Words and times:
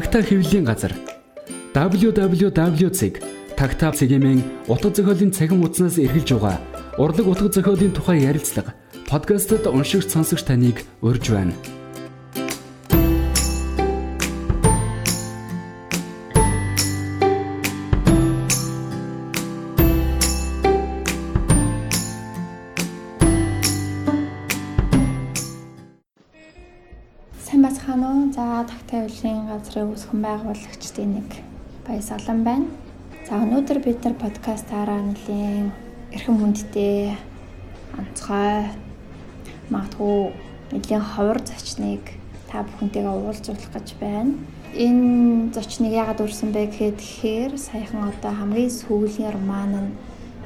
Тагтаа 0.00 0.24
хэвлэлийн 0.24 0.64
газар 0.64 0.96
www.tagtaa 1.76 3.92
цэгийн 3.92 4.40
утга 4.64 4.88
зохиолын 4.96 5.36
цахим 5.36 5.60
хуудаснаас 5.60 6.00
эргэлж 6.00 6.40
байгаа 6.40 6.56
урлаг 6.96 7.28
утга 7.28 7.52
зохиолын 7.52 7.92
тухай 7.92 8.24
ярилцлага 8.24 8.72
подкастт 9.12 9.68
уншигч 9.68 10.08
сонсогч 10.08 10.48
таныг 10.48 10.88
урьж 11.04 11.28
байна. 11.28 11.52
Газрын 29.50 29.90
үүсгэн 29.90 30.22
байгуулагчдын 30.22 31.10
нэг 31.18 31.28
Баяс 31.82 32.10
Олон 32.14 32.44
байна. 32.46 32.70
За 33.26 33.42
өнөөдөр 33.42 33.78
бид 33.82 33.98
нар 34.06 34.14
подкастаараа 34.14 35.02
нэлийн 35.02 35.74
эрхэм 36.14 36.38
хүндтэй 36.38 37.18
онцгой 37.98 38.70
магадгүй 39.74 40.30
нэлийн 40.70 41.02
ховор 41.02 41.42
зочныг 41.42 42.14
та 42.46 42.62
бүхэнтэйгээ 42.62 43.10
уулзуулах 43.10 43.70
гэж 43.74 43.88
байна. 43.98 44.38
Энэ 44.78 45.50
зочныг 45.50 45.98
яагаад 45.98 46.22
урьсан 46.22 46.54
бэ 46.54 46.70
гэхээр 46.70 47.58
саяхан 47.58 48.06
одоо 48.06 48.30
хамгийн 48.30 48.70
сүүлийн 48.70 49.34
роман 49.34 49.74
нь 49.82 49.90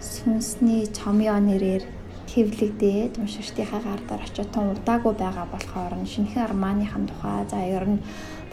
Сүнсний 0.00 0.84
чомьёо 0.96 1.40
нэрээр 1.40 1.84
хэвлэгдээд 2.32 3.20
уншигчдийнхаа 3.20 3.80
гардаар 3.84 4.22
очиод 4.24 4.50
тун 4.52 4.72
удаагүй 4.76 5.14
байгаа 5.16 5.46
болохоор 5.48 5.92
шинэхэн 6.04 6.50
романыхын 6.50 7.08
тухай 7.08 7.44
за 7.48 7.60
ер 7.76 7.84
нь 7.88 8.00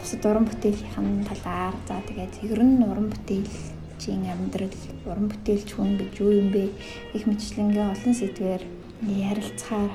бусад 0.02 0.26
уран 0.26 0.46
бүтээлийнхэн 0.50 1.22
талаар. 1.30 1.74
За 1.86 2.02
тэгээд 2.02 2.42
ер 2.50 2.58
нь 2.58 2.82
уран 2.82 3.06
бүтээлчийн 3.14 4.26
амьдрал 4.34 4.74
уран 5.06 5.30
бүтээлч 5.30 5.68
хүн 5.78 5.94
гэж 5.94 6.12
юу 6.18 6.42
юм 6.42 6.50
бэ? 6.50 6.74
Их 7.14 7.22
мэтлэнгийн 7.30 7.94
олон 7.94 8.14
сэдвээр 8.18 8.62
ярилцахаар 9.06 9.94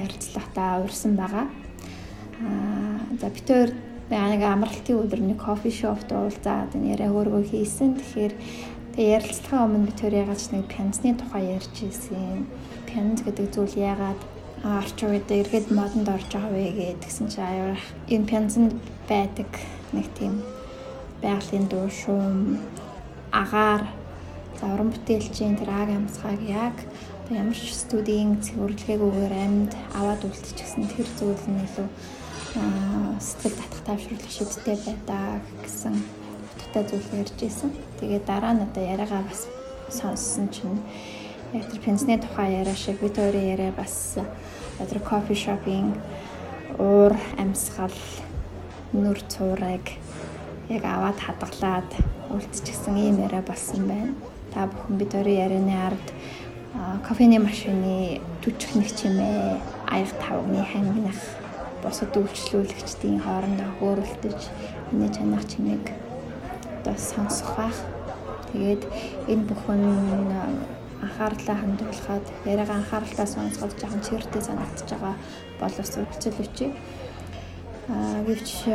ярилцлагатаа 0.00 0.80
урьсан 0.80 1.12
байгаа. 1.20 1.46
Аа 2.40 2.96
за 3.20 3.28
бид 3.28 3.48
хоёр 3.48 3.70
нэг 4.08 4.40
амралтын 4.40 5.00
өдөр 5.04 5.20
нэг 5.20 5.38
кофе 5.44 5.68
шопт 5.68 6.08
уулзаад 6.12 6.72
энэ 6.72 6.96
яриа 6.96 7.12
хөргөө 7.12 7.44
хийсэн. 7.52 8.00
Тэгэхээр 8.00 8.34
тэгээ 8.96 9.14
ярилцлагаа 9.20 9.68
өмнө 9.68 9.88
бид 9.92 10.00
хоёр 10.00 10.14
ягаад 10.24 10.40
ч 10.40 10.48
нэг 10.52 10.64
пянцны 10.72 11.12
тухай 11.20 11.44
ярьж 11.60 11.76
ирсэн. 11.76 12.48
Пянз 12.88 13.20
гэдэг 13.20 13.46
зүйл 13.52 13.76
яагаад 13.76 14.20
орчин 14.64 15.10
үед 15.10 15.28
эргээд 15.28 15.68
модонд 15.74 16.08
орж 16.08 16.28
байгаа 16.32 16.52
вэ 16.54 16.70
гэдгсэн 16.72 17.26
чи 17.28 17.40
аюул 17.40 17.82
энэ 18.08 18.30
пянзанд 18.30 18.72
байдаг 19.08 19.50
нэг 19.92 20.06
тийм 20.18 20.42
байгалийн 21.22 21.66
дуу 21.68 21.88
шуум 21.90 22.58
агаар 23.32 23.86
завран 24.60 24.90
бүтээлчийн 24.92 25.56
тэр 25.58 25.70
аг 25.70 25.88
амсгааг 25.90 26.40
яг 26.46 26.76
ямар 27.30 27.56
ч 27.56 27.72
студийн 27.72 28.42
цэвэрлэгээгүйгээр 28.44 29.34
амьд 29.44 29.72
аваад 29.96 30.22
үлдчихсэн 30.26 30.84
тэр 30.92 31.08
зүйл 31.18 31.46
нь 31.48 31.64
илүү 31.66 31.88
сэтгэл 33.22 33.56
татах 33.56 33.82
тайвшруулах 33.86 34.28
шийдтэй 34.28 34.76
байдаа 34.84 35.40
гэсэн 35.64 35.94
утгатай 36.52 36.84
зүйл 36.84 37.08
ярьж 37.24 37.38
исэн. 37.40 37.70
Тэгээд 38.00 38.24
дараа 38.28 38.52
нь 38.52 38.64
одоо 38.66 38.84
яриагаа 38.84 39.24
бас 39.24 39.48
сонссон 39.88 40.52
чинь 40.52 40.80
яг 41.56 41.64
тэр 41.72 41.80
пенсны 41.80 42.20
тухай 42.20 42.60
яриа 42.60 42.76
шиг 42.76 43.00
бид 43.00 43.16
хоёрын 43.16 43.50
яриа 43.56 43.72
бас 43.72 44.20
тэр 44.76 45.00
кофе 45.00 45.34
шопинг 45.34 45.96
уур 46.78 47.16
амьсгал 47.40 47.96
нүр 48.92 49.16
цуурыг 49.24 49.88
яг 50.68 50.84
аваад 50.84 51.16
хадгалаад 51.16 51.90
үлдчихсэн 52.28 52.96
ийм 53.00 53.16
яриа 53.24 53.40
болсон 53.40 53.88
байна. 53.88 54.12
Та 54.52 54.68
бүхэн 54.68 54.96
бид 55.00 55.12
хоёрын 55.16 55.40
ярианы 55.44 55.74
ард 55.80 56.06
кофений 57.08 57.40
машины 57.40 58.20
түчих 58.44 58.76
нэг 58.76 58.92
чимээ 58.92 59.56
аяг 59.88 60.12
тавгны 60.20 60.60
хангинах 60.60 61.20
бусад 61.80 62.12
үйлчлүүлэгчдийн 62.20 63.24
хоорондоо 63.24 63.70
хөөрөлдөж 63.80 64.40
энэ 64.92 65.08
чанах 65.16 65.48
чимээг 65.48 65.84
одоо 66.84 66.96
сонсох 67.00 67.56
байх. 67.56 67.78
Тэгээд 68.52 68.84
энэ 69.32 69.46
бүхэн 69.48 69.84
анхаарлаа 71.00 71.56
хандуулахад 71.56 72.26
яриагаа 72.44 72.76
анхааралтай 72.76 73.26
сонсгол 73.26 73.72
жоохон 73.72 74.04
чиртэй 74.04 74.42
санагдаж 74.44 74.84
байгаа 74.92 75.16
өчий. 76.44 76.68
Аа 76.68 77.01
гэвч 77.88 78.70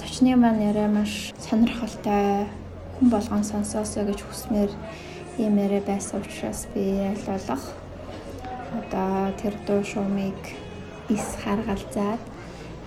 зочны 0.00 0.34
маань 0.34 0.66
яриа 0.70 0.88
маш 0.90 1.30
сонирхолтой 1.38 2.50
хүн 2.98 3.08
болгон 3.10 3.44
сонсоосоо 3.44 4.02
гэж 4.10 4.20
хүснээр 4.26 4.72
ийм 5.38 5.54
яриа 5.62 5.82
байсан 5.86 6.20
учраас 6.20 6.66
би 6.74 6.82
ялуулах 7.10 7.62
одоо 8.74 9.30
тэр 9.38 9.54
дуу 9.66 9.84
шуумыг 9.86 10.34
ис 11.08 11.26
харгалзаад 11.44 12.22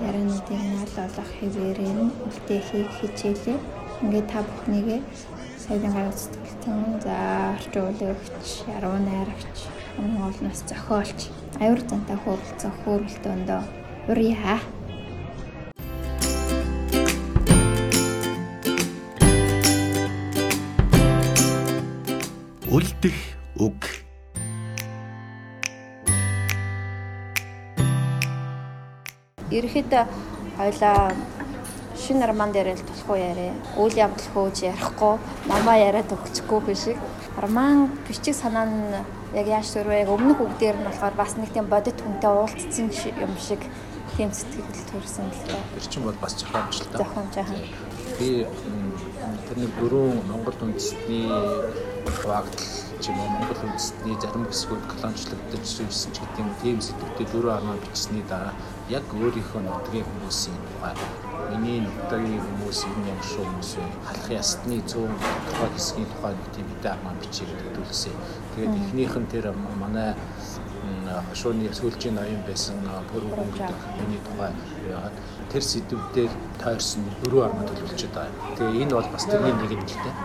яриануудыг 0.08 0.60
нь 0.60 0.78
олох 0.84 1.30
хэвээрээ 1.40 1.94
үлдээхийг 2.28 2.90
хичээлээ. 3.00 3.60
Ингээд 4.04 4.28
та 4.28 4.42
бүхнийгээ 4.44 5.02
саяхан 5.64 5.94
гаргаж 5.94 6.18
сэтгэлтэн 6.20 6.80
за 7.06 7.16
орчин 7.56 7.84
үеигч, 7.88 8.48
яруу 8.76 8.98
найрагч, 8.98 9.58
Монголноос 9.98 10.62
зохиолч, 10.68 11.20
аюур 11.62 11.82
зантай 11.86 12.18
хөрөлцөх 12.18 12.76
хөрөлтөндөө 12.84 13.62
урья. 14.10 14.58
Үлдэх 22.72 23.12
үг 23.60 23.84
Ерхэд 29.52 29.92
хоёлаа 30.56 31.12
шинэ 32.00 32.32
роман 32.32 32.56
дээр 32.56 32.72
л 32.72 32.80
тулахгүй 32.80 33.20
яриа. 33.20 33.52
Үйл 33.76 33.92
явдал 34.00 34.24
хөөж 34.32 34.64
ярихгүй, 34.72 35.20
намаа 35.52 35.76
яриад 35.84 36.16
өгчихгүй 36.16 36.60
биш 36.64 36.88
шиг. 36.88 37.00
Роман 37.36 37.92
бичиг 38.08 38.40
санаа 38.40 38.64
нь 38.64 39.04
яг 39.36 39.52
яаж 39.52 39.68
төрвэ 39.76 40.08
өмнөх 40.08 40.40
үг 40.40 40.56
дээр 40.56 40.80
нь 40.80 40.88
болохоор 40.88 41.20
бас 41.20 41.36
нэг 41.36 41.52
тийм 41.52 41.68
бодит 41.68 42.00
хүнтэй 42.00 42.32
уулзсан 42.32 42.88
юм 42.88 43.36
шиг 43.36 43.60
тийм 44.16 44.32
сэтгэл 44.32 44.88
төрсэн 44.96 45.28
л 45.28 45.44
дээ. 45.44 45.60
Тэр 45.76 45.86
чинь 45.92 46.08
бол 46.08 46.16
бас 46.24 46.40
зохиомж 46.40 46.88
л 46.88 46.88
та. 46.96 47.04
Зохиомж 47.04 47.36
аа. 47.36 47.52
Би 48.16 48.48
тэрний 49.52 49.68
дөрөв 49.84 50.16
Монгол 50.32 50.56
үндэстний 50.64 51.28
хуваагдал 52.24 52.91
ч 53.02 53.10
юм 53.10 53.18
уу 53.20 53.30
Монгол 53.34 53.62
үндэстний 53.66 54.16
зарим 54.22 54.46
хэсгүүд 54.46 54.84
колоничлогдож 54.92 55.66
ирсэн 55.82 56.12
ч 56.14 56.18
гэдэг 56.22 56.48
тийм 56.62 56.78
сэтгэлтэй 56.86 57.28
дөрөв 57.34 57.58
армаа 57.58 57.78
бичсэний 57.82 58.26
дараа 58.30 58.54
яг 58.94 59.06
өөрийнхөө 59.10 59.62
нутгийн 59.66 60.06
хүмүүсийн 60.06 60.58
тухай 60.70 60.94
миний 61.50 61.80
нутгийн 61.82 62.40
хүмүүс 62.46 62.80
энэ 62.86 63.10
ямар 63.12 63.26
шүү 63.26 63.44
хүмүүс 63.50 63.72
вэ? 63.82 63.86
Халах 64.08 64.30
ясны 64.30 64.78
100 64.86 65.10
тухай 65.50 65.70
хэсгийн 65.74 66.10
тухай 66.14 66.34
нэг 66.38 66.48
тийм 66.56 66.68
хэдэн 66.70 66.94
армаа 66.94 67.14
бичиж 67.22 67.50
өгдүүлсэн. 67.50 68.16
Тэгээд 68.54 68.78
эхнийх 68.80 69.16
нь 69.18 69.32
тэр 69.34 69.46
манай 69.82 70.14
хошууны 71.30 71.68
сүүлчийн 71.74 72.16
ноён 72.16 72.42
байсан 72.48 72.78
бүрүүн 73.12 73.52
гэдэг 73.58 73.80
миний 74.00 74.22
тухай 74.28 74.52
яагаад 74.88 75.16
тэр 75.52 75.64
сэдвүүдээр 75.72 76.32
тойрсон 76.62 77.04
дөрөв 77.24 77.44
армаа 77.48 77.66
төлөвлөж 77.68 78.02
байгаа. 78.16 78.32
Тэгээ 78.58 78.84
энэ 78.86 78.96
бол 78.96 79.10
бас 79.12 79.26
тэрний 79.28 79.56
нэг 79.58 79.72
юм 79.76 79.84
л 79.84 79.98
дээ. 80.06 80.16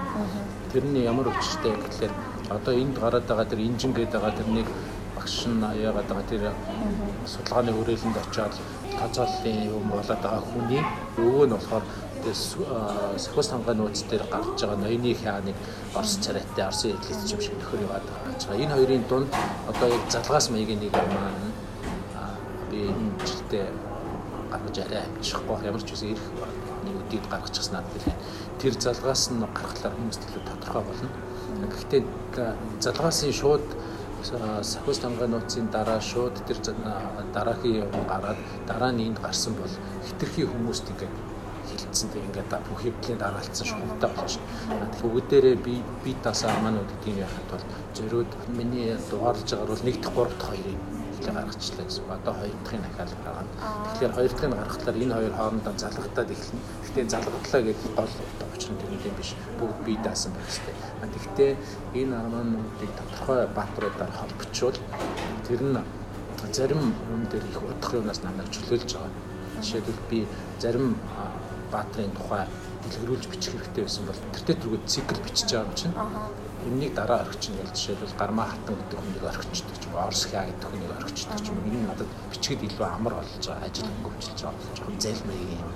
Тэрний 0.73 1.03
ямар 1.09 1.27
өвчтэй 1.33 1.75
гэхэлэр 1.75 2.13
одоо 2.51 2.75
энд 2.75 2.99
гараад 2.99 3.27
байгаа 3.27 3.47
тэр 3.51 3.61
инжин 3.61 3.93
гэдэг 3.93 4.21
байгаа 4.21 4.39
тэрнийг 4.39 4.69
багш 5.17 5.47
нь 5.47 5.63
яагаад 5.63 6.09
байгаа 6.09 6.27
тэр 6.31 6.43
судалгааны 7.27 7.73
хүрээлэнд 7.73 8.17
очиод 8.23 8.55
тооцооллын 8.99 9.59
юм 9.67 9.85
болоод 9.91 10.21
байгаа 10.23 10.43
хүний 10.51 10.83
өвөө 11.19 11.47
нь 11.47 11.55
болохоор 11.55 11.85
сахиус 13.23 13.49
хамгаалны 13.51 13.83
нууц 13.83 14.03
дээр 14.11 14.25
гарч 14.31 14.59
байгаа 14.63 14.79
ноёны 14.83 15.15
хааныг 15.15 15.57
Орос 15.95 16.19
царайтай 16.25 16.65
Оросын 16.67 16.91
эдлэгч 16.97 17.33
юм 17.35 17.41
шиг 17.41 17.55
нөхөр 17.59 17.81
яваад 17.87 18.05
байгаа. 18.07 18.57
Энэ 18.63 18.75
хоёрын 18.75 19.05
дунд 19.09 19.31
одоо 19.71 19.89
яг 19.89 20.03
залгаас 20.11 20.51
маягийн 20.51 20.81
нэг 20.81 20.95
юм 20.95 21.11
маань 21.15 21.53
би 22.71 22.79
энэ 22.91 23.11
жилдээ 23.27 23.67
гаргаж 24.51 24.77
арай 24.79 25.03
амжихгүй 25.07 25.57
ямар 25.67 25.83
ч 25.83 25.91
үсэн 25.93 26.11
ирэх 26.15 26.27
нэг 26.85 26.95
үдийг 27.03 27.25
гаргачихсан 27.31 27.75
надад 27.79 28.05
тэр 28.59 28.75
залгаас 28.75 29.23
нь 29.31 29.41
гаргахлаар 29.41 29.95
хүмүүст 29.95 30.23
илүү 30.27 30.43
тодорхой 30.51 30.83
болно. 30.83 31.09
Гэхдээ 31.73 32.03
залгаасын 32.81 33.33
шууд 33.33 33.67
сахиус 34.63 34.99
тамгай 34.99 35.29
нууцын 35.29 35.71
дараа 35.71 36.01
шууд 36.01 36.35
тэр 36.47 36.59
дараагийн 37.35 37.87
юм 37.87 38.05
гараад 38.11 38.39
дараа 38.67 38.93
нь 38.93 39.07
энд 39.09 39.19
гарсан 39.23 39.55
бол 39.55 39.75
хитрхи 40.07 40.43
хүмүүст 40.51 40.87
ингээд 40.93 41.15
хилцэн 41.71 42.09
тэг 42.11 42.23
ингээд 42.29 42.51
бүх 42.69 42.81
хэвлэлийн 42.83 43.19
дараалцсан 43.23 43.67
шугамтай 43.67 44.11
болж 44.17 44.35
байна. 44.69 44.87
Бүгдээрээ 45.03 45.57
би 45.67 45.75
би 46.05 46.13
тасаа 46.27 46.51
аманууд 46.59 46.91
гэдгийг 46.91 47.25
яхад 47.27 47.47
бол 47.51 47.65
зөрөөд 47.97 48.31
миний 48.59 48.95
дугаарлаж 49.11 49.51
байгаа 49.51 49.71
бол 49.71 49.87
1 49.87 50.03
дахь 50.03 50.15
3 50.15 50.31
дахь 50.31 50.49
хоёрыг 50.51 50.81
хуулийг 51.27 51.35
гаргачлаа 51.35 51.87
гэсэн. 51.87 52.05
Одоо 52.11 52.35
хоёр 52.35 52.55
дахьын 52.65 52.83
дахиад 52.83 53.11
байгаа. 53.25 53.45
Тэгэхээр 53.93 54.13
хоёр 54.15 54.31
дахьыг 54.31 54.53
гаргахлаар 54.55 54.97
энэ 55.03 55.15
хоёр 55.15 55.35
хоорондоо 55.35 55.75
залгагдаад 55.77 56.31
эхэлнэ. 56.31 56.63
Гэхдээ 56.83 57.05
залгадлаа 57.13 57.63
гэдэг 57.67 57.93
гол 57.97 58.13
учир 58.55 58.71
нь 58.73 58.81
тэр 58.81 58.91
юм 59.09 59.15
биш. 59.19 59.31
Бүгд 59.59 59.79
бие 59.85 59.99
даасан 60.05 60.33
байх 60.33 60.47
хэрэгтэй. 60.47 60.77
Гэхдээ 61.03 61.57
энэ 62.01 62.15
армануудыг 62.17 62.91
тодорхой 62.97 63.47
баатруудаар 63.57 64.13
холбочвол 64.17 64.77
тэр 65.47 65.61
нь 65.63 65.79
зарим 66.53 66.95
юм 67.13 67.23
дээр 67.31 67.45
их 67.45 67.61
удах 67.63 67.93
юмнаас 67.95 68.23
намайг 68.23 68.49
чөлөөлж 68.55 68.91
байгаа. 68.95 69.13
Жишээлбэл 69.61 70.09
би 70.11 70.27
зарим 70.59 70.97
баатрын 71.73 72.11
тухай 72.17 72.47
дэлгэрүүлж 72.83 73.25
бичих 73.29 73.53
хэрэгтэй 73.53 73.85
байсан 73.85 74.07
бол 74.07 74.21
тэртээ 74.33 74.57
түргүүд 74.63 74.85
цикл 74.87 75.21
бичиж 75.25 75.49
байгаа 75.53 75.69
юм 75.69 75.75
чинь. 75.75 75.95
Энэнийг 76.67 76.95
дараа 76.99 77.23
орхичихно 77.23 77.63
гэж 77.63 77.75
жишээлбэл 77.79 78.19
гармаа 78.19 78.47
хатан 78.51 78.75
гэдэг 78.75 78.99
хүнийг 78.99 79.25
орхичдаг 79.31 79.77
ч 79.79 79.85
юм 79.87 79.95
уу, 79.95 80.03
орс 80.03 80.23
хя 80.27 80.43
гэдэг 80.43 80.67
хүнийг 80.67 80.93
орхичдаг 80.99 81.39
ч 81.39 81.47
юм 81.47 81.57
уу. 81.63 81.69
Энэ 81.71 81.87
надад 81.87 82.11
бичгэд 82.31 82.63
илүү 82.67 82.87
амар 82.91 83.15
болж 83.15 83.45
байгаа, 83.47 83.67
ажил 83.71 83.87
хөнгөвчлж 83.87 84.41
байгаа. 84.43 84.75
Жохон 84.75 84.99
зайлмай 84.99 85.39
юм. 85.47 85.71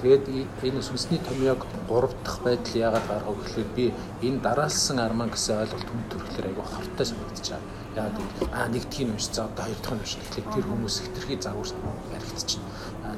Тэгээд 0.00 0.24
энэ 0.64 0.80
сүнсний 0.80 1.20
томьёог 1.20 1.60
3 1.92 2.08
дахь 2.24 2.40
байдал 2.40 2.80
яагаад 2.80 3.06
гаргав 3.12 3.36
гэхлээр 3.36 3.70
би 3.76 3.84
энэ 4.24 4.40
дараалсан 4.40 4.98
арман 4.98 5.28
гэсэн 5.28 5.60
ойлголт 5.60 5.88
хүн 5.88 6.02
төрөхлөр 6.08 6.46
айгүй 6.48 6.66
хортой 6.72 7.06
санагдаж 7.06 7.48
байгаа. 7.52 7.80
Яагаад 7.92 8.16
гэвэл 8.16 8.56
аа 8.56 8.66
нэгдгийг 8.72 9.08
нь 9.12 9.20
за 9.20 9.44
одоо 9.44 9.64
хоёр 9.68 9.80
дахь 9.84 9.92
нь 9.92 10.00
унших 10.00 10.20
гэхлээр 10.24 10.48
тэр 10.56 10.66
хүмүүс 10.72 10.96
хитрхи 11.04 11.36
загварт 11.36 11.76
яригдчихна. 12.16 12.68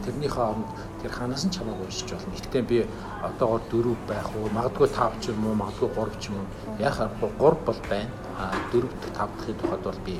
Тэрнийхээ 0.05 0.45
оронд 0.51 0.69
тэр 1.05 1.13
ханаас 1.13 1.45
нь 1.45 1.53
чамааг 1.53 1.85
уншиж 1.85 2.09
болно. 2.09 2.33
Гэхдээ 2.33 2.65
би 2.65 2.79
одоогоор 3.21 3.63
дөрөв 3.69 3.99
байх 4.09 4.29
уу, 4.33 4.49
магадгүй 4.57 4.89
5 4.89 5.21
ч 5.21 5.37
юм 5.37 5.45
уу, 5.45 5.55
магадгүй 5.61 5.91
3 5.93 6.17
ч 6.17 6.33
юм 6.33 6.41
уу. 6.41 6.49
Яг 6.81 6.97
харахгүй 6.97 7.31
3 7.37 7.69
бол 7.69 7.81
байна. 7.93 8.11
А 8.41 8.45
4 8.73 8.89
дахь 9.13 9.29
5 9.29 9.37
дахьын 9.37 9.59
тухайд 9.61 9.83
бол 9.85 10.01
би 10.07 10.15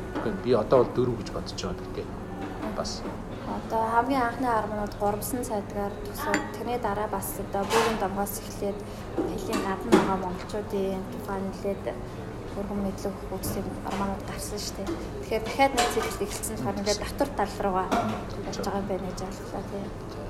би 0.45 0.51
одоо 0.53 0.85
бол 0.85 0.93
4 0.93 1.17
гэж 1.19 1.29
бодож 1.33 1.57
байгаа 1.57 1.81
гэдэг. 1.81 2.07
Бас 2.77 3.01
Одоо 3.45 3.83
хамгийн 3.95 4.23
анхны 4.29 4.49
арманууд 4.49 4.95
3 5.01 5.49
цайдгаар 5.49 5.93
төсөв. 6.05 6.37
Тэрний 6.53 6.79
дараа 6.79 7.09
бас 7.09 7.29
одоо 7.41 7.65
бүгэн 7.65 7.97
домгоос 8.01 8.35
эхлээд 8.45 8.79
хэлийн 9.17 9.61
гадна 9.65 9.91
байгаа 9.97 10.19
монголчуудын 10.21 11.01
тухай 11.13 11.41
нэлээд 11.41 11.85
хөргөн 12.53 12.81
мэдлэг 12.85 13.17
үзсэн 13.37 13.65
арманууд 13.89 14.23
гарсан 14.29 14.59
шүү 14.61 14.75
дээ. 14.77 14.89
Тэгэхээр 15.21 15.45
дахиад 15.45 15.73
нэг 15.77 15.89
зэрэгт 15.93 16.25
эхэлсэн 16.25 16.57
болохоор 16.57 16.79
ингээд 16.81 17.03
татвар 17.05 17.31
тал 17.37 17.55
руугаа 17.65 17.87
явж 18.49 18.59
байгаа 18.65 18.81
юм 18.81 18.89
байна 18.89 19.09
гэж 19.09 19.21
аллаа 19.25 19.65
тийм 19.71 20.24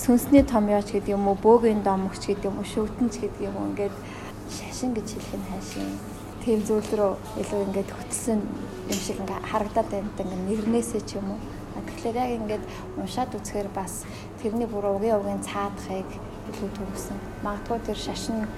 сүнсний 0.00 0.42
томьёоч 0.42 0.96
гэдэг 0.96 1.12
юм 1.12 1.28
уу, 1.28 1.36
бөөгийн 1.36 1.84
домогч 1.84 2.24
гэдэг 2.24 2.48
юм 2.48 2.56
уу, 2.56 2.64
шөвтөнч 2.64 3.14
гэдэг 3.20 3.42
юм 3.44 3.56
уу 3.60 3.68
ингээд 3.68 3.96
шашин 4.48 4.96
гэж 4.96 5.08
хэлэх 5.12 5.36
нь 5.36 5.48
хайшин. 5.52 5.88
Тийм 6.40 6.64
зүйл 6.64 6.88
рүү 6.96 7.12
илүү 7.44 7.60
ингээд 7.68 7.90
хөтлсөн 7.92 8.40
юм 8.88 9.00
шиг 9.04 9.20
ингээд 9.20 9.44
харагдаад 9.44 9.88
байна. 9.92 10.08
Ингээд 10.16 10.40
нэрнээсээ 10.48 11.02
ч 11.04 11.20
юм 11.20 11.36
уу. 11.36 11.40
Тэгэхээр 11.84 12.16
яг 12.16 12.30
ингээд 12.40 12.64
уншаад 12.96 13.36
үзэхээр 13.36 13.68
бас 13.76 14.08
тэрний 14.40 14.64
бүр 14.64 14.88
угийн 14.88 15.20
угийн 15.20 15.44
цаадахыг 15.44 16.08
илүү 16.48 16.70
төгсөн. 16.80 17.18
Магадгүй 17.44 17.78
тэр 17.84 17.98
шашин 18.00 18.48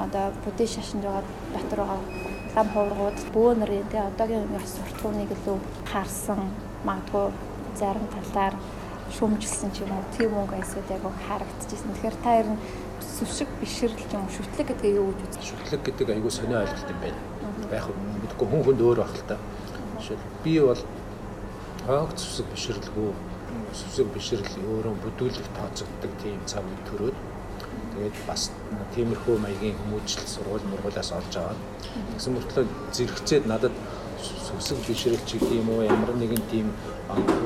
одоо 0.00 0.32
буддийн 0.44 0.72
шашинд 0.72 1.04
байгаа 1.04 1.24
дотор 1.52 1.80
байгаа 1.84 2.00
лам 2.56 2.68
хуургууд 2.72 3.18
бөөнөрийн 3.36 3.88
тий 3.92 4.00
одоогийн 4.00 4.48
суртахууныг 4.64 5.28
илүү 5.36 5.56
харсан 5.92 6.40
магадгүй 6.88 7.26
зарим 7.80 8.06
талаар 8.14 8.54
шүүмжилсэн 9.14 9.70
ч 9.70 9.86
юм 9.86 9.92
уу 9.94 10.04
тийм 10.16 10.32
үг 10.34 10.52
айсууд 10.56 10.88
яг 10.90 11.04
харагдчихсэн. 11.06 11.94
Тэгэхээр 11.94 12.16
та 12.24 12.30
ер 12.42 12.48
нь 12.50 12.60
сүвшиг 13.00 13.48
бишрэл 13.60 13.94
ч 13.94 14.12
юм 14.12 14.26
шүтлэг 14.26 14.66
гэдэг 14.74 14.90
юу 14.98 15.14
гэж 15.14 15.32
үзэж 15.38 15.44
шүтлэг 15.54 15.80
гэдэг 15.86 16.08
айгүй 16.10 16.32
сонио 16.34 16.58
ойлголт 16.66 16.90
юм 16.90 17.00
байна. 17.00 17.20
Яг 17.70 17.86
мэдгүй 17.94 18.46
хүн 18.50 18.62
хүнд 18.66 18.80
өөр 18.82 18.98
байх 19.00 19.14
л 19.14 19.28
та. 19.30 19.36
Жишээл 20.00 20.26
би 20.44 20.54
бол 20.60 20.82
хоогц 21.86 22.18
сүвшиг 22.18 22.46
бишрэлгүй 22.50 23.10
сүвшиг 23.78 24.08
бишрэл 24.14 24.54
өөрөө 24.72 24.94
бүдүүлэг 25.04 25.46
тооцогддог 25.56 26.12
тийм 26.22 26.40
цаг 26.50 26.64
төрөөд 26.88 27.16
тэгээд 27.92 28.16
бас 28.28 28.50
тиймэрхүү 28.94 29.36
маягийн 29.44 29.78
хүмүүжил 29.80 30.26
сургууль 30.28 30.66
мургуулаас 30.70 31.10
олж 31.18 31.32
аваад 31.40 31.60
тэгсэн 32.12 32.34
мөртлөө 32.36 32.64
зэрэгцээд 32.96 33.44
надад 33.52 33.74
сүсэг 34.24 34.78
бишрэлч 34.86 35.28
юм 35.40 35.68
уу 35.70 35.82
ямар 35.82 36.12
нэгэн 36.16 36.42
тийм 36.50 36.72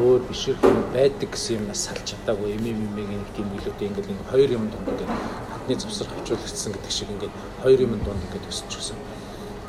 өөр 0.00 0.20
бишрэх 0.28 0.62
юм 0.62 0.78
байдаг 0.94 1.30
гэсэн 1.30 1.58
юмнаас 1.58 1.84
салж 1.86 2.04
чадаагүй 2.10 2.54
юм 2.56 2.64
юм 2.70 2.78
юм 2.86 2.94
нэг 2.96 3.28
тийм 3.36 3.48
илүүтэй 3.58 3.88
ингээл 3.88 4.10
нэг 4.10 4.20
хоёр 4.30 4.50
юм 4.58 4.64
дунд 4.70 4.88
ингээд 4.88 5.10
хатны 5.52 5.74
завсар 5.74 6.08
хавчуулагдсан 6.08 6.72
гэдэг 6.72 6.92
шиг 6.92 7.08
ингээд 7.10 7.34
хоёр 7.62 7.80
юм 7.86 7.92
дунд 8.04 8.22
ингээд 8.24 8.50
өсчихсөн. 8.50 8.98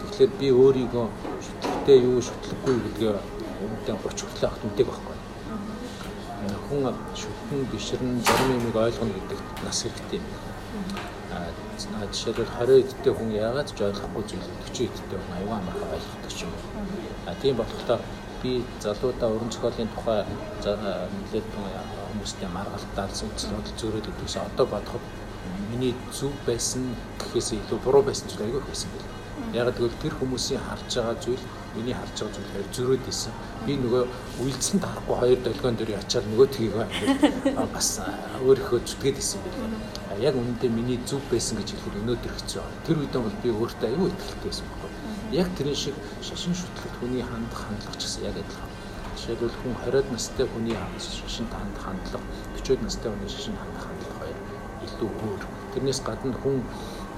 Тэгэхээр 0.01 0.31
би 0.39 0.47
өөрийгөө 0.63 1.05
шүтлэгтэй 1.45 1.97
юу 2.07 2.19
шүтлэггүй 2.21 2.75
гэдгээ 2.85 3.13
өмнөдөө 3.63 3.95
30 3.99 4.21
хүртэл 4.21 4.47
авах 4.47 4.61
мэддэг 4.63 4.87
байхгүй. 4.89 5.17
Хүн 6.67 6.83
шүтэн 7.21 7.59
бишрэн 7.71 8.11
зарим 8.25 8.51
юмыг 8.57 8.75
ойлгоно 8.75 9.13
гэдэг 9.17 9.39
нас 9.65 9.77
хэрэгтэй 9.83 10.19
юм. 10.21 10.25
Аа 11.31 12.05
жишээлбэл 12.11 12.53
20 12.59 12.81
эдтэй 12.81 13.13
хүн 13.13 13.29
яагаад 13.31 13.69
ч 13.71 13.79
ойлгохгүй 13.81 14.23
зүйл 14.29 14.47
40 14.71 14.87
эдтэй 14.87 15.17
хүн 15.19 15.33
аюу 15.37 15.53
амархан 15.59 15.89
ойлгодог 15.95 16.31
юм. 16.45 16.53
Тийм 17.41 17.55
болохоор 17.57 18.01
би 18.41 18.63
залуудаа 18.81 19.29
уран 19.29 19.51
зохиолын 19.53 19.89
тухай 19.95 20.25
нэлээд 20.65 21.47
хүмүүстэй 22.11 22.49
маргалтаар 22.49 23.11
зөвлөл 23.13 23.71
зөөрөөд 23.79 24.09
өгдөгс 24.11 24.35
одоо 24.41 24.65
бодоход 24.65 25.03
миний 25.71 25.95
зөв 26.11 26.33
байсан 26.45 26.83
гэхээс 27.19 27.49
илүү 27.57 27.79
буруу 27.85 28.03
байсан 28.03 28.27
зүйл 28.29 28.45
айгүй 28.45 28.61
байсан 28.67 28.89
бэл. 28.93 29.09
Яг 29.53 29.73
тэгвэл 29.75 30.01
тэр 30.01 30.13
хүмүүсийн 30.19 30.61
харж 30.67 30.89
байгаа 30.95 31.15
зүйл 31.23 31.43
миний 31.75 31.95
харж 31.95 32.15
байгаа 32.19 32.35
зүйл 32.35 32.51
хоёр 32.51 32.67
зөрөөд 32.75 33.05
исэн. 33.13 33.33
Би 33.65 33.73
нөгөө 33.77 34.03
үйлцэн 34.43 34.79
тарахгүй 34.83 35.17
хоёр 35.21 35.39
долгион 35.45 35.75
дээр 35.77 35.91
ячаад 35.97 36.25
нөгөө 36.29 36.47
тгийг 36.53 36.75
бас 37.75 37.89
өөрийнхөө 38.45 38.79
зүтгээд 38.89 39.17
исэн 39.23 39.39
бэл. 39.45 39.57
Яг 40.19 40.35
үнэндээ 40.35 40.71
миний 40.77 40.99
зөв 41.07 41.21
байсан 41.31 41.57
гэж 41.57 41.73
хэлэхэд 41.73 41.99
өнөөдөр 42.01 42.33
хэцүү. 42.35 42.63
Тэр 42.85 42.97
үед 43.01 43.15
бол 43.15 43.37
би 43.43 43.49
өөртөө 43.49 43.89
аюу 43.89 44.11
ихтэй 44.11 44.39
байсан 44.45 44.67
яг 45.31 45.47
тэрэн 45.57 45.75
шиг 45.75 45.95
шашин 46.21 46.53
шүтлэгт 46.55 46.95
хүний 46.99 47.23
хандах 47.23 47.63
хандлага 47.67 47.97
ч 47.97 48.03
гэсэн 48.03 48.23
яг 48.27 48.35
адилхан. 48.35 48.71
Жишээлбэл 49.15 49.57
хүн 49.61 49.73
20-од 49.85 50.07
настай 50.11 50.45
хүний 50.51 50.77
шашинд 50.99 51.51
хандах 51.55 51.83
хандлага, 51.85 52.25
40-од 52.59 52.81
настай 52.83 53.09
хүний 53.11 53.29
шашинд 53.31 53.59
хандах 53.61 53.85
хандлага 53.87 54.17
хоёр 54.19 54.37
илүү 54.85 55.09
өөр. 55.25 55.41
Тэрнээс 55.73 55.99
гадна 56.03 56.35
хүн 56.43 56.57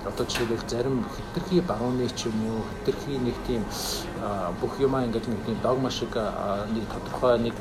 одоо 0.06 0.25
жишээлбэл 0.27 0.68
зарим 0.68 1.06
хитрхи 1.15 1.62
барууны 1.62 2.07
ч 2.12 2.27
юм 2.27 2.38
уу 2.51 2.62
хитрхи 2.69 3.18
нэг 3.18 3.38
тийм 3.48 3.63
бүх 4.60 4.77
юмаа 4.80 5.06
ингээд 5.06 5.27
нэг 5.31 5.42
тийм 5.45 5.57
догма 5.63 5.89
шиг 5.89 6.13
нэг 6.75 6.86
тодорхой 6.92 7.39
нэг 7.39 7.56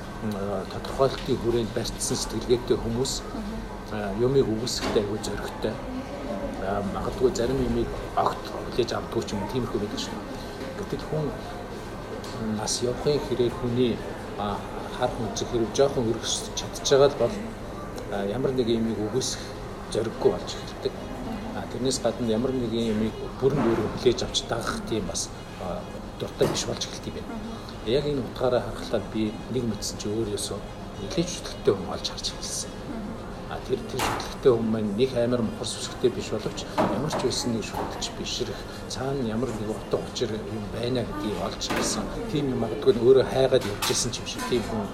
тодорхойлтын 0.73 1.39
хүрээнд 1.39 1.71
барьцсан 1.75 2.17
сэтгэлгээтэй 2.19 2.77
хүмүүс 2.83 3.23
юмыг 4.19 4.47
үгүйсэхдээ 4.53 5.03
айгүй 5.07 5.19
зөрөгтэй 5.23 5.75
магадгүй 6.95 7.31
зарим 7.35 7.59
юмыг 7.63 7.89
огт 8.17 8.43
хүлээж 8.51 8.91
авдгүй 8.99 9.23
ч 9.23 9.35
юм 9.35 9.47
тиймэрхүү 9.53 9.81
байдаг 9.81 10.01
шүү 10.03 10.15
дээ. 10.19 10.32
Гэтэл 10.93 11.09
хүн 11.09 11.27
нас 12.61 12.83
явахын 12.85 13.17
хэрэг 13.25 13.53
хүний 13.65 13.97
хар 14.37 15.11
хүнзэх 15.17 15.49
хэрэг 15.49 15.71
жоохон 15.73 16.05
өргөс 16.13 16.53
чадчихагаа 16.53 17.09
л 17.09 17.21
бол 17.23 17.35
ямар 18.37 18.53
нэг 18.53 18.69
юмыг 18.69 19.01
үгүйсэх 19.01 19.41
зориггүй 19.89 20.31
болж 20.37 20.51
эхэлдэг. 20.53 20.93
Тэрнээс 21.73 21.99
гадна 22.05 22.29
ямар 22.37 22.53
нэг 22.53 22.73
юмыг 22.77 23.17
бүрэн 23.41 23.61
бүрэн 23.65 23.89
хүлээж 23.97 24.21
авч 24.21 24.45
дагах 24.53 24.85
тийм 24.85 25.09
бас 25.09 25.33
дуртай 26.21 26.47
биш 26.53 26.69
болж 26.69 26.85
эхэлт 26.85 27.09
юм 27.09 27.17
байна. 27.17 27.41
Яг 27.89 28.05
энэ 28.05 28.21
утгаараа 28.21 28.61
харахад 28.61 29.05
би 29.17 29.33
нэг 29.49 29.65
мэдсэн 29.65 29.97
чи 29.97 30.13
өөрөөсөө 30.13 30.59
нэлээд 31.01 31.29
чөлтөлтөй 31.33 31.73
хүн 31.73 31.89
болж 31.89 32.05
харж 32.13 32.27
эхэлсэн 32.37 32.92
тэр 33.67 33.81
тэр 33.91 34.01
шүтлэгтэй 34.03 34.53
хүн 34.53 34.69
маань 34.73 34.91
нэг 34.99 35.11
амар 35.17 35.43
мохор 35.47 35.69
сүсгтэй 35.69 36.11
биш 36.11 36.29
боловч 36.35 36.65
ямар 36.79 37.13
ч 37.15 37.21
байсан 37.23 37.53
нэг 37.55 37.65
шүтлэгч 37.69 38.07
бишрэх 38.19 38.61
цаана 38.89 39.23
ямар 39.29 39.51
нэг 39.55 39.71
утга 39.71 39.99
учир 40.03 40.31
юм 40.35 40.65
байна 40.75 41.07
гэдгийг 41.07 41.39
олж 41.47 41.63
хэлсэн. 41.71 42.05
Тийм 42.33 42.51
юм 42.53 42.61
магадгүй 42.65 42.99
өөрөө 42.99 43.27
хайгаад 43.33 43.65
явж 43.71 43.87
исэн 43.91 44.11
ч 44.11 44.21
юм 44.21 44.27
шиг 44.27 44.43
тийм 44.51 44.63
хүн 44.67 44.87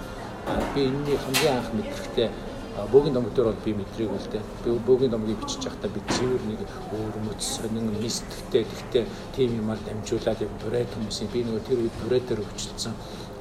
би 0.75 0.81
энэний 0.89 1.17
хамгийн 1.17 1.57
анх 1.59 1.71
мэдрэхтэй 1.73 2.29
бөөгийн 2.93 3.15
домог 3.15 3.35
дээр 3.35 3.51
бол 3.51 3.65
би 3.65 3.73
мэдрийг 3.75 4.11
үл 4.13 4.29
дээ. 4.33 4.45
Би 4.65 4.71
бөөгийн 4.87 5.11
домгийг 5.11 5.41
бичиж 5.43 5.65
байхдаа 5.67 5.91
би 5.91 6.01
цэвэр 6.15 6.43
нэг 6.47 6.61
өөр 6.95 7.15
мөц 7.27 7.43
сонин 7.43 7.91
мистиктэй 7.99 8.63
гэхдээ 8.65 9.05
тийм 9.35 9.59
юмар 9.59 9.79
дамжуулаад 9.83 10.39
яг 10.45 10.53
бүрээд 10.63 10.95
хүмүүсийн 10.95 11.33
би 11.33 11.43
нөгөө 11.43 11.63
тэр 11.67 11.79
үед 11.83 11.97
бүрээдээр 12.05 12.43
өвчлөсөн. 12.45 12.95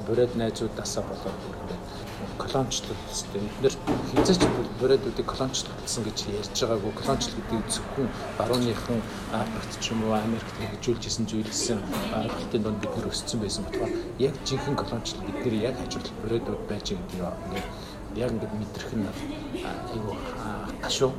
Бүрээд 0.08 0.32
найзуудаасаа 0.40 1.04
болоод 1.06 1.38
бүрээд 1.44 1.97
колончлол 2.38 2.94
гэдэг. 2.94 3.42
Бид 3.42 3.62
нэр 3.62 3.74
хязгаарч 4.14 4.68
бүрээдүүдийг 4.80 5.26
колончлолсон 5.26 6.02
гэж 6.06 6.18
ярьж 6.38 6.56
байгаагүй. 6.62 6.92
Колончлол 6.94 7.36
гэдэг 7.36 7.66
зөвхөн 7.74 8.08
барууныхан 8.38 9.00
Африкт 9.34 9.74
ч 9.82 9.90
юм 9.92 10.00
уу 10.06 10.14
Америкт 10.14 10.54
хэрэгжүүлж 10.58 11.02
исэн 11.06 11.26
зүйл 11.26 11.50
гэсэн 11.50 11.78
ойлголтын 12.14 12.62
донд 12.62 12.78
бид 12.78 12.92
нэр 12.94 13.10
өссөн 13.10 13.38
байсан 13.42 13.66
болохоор 13.66 13.92
яг 14.22 14.34
жинхэнэ 14.46 14.80
колончлол 14.80 15.26
бидний 15.26 15.66
яг 15.66 15.74
хажууд 15.82 16.06
бүрээдүүд 16.22 16.62
байж 16.70 16.86
байгаа 16.94 17.34
гэдэг 17.50 17.64
яг 18.16 18.30
ингээд 18.32 18.54
мэдрэх 18.54 18.92
нь 18.94 19.06
айгүй 19.92 20.16
ташуу. 20.82 21.12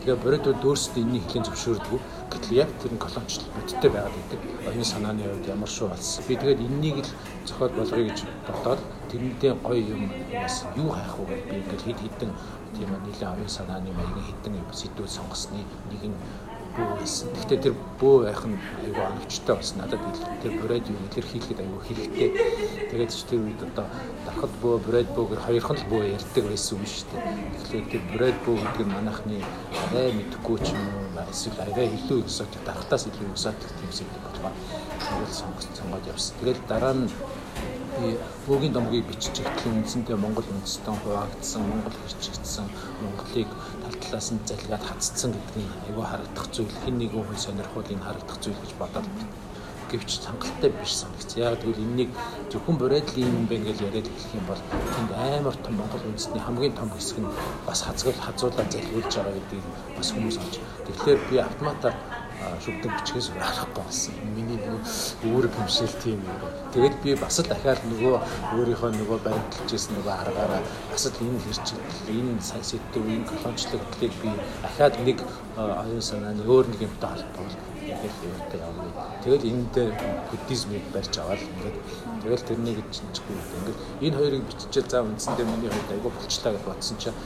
Тэгээ 0.00 0.16
боридууд 0.22 0.64
өөрсдөө 0.64 1.02
энэний 1.02 1.22
хлийн 1.28 1.44
зөвшөөрдөг. 1.44 2.00
Гэтэл 2.32 2.56
яг 2.62 2.70
тэр 2.80 2.92
нь 2.94 3.02
колоничлол 3.04 3.52
бодтой 3.52 3.90
байгаад 3.90 4.14
байдаг. 4.16 4.40
Оюун 4.70 4.86
санааны 4.86 5.22
хувьд 5.24 5.50
ямар 5.50 5.68
шүү 5.68 5.88
болсон. 5.92 6.24
Би 6.24 6.34
тэгээд 6.40 6.60
энэнийг 6.64 6.98
л 7.04 7.12
зохиол 7.46 7.72
болгоё 7.78 8.04
гэж 8.08 8.18
бодоод 8.46 8.80
тэрнтэй 9.10 9.52
гоё 9.64 9.80
юм 9.96 10.02
бас 10.42 10.64
юу 10.76 10.88
хайх 10.90 11.14
вэ 11.18 11.36
би 11.48 11.56
ингээд 11.60 11.82
хэд 11.86 11.98
хэдэн 12.04 12.30
тийм 12.76 12.90
нэлээд 12.94 13.34
оюун 13.34 13.48
санааны 13.48 13.90
маягийн 13.92 14.26
хэдэн 14.28 14.54
сэдвүүд 14.72 15.10
сонгосны 15.10 15.64
нэг 15.90 16.02
нь 16.04 16.18
бөө 16.76 16.88
байсан. 17.00 17.28
Гэхдээ 17.34 17.60
тэр 17.64 17.74
бөө 18.00 18.16
байх 18.26 18.42
нь 18.46 18.58
айгүй 18.84 19.04
оновчтой 19.04 19.54
бас 19.56 19.70
надад 19.76 20.02
тэр 20.42 20.52
брэд 20.62 20.86
юу 20.90 21.00
илэрхийлэхэд 21.10 21.62
айгүй 21.62 21.80
хэрэгтэй. 21.86 22.28
Тэгээд 22.90 23.10
ч 23.10 23.18
тэр 23.28 23.40
үед 23.44 23.60
одоо 23.62 23.86
дарахад 24.26 24.52
бөө 24.62 24.76
брэд 24.86 25.08
бөөгээр 25.16 25.44
хоёрхан 25.46 25.76
л 25.78 25.90
бөө 25.90 26.02
ярьдаг 26.16 26.44
байсан 26.46 26.78
юм 26.78 26.86
шүү 26.86 27.06
дээ. 27.10 27.24
Тэгэхээр 27.60 27.86
тэр 27.90 28.02
брэд 28.14 28.36
бөө 28.46 28.56
гэдэг 28.60 28.86
нь 28.86 28.94
манайхны 28.94 29.36
арай 29.90 30.08
мэдхгүй 30.14 30.58
ч 30.62 30.66
юм 30.74 30.84
уу 31.16 31.30
эсвэл 31.30 31.62
арай 31.62 31.88
илүү 31.94 32.18
өсөж 32.26 32.52
дарахтаас 32.66 33.04
илүү 33.06 33.34
өсөж 33.34 33.56
тийм 33.60 33.90
зүйл 33.94 34.22
болоо. 34.24 34.52
Тэгэл 35.00 35.38
сонгож 35.38 35.64
сонгоод 35.78 36.06
явсан. 36.10 36.34
Тэгэл 36.40 36.60
дараа 36.68 36.94
нь 36.98 37.06
бөөгийн 38.46 38.72
домгийг 38.72 39.06
бичиж 39.06 39.44
ихтлэн 39.44 39.82
үндсэндээ 39.82 40.16
Монгол 40.16 40.46
үндэстэн 40.48 40.96
хуваагдсан, 41.04 41.62
Монгол 41.68 41.92
хэрчигдсэн, 41.92 42.66
Монголыг 43.02 43.50
талаас 43.98 44.28
нь 44.32 44.44
залгаад 44.46 44.84
хацсан 44.86 45.30
гэдэг 45.34 45.56
нь 45.58 45.72
айгүй 45.86 46.04
харагдах 46.06 46.46
зүйл. 46.54 46.80
Хин 46.84 46.96
нэгэн 46.98 47.24
хүн 47.26 47.38
сонирхуулыг 47.44 48.00
харагдах 48.02 48.38
зүйл 48.42 48.60
гэж 48.62 48.72
бодоод 48.78 49.06
гэвч 49.90 50.10
цангалтай 50.22 50.70
биш 50.70 50.92
санагц. 50.94 51.34
Яг 51.34 51.58
тэгвэл 51.58 51.82
энэнийг 51.82 52.10
зөвхөн 52.50 52.76
бурайдлын 52.78 53.26
юм 53.26 53.46
бэ 53.50 53.56
гэж 53.66 53.78
яриад 53.88 54.06
хэлэх 54.06 54.34
юм 54.38 54.46
бол 54.46 54.62
тэнд 54.94 55.10
амар 55.18 55.56
том 55.58 55.74
Монгол 55.74 56.06
үндэстний 56.06 56.42
хамгийн 56.42 56.74
том 56.78 56.90
хэсэг 56.94 57.18
нь 57.18 57.34
бас 57.66 57.82
хазгал 57.82 58.14
хазуулаад 58.14 58.70
залгуулж 58.70 59.10
байгаа 59.10 59.34
гэдгийг 59.34 59.66
бас 59.98 60.08
хүмүүс 60.14 60.36
олж. 60.38 60.54
Тэгэхээр 60.86 61.20
би 61.30 61.36
автоматар 61.42 61.94
шүгдэг 62.64 62.90
бичгээс 62.96 63.28
харахгүй 63.36 63.84
болсон. 63.84 64.14
Миний 64.36 64.60
өөр 65.24 65.46
гэмшил 65.48 65.94
тийм 66.02 66.20
юм. 66.24 66.40
Тэгээд 66.72 66.96
би 67.02 67.14
бас 67.14 67.40
л 67.40 67.48
дахиад 67.48 67.80
нөгөө 67.84 68.14
өөрийнхөө 68.56 68.90
нөгөө 68.96 69.18
баримталж 69.24 69.70
ирсэн 69.76 69.96
нөгөө 70.00 70.14
аргаараа 70.24 70.62
бас 70.90 71.04
л 71.08 71.20
энэ 71.20 71.40
хэрчигдэл, 71.44 72.14
энэ 72.16 72.40
сайн 72.40 72.64
сэдв, 72.64 73.04
энэ 73.04 73.28
колончлог 73.28 73.82
хөтлийг 73.84 74.14
би 74.22 74.30
дахиад 74.64 74.94
нэг 75.04 75.18
оюун 75.56 76.02
санааны 76.02 76.42
өөр 76.46 76.66
нэг 76.72 76.80
юмтай 76.88 77.10
холбоол 77.10 77.54
ингээд 77.80 78.16
юутай 78.24 78.60
явна. 78.60 78.84
Тэгэл 79.24 79.44
энд 79.50 79.74
буддизмыг 80.30 80.84
барьж 80.94 81.14
аваад 81.18 81.42
ингээд 81.42 81.76
тэгэл 82.22 82.48
тэрнийг 82.48 82.78
чинчихгүй 82.94 83.36
ингээд 83.36 83.78
энэ 84.06 84.16
хоёрыг 84.16 84.42
биччихэл 84.48 84.90
за 84.90 85.02
үндсэндээ 85.04 85.46
миний 85.48 85.70
хувьд 85.72 85.92
айгүй 85.92 86.12
болчлаа 86.12 86.52
гэж 86.54 86.64
бодсон 86.64 86.96
чинь 87.02 87.18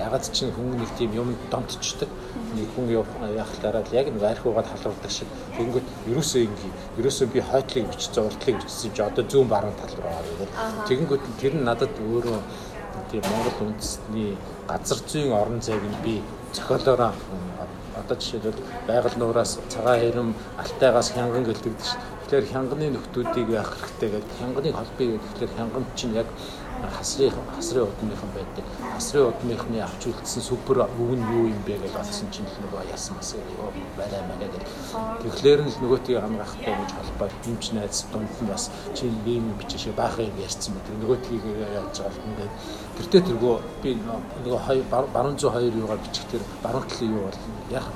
ягаад 0.00 0.24
чинь 0.32 0.52
хүн 0.56 0.80
нэг 0.80 0.90
тийм 0.98 1.12
юм 1.14 1.36
домтчдаг 1.52 2.08
нэг 2.56 2.68
хүн 2.74 2.86
яхалтаараа 2.90 3.84
яг 3.92 4.06
нэг 4.08 4.22
арх 4.22 4.46
угаад 4.46 4.68
халуурдаг 4.70 5.10
шиг. 5.10 5.28
Тэгэнгүүт 5.56 5.86
ерөөсөө 6.10 6.42
ингээ 6.48 6.72
ерөөсөө 6.98 7.26
би 7.34 7.40
хойтлыг 7.40 7.86
бичсэн 7.92 8.24
уртлыг 8.24 8.56
бичсэн 8.60 8.90
чи 8.96 9.02
одоо 9.02 9.24
зүүн 9.24 9.48
баруун 9.48 9.76
тал 9.78 9.94
руу 10.00 10.10
аваад 10.10 10.50
тэгэнгүүт 10.88 11.24
тэр 11.40 11.54
нь 11.54 11.66
надад 11.68 11.92
өөрөө 12.00 12.38
тийм 13.10 13.22
Монгол 13.26 13.70
үндэсний 13.70 14.38
газар 14.68 15.00
зүйн 15.10 15.32
орон 15.34 15.60
зайг 15.60 15.82
нь 15.82 16.02
би 16.04 16.14
зохиолоороо 16.54 17.12
одоо 18.00 18.16
жишээлбэл 18.16 18.62
байгаль 18.86 19.18
нуураас 19.18 19.58
цагаан 19.68 20.00
хэрэм 20.00 20.28
алтайгаас 20.62 21.08
хянган 21.14 21.44
гэлдэгдэж. 21.44 21.88
Тэгэхээр 22.30 22.52
хянганы 22.54 22.94
нөхдүүдийг 22.94 23.48
яах 23.58 23.74
хэрэгтэй 23.74 24.10
гэдэг 24.14 24.34
хянганыг 24.38 24.74
холбоё 24.78 25.18
гэхээр 25.18 25.50
хянган 25.50 25.84
чинь 25.98 26.14
яг 26.14 26.28
хасрын 26.94 27.34
хасрын 27.56 27.90
удмынхан 27.90 28.30
байдаг. 28.30 28.64
Хасрын 28.94 29.34
удмынхны 29.34 29.82
авч 29.82 30.06
үлдсэн 30.06 30.38
супер 30.38 30.86
үг 30.86 31.10
нь 31.18 31.26
юу 31.26 31.50
юм 31.50 31.58
бэ 31.66 31.82
гэж 31.82 31.90
бодсон 31.90 32.30
чинь 32.30 32.46
л 32.46 32.54
нөгөө 32.62 32.86
ясан 32.94 33.18
бас 33.18 33.34
нөгөө 33.34 33.70
барай 33.98 34.22
маяг 34.30 34.52
гэх. 34.54 34.70
Тэгэхээр 35.26 35.60
л 35.66 35.74
нөгөөтгийг 35.82 36.22
хамгаахтай 36.22 36.74
гэж 36.78 36.90
холбоо 36.94 37.28
юмч 37.50 37.64
найз 37.74 38.06
дунд 38.14 38.30
нь 38.30 38.46
бас 38.46 38.70
чи 38.94 39.10
ийм 39.26 39.50
бичээш 39.58 39.90
баах 39.98 40.14
юм 40.22 40.38
ярьсан 40.38 40.78
мэт. 40.78 40.86
Нөгөөтгийг 41.02 41.44
яаж 41.50 41.98
байгаа 41.98 42.14
юм 42.14 42.30
ингээд 42.30 42.52
гэртээ 42.94 43.22
тэргөө 43.26 43.54
би 43.82 43.90
нөгөө 44.46 44.86
баруун 44.86 45.34
зүй 45.34 45.50
хоёр 45.50 45.74
юугаар 45.74 45.98
бичихтэр 45.98 46.42
баруун 46.62 46.86
талын 46.86 47.10
юу 47.10 47.26
бол 47.26 47.38
яах 47.74 47.90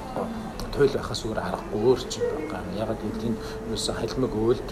туйл 0.75 0.95
байхаас 0.95 1.21
зүгээр 1.23 1.41
аргагүй 1.41 1.81
өөр 1.87 2.01
ч 2.11 2.13
юм 2.21 2.51
байгаа. 2.51 2.63
Яг 2.83 2.91
л 2.99 3.27
энэ 3.29 3.39
юусе 3.71 3.93
халимаг 3.95 4.33
өөлд 4.35 4.69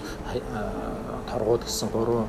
торгууд 1.31 1.63
гэсэн 1.65 1.89
гурван 1.95 2.27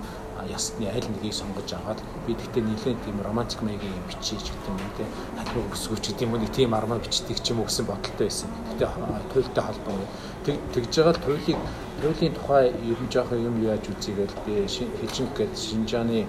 ясны 0.50 0.88
аль 0.88 1.08
нэгийг 1.08 1.34
сонгож 1.34 1.70
аваад 1.74 2.00
би 2.28 2.34
тэгтээ 2.36 2.64
нэлээд 2.64 3.00
тийм 3.06 3.18
романтик 3.24 3.62
маягийн 3.62 3.96
юм 3.96 4.06
бичиж 4.10 4.44
гэдэг 4.52 4.70
юм 4.70 4.92
те 4.98 5.06
халуун 5.40 5.72
өсгөөч 5.72 6.04
гэдэг 6.10 6.26
юм 6.26 6.34
уу 6.34 6.48
тийм 6.52 6.74
армаа 6.74 7.00
бичдэг 7.00 7.38
ч 7.40 7.52
юм 7.52 7.60
уу 7.62 7.68
гэсэн 7.70 7.86
бодолтой 7.86 8.28
байсан. 8.28 8.50
Тэгтээ 8.76 8.90
туйлтай 9.32 9.64
холбоо. 9.64 9.96
Тэг 10.44 10.56
тэгж 10.74 10.94
байгаа 11.00 11.16
туйлыг 11.24 11.60
туйлын 12.02 12.34
тухай 12.36 12.66
ер 12.68 13.00
нь 13.00 13.12
жоохон 13.14 13.40
юм 13.40 13.56
яаж 13.64 13.88
үзийгээл 13.88 14.36
би 14.46 14.68
хилжинг 14.68 15.32
гэдэг 15.38 15.56
Шинжааны 15.56 16.28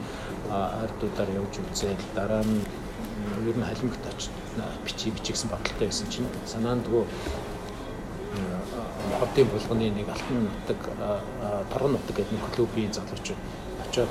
ардуудаар 0.51 1.31
явж 1.35 1.55
үзээл 1.59 2.05
дараа 2.15 2.43
нь 2.47 2.63
ер 3.43 3.57
нь 3.59 3.65
халимгт 3.65 4.05
очиж 4.11 4.31
бичиж 4.85 5.13
бичигсэн 5.15 5.49
бодолтой 5.51 5.87
байсан 5.89 6.09
чинь 6.11 6.29
санаандгүй 6.47 7.05
хавдын 9.19 9.49
булганы 9.53 9.91
нэг 9.91 10.09
алтан 10.09 10.49
нутаг 10.49 10.81
торгон 11.73 11.93
нутаг 11.93 12.17
гэдэг 12.17 12.33
нэг 12.33 12.45
клубийн 12.55 12.93
залуучууд 12.93 13.41
очиод 13.85 14.11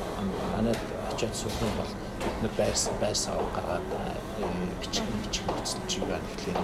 манайд 0.56 0.80
очиод 1.12 1.36
суусан 1.36 1.70
бол 1.78 1.92
бид 2.24 2.38
нар 2.42 2.52
байрсан 2.58 2.94
байсаа 3.02 3.36
гаргаад 3.56 3.90
бичих 4.82 5.04
бичих 5.24 5.44
болсон 5.46 5.82
чи 5.88 6.00
байна 6.00 6.24
гэхлээр 6.36 6.58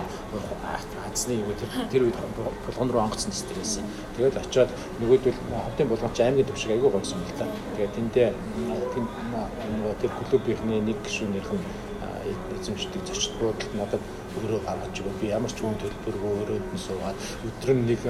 хацны 1.04 1.34
юу 1.34 1.54
тэр 1.60 1.70
тэр 1.92 2.04
үед 2.04 2.18
болгон 2.66 2.92
руу 2.92 3.02
онгоцсон 3.04 3.32
стресс. 3.32 3.80
Тэгээд 4.16 4.38
очиод 4.38 4.70
нөгөөдөл 5.00 5.40
хавтын 5.66 5.88
болгоомч 5.90 6.20
аймгийн 6.20 6.48
төвшиг 6.48 6.72
айгүй 6.72 6.92
гойсон 6.92 7.20
юм 7.20 7.28
л 7.28 7.38
та. 7.40 7.46
Тэгээд 7.76 7.96
тэндээ 7.96 8.30
тэр 10.02 10.12
клубийнхний 10.30 10.82
нэг 10.82 10.98
гишүүнийх 11.04 11.52
нь 11.52 11.89
эзэмшдэг 12.60 13.02
зочд 13.08 13.34
буудалд 13.40 13.74
надад 13.76 14.04
өөрөө 14.38 14.62
гаргаж 14.68 14.96
өгөө. 15.02 15.16
Би 15.22 15.28
ямар 15.32 15.52
ч 15.52 15.60
хүн 15.64 15.76
төлбөргөө 15.82 16.34
өрөөд 16.44 16.66
нь 16.74 16.84
суугаад 16.86 17.18
өдөр 17.48 17.72
нь 17.76 17.86
нэг 17.90 18.02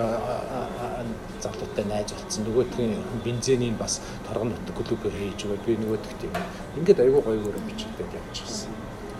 залуутай 1.43 1.85
найз 1.87 2.11
болцсон. 2.13 2.43
Нөгөөдгийн 2.45 2.91
бензинийг 3.23 3.75
бас 3.79 4.01
торгон 4.27 4.51
нутаг 4.51 4.75
клубээр 4.75 5.15
хийж 5.15 5.45
өгөө. 5.45 5.63
Би 5.65 5.77
нөгөөдг 5.79 6.11
тийм. 6.21 6.33
Ингээд 6.77 7.03
айгүй 7.03 7.21
гоё 7.23 7.39
өөрөө 7.39 7.63
бичдэг 7.69 8.09
явж 8.19 8.37
байсан. 8.43 8.71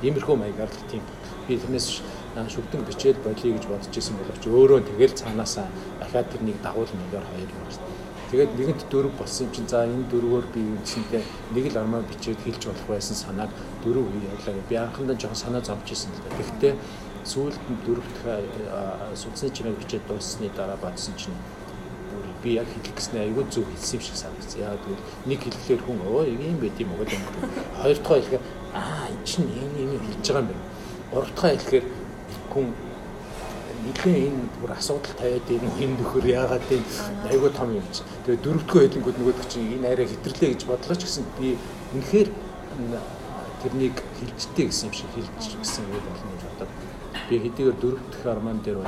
Иймэрхүү 0.04 0.36
маягаар 0.36 0.72
л 0.72 0.90
тийм. 0.92 1.04
Би 1.48 1.58
тэрнээс 1.58 1.88
шүгдэн 2.36 2.86
бичээл 2.88 3.24
болиё 3.26 3.56
гэж 3.58 3.66
бодож 3.68 3.94
исэн 3.98 4.16
боловч 4.20 4.44
өөрөө 4.46 4.80
тэгэл 4.86 5.18
цаанаасаа 5.20 5.68
дахиад 6.00 6.30
тэрнийг 6.32 6.62
дагуулмаар 6.62 7.26
хоёр 7.32 7.50
юм 7.50 7.64
байна 7.66 7.89
Тэгээд 8.30 8.52
нэгэнт 8.62 8.84
дөрөв 8.94 9.14
болсон 9.18 9.50
юм 9.50 9.54
чинь 9.58 9.70
за 9.70 9.90
энэ 9.90 10.06
дөрвөөр 10.14 10.46
би 10.54 10.62
үндсэндээ 10.62 11.24
нэг 11.50 11.66
л 11.74 11.82
армаа 11.82 12.06
бичээд 12.06 12.38
хэлж 12.46 12.62
болох 12.70 12.86
байсан 12.86 13.18
санааг 13.18 13.50
дөрөв 13.82 14.06
үе 14.06 14.30
явлаа 14.30 14.54
гэж 14.54 14.66
би 14.70 14.76
анхандаа 14.78 15.18
жоохон 15.18 15.44
санаа 15.50 15.62
зовж 15.66 15.90
исэн 15.90 16.14
л 16.14 16.22
да. 16.22 16.38
Гэхдээ 16.38 16.74
сүүлд 17.26 17.58
нь 17.58 17.82
дөрөв 17.90 18.06
дахь 18.06 19.18
судасны 19.18 19.50
чимээг 19.50 19.82
бичээд 19.82 20.06
дууссаны 20.06 20.54
дараа 20.54 20.78
бодсон 20.78 21.18
чинь 21.18 21.34
би 22.44 22.54
яг 22.54 22.70
хэлэх 22.70 22.96
гэснээр 22.96 23.34
айгүй 23.34 23.46
зөв 23.50 23.66
хэлсэн 23.66 23.98
юм 23.98 24.04
шиг 24.06 24.18
санагдсан. 24.22 24.62
Яг 24.62 24.78
тэгвэл 24.86 25.06
нэг 25.26 25.40
хэлэхлээр 25.44 25.82
хүн 25.84 26.00
өө 26.06 26.24
ийм 26.30 26.58
байт 26.62 26.78
юм 26.80 26.94
уу 26.94 27.02
гэдэг. 27.02 27.22
Хоёр 27.82 27.98
дахь 27.98 28.14
хэлэхээр 28.14 28.44
аа 28.78 29.10
энэ 29.10 29.26
чинь 29.26 29.50
ийм 29.50 29.74
юм 29.90 30.06
хэлж 30.06 30.26
байгаа 30.30 30.42
юм 30.46 30.50
байна. 30.54 30.66
Гурав 31.12 31.32
дахь 31.34 31.50
хэлэхээр 31.58 31.86
хүн 32.54 32.66
нэгэн 33.86 34.16
энэ 34.28 34.44
бүр 34.60 34.72
асуудал 34.76 35.16
тавиад 35.16 35.48
ийм 35.50 35.66
хин 35.78 35.92
нөхөр 35.96 36.26
яагаад 36.26 36.64
тийм 36.70 36.84
айгүй 37.32 37.52
том 37.56 37.70
юм 37.76 37.88
чи. 37.94 38.04
Тэгээ 38.26 38.44
дөрөвдгөө 38.44 38.82
хэлэнгүүд 38.84 39.18
нөгөөд 39.20 39.40
чинь 39.52 39.74
энэ 39.80 39.88
арай 39.94 40.08
хэтэрлээ 40.10 40.50
гэж 40.54 40.62
бодлоо 40.68 40.96
ч 40.96 41.02
гэсэн. 41.06 41.26
Би 41.40 41.58
үнэхээр 41.94 42.30
тэрнийг 43.62 43.98
хилжтэй 44.20 44.66
гэсэн 44.68 44.88
юм 44.90 44.96
шиг 44.96 45.10
хилж 45.16 45.44
гисэн 45.60 45.84
үг 45.92 46.04
болно 46.08 46.32
гэж 46.32 46.44
бодоод 46.48 46.72
би 47.30 47.36
хэдийгээр 47.44 47.78
дөрөв 47.82 48.04
дэх 48.12 48.26
арман 48.26 48.58
дээр 48.64 48.80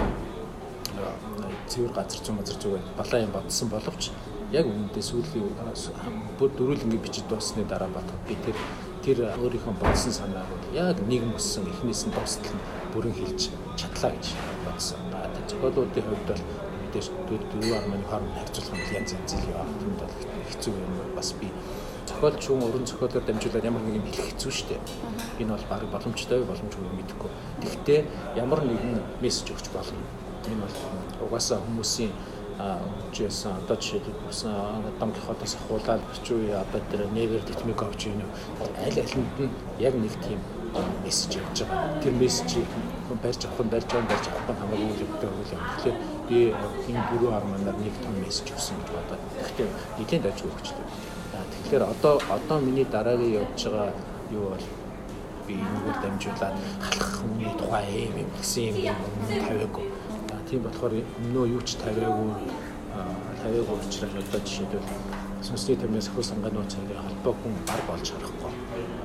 цэвэр 1.67 1.91
газар 1.91 2.21
зүүн 2.23 2.37
газар 2.39 2.57
зүгээр 2.61 2.85
балаа 2.97 3.19
юм 3.19 3.31
бодсон 3.35 3.67
боловч 3.69 4.03
яг 4.51 4.65
үүндээ 4.67 5.03
сүүлийн 5.03 5.55
бүр 6.39 6.49
дөрүл 6.55 6.83
ингэ 6.83 7.03
бичиж 7.03 7.25
дууссаны 7.27 7.63
дараа 7.67 7.91
бодоход 7.91 8.23
би 8.27 8.35
тэр 8.45 8.57
тэр 9.03 9.17
өөрийнхөө 9.39 9.75
бодсон 9.79 10.13
санааг 10.15 10.47
яг 10.75 10.99
нэг 11.07 11.23
мөссөн 11.27 11.67
эхнээс 11.71 12.07
нь 12.07 12.13
дуустал 12.15 12.55
нь 12.55 12.80
бүрэн 12.93 13.13
хэлж 13.15 13.41
чадлаа 13.79 14.11
гэж 14.15 14.25
бодсон. 14.65 14.99
Тэр 15.11 15.45
зохиолуудын 15.49 16.05
хувьд 16.09 16.27
бол 16.29 16.43
мэдээж 16.81 17.07
дөрөв 17.27 17.71
арманы 17.79 18.05
хооронд 18.09 18.35
харьцуулах 18.37 18.75
нь 18.77 18.95
янз 18.95 19.11
янз 19.15 19.31
л 19.39 19.49
явах 19.51 19.81
юм 19.85 19.95
бол 19.99 20.13
хэцүү 20.49 20.73
юм 20.75 20.93
бас 21.15 21.29
би 21.39 21.47
зохиолч 22.07 22.43
хүн 22.45 22.65
өрн 22.67 22.85
зохиолоор 22.85 23.23
дамжуулаад 23.25 23.65
ямар 23.69 23.83
нэг 23.85 23.95
юм 23.99 24.05
хэлэх 24.05 24.27
хэцүү 24.29 24.51
шүү 24.51 24.67
дээ. 24.69 24.81
Энэ 25.41 25.53
бол 25.55 25.65
баг 25.71 25.81
боломжтой 25.93 26.43
боломжгүй 26.43 26.91
мэдэхгүй. 26.99 27.31
Гэхдээ 27.63 27.99
ямар 28.35 28.61
нэгэн 28.61 28.99
мессеж 29.23 29.47
өгч 29.53 29.67
болно. 29.73 30.03
Энэ 30.45 30.61
бол 30.61 30.77
угаасаа 31.25 31.59
хүмүүсийн 31.63 32.11
үжсэн 33.11 33.51
одоо 33.57 33.75
жишээлбэл 33.77 34.25
болсон 34.25 34.53
Дон 34.99 35.11
Кихотоос 35.13 35.55
ахуулаад 35.55 36.01
чи 36.23 36.33
одоо 36.51 36.81
тэр 36.91 37.07
Me 37.09 37.25
Go 37.25 37.85
гэж 37.89 38.01
юм 38.07 38.29
аль 38.59 38.99
алинд 39.01 39.35
нь 39.39 39.49
яг 39.79 39.95
нэг 39.95 40.13
тийм 40.21 40.39
мессеж 41.03 41.37
явж 41.41 41.57
байгаа. 41.63 42.01
Тэр 42.03 42.13
мессежийг 42.13 42.67
барьж 43.23 43.41
авах 43.45 43.65
нь 43.65 43.71
барьж 43.73 43.89
авах 43.93 44.07
барьж 44.11 44.25
авах 44.27 44.49
нь 44.49 44.59
хамаагүй 44.61 44.87
үйл 44.91 45.03
явдал 45.05 45.33
үйл 45.39 45.53
явдал. 45.55 45.97
Би 46.27 46.37
энэ 46.89 47.01
дөрөв 47.09 47.33
арманаар 47.37 47.77
нэг 47.79 47.95
том 48.03 48.15
мессеж 48.23 48.47
өгсөн 48.55 48.75
гэж 48.79 48.89
бодоод. 48.95 49.21
Гэхдээ 49.35 49.67
нэгэн 49.97 50.21
дайж 50.25 50.39
өгчлээ. 50.47 50.87
Тэгэхээр 51.51 51.83
одоо 51.93 52.13
одоо 52.29 52.57
миний 52.59 52.85
дараагийн 52.85 53.37
явж 53.41 53.59
байгаа 53.65 53.91
юу 54.31 54.45
бол 54.53 54.67
би 55.47 55.53
энэгээр 55.59 55.97
дамжуулаад 56.03 56.55
халах 56.85 57.11
хүний 57.19 57.51
тухай 57.59 57.85
юм 58.07 58.15
юм 58.23 58.29
гэсэн 58.37 58.75
юм 58.79 58.97
тавиагүй. 59.47 59.87
Тийм 60.49 60.61
болохоор 60.63 60.93
өмнөө 60.99 61.45
юу 61.55 61.61
ч 61.63 61.79
тавиагүй 61.79 62.29
тавиагүй 63.41 63.75
учраас 63.79 64.13
одоо 64.19 64.41
жишээлбэл 64.45 64.87
сүнсний 65.41 65.77
тамиас 65.79 66.07
хөө 66.13 66.23
сангааны 66.23 66.63
цагийн 66.69 67.01
холбоо 67.01 67.33
хүн 67.41 67.53
бар 67.67 67.81
болж 67.87 68.07
харахгүй. 68.11 68.51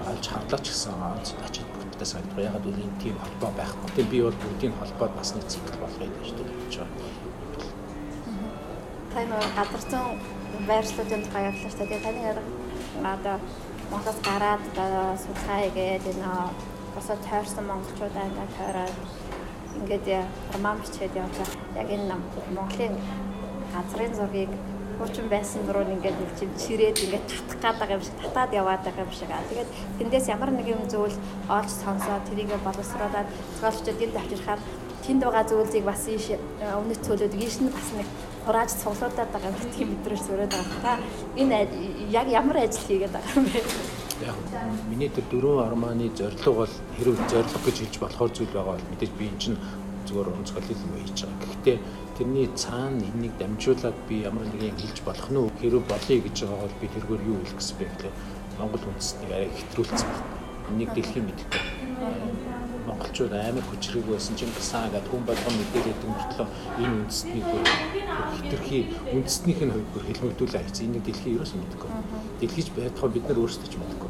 Алж 0.07 0.25
харлаач 0.31 0.67
гэсэн 0.71 0.95
ачаад 0.95 1.71
бүгдээс 1.75 2.11
санагдав. 2.15 2.39
Ягаад 2.39 2.65
гэвэл 2.65 2.85
энэ 2.87 3.01
тийм 3.03 3.17
холбоо 3.19 3.51
байхгүй. 3.59 3.91
Тэгээ 3.97 4.13
би 4.13 4.19
бол 4.23 4.39
бүгдийн 4.43 4.75
холбоод 4.79 5.13
бас 5.19 5.31
нэг 5.35 5.45
цикл 5.51 5.77
болгоё 5.83 6.11
гэж 6.15 6.29
хэлж 6.31 6.75
байгаа. 6.79 7.11
Тань 9.13 9.33
газар 9.59 9.83
зүүн 9.91 10.09
байршлуудын 10.69 11.23
тухай 11.25 11.43
ярьлаа 11.51 11.71
шүү 11.73 11.87
дээ. 11.91 12.05
Таны 12.07 12.23
одоо 13.15 13.37
Монголоос 13.91 14.19
гараад 14.29 14.65
судалгаа 15.23 15.59
хийгээд 15.63 16.05
энэ 16.13 16.31
босоо 16.95 17.17
тойрсон 17.27 17.65
монголчуудаа 17.67 18.25
ингээд 18.31 18.57
тойроод 18.59 18.97
ингээд 19.79 20.07
роман 20.55 20.77
бичээд 20.81 21.15
явлаа. 21.25 21.49
Яг 21.81 21.89
энэ 21.95 22.15
Монголын 22.57 22.95
газрын 23.75 24.15
зургийг 24.15 24.53
хуучин 24.99 25.29
байсан 25.29 25.67
дуруу 25.67 25.85
ингээд 25.85 26.17
нэг 26.21 26.31
чим 26.39 26.51
чирээд 26.57 26.97
ингээд 27.05 27.27
татах 27.29 27.61
гад 27.63 27.77
байгаа 27.81 27.97
юм 27.97 28.05
шиг 28.05 28.17
татаад 28.23 28.53
яваад 28.53 28.83
байгаа 28.85 29.05
юм 29.07 29.13
шиг 29.13 29.31
аа. 29.31 29.49
Тэгээд 29.51 29.71
тэндээс 29.99 30.27
ямар 30.35 30.51
нэг 30.51 30.67
юм 30.67 30.83
зүйл 30.89 31.17
олж 31.49 31.71
сонсоод 31.85 32.27
тэрийг 32.29 32.51
боловсруулад 32.65 33.29
зохиолчдод 33.61 34.05
энд 34.05 34.17
авчирхаар 34.17 34.61
тэнд 35.05 35.23
байгаа 35.23 35.45
зүйлсийг 35.45 35.85
бас 35.85 36.03
ийш 36.09 36.27
өмнөд 36.81 37.01
цөөлөд 37.07 37.35
ийш 37.39 37.57
нь 37.63 37.71
бас 37.71 37.89
нэг 37.99 38.09
хурааж 38.47 38.71
цуглуулад 38.83 39.31
байгаа 39.35 39.53
гэдгийг 39.55 39.89
мэдрэж 39.91 40.21
сүрээд 40.25 40.53
байгаа. 40.55 40.83
Та 40.83 40.93
энэ 41.37 41.57
яг 42.11 42.27
ямар 42.31 42.57
ажил 42.65 42.87
хийгээд 42.89 43.15
байгаа 43.15 43.35
юм 43.37 43.47
бэ? 43.47 43.61
Яг 44.27 44.37
миний 44.89 45.11
тэр 45.13 45.27
дөрвөн 45.31 45.67
арманы 45.67 46.09
зорилго 46.17 46.53
бол 46.65 46.75
хэрэг 46.97 47.17
зорилго 47.31 47.61
гэж 47.67 47.77
хэлж 47.85 47.97
болохоор 48.01 48.31
зүйл 48.33 48.53
байгаа 48.55 48.75
бол 48.75 48.89
мэдээж 48.91 49.13
би 49.19 49.25
энэ 49.29 49.41
чинь 49.43 49.59
зүгээр 50.09 50.29
онцгой 50.33 50.63
юм 50.71 50.93
хийж 51.03 51.19
байгаа. 51.27 51.49
Гэхдээ 51.51 51.79
тэрний 52.17 52.49
цаана 52.55 53.03
энийг 53.11 53.35
дамжуулаад 53.39 53.99
би 54.09 54.15
ямар 54.23 54.47
нэг 54.49 54.63
юм 54.63 54.77
хэлж 54.81 54.99
болох 55.05 55.29
нь 55.31 55.41
хэрэг 55.61 55.85
болъё 55.91 56.19
гэж 56.25 56.37
байгаа 56.47 56.65
бол 56.65 56.81
би 56.81 56.87
тэргээр 56.95 57.23
юу 57.31 57.39
хэлэх 57.43 57.59
гэсэн 57.59 57.77
бэ 57.79 57.85
гэхлээр 57.91 58.15
Монгол 58.59 58.85
үндэстнийг 58.89 59.31
арай 59.33 59.51
хэтрүүлсэн 59.53 60.09
байна. 60.09 60.27
Энийг 60.71 60.91
дэлхийн 60.95 61.27
мэдэхгүй 61.27 61.63
монголчууд 62.87 63.33
амар 63.35 63.65
хүчрэг 63.67 64.05
байсан 64.07 64.37
чинь 64.39 64.53
гасан 64.55 64.91
гэдэг 64.95 65.11
хүн 65.11 65.23
болгон 65.27 65.55
мэдээлээд 65.59 66.01
мөртлөө 66.07 66.47
энэ 66.83 66.97
үндэстнийг 67.03 67.47
хитрхи 68.37 68.79
үндэстнийх 69.13 69.61
нь 69.67 69.75
хувьд 69.75 70.07
хэлмэгдүүлээ 70.07 70.63
хайц 70.63 70.79
энэ 70.87 71.03
дэлхий 71.03 71.35
ерөөсөө 71.35 71.59
мэдэхгүй. 71.61 71.91
Дэлхийч 72.41 72.69
байтугай 72.79 73.11
бид 73.11 73.25
нар 73.27 73.39
өөрсдөө 73.43 73.69
ч 73.69 73.75
мэдэхгүй. 73.77 74.06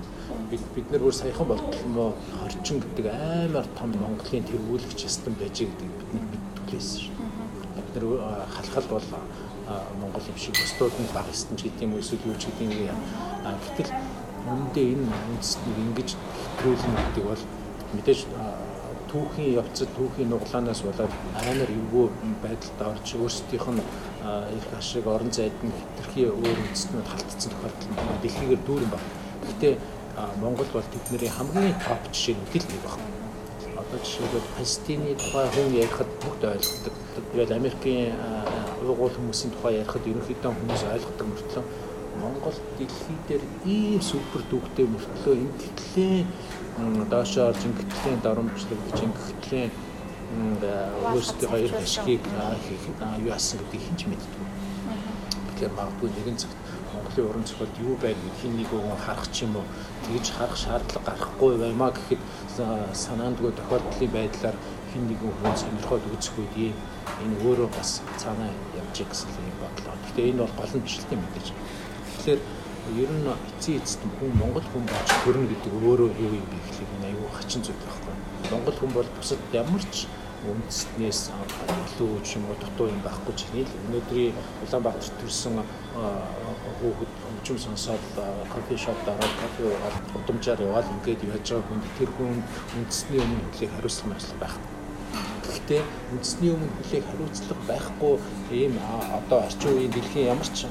Бид 0.56 0.64
бид 0.75 0.88
нар 0.90 1.02
өөр 1.04 1.12
саяхан 1.12 1.48
болтол 1.52 1.88
мó 1.92 2.04
хорчин 2.40 2.80
гэдэг 2.80 3.12
амар 3.12 3.66
том 3.76 3.92
Монголын 3.92 4.48
тэргүүлэх 4.48 4.96
систем 4.96 5.36
байж 5.36 5.60
гэдэг 5.60 5.84
бид 5.84 6.10
нар 6.16 6.25
мэддэглээсэн 6.32 7.00
шүү. 7.04 7.14
Бид 7.76 7.88
нар 7.92 8.04
халахал 8.56 8.88
бол 8.88 9.06
Монгол 10.00 10.25
юм 10.32 10.38
шиг 10.40 10.56
бусдууд 10.56 10.96
нь 10.96 11.12
баг 11.12 11.28
эстэн 11.28 11.60
ч 11.60 11.68
гэдэг 11.68 11.84
юм 11.84 11.98
эсвэл 12.00 12.25
юу 12.25 12.40
ч 12.40 12.48
гэдэг 12.48 12.88
юм. 12.88 13.00
Гэтэл 13.44 13.92
үүндээ 14.48 14.86
энэ 14.96 15.12
үндэстнийг 15.28 15.76
ингэж 15.84 16.10
хэтрүүлнэ 16.16 17.00
гэдэг 17.04 17.25
бол 17.28 17.42
мэдээж 17.92 18.20
түүхийн 19.12 19.52
явцад 19.60 19.90
түүхийн 19.92 20.30
нуглаанаас 20.32 20.80
болоод 20.88 21.12
амар 21.36 21.68
эвгүй 21.68 22.06
байдалд 22.40 22.80
орж 22.96 23.08
өөрсдийнх 23.12 23.68
нь 23.76 23.82
их 24.56 24.66
ашиг 24.72 25.04
орон 25.06 25.30
зайд 25.30 25.56
нь 25.60 25.76
хэтэрхий 25.78 26.32
өөр 26.32 26.58
үндэстнүүд 26.64 27.06
халтцсан 27.12 27.52
тохиолдол 27.52 28.22
дэлхийгээр 28.22 28.62
дүүрэн 28.66 28.90
баг. 28.90 29.04
Гэтэ 29.46 29.68
Монгол 30.40 30.66
бол 30.73 30.88
тэдний 30.92 31.28
хамгийн 31.28 31.76
топ 31.85 32.02
жишээнүүд 32.12 32.55
л 32.57 32.68
нэг 32.72 32.81
баг. 32.85 32.96
Одоо 33.76 33.98
жишээлбэл 34.00 34.52
Палестины 34.57 35.12
тухай 35.20 35.46
хүн 35.52 35.68
ярихад 35.76 36.11
бүгд 36.24 36.42
ойлгодог. 36.52 36.94
Тэгэл 37.33 37.59
Америкийн 37.61 38.16
уугуул 38.81 39.12
хүмүүсийн 39.12 39.52
тухай 39.52 39.81
ярихад 39.81 40.09
ерөнхийдөө 40.09 40.52
хүмүүс 40.57 40.83
ойлгодог 40.94 41.26
мөртлөө 41.29 41.64
Монгол 42.20 42.57
дэлхий 42.79 43.18
дээр 43.29 43.44
ийм 43.64 44.00
супер 44.00 44.40
дүүхтэй 44.50 44.87
мөртлөө 44.88 45.35
энэ 45.37 45.59
тэтлээ 45.61 46.24
доошоо 47.12 47.52
орж 47.52 47.61
ингэтлийн 47.68 48.20
доромжлогдож 48.24 49.00
ингэтлийн 49.05 49.70
өөрсдийн 51.12 51.50
хоёр 51.50 51.72
ашгийг 51.76 52.22
юу 53.20 53.29
яасан 53.29 53.61
гэдгийг 53.61 53.85
хинч 53.85 54.00
мэддэг. 54.09 54.42
Тэгэхээр 55.46 55.76
магадгүй 55.76 56.09
нэгэн 56.16 56.37
цагт 56.40 56.57
Монголын 57.16 57.31
уран 57.31 57.46
зохиолд 57.46 57.79
юу 57.81 57.96
байна 57.96 58.20
гэдгийг 58.24 58.55
нэг 58.57 58.68
хүн 58.68 58.96
харах 59.00 59.29
ч 59.33 59.44
юм 59.44 59.57
уу 59.57 59.64
тэгж 60.05 60.26
харах 60.37 60.57
шаардлага 60.57 61.07
гарахгүй 61.09 61.57
баймаа 61.57 61.90
гэхэд 61.96 62.20
санаандгүй 62.92 63.52
тохиолдлын 63.57 64.12
байдлаар 64.12 64.57
хин 64.92 65.09
нэгэн 65.09 65.33
хүн 65.40 65.57
сонирхоод 65.57 66.05
үзэх 66.12 66.37
үед 66.37 66.76
энэ 67.24 67.37
өөрөө 67.40 67.68
бас 67.72 68.02
цаанаа 68.20 68.52
явж 68.76 68.96
гэсэн 69.00 69.33
юм 69.33 69.57
бодлоо. 69.64 69.96
Гэхдээ 70.05 70.31
энэ 70.31 70.42
бол 70.44 70.55
гол 70.61 70.72
нь 70.76 70.85
биш 70.85 70.96
л 71.00 71.12
юм 71.16 71.20
мэдээж. 71.24 71.48
Тэгэхээр 72.20 72.40
ер 73.00 73.11
нь 73.16 73.29
эцсийн 73.33 73.81
эцэст 73.81 74.02
хүн 74.20 74.33
Монгол 74.37 74.66
хүн 74.68 74.85
болж 74.85 75.09
төрнө 75.24 75.48
гэдэг 75.48 75.72
өөрөө 75.72 76.11
юу 76.20 76.33
юм 76.37 76.46
бэ 76.52 76.59
гэхлээр 76.68 77.16
аюу 77.16 77.29
хачин 77.33 77.64
зүйл 77.64 77.81
байхгүй. 77.81 78.14
Монгол 78.52 78.76
хүн 78.76 78.92
бол 78.92 79.09
бусад 79.16 79.40
ямар 79.57 79.85
ч 79.88 80.05
үндэстнээс 80.52 81.20
илүү 81.30 82.11
юм 82.37 82.44
уу 82.48 82.56
дутуу 82.62 82.87
юм 82.94 83.00
байхгүй 83.06 83.35
ч 83.38 83.42
нийл 83.54 83.72
өнөөдрийн 83.87 84.35
Улаанбаатар 84.64 85.12
төрсэн 85.20 85.56
хүүхэд 86.78 87.12
хөгжим 87.24 87.59
сонсоод 87.59 88.04
кофе 88.52 88.76
шоп 88.85 88.98
дараад 89.06 89.35
кофе 89.42 89.62
уугаад 89.66 89.96
удамжаар 90.18 90.61
яваад 90.68 90.87
ингээд 90.94 91.26
яаж 91.26 91.46
байгаа 91.50 91.66
хүн 91.68 91.80
тэр 91.98 92.11
хүн 92.16 92.35
үндэсний 92.78 93.20
өмнө 93.24 93.44
хүлээх 93.50 93.72
хариуцлага 93.74 94.11
мэтлэг 94.12 94.40
байх 94.40 94.56
Гэхдээ 95.46 95.82
үндэсний 96.12 96.50
өмнө 96.54 96.72
хүлээх 96.76 97.06
хариуцлага 97.06 97.62
байхгүй 97.70 98.14
ийм 98.61 98.74
одоо 99.18 99.38
орчин 99.46 99.70
үеийн 99.72 99.92
дэлхийн 99.94 100.30
ямар 100.35 100.48
ч 100.56 100.66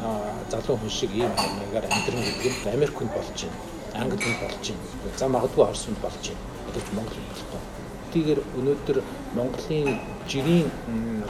залуу 0.51 0.77
хүн 0.77 0.93
шиг 0.97 1.11
ийм 1.15 1.31
маягаар 1.35 1.88
амьдрын 1.89 2.23
гэдэг 2.23 2.53
нь 2.53 2.73
Америк 2.75 2.95
хүнд 2.95 3.13
болж 3.15 3.39
байна. 3.39 3.59
Англи 3.99 4.19
хүнд 4.21 4.39
болж 4.43 4.63
байна. 4.67 5.17
За 5.19 5.25
магадгүй 5.31 5.63
Орос 5.65 5.83
хүнд 5.85 5.99
болж 6.03 6.23
байна. 6.27 6.43
Гэвч 6.75 6.88
Монгол 6.95 7.17
хүнд 7.17 7.31
болохгүй. 7.31 7.74
Тийгээр 8.15 8.39
өнөөдөр 8.56 8.97
Монголын 9.36 9.99
жирийн 10.32 10.71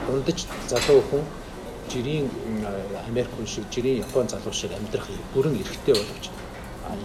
дундаж 0.06 0.46
залуу 0.70 1.02
хүн 1.10 1.24
жирийн 1.90 2.30
Америк 3.08 3.32
хүн 3.34 3.46
шиг 3.50 3.64
жирийн 3.74 4.06
Япон 4.06 4.28
залуу 4.30 4.54
шиг 4.54 4.70
амьдрах 4.70 5.10
бүрэн 5.34 5.58
эрхтэй 5.58 5.98
боловч 5.98 6.30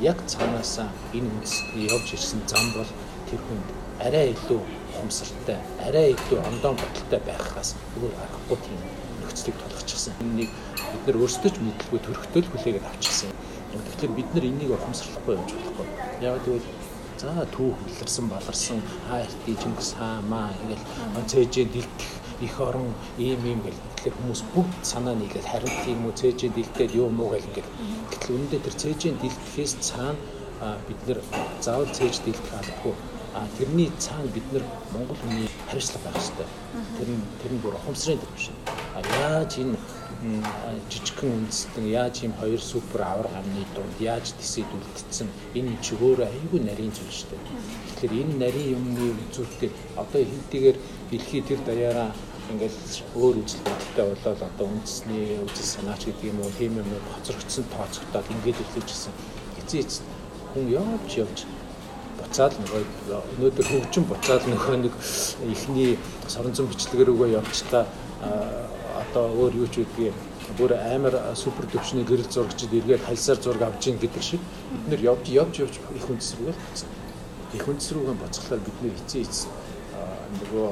яг 0.06 0.22
цаанаасаа 0.30 0.89
энэ 1.17 1.34
явж 1.89 2.13
ирсэн 2.13 2.46
зам 2.46 2.65
бол 2.78 2.91
тэр 3.30 3.41
хүнд 3.48 3.67
арай 4.06 4.30
илүү 4.34 4.62
ухамсартай, 4.94 5.58
арай 5.88 6.13
илүү 6.13 6.39
ондоон 6.46 6.78
бодолтой 6.78 7.22
байхаас 7.26 7.74
өөр 7.98 8.13
аргагүй 8.24 8.58
тийм 8.65 8.80
нөхцөлийг 9.22 9.58
тулгачихсан. 9.62 10.13
Энийг 10.22 10.52
бид 10.94 11.04
нар 11.08 11.17
өөрсдөө 11.22 11.52
ч 11.54 11.58
мэдлгүй 11.58 12.00
төрөхтөл 12.06 12.50
хүлээгээд 12.54 12.89
авчихсан. 12.89 13.34
Тэгэхээр 13.74 14.13
бид 14.17 14.30
нар 14.34 14.46
энийг 14.46 14.72
ухамсарлахгүй 14.78 15.34
явж 15.38 15.52
болохгүй. 15.58 15.88
Яг 16.22 16.41
тэгвэл 16.46 16.67
за 17.21 17.45
түүх 17.53 17.77
үлэрсэн 17.86 18.25
баларсан 18.34 18.79
хайртай 19.10 19.55
Чингис 19.62 19.93
хаан 19.99 20.25
маа 20.34 20.49
ингээл 20.62 20.86
цээжээ 21.31 21.65
дэлдэх 21.73 22.12
их 22.41 22.55
орон 22.67 22.89
ийм 23.17 23.41
ийм 23.45 23.60
гэл 23.65 23.79
тэгэхээр 23.95 24.17
хүмүүс 24.17 24.41
бүгд 24.53 24.81
санаа 24.91 25.15
нийлээд 25.17 25.45
харин 25.51 25.75
тийм 25.86 25.99
үү 26.10 26.17
цээжээ 26.19 26.51
дэлдээд 26.57 26.91
юу 27.01 27.10
муу 27.13 27.29
гэл 27.34 27.49
ингээл 27.49 27.71
гэтэл 28.10 28.34
үүндээ 28.36 28.62
тэр 28.65 28.75
цээжээ 28.81 29.13
дэлдэхээс 29.21 29.73
цаана 29.88 30.73
бид 30.88 30.99
нэр 31.05 31.19
заавал 31.65 31.89
цээж 31.97 32.15
дэлдэх 32.25 32.57
албагүй 32.57 32.95
А 33.34 33.47
тэрний 33.57 33.89
цаана 33.97 34.27
бид 34.27 34.43
нар 34.51 34.63
Монгол 34.91 35.15
хүний 35.23 35.47
хариуцлага 35.69 36.03
байх 36.03 36.15
хэрэгтэй. 36.19 36.47
Тэр 36.97 37.10
нь 37.15 37.23
тэр 37.39 37.51
нь 37.55 37.62
бүр 37.63 37.75
ухамсарын 37.79 38.19
төв 38.19 38.36
шин. 38.36 38.55
А 38.91 38.99
яаж 39.23 39.55
энэ 39.55 39.79
жижигхэн 40.21 41.34
үндэстэн 41.34 41.86
яаж 41.89 42.15
ийм 42.21 42.34
хоёр 42.38 42.62
супер 42.62 43.01
авар 43.01 43.27
хамны 43.34 43.65
дунд 43.73 43.97
яаж 43.99 44.38
тисэд 44.38 44.69
үлдсэн 44.69 45.27
энэ 45.57 45.81
ч 45.81 45.97
өөрөө 45.97 46.29
айгүй 46.29 46.62
нарийн 46.62 46.93
зүйл 46.93 47.10
шүү 47.10 47.29
дээ. 47.34 47.41
Тэгэхээр 47.97 48.13
энэ 48.21 48.36
нарийн 48.38 48.71
юмны 48.77 49.17
зүйлтэй 49.34 49.71
одоо 49.97 50.21
хинтэйгээр 50.21 50.77
дэлхий 51.10 51.41
тэр 51.41 51.60
даяараа 51.65 52.10
ингээл 52.53 52.77
өөр 53.17 53.36
бодолтой 53.65 54.05
болоод 54.13 54.41
одоо 54.45 54.65
үндэсний 54.69 55.41
үзэл 55.41 55.73
санаач 55.73 56.05
гэдэг 56.05 56.29
юм 56.29 56.39
уу 56.45 56.51
тийм 56.57 56.77
юм 56.77 56.89
хоцрогдсон 57.17 57.65
тооцогдоод 57.73 58.27
ингээд 58.29 58.62
үлдээжсэн. 58.62 59.13
Эцээ 59.65 59.81
эцэст 59.81 60.05
хүн 60.53 60.65
явж 60.69 61.12
явж 61.17 61.38
буцаад 62.19 62.53
нөгөө 62.62 62.81
өнөөдөр 63.41 63.67
хөгжим 63.71 64.05
буцаад 64.05 64.43
нөгөө 64.45 64.77
нэг 64.86 64.93
ихний 65.49 65.97
соронзон 66.27 66.69
бичлэгээр 66.69 67.13
өгөө 67.13 67.29
явчлаа 67.39 67.86
одоо 68.21 69.25
өөр 69.36 69.53
юу 69.65 69.67
ч 69.67 69.84
үгүй. 69.84 70.12
Бүр 70.57 70.75
амар 70.77 71.15
супер 71.36 71.65
төвчний 71.71 72.03
гэрэл 72.03 72.29
зурагчид 72.29 72.73
эргээд 72.73 73.05
хальсаар 73.07 73.39
зураг 73.41 73.62
авч 73.62 73.88
ийн 73.88 73.97
гэдэг 73.99 74.23
шиг. 74.23 74.41
Бид 74.71 74.88
нэр 74.89 75.01
явж 75.15 75.25
явж 75.29 75.55
явж 75.63 75.75
их 75.95 76.10
үндэс 76.10 76.36
рүү 76.38 76.53
буцсан. 76.53 76.89
Их 77.53 77.67
үндэс 77.67 77.91
рүүгээ 77.91 78.21
буцахлаар 78.21 78.62
бид 78.62 78.77
нэр 78.81 78.95
эцээ 78.99 79.21
эц 79.25 79.47
нөгөө 80.31 80.69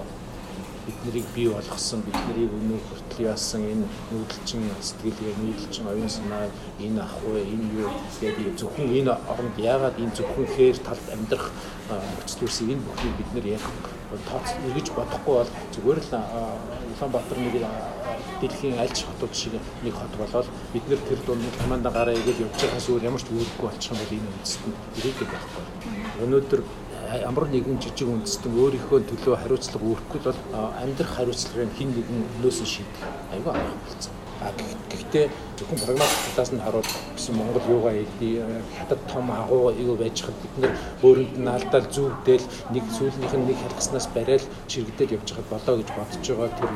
бид 0.90 1.06
нарыг 1.06 1.26
бий 1.36 1.48
болгосон 1.50 2.02
бид 2.02 2.16
нарыг 2.16 2.50
өнөө 2.60 2.80
хүртэл 2.88 3.26
яасан 3.30 3.62
энэ 3.62 3.86
нүүдэлчин 4.10 4.64
сэтгэлгээ 4.82 5.34
нийлэлчин 5.44 5.86
оюун 5.92 6.10
санаа 6.10 6.50
энэ 6.80 7.02
ахгүй 7.06 7.46
энэ 7.46 7.68
юу 7.78 7.90
гэдэг 8.22 8.58
зөвхөн 8.58 8.90
энэ 8.98 9.14
оронд 9.32 9.56
яагаад 9.60 10.02
энэ 10.02 10.16
зөвхөн 10.18 10.48
хээр 10.56 10.78
талд 10.82 11.06
амьдрах 11.14 11.46
нөхцөл 11.90 12.44
үүсийг 12.48 12.74
энэ 12.74 12.86
бүхнийг 12.88 13.16
бид 13.20 13.30
нар 13.36 13.48
яг 13.60 13.66
тооц 14.30 14.50
эргэж 14.66 14.88
бодохгүй 14.98 15.36
бол 15.38 15.52
зүгээр 15.74 16.00
л 16.02 16.10
Улаанбаатар 17.00 17.38
нэг 17.40 17.56
дэлхийн 18.42 18.76
альч 18.80 19.08
хотууд 19.08 19.34
шиг 19.34 19.54
нэг 19.84 19.96
хот 19.96 20.14
болоод 20.20 20.48
бид 20.74 20.84
нэр 20.88 21.00
тэр 21.08 21.20
дунд 21.24 21.44
команда 21.56 21.92
гараа 21.96 22.12
игээл 22.12 22.44
явж 22.44 22.60
байгаас 22.60 22.90
өөр 22.92 23.08
ямар 23.08 23.24
ч 23.24 23.32
үүрэггүй 23.32 23.64
болчих 23.64 23.92
юм 23.92 24.00
бол 24.04 24.16
энэ 24.20 24.28
үндэстэн 24.36 24.74
ирээдүйг 25.00 25.30
байхгүй. 25.32 25.64
Өнөөдөр 26.28 26.62
ямар 27.24 27.46
нэгэн 27.48 27.80
жижиг 27.80 28.08
үндэстэн 28.12 28.52
өөрийнхөө 28.52 29.00
төлөө 29.08 29.36
хариуцлага 29.40 29.86
үүрэхгүй 29.88 30.20
бол 30.28 30.40
амьдрах 30.84 31.12
хариуцлагыг 31.16 31.72
хин 31.80 31.90
нэгэн 31.96 32.20
өнөөс 32.36 32.60
нь 32.64 32.72
шийдэх 32.74 33.00
айгүй 33.32 33.52
арга 33.56 33.80
болсон. 33.88 34.14
А 34.40 34.52
гэхдээ 34.92 35.26
зөвхөн 35.60 35.80
прагматик 35.84 36.22
талаас 36.32 36.52
нь 36.56 36.64
харуул 36.64 36.90
гэсэн 37.16 37.36
Монгол 37.36 37.66
юугаа 37.76 37.92
хэлий 37.92 38.40
хятад 38.78 39.02
том 39.12 39.28
агуу 39.32 39.76
юу 39.76 39.96
байж 40.00 40.24
хад 40.24 40.38
бид 40.40 40.54
нэр 40.64 40.74
өөрөнд 41.04 41.34
нь 41.44 41.52
алдаал 41.56 41.88
зүвдэл 41.92 42.46
нэг 42.72 42.86
сүүлнийх 42.96 43.34
нь 43.36 43.48
нэг 43.52 43.58
халгаснаас 43.60 44.08
барайл 44.16 44.46
чирэгдэл 44.72 45.16
явж 45.20 45.30
хад 45.36 45.48
болоо 45.52 45.76
гэж 45.76 45.90
бодож 45.92 46.24
байгаа 46.24 46.52
тэр 46.56 46.72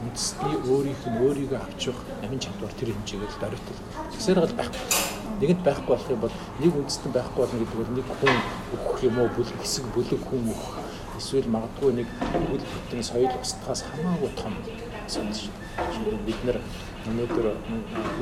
үндэсний 0.00 0.56
өөрийнх 0.64 1.04
нь 1.12 1.20
өөрийгөө 1.28 1.60
авчих 1.60 1.98
амин 2.24 2.40
чадвар 2.40 2.72
тэр 2.72 2.88
хэмжээгээр 2.96 3.34
дөрөвтөл. 3.36 3.80
Тэгсээр 4.16 4.40
гал 4.40 4.56
байхгүй 4.56 5.14
нэгэнд 5.40 5.62
байхгүй 5.66 5.90
болох 5.92 6.10
юм 6.14 6.20
бол 6.24 6.36
нэг 6.62 6.72
үндэстэн 6.72 7.12
байхгүй 7.12 7.40
болно 7.42 7.58
гэдэг 7.60 7.78
бол 7.80 7.92
нэг 7.98 8.06
хүн 8.16 8.36
өгөх 8.74 8.98
юм 9.04 9.16
уу? 9.18 9.28
Бүлэг 9.36 9.58
хэсэг 9.60 9.84
бүлэг 9.92 10.22
хүн 10.24 10.42
өгөх. 10.52 10.72
Эсвэл 11.18 11.48
магадгүй 11.52 11.90
нэг 12.00 12.08
бүл 12.48 12.64
бүтэн 12.64 13.02
соёл 13.02 13.34
устгаас 13.42 13.80
хамаагүй 13.84 14.30
том. 14.38 14.54
Сонс 15.10 15.50
бид 16.26 16.40
нар 16.46 16.58
өнөөдөр 17.10 17.46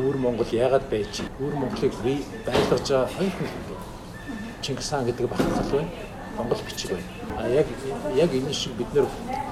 өвөр 0.01 0.17
Монгол 0.25 0.51
яагаад 0.53 0.87
байж 0.91 1.23
өвөр 1.39 1.55
Монголыг 1.63 1.95
байлгаж 2.47 2.87
байгаа 2.89 3.09
хоёр 3.17 3.33
хүн 3.39 3.51
Чингис 4.63 4.91
хаан 4.91 5.07
гэдэг 5.07 5.27
багтал 5.31 5.71
байна. 5.71 5.91
Монгол 6.37 6.63
бичиг 6.67 6.91
байна. 6.91 7.09
А 7.39 7.49
яг 7.49 7.67
яг 8.15 8.31
энэ 8.33 8.53
шиг 8.53 8.73
бид 8.79 8.91
нэр 8.95 9.07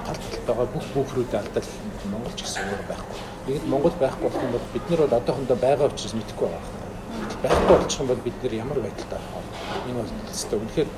тал 0.05 0.15
талд 0.15 0.45
байгаа 0.47 0.67
бүх 0.73 0.85
бүхрүүд 0.95 1.33
алдал 1.35 1.67
Монголч 2.11 2.39
гэсэн 2.41 2.63
өөр 2.71 2.83
байхгүй. 2.91 3.17
Тэгэд 3.47 3.65
Монгол 3.71 3.95
байхгүй 3.99 4.23
болох 4.23 4.43
юм 4.43 4.51
бол 4.55 4.67
бид 4.73 4.85
нар 4.89 4.99
бол 5.03 5.17
одоохондоо 5.19 5.57
байгаа 5.57 5.87
учраас 5.87 6.13
мэдэхгүй 6.15 6.47
байгаа 6.47 6.81
байхгүй 7.43 7.77
болчих 7.77 7.99
юм 8.01 8.07
бол 8.07 8.21
бид 8.25 8.37
нэр 8.43 8.53
ямар 8.53 8.79
байдалтай 8.79 9.19
байх 9.19 9.33
вэ? 9.35 9.89
Энэ 9.89 9.99
бол 9.99 10.11
тест 10.29 10.53
үнэхээр 10.53 10.89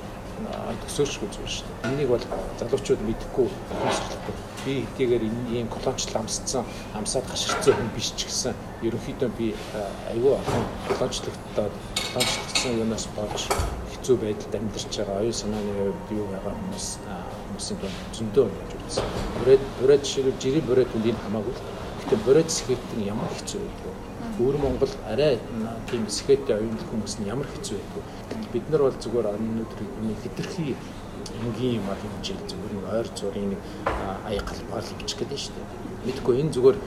төсөөлшгүй 0.83 1.29
зүйл 1.33 1.53
шүү 1.55 1.67
дээ. 1.69 1.91
Энийг 1.91 2.09
бол 2.09 2.25
залуучууд 2.59 3.01
мэдэхгүй 3.07 3.47
хүмүүсэлтэй. 3.47 4.52
Би 4.65 4.85
хэдийгээр 4.87 5.23
ийм 5.51 5.67
колоничлал 5.67 6.23
амсцсан, 6.23 6.63
амсаад 6.95 7.27
гаширцсан 7.27 7.75
хүн 7.75 7.89
биш 7.95 8.15
ч 8.15 8.31
гэсэн 8.31 8.55
ерөнхийдөө 8.87 9.29
би 9.37 9.51
аюу 10.11 10.39
олон 10.39 10.63
колоничлогтод 10.87 11.73
колоничлогдсон 12.13 12.79
юунаас 12.79 13.05
болж 13.15 13.43
хэцүү 13.91 14.15
байдалд 14.23 14.55
амьдарч 14.55 14.93
байгаа 14.97 15.19
оюун 15.19 15.35
санааны 15.35 15.71
хувьд 15.75 16.15
юу 16.15 16.27
байгаа 16.31 16.53
хүмүүс 16.55 16.87
хүмүүсийн 17.53 17.79
зөндөө 18.15 18.45
болж 18.55 18.71
үзсэн. 18.79 19.05
Бүрээд 19.37 19.63
бүрээд 19.79 20.03
жишээлбэл 20.07 20.41
жирийн 20.43 20.67
бүрээд 20.67 20.95
үнд 20.95 21.07
энэ 21.11 21.23
хамаагүй. 21.23 21.55
Гэхдээ 21.99 22.19
бүрээд 22.25 22.49
сэхэтэн 22.55 23.01
ямар 23.03 23.31
хэцүү 23.35 23.59
байдг 23.63 23.83
вэ? 23.83 23.93
Өвөр 24.41 24.57
Монгол 24.63 24.93
арай 25.11 25.37
тийм 25.91 26.03
скеттэй 26.09 26.55
оюун 26.57 26.79
хүмүүс 26.89 27.13
нь 27.21 27.29
ямар 27.29 27.47
хэцүү 27.51 27.77
байдгүй. 27.77 28.03
Бид 28.53 28.65
нар 28.71 28.81
бол 28.87 28.97
зүгээр 29.03 29.27
өнөөдөр 29.37 29.81
хэтэрхий 30.23 30.73
энгийн 31.43 31.77
юм 31.79 31.87
хэмжээл 31.91 32.47
зүгээр 32.49 32.73
нэг 32.73 32.85
ойр 32.95 33.07
зургийн 33.15 33.49
нэг 33.53 33.61
аяг 34.27 34.45
галбаар 34.47 34.85
хэмжих 34.87 35.19
гэдэг 35.19 35.39
шүү 35.39 35.53
дээ. 35.55 35.67
Мэдгүй 36.07 36.35
энэ 36.41 36.53
зүгээр 36.55 36.77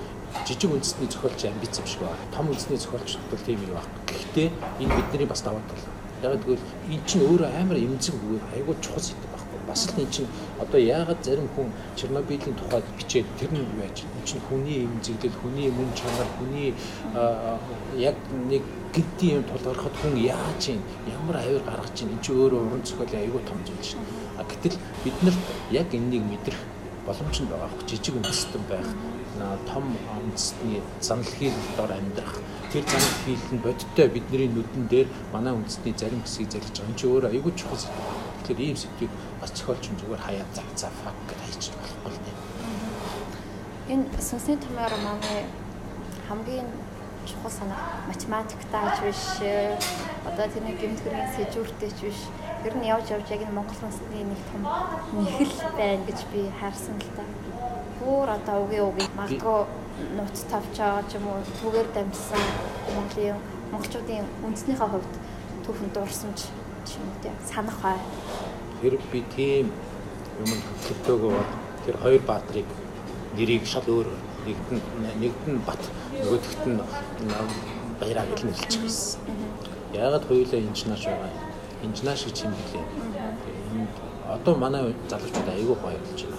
жижиг 0.49 0.71
үндэсний 0.73 1.09
зохиолч 1.13 1.41
амбиц 1.45 1.75
юм 1.79 1.87
шиг 1.87 2.01
байна. 2.01 2.25
Том 2.35 2.49
үндэсний 2.49 2.81
зохиолч 2.81 3.11
бол 3.31 3.43
тийм 3.47 3.61
юм 3.63 3.73
байна. 3.77 3.93
Гэхдээ 4.09 4.49
энэ 4.81 4.97
бидний 4.97 5.29
бас 5.29 5.43
даваа 5.45 5.63
тал. 5.69 5.85
Яг 6.25 6.41
гэвэл 6.41 6.65
эн 6.91 7.03
чинь 7.05 7.25
өөрөө 7.29 7.51
амар 7.61 7.77
эмзэг 7.77 8.17
үгээр 8.17 8.45
айгүй 8.57 8.75
чухал 8.81 9.05
сэдв 9.05 9.37
бас 9.67 9.87
л 9.91 10.01
эн 10.01 10.11
чинь 10.11 10.31
одоо 10.59 10.81
яагаад 10.81 11.21
зарим 11.23 11.49
хүн 11.55 11.69
Чернобылийн 11.97 12.55
тухайд 12.55 12.87
бичээд 12.99 13.27
тэр 13.39 13.51
нь 13.53 13.61
юу 13.61 13.83
яаж 13.83 13.99
эн 14.07 14.25
чинь 14.25 14.43
хүний 14.49 14.87
эмзэгдэл, 14.87 15.41
хүний 15.43 15.69
мөн 15.71 15.91
чанар, 15.99 16.29
хүний 16.39 16.75
яг 17.99 18.17
нэг 18.51 18.63
гэдгийн 18.95 19.43
юм 19.43 19.45
тулгархад 19.51 19.95
хүн 20.01 20.15
яаж 20.17 20.63
юм 20.71 20.81
ямар 21.11 21.37
авир 21.43 21.63
гаргаж 21.67 21.93
чинь 21.99 22.13
эн 22.15 22.21
чинь 22.23 22.39
өөрөө 22.39 22.61
уран 22.63 22.83
зохиолын 22.87 23.21
аягүй 23.21 23.43
том 23.43 23.59
зүйл 23.67 23.83
шин. 23.83 24.01
А 24.39 24.45
гэтэл 24.45 24.77
бид 25.05 25.17
нарт 25.23 25.43
яг 25.71 25.89
энэнийг 25.95 26.25
мэдрэх 26.29 26.61
боломж 27.07 27.37
нь 27.41 27.51
байгаа 27.51 27.71
жижиг 27.89 28.15
үндэстэн 28.17 28.63
байх 28.71 28.89
том 29.69 29.85
үндэстний 30.25 30.81
занал 31.01 31.31
хийлдээр 31.39 31.93
амьдрах 31.93 32.37
тэр 32.73 32.85
занал 32.85 33.17
хийл 33.25 33.47
нь 33.53 33.65
бодиттой 33.65 34.09
бидний 34.09 34.49
нүдэн 34.49 34.85
дээр 34.91 35.09
манай 35.33 35.53
үндэстний 35.55 35.95
зарим 35.97 36.23
хэсгийг 36.23 36.51
зарж 36.51 36.67
байгаа. 36.67 36.89
Энд 36.89 36.99
чи 36.99 37.07
өөрөө 37.07 37.31
аягүй 37.31 37.53
чухал 37.57 37.85
Тэгэхээр 38.47 38.63
ийм 38.63 38.79
сэдвийг 38.79 39.11
бас 39.43 39.51
зохиолч 39.51 39.91
нь 39.91 39.99
зүгээр 39.99 40.23
хаяа 40.23 40.47
зав 40.55 40.71
зав 40.79 40.95
фак 41.03 41.19
гэж 41.27 41.39
хайчих 41.43 41.75
болохгүй 41.75 42.11
л 42.15 42.23
дээ. 42.23 42.37
Энэ 43.91 44.07
сүнсний 44.23 44.59
томьёор 44.63 44.95
манай 45.03 45.51
хамгийн 46.31 46.69
чухал 47.27 47.51
санаа 47.51 48.07
математиктаач 48.07 48.97
биш 49.03 49.43
одоо 50.31 50.47
тэрний 50.47 50.79
гимтгэрийн 50.79 51.27
сэжүүртэй 51.35 51.91
ч 51.91 51.99
биш 52.07 52.21
ер 52.67 52.75
нь 52.75 52.87
явж 52.91 53.07
явж 53.15 53.29
яг 53.31 53.43
энэ 53.47 53.55
монгол 53.55 53.79
сүнсний 53.79 54.25
нэг 54.27 54.41
том 54.51 54.63
нэхэл 55.23 55.55
байна 55.79 56.03
гэж 56.03 56.21
би 56.33 56.41
харсан 56.59 56.99
л 56.99 57.11
та. 57.15 57.23
Бүр 58.03 58.27
одоо 58.27 58.67
угийн 58.67 58.91
угийн 58.91 59.13
магадгүй 59.15 59.61
нууц 60.19 60.39
тавч 60.51 60.75
байгаа 60.75 61.03
ч 61.07 61.15
юм 61.15 61.31
уу 61.31 61.47
түгээр 61.63 61.89
дамжсан 61.95 62.43
Монголын 62.95 63.39
монголчуудын 63.71 64.27
үндэснийхээ 64.47 64.91
хувьд 64.91 65.15
түүхэн 65.63 65.91
дуурсамж 65.95 66.39
ч 66.87 66.91
юм 66.99 67.07
уу 67.07 67.19
тий 67.23 67.35
санах 67.47 67.79
бай. 67.87 67.99
Тэр 68.83 68.99
би 69.13 69.21
тийм 69.37 69.71
юм 70.43 70.51
хөтөлтөөгөө 70.83 71.31
бол 71.39 71.51
тэр 71.87 71.97
хоёр 72.03 72.23
баатрыг 72.27 72.69
нэрийг 73.39 73.65
шал 73.71 73.87
өөр 73.87 74.11
нэгд 74.47 74.69
нь 74.75 74.83
нэгд 75.23 75.43
нь 75.55 75.63
бат 75.63 75.83
нөгөөдөгт 76.19 76.63
нь 76.67 76.83
баяраа 78.01 78.27
гэл 78.27 78.47
нэрлэж 78.51 78.75
байсан. 78.83 79.21
Яагаад 79.95 80.25
хоёулаа 80.27 80.61
инженеаш 80.67 81.05
байгаа 81.07 81.31
юм? 81.31 81.46
Инженеаш 81.87 82.25
гэж 82.27 82.39
юм 82.45 82.55
блэ? 82.59 82.83
Одоо 84.35 84.55
манай 84.57 84.95
залуучууд 85.11 85.49
айгүй 85.49 85.77
гоё 85.79 85.99
болж 86.03 86.21
байна. 86.27 86.39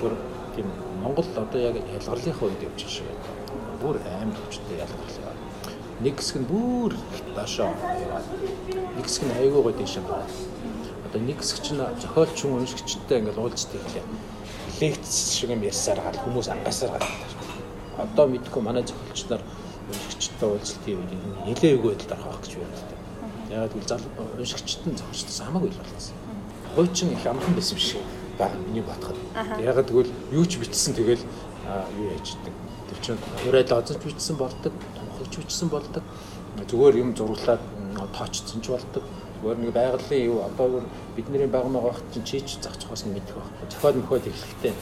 Бүр 0.00 0.12
тийм 0.54 0.66
Монгол 1.02 1.28
одоо 1.36 1.60
яг 1.60 1.76
ялгарлынхаа 1.76 2.48
үед 2.48 2.62
явж 2.68 2.80
байгаа 2.80 2.94
шиг. 2.96 3.08
Бүр 3.82 3.96
амар 4.20 4.40
хүчтэй 4.40 4.80
ялгарлаа 4.84 5.36
нэг 6.00 6.20
хэсэг 6.20 6.44
нь 6.44 6.48
бүр 6.48 6.92
доошоо 7.32 7.72
яваад 7.72 8.26
нэг 8.96 9.04
хэсэг 9.08 9.24
нь 9.24 9.36
айгуугаа 9.40 9.72
дэше 9.72 10.00
гараад 10.04 10.32
одоо 11.08 11.20
нэг 11.24 11.40
хэсэг 11.40 11.58
чинь 11.64 11.80
зохиолч 11.80 12.36
хүн 12.36 12.60
уншигчтай 12.60 13.24
ингээл 13.24 13.40
уулздаг 13.40 13.80
хэлээ 13.80 14.04
лекц 14.80 15.12
шиг 15.32 15.50
юм 15.56 15.64
ярьсаар 15.64 16.00
гал 16.04 16.20
хүмүүс 16.20 16.52
ангасаар 16.52 17.00
гал 17.00 17.08
одоо 18.04 18.26
мэдгүй 18.28 18.60
манай 18.62 18.84
зохиолч 18.84 19.20
нар 19.32 19.42
уншигчтай 19.88 20.48
уулзалтын 20.52 21.00
үед 21.00 21.12
нэлээгүй 21.48 21.90
байдалд 21.96 22.12
орох 22.20 22.40
гэж 22.44 22.52
байна 22.60 22.95
л 23.46 23.48
да 23.48 23.54
ягаад 23.54 23.72
гэвэл 23.72 23.88
зал 23.88 24.00
уншигчтэн 24.38 24.96
зохиолчтой 24.96 25.46
хамаагүй 25.46 25.70
л 25.70 25.78
болсон. 25.78 26.14
Хуучин 26.74 27.12
их 27.12 27.26
амхан 27.26 27.54
байсан 27.54 27.76
биш. 27.76 27.96
Баг 28.38 28.52
миний 28.66 28.82
батхад 28.82 29.16
ягаад 29.60 29.90
гэвэл 29.90 30.12
юу 30.32 30.46
ч 30.46 30.58
бичсэн 30.58 30.94
тэгэл 30.94 31.22
юу 31.98 32.06
яждаг 32.10 32.52
тэр 32.90 32.98
чинь 33.02 33.18
урайль 33.48 33.72
озож 33.72 33.96
бичсэн 34.02 34.36
болдог 34.36 34.72
томхогч 34.98 35.36
бичсэн 35.38 35.68
болдог. 35.68 36.02
Зүгээр 36.68 36.96
юм 36.96 37.14
зураглаад 37.14 37.60
тоочсон 38.12 38.60
ч 38.60 38.68
болдог. 38.68 39.02
Зүгээр 39.42 39.58
нэг 39.58 39.72
байгалийн 39.72 40.26
юу 40.26 40.42
одоо 40.42 40.82
бидний 41.16 41.46
байгмаа 41.46 41.82
гах 41.82 42.02
чинь 42.12 42.24
чийч 42.24 42.58
загчхоос 42.60 43.06
нь 43.06 43.14
мэдэх 43.14 43.36
байх. 43.36 43.70
Зохиол 43.70 44.00
мөхөд 44.02 44.26
эхлэхтэй 44.26 44.72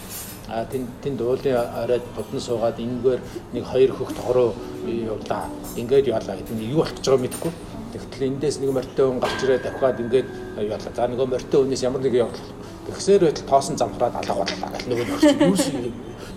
а 0.48 0.64
тэнд 0.64 0.88
тэнд 1.02 1.20
уулын 1.20 1.56
оройд 1.56 2.04
будан 2.16 2.40
суугаад 2.40 2.78
энэгээр 2.78 3.20
нэг 3.52 3.64
хоёр 3.64 3.90
хөх 3.96 4.12
тогроо 4.12 4.52
явлаа 4.84 5.48
ингээд 5.76 6.12
явлаа 6.12 6.36
гэдэг 6.36 6.54
нь 6.54 6.68
юу 6.68 6.84
болчих 6.84 7.00
байгаа 7.00 7.24
мэдэхгүй 7.24 7.52
Тэгтэл 7.94 8.26
эндээс 8.26 8.58
нэг 8.58 8.70
морьтой 8.74 9.06
хүн 9.06 9.20
гарч 9.22 9.40
ирээд 9.46 9.62
давхаад 9.70 10.02
ингээд 10.02 10.28
явлаа. 10.58 10.90
За 10.90 11.06
нөгөө 11.06 11.26
морьтой 11.30 11.58
хүнээс 11.62 11.86
ямар 11.86 12.02
нэг 12.02 12.14
явдал. 12.18 12.50
Тэгсээр 12.90 13.22
байтал 13.30 13.46
тоосон 13.46 13.78
замхраад 13.78 14.18
алга 14.18 14.34
боллоо 14.42 14.68
гэх 14.74 14.86
нөгөө 14.90 15.06
нөрч 15.14 15.62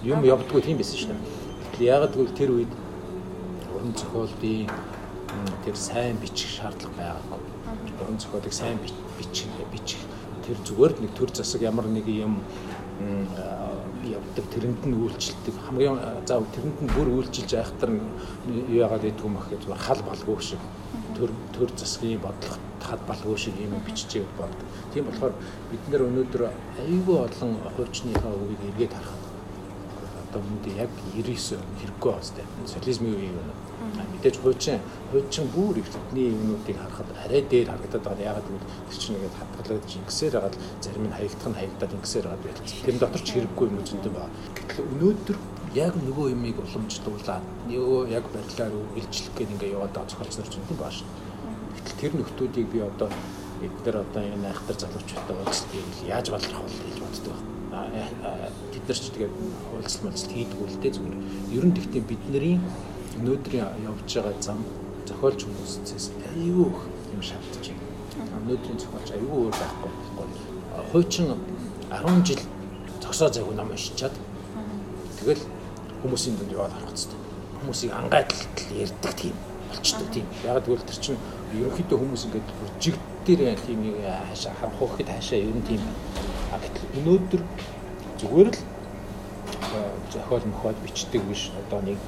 юм 0.06 0.22
явдггүй 0.22 0.62
тийм 0.62 0.78
байсан 0.78 1.02
шнэ. 1.02 1.16
Тэгтэл 1.74 1.90
ягаад 1.90 2.14
гэвэл 2.14 2.38
тэр 2.38 2.52
үед 2.54 2.72
уран 3.74 3.94
зохиолын 3.98 4.70
тэр 5.66 5.76
сайн 5.76 6.22
бичих 6.22 6.54
шаардлага 6.54 6.94
байгаагүй. 6.94 7.42
Уран 8.06 8.18
зохиолыг 8.22 8.54
сайн 8.54 8.78
бичих 9.18 9.50
бичих 9.74 10.02
тэр 10.46 10.58
зүгээр 10.64 10.94
нэг 11.04 11.12
төр 11.18 11.30
засаг 11.36 11.62
ямар 11.62 11.90
нэг 11.92 12.08
юм 12.08 12.40
явдаг 14.08 14.46
тэрэнд 14.54 14.82
нь 14.88 14.96
үйлчлдэг 14.96 15.56
хамгийн 15.68 16.00
за 16.26 16.40
тэрэнд 16.56 16.80
нь 16.82 16.94
бүр 16.96 17.10
үйлчилж 17.20 17.52
айхтар 17.60 17.92
яагаад 18.72 19.04
байдгүй 19.04 19.30
мах 19.30 19.50
гэж 19.52 19.68
зүгээр 19.68 19.84
хал 19.84 20.02
балгүй 20.08 20.40
шиг 20.42 20.62
төр 21.20 21.30
төр 21.58 21.70
засгийн 21.76 22.22
бодлого 22.22 22.58
хад 22.88 23.02
балгүй 23.08 23.38
шиг 23.38 23.56
юм 23.60 23.74
биччихээ 23.86 24.26
болдог. 24.38 24.68
Тийм 24.94 25.06
болохоор 25.10 25.34
бид 25.72 25.84
нэр 25.92 26.08
өнөөдөр 26.08 26.44
аюулгүй 26.82 27.18
олон 27.28 27.52
хуучныхаа 27.76 28.34
үгийг 28.38 28.62
эргээд 28.70 28.94
харахад 28.96 29.28
одоо 30.28 30.42
үүндээ 30.44 30.76
яг 30.84 30.92
99 31.16 31.60
хэрэггүй 31.80 32.12
бастай. 32.14 32.46
Социализмын 32.66 33.16
үеийн 33.16 33.36
юм. 33.42 33.50
Мэдээж 34.14 34.36
хуучин 34.44 34.80
хуучин 35.12 35.48
бүр 35.56 35.80
ихний 35.82 36.30
юмнуудыг 36.36 36.78
харахад 36.78 37.10
арай 37.24 37.42
дээр 37.42 37.68
харагдаад 37.72 38.04
байгаа. 38.04 38.28
Ягаад 38.32 38.48
гэвэл 38.48 38.68
тэр 38.90 39.00
чинь 39.02 39.16
ингээд 39.18 39.40
хатгалаад 39.40 39.86
ингэсээр 39.98 40.34
хагаад 40.36 40.56
зарим 40.84 41.06
нь 41.08 41.16
хаягдах 41.18 41.48
нь 41.50 41.60
хаягдаад 41.60 41.96
ингэсээр 41.98 42.26
хагаад 42.28 42.44
байлцсан. 42.46 42.86
Тэр 42.86 42.98
дотор 43.00 43.22
ч 43.24 43.28
хэрэггүй 43.34 43.66
юм 43.68 43.78
зөндөө 43.88 44.14
байна. 44.16 44.36
Гэтэл 44.58 44.88
өнөөдөр 44.92 45.38
яг 45.76 45.94
нөгөө 45.96 46.26
юмыг 46.36 46.58
уламжлуулаад 46.64 47.46
нөгөө 47.68 48.02
яг 48.18 48.26
барилаар 48.34 48.74
илчлэх 49.00 49.34
гээд 49.36 49.52
ингээд 49.54 49.76
яваад 49.78 49.94
байгаа 49.96 50.12
зохиолч 50.12 50.36
нар 50.38 50.50
зөндөө 50.52 50.78
байна 50.80 50.98
шүү. 50.98 51.27
Гэтэл 51.88 52.00
тэр 52.04 52.14
нөхдүүдийг 52.20 52.68
би 52.68 52.80
одоо 52.84 53.08
эдгээр 53.64 53.98
одоо 54.04 54.24
энэ 54.28 54.52
айхтар 54.52 54.76
залуучуудтай 54.76 55.36
уулзтыг 55.40 55.88
яаж 56.04 56.28
балрах 56.30 56.68
вэ 56.68 56.76
гэж 56.84 56.98
боддог 57.00 57.32
байна 57.32 57.48
тэд 58.72 58.84
нар 58.88 58.98
ч 58.98 59.06
тэгээд 59.16 59.34
уулзалт 59.72 60.04
мэлцэлт 60.04 60.34
хийдэг 60.36 60.60
үл 60.60 60.78
дээ 60.84 60.94
зүгээр. 60.96 61.18
Ер 61.56 61.66
нь 61.66 61.76
тэгтээ 61.76 62.04
бидний 62.04 62.60
өнөөдрийн 63.20 63.88
явж 63.88 64.10
байгаа 64.12 64.36
зам 64.42 64.60
зохиолч 65.08 65.40
хүмүүсээс 65.46 66.06
аюу 66.28 66.76
юм 67.16 67.22
шаардж 67.22 67.66
байна. 67.72 68.36
Өнөөдрийн 68.44 68.80
зохиолч 68.82 69.10
аюу 69.16 69.48
өөр 69.48 69.56
байхгүй 69.56 69.92
байхгүй. 70.18 70.28
Хуучин 70.92 71.28
10 71.90 72.28
жил 72.28 72.42
зогсоо 73.02 73.30
зайг 73.32 73.48
ном 73.56 73.72
уншичаад 73.72 74.16
тэгэл 75.20 75.44
хүмүүсийн 76.04 76.36
дүнд 76.38 76.52
яваад 76.54 76.74
харах 76.76 76.92
хэрэгтэй. 76.92 77.20
Хүмүүсийг 77.62 77.92
ангайдлалт 77.96 78.58
ярьдаг 78.76 79.14
тийм 79.16 79.36
болчтой 79.70 80.08
тийм. 80.14 80.26
Яг 80.44 80.64
тэгвэл 80.64 80.86
тэр 80.86 81.00
чинь 81.02 81.20
ерөнхийдөө 81.56 81.98
хүмүүс 82.00 82.24
ингээд 82.28 82.48
жиг 82.84 82.96
дээр 83.26 83.56
тийм 83.66 83.80
нэг 83.86 83.96
хаашаа 84.04 84.54
харах 84.60 84.78
хөөхд 84.80 85.08
хаашаа 85.08 85.40
ер 85.40 85.56
нь 85.56 85.68
тийм 85.68 85.82
А 86.52 86.60
гэтэл 86.64 87.04
өнөөдөр 87.04 87.42
зүгээр 88.24 88.50
л 88.56 88.60
зохиол 90.14 90.46
мөхөд 90.48 90.80
бичдэг 90.80 91.22
биш. 91.28 91.52
Одоо 91.60 91.84
нэг 91.84 92.00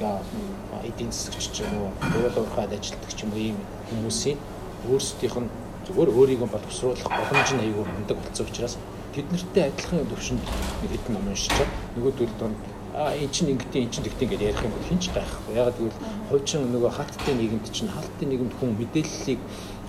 эдийн 0.87 1.11
засагч 1.11 1.51
ч 1.51 1.67
юм 1.67 1.75
уу 1.75 1.91
уул 2.15 2.37
уурхайд 2.39 2.71
ажилладаг 2.71 3.11
ч 3.11 3.27
юм 3.27 3.35
уу 3.35 3.43
ийм 3.51 3.57
хүмүүсийн 3.91 4.39
өөрсдийнх 4.87 5.37
нь 5.43 5.51
зүгээр 5.91 6.09
өөрийгөө 6.15 6.49
боловсруулах 6.55 7.11
боломж 7.11 7.49
нь 7.51 7.63
аягүй 7.67 7.83
мундаг 7.83 8.17
болсон 8.23 8.47
учраас 8.47 8.75
тэд 9.11 9.27
нартэй 9.27 9.63
адилхан 9.67 10.07
төвшөнд 10.07 10.43
нэг 10.81 10.91
хэдэн 10.95 11.13
ном 11.19 11.27
уншичаад 11.27 11.69
нөгөөдөл 11.99 12.35
донд 12.39 12.59
а 12.63 12.78
эн 12.99 13.29
чинь 13.31 13.55
ингэтийн 13.55 13.85
эн 13.87 13.91
чинь 13.91 14.03
тэгтийн 14.03 14.29
гэж 14.29 14.41
ярих 14.41 14.63
юм 14.63 14.71
бол 14.75 14.89
хинч 14.89 15.09
гайхгүй. 15.15 15.55
Ягаад 15.55 15.77
гэвэл 15.79 15.99
хуучин 16.29 16.67
нөгөө 16.73 16.91
халтын 16.91 17.37
нийгэмд 17.39 17.67
чинь 17.71 17.87
халтын 17.87 18.29
нийгэмд 18.29 18.53
хүн 18.59 18.75
мэдээллийг 18.75 19.39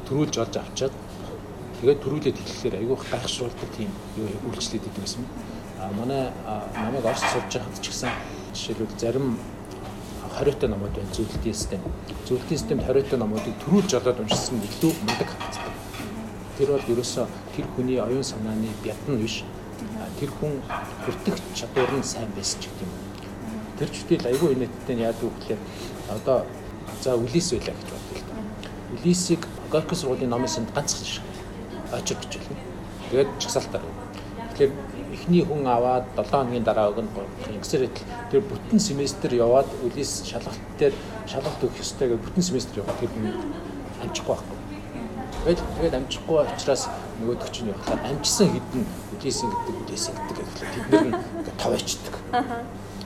төрүүлж 0.07 0.35
олж 0.39 0.55
авчаад 0.63 0.95
тэгээд 1.81 2.03
төрүүлээд 2.07 2.39
хэлэхээр 2.39 2.79
айгүйх 2.79 3.03
гайхшруулдаг 3.11 3.71
тийм 3.75 3.91
юу 4.15 4.29
үйлчлээд 4.51 4.87
идэв 4.87 5.03
гэсэн. 5.03 5.25
А 5.81 5.91
манай 5.97 6.31
намайг 6.77 7.05
орс 7.05 7.25
сурж 7.25 7.51
байхад 7.51 7.83
ч 7.83 7.89
гэсэн 7.91 8.11
жишээлбэл 8.55 8.99
зарим 9.01 9.39
хориотой 10.37 10.69
номууд 10.69 10.95
байна 10.95 11.15
зөвлөлтийн 11.15 11.55
систем. 11.55 11.81
Зөвлөлтийн 12.27 12.59
системд 12.59 12.85
хориотой 12.87 13.19
номуудыг 13.19 13.55
төрүүлж 13.65 13.91
олоод 13.99 14.21
уншсан 14.21 14.61
илүү 14.61 14.93
мундаг 15.01 15.29
хатдаг. 15.31 15.75
Тэр 16.59 16.69
бол 16.77 16.91
ерөөсөө 16.93 17.27
тэр 17.57 17.67
хүний 17.75 17.99
оюун 17.99 18.25
санааны 18.25 18.71
бядна 18.85 19.17
биш. 19.17 19.45
Тэр 20.19 20.31
хүн 20.37 20.61
хүртэх 21.05 21.37
чадвар 21.55 21.93
нь 21.97 22.05
сайн 22.05 22.29
байсан 22.37 22.61
ч 22.61 22.69
гэдэг 22.69 22.89
юм. 22.89 23.00
Тэр 23.81 23.89
чүтэл 23.89 24.29
айгүй 24.29 24.53
инээдтэй 24.53 24.97
яадаг 25.01 25.25
вэ 25.25 25.33
гэхээр 25.41 25.61
одоо 26.13 26.45
за 27.01 27.17
Үлис 27.17 27.49
байлаа 27.57 27.73
гэж 27.73 27.89
бодлоо. 27.89 28.45
Үлисийг 28.93 29.43
Горький 29.73 29.97
сургуулийн 29.97 30.29
номын 30.29 30.53
санд 30.53 30.69
ганцхан 30.77 31.07
шиг 31.09 31.25
очиж 31.89 32.21
бичвэл. 32.21 32.61
Тэгээд 33.09 33.31
чагсаалтаар. 33.41 33.81
Тэгэхээр 34.53 34.73
эхний 35.17 35.43
хүн 35.49 35.65
аваад 35.65 36.05
7 36.13 36.29
хоногийн 36.29 36.65
дараа 36.65 36.93
өгнө 36.93 37.09
ингэсээр 37.57 37.89
тэр 38.29 38.45
бүтэн 38.45 38.81
семестр 38.85 39.33
яваад 39.33 39.73
үлээс 39.81 40.29
шалгалт 40.29 40.61
дээр 40.77 40.93
шалгалт 41.25 41.65
өгөх 41.65 41.81
ёстой 41.81 42.13
гэж 42.13 42.21
бүтэн 42.21 42.45
семестр 42.45 42.85
яваад 42.85 43.01
тэр 43.01 43.11
хүн 43.17 43.33
амжихгүй 44.05 44.37
байхгүй. 44.37 44.59
Тэгээд 45.41 45.61
тэгээд 45.81 45.99
амжихгүй 46.05 46.39
учраас 46.45 46.83
нөгөөдөг 47.17 47.49
чинь 47.49 47.73
явахлаа 47.73 47.99
амжсан 48.13 48.49
хэдэн 48.53 48.85
үлээсэн 49.17 49.49
гэдэг 49.49 49.75
үлээсэн 49.81 50.15
гэдэг 50.15 50.37
гэхэл 50.37 50.69
тэд 50.69 50.85
ингээд 50.93 51.57
тав 51.57 51.73
ичдэг. 51.73 52.15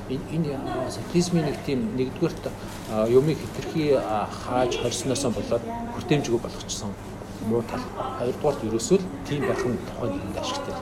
Энэ 0.08 0.58
социализмын 0.92 1.44
нэг 1.48 1.56
тийм 1.64 1.96
нэгдүгээрт 1.96 2.44
юмыг 3.08 3.38
хэтэрхий 3.40 3.96
хааж 4.44 4.76
хорсноосоо 4.76 5.30
болоод 5.32 5.64
хүртээмжгүй 5.96 6.40
болгочихсон 6.44 6.92
муу 7.48 7.62
тал. 7.64 7.80
Хоёрдугаар 8.20 8.56
нь 8.60 8.68
ерөөсөө 8.68 8.98
л 9.00 9.06
тийм 9.24 9.48
байх 9.48 9.64
нь 9.64 9.80
тухайн 9.88 10.12
нэгэнд 10.12 10.36
ашигтай. 10.44 10.76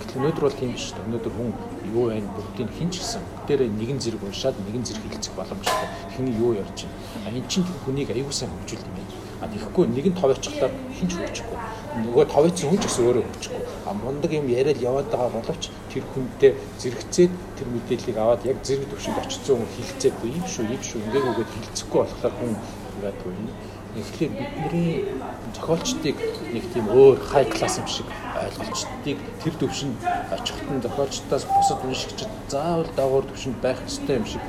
Гэтэл 0.00 0.18
өнөөдөр 0.18 0.44
бол 0.46 0.58
тийм 0.58 0.70
биш 0.74 0.84
шүү 0.90 0.98
дээ. 0.98 1.06
Өнөөдөр 1.06 1.32
хүн 1.38 1.50
юу 1.94 2.04
байна 2.10 2.28
бүгдийг 2.34 2.70
хинч 2.74 2.94
гисэн. 2.98 3.22
Тэр 3.46 3.60
нэгэн 3.70 4.02
зэрэг 4.02 4.22
уншаад 4.26 4.56
нэгэн 4.66 4.82
зэрэг 4.82 5.04
хилцэх 5.14 5.34
боломжтой. 5.38 5.88
Хиний 6.14 6.34
юу 6.34 6.54
ярьж 6.58 6.90
байна. 7.22 7.38
Энд 7.38 7.46
чинь 7.46 7.66
хүнийг 7.86 8.10
аягүй 8.10 8.34
сайн 8.34 8.50
хөгжүүлдэг 8.50 8.90
юм 8.90 8.98
байна. 8.98 9.29
А 9.40 9.48
тэгэхгүй 9.48 9.84
нэгэн 9.88 10.14
тов 10.14 10.30
очихлаар 10.36 10.72
хинч 10.96 11.12
хөгжихгүй. 11.16 11.58
Нөгөө 12.04 12.24
товын 12.28 12.52
хүн 12.52 12.78
ч 12.80 12.84
гэсэн 12.84 13.04
өөрөө 13.08 13.24
хөгжихгүй. 13.24 13.62
А 13.88 13.90
мундаг 13.96 14.30
юм 14.36 14.46
яриад 14.52 14.78
яваад 14.78 15.08
байгаа 15.10 15.32
боловч 15.40 15.72
тэр 15.90 16.04
хүнтэй 16.12 16.52
зэрэгцээд 16.80 17.32
тэр 17.56 17.68
мэдээллийг 17.72 18.16
аваад 18.20 18.44
яг 18.44 18.58
зэрэг 18.62 18.88
төвшөнд 18.92 19.20
очицсан 19.24 19.56
хүн 19.58 19.74
хилцээд 19.74 20.16
ийм 20.28 20.44
шүү, 20.44 20.64
ийм 20.70 20.82
шүү 20.84 21.00
ингээгүйгээд 21.04 21.54
хилцэхгүй 21.56 22.00
болохоор 22.04 22.34
хүн 22.38 22.52
ингээд 22.54 23.18
байна 23.24 23.52
Тэгэхээр 23.90 24.32
бидний 24.38 25.02
зохиолчдыг 25.50 26.14
нэг 26.54 26.64
тийм 26.70 26.86
өөр 26.94 27.18
хай 27.26 27.42
класс 27.42 27.82
юм 27.82 27.88
шиг 27.90 28.06
ойлголцдгийг 28.38 29.18
тэр 29.42 29.54
төвшөнд 29.58 29.98
очихт 30.30 30.66
нь 30.70 30.82
зохиолчдоос 30.84 31.44
бусад 31.50 31.82
уншигчд 31.82 32.30
заавал 32.46 32.86
дагуур 32.94 33.26
төвшөнд 33.26 33.58
байх 33.58 33.82
ёстой 33.82 34.22
юм 34.22 34.26
шиг 34.30 34.42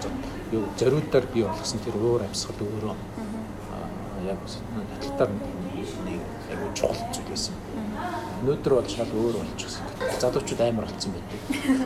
юу 0.54 0.70
зориулдаар 0.78 1.26
бий 1.34 1.42
болгосон 1.42 1.82
тэр 1.82 1.98
өөр 1.98 2.22
амьсгал 2.30 2.62
өөрөө 2.62 2.94
яг 4.28 4.40
хятадаар 5.02 5.32
нэг 5.34 6.22
аюу 6.52 6.72
чухал 6.76 7.02
зүйл 7.14 7.30
байсан. 7.30 7.56
Өнөөдөр 8.42 8.74
бол 8.74 8.90
шал 8.90 9.12
өөр 9.14 9.36
болчихсон. 9.38 9.86
Залуучууд 10.22 10.62
амар 10.66 10.90
болцсон 10.90 11.14
байдаг. 11.14 11.40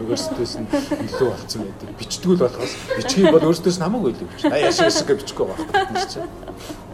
Өөрсдөөс 0.07 0.53
нь 0.61 0.67
илүү 1.05 1.29
болцсон 1.31 1.61
байдаг. 1.67 1.95
Бичдгүүл 1.99 2.41
болохоос 2.43 2.73
бичгийн 2.95 3.31
бол 3.35 3.47
өөрсдөөс 3.51 3.77
нь 3.79 3.85
хамаагүй 3.85 4.11
илүү 4.15 4.27
бич. 4.31 4.45
Аа 4.47 4.63
яшиг 4.63 4.87
яшиг 4.87 5.11
бичихгүй 5.19 5.45
байхгүй 5.51 6.85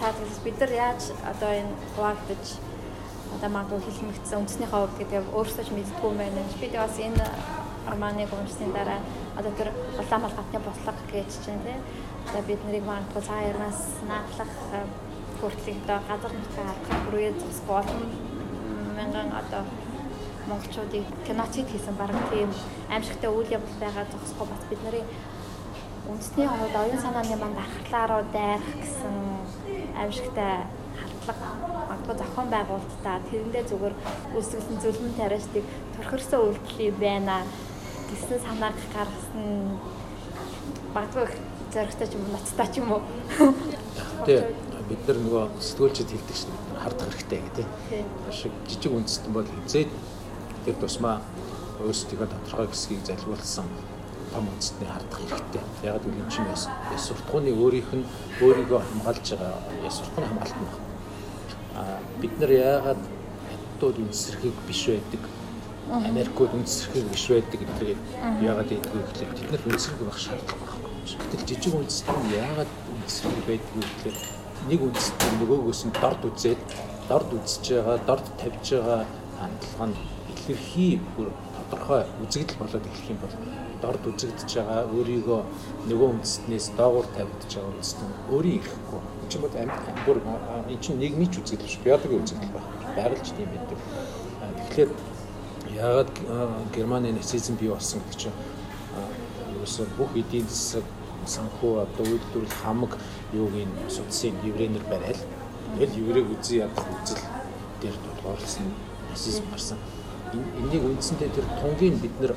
та 0.00 0.12
тэгс 0.16 0.40
бид 0.44 0.56
нар 0.60 0.72
яаж 0.72 1.12
одоо 1.28 1.50
энэ 1.60 1.76
хуваагдаж 1.94 2.44
одоо 3.36 3.48
магадгүй 3.52 3.80
хэлмэгдсэн 3.84 4.40
үндэснийхээ 4.40 4.80
хувьд 4.80 4.96
гэдэг 4.96 5.24
өөрсдөө 5.36 5.64
ч 5.68 5.70
мэддэггүй 5.76 6.08
юм 6.08 6.16
байна. 6.16 6.40
Бид 6.56 6.72
бас 6.72 6.96
энэ 6.96 7.24
романыг 7.84 8.32
уншсны 8.32 8.72
дараа 8.72 9.00
одоо 9.36 9.52
тэр 9.60 9.68
улаан 10.00 10.22
малгатны 10.24 10.58
бослого 10.64 11.04
гэж 11.12 11.30
чинь 11.44 11.60
тийм 11.60 11.80
одоо 12.30 12.42
бид 12.46 12.62
нарыг 12.64 12.84
магадгүй 12.86 13.22
цаа 13.26 13.40
ярнаас 13.50 13.80
наадлах 14.06 14.52
хүртлийг 15.40 15.78
одоо 15.82 15.98
газар 16.08 16.32
нутгаа 16.34 16.64
харах 16.86 17.02
бүрээ 17.04 17.32
зогсох 17.34 17.70
олон 17.80 18.02
мянган 18.96 19.28
одоо 19.40 19.62
монголчуудыг 20.46 21.06
киноцид 21.26 21.66
хийсэн 21.70 21.94
баг 21.98 22.14
тийм 22.30 22.50
аимшигтай 22.94 23.30
үйл 23.34 23.50
явдал 23.56 23.82
байгаа 23.82 24.04
зогсохгүй 24.12 24.46
бас 24.46 24.62
бид 24.70 24.82
нарын 24.84 25.06
үндэсний 26.10 26.46
хувьд 26.46 26.76
оюун 26.82 27.02
санааны 27.02 27.36
манд 27.36 27.58
архлааруу 27.66 28.22
дайрах 28.32 28.70
гэсэн 28.78 29.16
аимшигтай 30.00 30.52
халдлага 31.00 31.46
магадгүй 31.90 32.14
зохион 32.20 32.48
байгуулалтаа 32.54 33.16
тэрэндээ 33.26 33.64
зүгээр 33.70 33.94
үүсгэсэн 34.36 34.76
зөвлөмөн 34.82 35.18
тариачдыг 35.18 35.64
төрхөрсөн 35.94 36.40
үйлдэл 36.46 36.94
байна. 37.04 37.36
Гэсэн 38.10 38.38
санааг 38.46 38.76
гаргасан 38.94 39.46
магадгүй 40.94 41.26
зоригтой 41.74 42.06
ч 42.06 42.12
юм 42.14 42.24
уу 42.26 42.32
ноцтой 42.34 42.68
ч 42.72 42.74
юм 42.80 42.88
уу 42.92 43.02
тий 44.26 44.40
бид 44.90 45.02
нар 45.06 45.18
нөгөө 45.22 45.44
сэтгүүлчд 45.62 46.10
хэлдэг 46.10 46.36
шин 46.36 46.50
хардах 46.82 47.08
хэрэгтэй 47.14 47.40
гэдэг 47.46 47.66
тийм 47.90 48.06
шиг 48.34 48.52
жижиг 48.66 48.92
үндэстэн 48.92 49.32
бол 49.32 49.46
хизээд 49.46 49.90
тэр 50.64 50.76
тусмаа 50.82 51.22
өөрсдийнхөө 51.80 52.28
тодорхой 52.28 52.66
хэсгийг 52.68 53.06
залгуулсан 53.06 53.66
том 54.32 54.46
үндэстний 54.46 54.88
хардах 54.88 55.18
хэрэгтэй. 55.18 55.62
Яг 55.82 56.02
л 56.02 56.10
энэ 56.10 56.30
чинь 56.30 56.50
яс 56.50 56.68
суртахууны 56.96 57.50
өөрийнх 57.50 57.92
нь 57.98 58.06
өөрийгөө 58.42 58.80
хамгаалж 58.80 59.26
байгаа 59.34 59.90
суртахууны 59.90 60.28
хамгаалт 60.30 60.56
нь 60.58 60.66
байна. 60.66 60.86
А 61.74 61.82
бид 62.20 62.34
нар 62.38 62.52
яагаад 62.52 63.02
хятадууд 63.50 63.96
үндэсрэхийг 64.06 64.56
биш 64.68 64.82
байдаг 64.86 65.22
Америкууд 65.90 66.52
үндэсрэхийг 66.54 67.06
биш 67.10 67.24
байдаг 67.26 67.58
гэдгийг 67.58 68.00
яагаад 68.44 68.70
гэдэг 68.70 68.92
вэ 68.94 69.02
гэхээр 69.10 69.30
бид 69.34 69.50
нар 69.50 69.62
үндэсрэх 69.66 69.98
байх 69.98 70.18
шаардлага 70.18 70.58
байхгүй. 70.62 70.69
Гэтэл 71.00 71.46
жижиг 71.48 71.74
үндэстэн 71.80 72.18
яагаад 72.36 72.72
үндэсрэх 72.92 73.44
байдаг 73.48 73.72
вэ 73.74 73.84
гэхээр 73.88 74.18
нэг 74.68 74.80
үндэстэн 74.84 75.32
нөгөөгөөс 75.40 75.82
нь 75.88 75.94
дорд 75.96 76.22
үзээд 76.28 76.60
дорд 77.08 77.30
үзэж 77.32 77.64
байгаа, 77.72 77.98
дорд 78.04 78.26
тавьж 78.36 78.66
байгаа 78.76 79.02
хандлага 79.40 79.86
нь 79.88 79.96
илэрхий 80.30 81.00
бүр 81.16 81.28
тодорхой 81.56 82.02
үзэгдэл 82.22 82.60
болоод 82.60 82.84
эхлэх 82.86 83.10
юм 83.10 83.18
бол 83.24 83.34
дорд 83.82 84.02
үзэгдэж 84.06 84.50
байгаа 84.60 84.80
өөрийгөө 84.94 85.40
нөгөө 85.88 86.08
үндэстнээс 86.14 86.66
доогуур 86.76 87.06
тавьдаж 87.16 87.50
байгаа 87.54 87.72
үндэстэн 87.72 88.08
өөрийн 88.30 88.58
ирэхгүй. 88.60 89.00
Энэ 89.00 89.30
чинь 89.30 89.42
бүр 89.42 89.52
бүр 90.04 90.18
энэ 90.68 90.82
чинь 90.84 91.00
нийгмийн 91.00 91.30
ч 91.32 91.34
үзэгдэл 91.40 91.66
биш 91.66 91.78
биологийн 91.84 92.22
үзэгдэл 92.22 92.54
байна. 92.54 92.70
Байгаль 92.96 93.24
ч 93.24 93.28
тийм 93.32 93.48
байдаг. 93.50 93.78
Тэгэхээр 94.68 94.90
яагаад 95.80 96.12
Германы 96.74 97.12
нацизм 97.12 97.54
бий 97.56 97.70
болсон 97.72 98.00
гэдэг 98.04 98.18
чинь 98.20 98.36
ерөөсөө 99.60 99.86
бүх 99.96 100.16
эдийн 100.16 100.48
засаг 100.48 100.84
санхүү 101.28 101.84
одоо 101.84 102.04
үйлдвэрлэл 102.08 102.60
хамаг 102.64 102.96
юуг 103.36 103.52
ин 103.60 103.68
судсын 103.92 104.34
еврейнэр 104.40 104.84
барайл. 104.88 105.20
Тэгэл 105.76 106.00
еврейг 106.00 106.26
үзий 106.32 106.64
ядах 106.64 106.86
үзэл 106.88 107.20
дээр 107.82 107.96
тулгуурласан 108.00 108.72
нацизм 109.10 109.44
гарсан. 109.52 109.78
Энийг 110.32 110.84
үндсэндээ 110.84 111.28
тэр 111.28 111.46
тунгийн 111.60 112.00
бид 112.00 112.14
нэр 112.20 112.34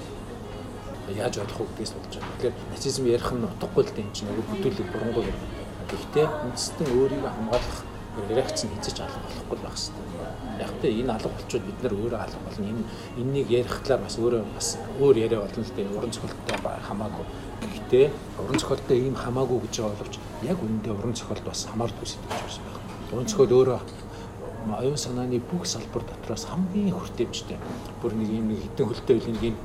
яаж 1.15 1.37
ойлгох 1.39 1.63
вэ 1.63 1.65
гэдгээс 1.79 1.93
болж 1.95 2.11
байгаа. 2.11 2.35
Тэгэхээр 2.35 2.55
нацизм 2.75 3.03
ярих 3.07 3.31
нь 3.31 3.47
утгагүй 3.47 3.83
л 3.83 3.93
дээ 3.95 4.03
энэ 4.03 4.15
чинь 4.15 4.27
нөгөө 4.27 4.45
бүтүүлэг 4.51 4.87
бурангуй. 4.91 5.25
Гэхдээ 5.87 6.27
үндэстэн 6.27 6.87
өөрийгөө 6.91 7.31
хамгаалах 7.31 7.79
реакц 8.29 8.63
нь 8.63 8.69
хийж 8.77 8.99
алга 9.01 9.19
болохгүй 9.25 9.57
байх 9.63 9.73
хэрэгтэй. 9.73 10.61
Яг 10.61 10.71
тэ 10.81 10.87
энэ 11.01 11.13
алга 11.13 11.29
болчиход 11.33 11.65
бид 11.65 11.79
нар 11.83 11.93
өөрөө 11.93 12.19
алга 12.21 12.39
болно. 12.45 12.65
Энэ 12.69 12.83
энэнийг 13.17 13.49
ярих 13.49 13.81
талаар 13.81 14.03
бас 14.05 14.15
өөрөө 14.21 14.43
бас 14.53 14.67
өөр 15.01 15.15
яриа 15.17 15.41
болно 15.41 15.63
л 15.63 15.73
дээ. 15.73 15.87
Уран 15.97 16.13
зохиолтой 16.13 16.77
хамаагүй. 16.87 17.25
Гэхдээ 17.73 18.05
уран 18.37 18.59
зохиолтой 18.59 18.97
ийм 19.01 19.15
хамаагүй 19.15 19.59
гэж 19.65 19.75
боловч 19.81 20.15
яг 20.45 20.57
үнэндээ 20.61 20.93
уран 20.93 21.15
зохиолд 21.17 21.43
бас 21.43 21.65
хамаардаг 21.65 22.05
зүйл 22.05 22.21
гэж 22.21 22.29
байна 22.29 22.69
байх. 22.69 23.13
Уран 23.13 23.27
зохиол 23.27 23.53
өөрөө 23.57 23.79
оюун 24.63 24.97
санааны 24.97 25.39
бүх 25.51 25.65
салбар 25.65 26.03
дотроос 26.07 26.45
хамгийн 26.47 26.93
хүртээмжтэй. 26.93 27.57
Бүр 28.01 28.13
нэг 28.13 28.29
юм 28.29 28.47
нэг 28.53 28.61
хитэн 28.63 28.87
хөлтэй 28.87 29.17
үеийн 29.19 29.37
нэг 29.41 29.55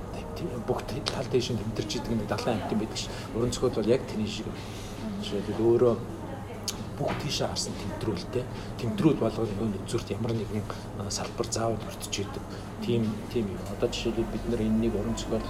бүх 0.67 0.83
тал 0.89 1.29
дэш 1.31 1.53
нь 1.53 1.61
тэмдэрч 1.61 2.01
идэг 2.01 2.13
нэг 2.17 2.27
далайн 2.27 2.59
амт 2.59 2.73
юм 2.73 2.81
байдаг 2.81 2.99
ш. 2.99 3.07
Уран 3.37 3.53
зохиол 3.53 3.77
бол 3.79 3.93
яг 3.93 4.03
тэрний 4.09 4.27
шиг. 4.27 4.47
Жишээлбэл 5.23 5.67
өөрөө 5.67 5.95
бүх 6.99 7.15
тийшээ 7.23 7.49
харсан 7.49 7.75
тэмдрүүлтэй 7.79 8.45
тэмдрүүд 8.83 9.19
болгоод 9.23 9.51
нөгөө 9.55 9.87
үзүүрт 9.87 10.09
ямар 10.19 10.35
нэгэн 10.35 10.67
салбар 11.09 11.47
заавал 11.47 11.87
өртөж 11.89 12.15
идэг. 12.27 12.45
Тийм 12.83 13.03
тийм 13.33 13.47
юм. 13.55 13.63
Одоо 13.73 13.89
жишээлбэл 13.89 14.33
бид 14.35 14.45
нар 14.51 14.63
энэнийг 14.67 14.95
уран 14.99 15.17
зохиол 15.17 15.47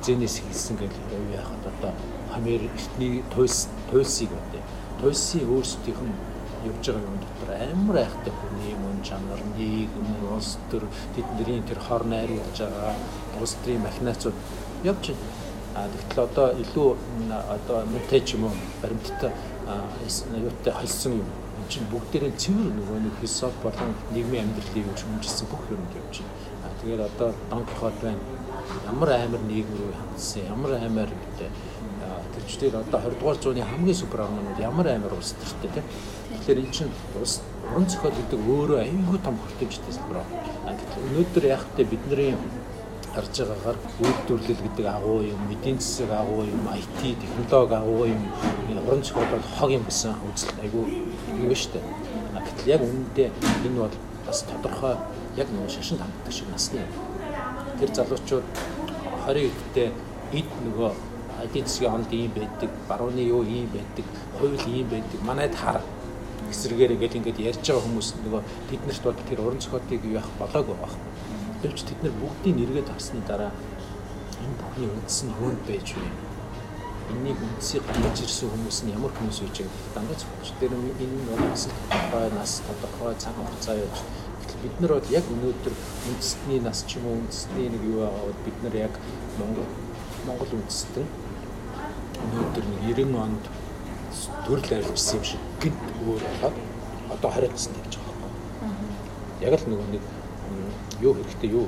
хизэнээс 0.00 0.36
хийсэн 0.42 0.76
гэж 0.80 0.94
яахад 1.36 1.64
одоо 1.70 1.92
хамэр 2.32 2.66
эртний 2.66 3.22
туйс 3.34 3.68
туйсыг 3.90 4.30
одоо 4.32 4.62
туйсын 5.00 5.44
өөрсдийнх 5.44 6.02
нь 6.02 6.14
явж 6.66 6.84
байгаа 6.88 7.06
юм 7.06 7.18
дотор 7.22 7.50
амар 7.70 7.96
айхтай 8.02 8.32
хүний 8.32 8.74
мөн 8.74 8.98
чанар 9.06 9.40
нийгэм 9.56 10.08
улс 10.34 10.58
төр 10.70 10.84
тэдний 11.14 11.62
тэр 11.68 11.78
хор 11.78 12.04
найруулж 12.04 12.58
байгаа 12.58 12.94
улс 13.40 13.54
төрийн 13.62 13.82
махинацууд 13.82 14.36
явж 14.84 15.04
байна. 15.12 15.44
А 15.76 15.88
тэгтэл 15.92 16.24
одоо 16.24 16.48
илүү 16.62 16.88
одоо 17.28 17.78
мөнтэй 17.92 18.20
ч 18.24 18.34
юм 18.34 18.48
уу 18.48 18.54
баримттай 18.82 19.30
юутай 19.66 20.72
холсон 20.72 21.12
юм. 21.22 21.28
Энд 21.58 21.68
чинь 21.68 21.88
бүгдээрээ 21.90 22.32
цэвэр 22.38 22.70
нөгөө 22.78 22.98
нэг 23.02 23.14
философи 23.20 23.58
болон 23.62 23.90
нийгмийн 24.14 24.44
амьдралыг 24.46 24.86
шүмжилсэн 24.94 25.46
бүх 25.50 25.64
юм 25.72 25.82
явж 25.98 26.22
байна. 26.22 26.74
Тэгээд 26.82 27.02
одоо 27.10 27.28
Дон 27.50 27.64
Кихот 27.66 27.96
байна. 28.02 28.22
Ямар 28.86 29.10
амар 29.16 29.42
нийгэм 29.48 29.74
рүү 29.74 29.92
хандсан, 29.98 30.46
ямар 30.46 30.72
амар 30.78 31.10
гэдэг 31.10 31.50
тэрчдэр 32.36 32.76
одоо 32.76 33.00
20 33.00 33.18
дугаар 33.18 33.38
зууны 33.42 33.62
хамгийн 33.62 33.96
супер 33.96 34.20
орнууд 34.20 34.58
ямар 34.60 34.86
амар 34.88 35.12
улс 35.14 35.34
төртэй 35.34 35.70
тийм. 35.74 35.84
Тэгэхээр 36.30 36.58
эн 36.62 36.70
чинь 36.70 36.92
улс 37.18 37.40
уран 37.66 37.86
зохиол 37.88 38.14
гэдэг 38.14 38.40
өөрөө 38.40 38.78
аюулгүй 38.84 39.18
том 39.24 39.36
хүртээмжтэй 39.40 39.92
салбар. 39.92 40.22
Өнөөдөр 41.06 41.44
яг 41.50 41.62
тэ 41.76 41.84
бидний 41.84 42.36
харж 43.16 43.32
байгаагаар 43.40 43.78
үйлдвэрлэл 44.04 44.60
гэдэг 44.60 44.86
агуу 44.92 45.24
юм, 45.24 45.40
эдийн 45.48 45.80
засаг 45.80 46.12
агуу 46.12 46.44
юм, 46.44 46.68
IT, 46.68 47.16
технологи 47.16 47.74
агуу 47.80 48.04
юм, 48.12 48.22
уран 48.86 49.02
зохиол 49.02 49.30
бол 49.32 49.46
хог 49.56 49.70
юм 49.72 49.84
гэсэн 49.88 50.12
үзэл 50.28 50.52
айгүй 50.60 50.84
юу 51.40 51.54
штэ. 51.56 51.80
Гэтэл 51.80 52.72
яг 52.76 52.80
үнэндээ 52.84 53.28
энэ 53.64 53.80
бол 53.80 53.96
бас 54.26 54.44
тодорхой 54.44 54.94
яг 55.40 55.48
нэг 55.48 55.70
шашин 55.72 55.96
ханддаг 55.96 56.32
шиг 56.32 56.48
насны 56.52 56.84
юм. 56.84 56.92
Тэр 57.80 57.90
залуучууд 57.96 58.44
20 59.26 59.48
эдтэй 59.48 59.88
эд 60.36 60.48
нөгөө 60.68 60.92
эдийн 61.44 61.66
засгийн 61.66 61.94
онд 61.96 62.12
ийм 62.12 62.30
байдаг, 62.36 62.70
барууны 62.88 63.24
юу 63.24 63.42
ийм 63.42 63.68
байдаг, 63.72 64.04
хууль 64.38 64.60
ийм 64.68 64.88
байдаг. 64.92 65.20
Манайд 65.24 65.54
хар 65.56 65.80
эсрэгээр 66.52 66.94
ингээл 66.94 67.18
ингээд 67.18 67.40
ярьж 67.40 67.64
байгаа 67.64 67.84
хүмүүс 67.84 68.08
нөгөө 68.22 68.42
тэднэрт 68.70 69.02
бол 69.02 69.18
тэр 69.28 69.40
уран 69.40 69.60
зохиолыг 69.60 70.04
юу 70.04 70.20
явах 70.20 70.30
болоогүй 70.38 70.76
байх. 70.78 70.94
Гэвч 71.66 71.82
тэд 71.82 71.98
нар 72.06 72.14
бүгдийг 72.22 72.54
нэргээд 72.62 72.86
харсны 72.94 73.26
дараа 73.26 73.50
энэ 74.38 74.54
бүхний 74.54 74.86
үндэс 74.86 75.18
нь 75.26 75.34
юунд 75.34 75.60
байж 75.66 75.98
вэ? 75.98 76.06
Энийг 77.10 77.38
үндсийг 77.42 77.82
гаргаж 77.90 78.22
ирсэн 78.22 78.54
хүмүүс 78.54 78.78
нь 78.86 78.94
ямар 78.94 79.10
хүмүүс 79.18 79.42
байгаа 79.42 79.66
гэдэг 79.66 79.90
дандаа 79.90 80.14
зөвхөн 80.14 80.58
тэр 80.62 80.72
энэ 80.78 81.10
нь 81.10 81.26
бас 81.26 81.66
тодорхой 81.66 82.30
нас 82.38 82.52
тодорхой 82.62 83.14
цаг 83.18 83.34
хугацаа 83.34 83.74
явж 83.82 83.98
гэтэл 83.98 84.62
бид 84.62 84.76
нар 84.78 84.92
бол 84.94 85.10
яг 85.10 85.26
өнөөдөр 85.26 85.74
үндэстний 86.06 86.60
нас 86.62 86.78
ч 86.86 87.02
юм 87.02 87.04
уу 87.10 87.18
үндэстний 87.18 87.66
нэг 87.66 87.82
юу 87.82 87.98
байгаа 88.06 88.24
бол 88.30 88.40
бид 88.46 88.58
нар 88.62 88.74
яг 88.86 88.94
Монгол 89.42 89.70
Монгол 90.22 90.52
үндэстэн 90.54 91.06
өнөөдөр 92.30 92.64
90 92.94 93.10
онд 93.26 93.44
төрөл 94.46 94.70
арилжсан 94.70 95.18
юм 95.18 95.24
шиг 95.34 95.42
гинт 95.58 95.82
өөр 96.06 96.22
болоод 96.30 96.56
одоо 97.10 97.30
хариуцсан 97.34 97.74
гэж 97.74 97.98
байгаа 97.98 98.30
юм. 98.30 98.86
Яг 99.42 99.58
л 99.58 99.66
нөгөө 99.66 99.88
нэг 99.98 100.04
юу 101.00 101.12
хэрэгтэй 101.14 101.50
юу 101.52 101.66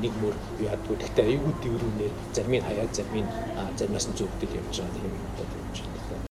нэг 0.00 0.12
мөр 0.22 0.34
яадгүй 0.62 0.96
гэхдээ 1.00 1.24
аюулгүй 1.26 1.54
дэврүүнээр 1.62 2.12
зармын 2.34 2.64
хаяад 2.66 2.90
зармын 2.96 3.26
зармаас 3.78 4.06
нь 4.08 4.16
зөвгдөл 4.18 4.56
явж 4.60 4.76
байгаа 4.80 5.04
юм 5.04 5.14
бодож 5.36 5.78
байна. 5.82 6.24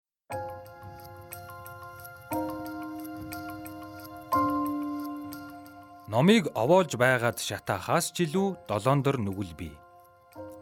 Номыг 6.08 6.44
овоолж 6.56 6.96
байгаад 6.96 7.38
шатаахаас 7.44 8.16
ч 8.16 8.24
илүү 8.26 8.48
долоондор 8.70 9.20
нүгэл 9.20 9.54
бий. 9.60 9.76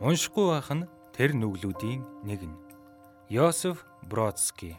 Уншихгүй 0.01 0.45
байх 0.49 0.69
нь 0.73 0.89
тэр 1.13 1.37
нүглүүдийн 1.37 2.01
нэг 2.25 2.41
нь. 2.49 2.57
Йосеф 3.29 3.85
Бродский 4.09 4.75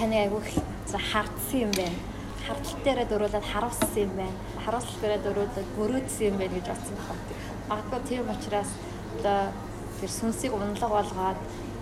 таны 0.00 0.16
айгүй 0.16 0.40
хардсан 0.88 1.60
юм 1.60 1.72
байна. 1.76 1.98
Хардтал 2.46 2.80
дээрээ 2.84 3.06
дөрүүлээд 3.12 3.46
харуулсан 3.52 4.00
юм 4.00 4.12
байна. 4.16 4.38
Харуулсан 4.64 5.00
дээрээ 5.04 5.20
дөрүүлээд 5.28 5.68
мөрөөдсөн 5.76 6.26
юм 6.30 6.36
байна 6.40 6.56
гэж 6.56 6.66
бодсон 6.72 6.96
байна. 6.96 7.20
Магадгүй 7.68 8.00
тийм 8.08 8.30
учраас 8.32 8.70
одоо 9.20 9.40
тэр 10.00 10.10
сүнсийг 10.10 10.52
унлаг 10.56 10.90
болгоод 10.96 11.38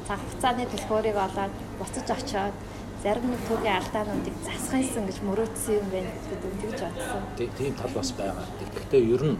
цаг 0.09 0.19
хугацааны 0.19 0.67
төлхөөрийг 0.67 1.15
олоод 1.15 1.55
буцаж 1.79 2.09
очиод 2.11 2.57
зарим 3.07 3.31
нэг 3.31 3.43
түүхийн 3.47 3.79
алдаануудыг 3.79 4.35
засахынсан 4.43 5.07
гэж 5.07 5.19
мөрөөдсөн 5.23 5.75
юм 5.79 5.89
байна 5.95 6.11
гэдэг 6.27 6.53
тэгж 6.59 6.81
бодсон. 6.83 7.23
Тийм 7.39 7.75
тал 7.79 7.95
бас 7.95 8.11
байгаа. 8.19 8.47
Гэхдээ 8.75 9.03
ер 9.15 9.23
нь 9.31 9.39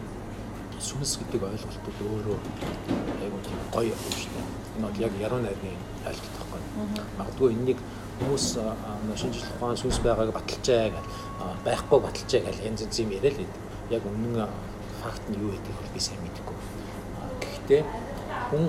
сүнс 0.79 1.19
гэдэг 1.19 1.43
ойлголтууд 1.43 1.99
өөрөө 1.99 2.37
айгүй 3.27 3.41
гоё 3.75 3.91
юм 3.91 4.15
шүү 4.15 4.31
дээ. 4.31 4.47
Энэ 4.79 4.87
бол 4.87 5.03
яг 5.03 5.13
яруу 5.19 5.39
найрны 5.43 5.71
ойлголт 6.07 6.35
байхгүй. 6.39 6.61
Магадгүй 7.19 7.49
энэнийг 7.51 7.79
хүмүүс 8.19 8.45
шинжлэх 9.15 9.51
ухаан 9.55 9.77
сүнс 9.79 9.99
байгааг 10.03 10.35
баталжаа 10.35 10.91
гэж 10.91 11.05
байхгүй 11.63 11.99
баталжаа 12.03 12.41
гэж 12.45 12.57
янз 12.67 12.81
янз 12.83 12.99
юм 12.99 13.11
яриа 13.15 13.31
л 13.31 13.47
яг 13.95 14.03
үнэн 14.03 14.43
факт 15.01 15.23
нь 15.31 15.39
юу 15.39 15.55
гэдгийг 15.55 15.93
би 15.95 15.99
сайн 15.99 16.19
мэдэхгүй. 16.19 16.57
Гэхдээ 17.39 17.81
хүн 18.51 18.63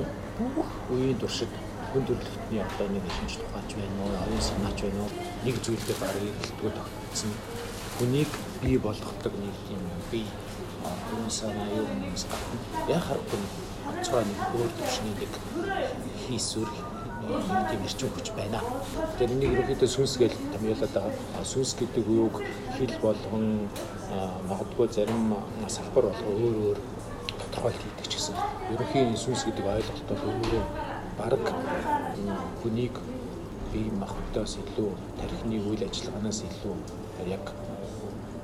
бүх 0.54 0.70
үеийн 0.94 1.18
туршид 1.18 1.50
хүн 1.90 2.06
төрөлхтний 2.06 2.62
одоо 2.62 2.86
нэг 2.94 3.04
шинжлэх 3.18 3.50
ухаанч 3.50 3.70
байна 3.74 3.98
уу, 4.06 4.14
оюун 4.24 4.44
санаач 4.46 4.78
байна 4.86 5.02
уу, 5.02 5.10
нэг 5.44 5.56
зүйлдээ 5.58 5.96
барыг 5.98 6.34
хэлтгүү 6.38 6.70
тогтсон. 6.78 7.32
Хүнийг 7.98 8.30
бий 8.62 8.78
болгодог 8.78 9.34
нэг 9.34 9.56
юм 9.74 9.82
бий 10.14 10.26
оюун 10.86 11.30
санаа 11.30 11.66
юм 11.74 11.90
яг 12.88 13.02
харахгүй 13.02 13.40
онцгой 13.90 14.24
нэг 14.24 14.38
өөр 14.54 14.70
төвшний 14.78 15.14
нэг 15.18 15.32
хийсвэр 16.28 16.70
тийм 17.20 17.82
эрчим 17.84 18.08
хүч 18.16 18.32
байна. 18.32 18.60
Тэгэхээр 19.18 19.32
энийг 19.34 19.52
ерөнхийдөө 19.54 19.88
сүнс 19.88 20.16
гэж 20.16 20.32
томьёолоод 20.52 20.92
байгаа. 20.94 21.44
Сүнс 21.44 21.76
гэдэг 21.76 22.04
үеийг 22.08 22.36
хэл 22.76 22.96
болгон 23.04 23.68
магадгүй 24.48 24.88
зарим 24.88 25.36
салбар 25.68 26.04
болгоо 26.08 26.32
өөр 26.32 26.56
өөр 26.64 26.78
тодорхойлт 27.40 27.82
хийдэг 27.84 28.06
ч 28.08 28.12
гэсэн 28.16 28.36
ерөнхийн 28.72 29.16
сүнс 29.16 29.44
гэдэг 29.44 29.66
ойлголт 29.68 30.06
бол 30.08 30.22
өөрөө 30.32 30.64
баг 31.18 31.44
хүнийг 32.62 32.94
бие 33.72 33.92
махбодоос 34.02 34.56
илүү 34.62 34.90
тархины 35.20 35.60
үйл 35.60 35.82
ажиллагаанаас 35.84 36.40
илүү 36.48 36.74
яг 37.28 37.44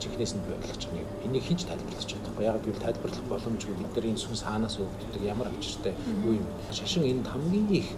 жинхнээс 0.00 0.32
нь 0.36 0.44
ойлгож 0.44 0.82
байгаа 0.86 1.02
юм. 1.02 1.08
Энийг 1.24 1.44
хинч 1.48 1.64
тайлбарлаж 1.64 2.04
чадахгүй. 2.04 2.44
Яг 2.44 2.60
гэвэл 2.62 2.84
тайлбарлах 2.84 3.24
боломжгүй 3.32 3.74
бид 3.80 3.94
нар 3.96 4.06
энэ 4.06 4.20
сүнс 4.20 4.42
хаанаас 4.44 4.76
өвддөг 4.76 5.22
ямар 5.24 5.48
авчиртай 5.48 5.94
юу 6.24 6.36
юм. 6.40 6.46
Шашин 6.70 7.04
энд 7.10 7.26
хамгийн 7.26 7.68
их 7.72 7.88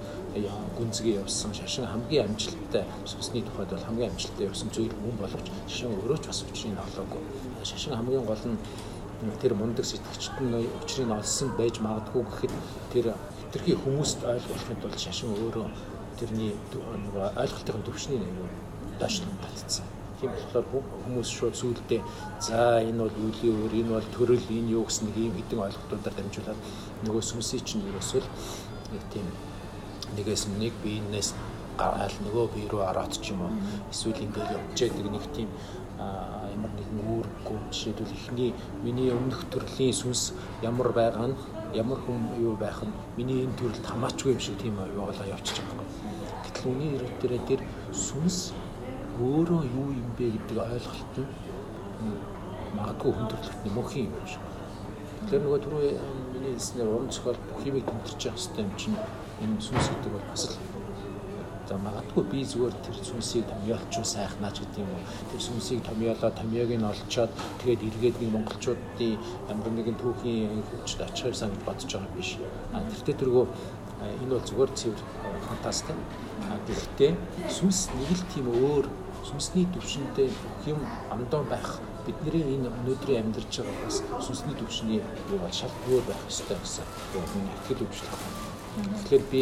гүнзгий 0.76 1.14
явсан 1.22 1.54
шашин 1.54 1.86
хамгийн 1.86 2.28
амжилттай 2.28 2.84
сүнсний 3.10 3.42
тухайд 3.42 3.70
бол 3.70 3.86
хамгийн 3.88 4.10
амжилттай 4.12 4.46
явсан 4.46 4.68
зүйл 4.74 4.94
хүн 5.02 5.16
боловч 5.18 5.46
шашин 5.66 5.92
өөрөө 5.98 6.18
ч 6.22 6.26
бас 6.30 6.44
учрыг 6.46 6.78
олоогүй. 6.86 7.22
Шашин 7.70 7.94
хамгийн 7.96 8.24
гол 8.24 8.44
нь 8.50 8.58
тэр 9.42 9.54
мундаг 9.54 9.84
сэтгэгчт 9.84 10.36
нь 10.40 10.68
учрыг 10.82 11.10
олсон 11.10 11.48
байж 11.58 11.74
магадгүй 11.80 12.22
гэхэд 12.22 12.54
тэр 12.92 13.06
хитрхи 13.40 13.74
хүмүүст 13.82 14.18
ойлгуулахын 14.22 14.80
тулд 14.82 14.98
шашин 14.98 15.30
өөрөө 15.34 15.66
тэрний 16.18 16.52
ойлголтын 17.42 17.82
төвшний 17.86 18.18
нэг 18.18 18.34
доош 19.00 19.22
татцсан. 19.42 19.86
Тийм 20.20 20.30
болохоор 20.34 20.66
хүмүүс 21.06 21.30
шууд 21.30 21.54
сүулдэ 21.54 22.02
за 22.42 22.82
энэ 22.82 23.06
бол 23.06 23.16
үеийн 23.22 23.54
өөр 23.62 23.74
энэ 23.80 23.94
бол 23.94 24.08
төрөл 24.14 24.46
энэ 24.50 24.74
юу 24.74 24.84
гэсэн 24.86 25.06
нэг 25.06 25.16
ийм 25.18 25.34
хэдэн 25.38 25.62
ойлголтуудаар 25.66 26.14
дамжуулаад 26.18 26.60
нөгөө 27.06 27.22
сүнсийг 27.22 27.62
чинь 27.62 27.86
ерөөсөө 27.86 28.22
нэг 28.92 29.02
тийм 29.14 29.26
нэгээс 30.16 30.44
нэг 30.60 30.74
биенээс 30.84 31.34
гараал 31.78 32.16
нөгөө 32.24 32.46
бие 32.54 32.68
рүү 32.70 32.82
ороод 32.90 33.14
ч 33.22 33.32
юм 33.32 33.40
уу 33.46 33.52
эсвэл 33.92 34.24
ингээд 34.24 34.54
явж 34.56 34.76
яадаг 34.82 35.06
нэг 35.14 35.24
тийм 35.34 35.48
ямар 35.98 36.72
нэгэн 36.74 36.98
үүрэггүй 37.06 37.58
жишээлбэл 37.70 38.16
эхний 38.18 38.50
миний 38.82 39.10
өмнөх 39.14 39.46
төрлийн 39.52 39.94
сүнс 39.94 40.34
ямар 40.62 40.90
байгаа 40.90 41.30
нь 41.30 41.36
ямар 41.74 41.98
хүн 42.02 42.34
юу 42.38 42.54
байх 42.58 42.82
нь 42.82 42.94
миний 43.18 43.46
энэ 43.46 43.54
төрөлд 43.58 43.86
хамаачгүй 43.86 44.34
юм 44.34 44.40
шиг 44.42 44.56
тийм 44.58 44.74
юу 44.78 45.06
болоо 45.06 45.26
явчихж 45.26 45.62
байгаа 45.62 45.86
юм. 45.86 45.90
Гэтэл 46.44 46.70
үний 46.70 46.90
ирээд 46.96 47.14
дээр 47.22 47.42
тэр 47.46 47.60
сүнс 47.94 48.38
өөрөө 49.22 49.62
юу 49.78 49.88
юм 49.94 50.08
бэ 50.18 50.34
гэдэг 50.34 50.58
ойлголт 50.58 51.14
нь 51.18 51.30
магадгүй 52.78 53.12
хүн 53.14 53.28
төрлөختний 53.30 53.72
мөнхийн 53.74 54.10
юм 54.10 54.26
шиг. 54.26 54.42
Тэгэхээр 55.26 55.42
нөгөө 55.44 55.60
түрүү 55.62 55.82
миний 56.32 56.52
хэлснээр 56.54 56.88
уран 56.90 57.10
зохиол 57.10 57.40
бүх 57.50 57.62
юмыг 57.66 57.84
тэмдэрч 57.86 58.20
явах 58.26 58.38
хэрэгтэй 58.38 58.64
юм 58.64 58.72
чинь 58.78 58.98
энэ 59.42 59.60
сүнс 59.62 59.86
гэдэг 59.90 60.12
бол 60.12 60.26
бас 60.30 60.44
л 60.50 60.56
за 61.68 61.76
магадгүй 61.76 62.24
би 62.32 62.40
зүгээр 62.48 62.76
тэр 62.80 62.96
сүнсийг 63.04 63.44
томьёолчуу 63.44 64.04
сайхнаач 64.04 64.56
гэдэг 64.60 64.80
юм 64.80 64.88
уу. 64.88 65.04
Тэр 65.30 65.42
сүнсийг 65.48 65.80
томьёолоо 65.84 66.30
томьёог 66.32 66.70
нь 66.72 66.88
олцоод 66.88 67.30
тэгээд 67.60 67.84
эргээд 67.88 68.16
нэг 68.24 68.30
монголчуудын 68.32 69.20
ямар 69.52 69.70
нэгэн 69.76 70.00
түүхийн 70.00 70.64
хөвчд 70.64 71.04
очихоор 71.04 71.36
сан 71.36 71.52
бодож 71.68 71.92
байгаа 71.92 72.16
биш. 72.16 72.40
А 72.72 72.80
тэртээ 72.80 73.20
тэргөө 73.20 73.44
энэ 74.00 74.32
бол 74.32 74.48
зүгээр 74.48 74.70
цэвэр 74.80 75.00
фантастик. 75.44 75.98
А 76.48 76.56
гэхдээ 76.64 77.12
сүнс 77.52 77.92
нэг 78.00 78.10
л 78.16 78.24
тийм 78.32 78.46
өөр 78.48 78.86
сүнсний 79.28 79.68
төвшөндөө 79.68 80.28
юм 80.72 80.80
амдаа 81.12 81.44
байх 81.52 81.68
бидний 82.08 82.48
энэ 82.56 82.72
өнөөдрийн 82.72 83.28
амьдарч 83.28 83.52
байгаа 83.60 83.84
бас 83.84 84.00
сүнсний 84.24 84.56
төвшний 84.56 85.00
юу 85.28 85.38
бол 85.44 85.52
шал 85.52 85.74
өөр 85.92 86.04
байх 86.08 86.20
ёстой 86.24 86.56
гэсэн. 86.56 86.84
Юм 87.12 87.44
итгэл 87.60 87.84
өвчлөх 87.84 88.16
байна. 88.16 88.47
Тэгэхээр 88.78 89.24
би 89.32 89.40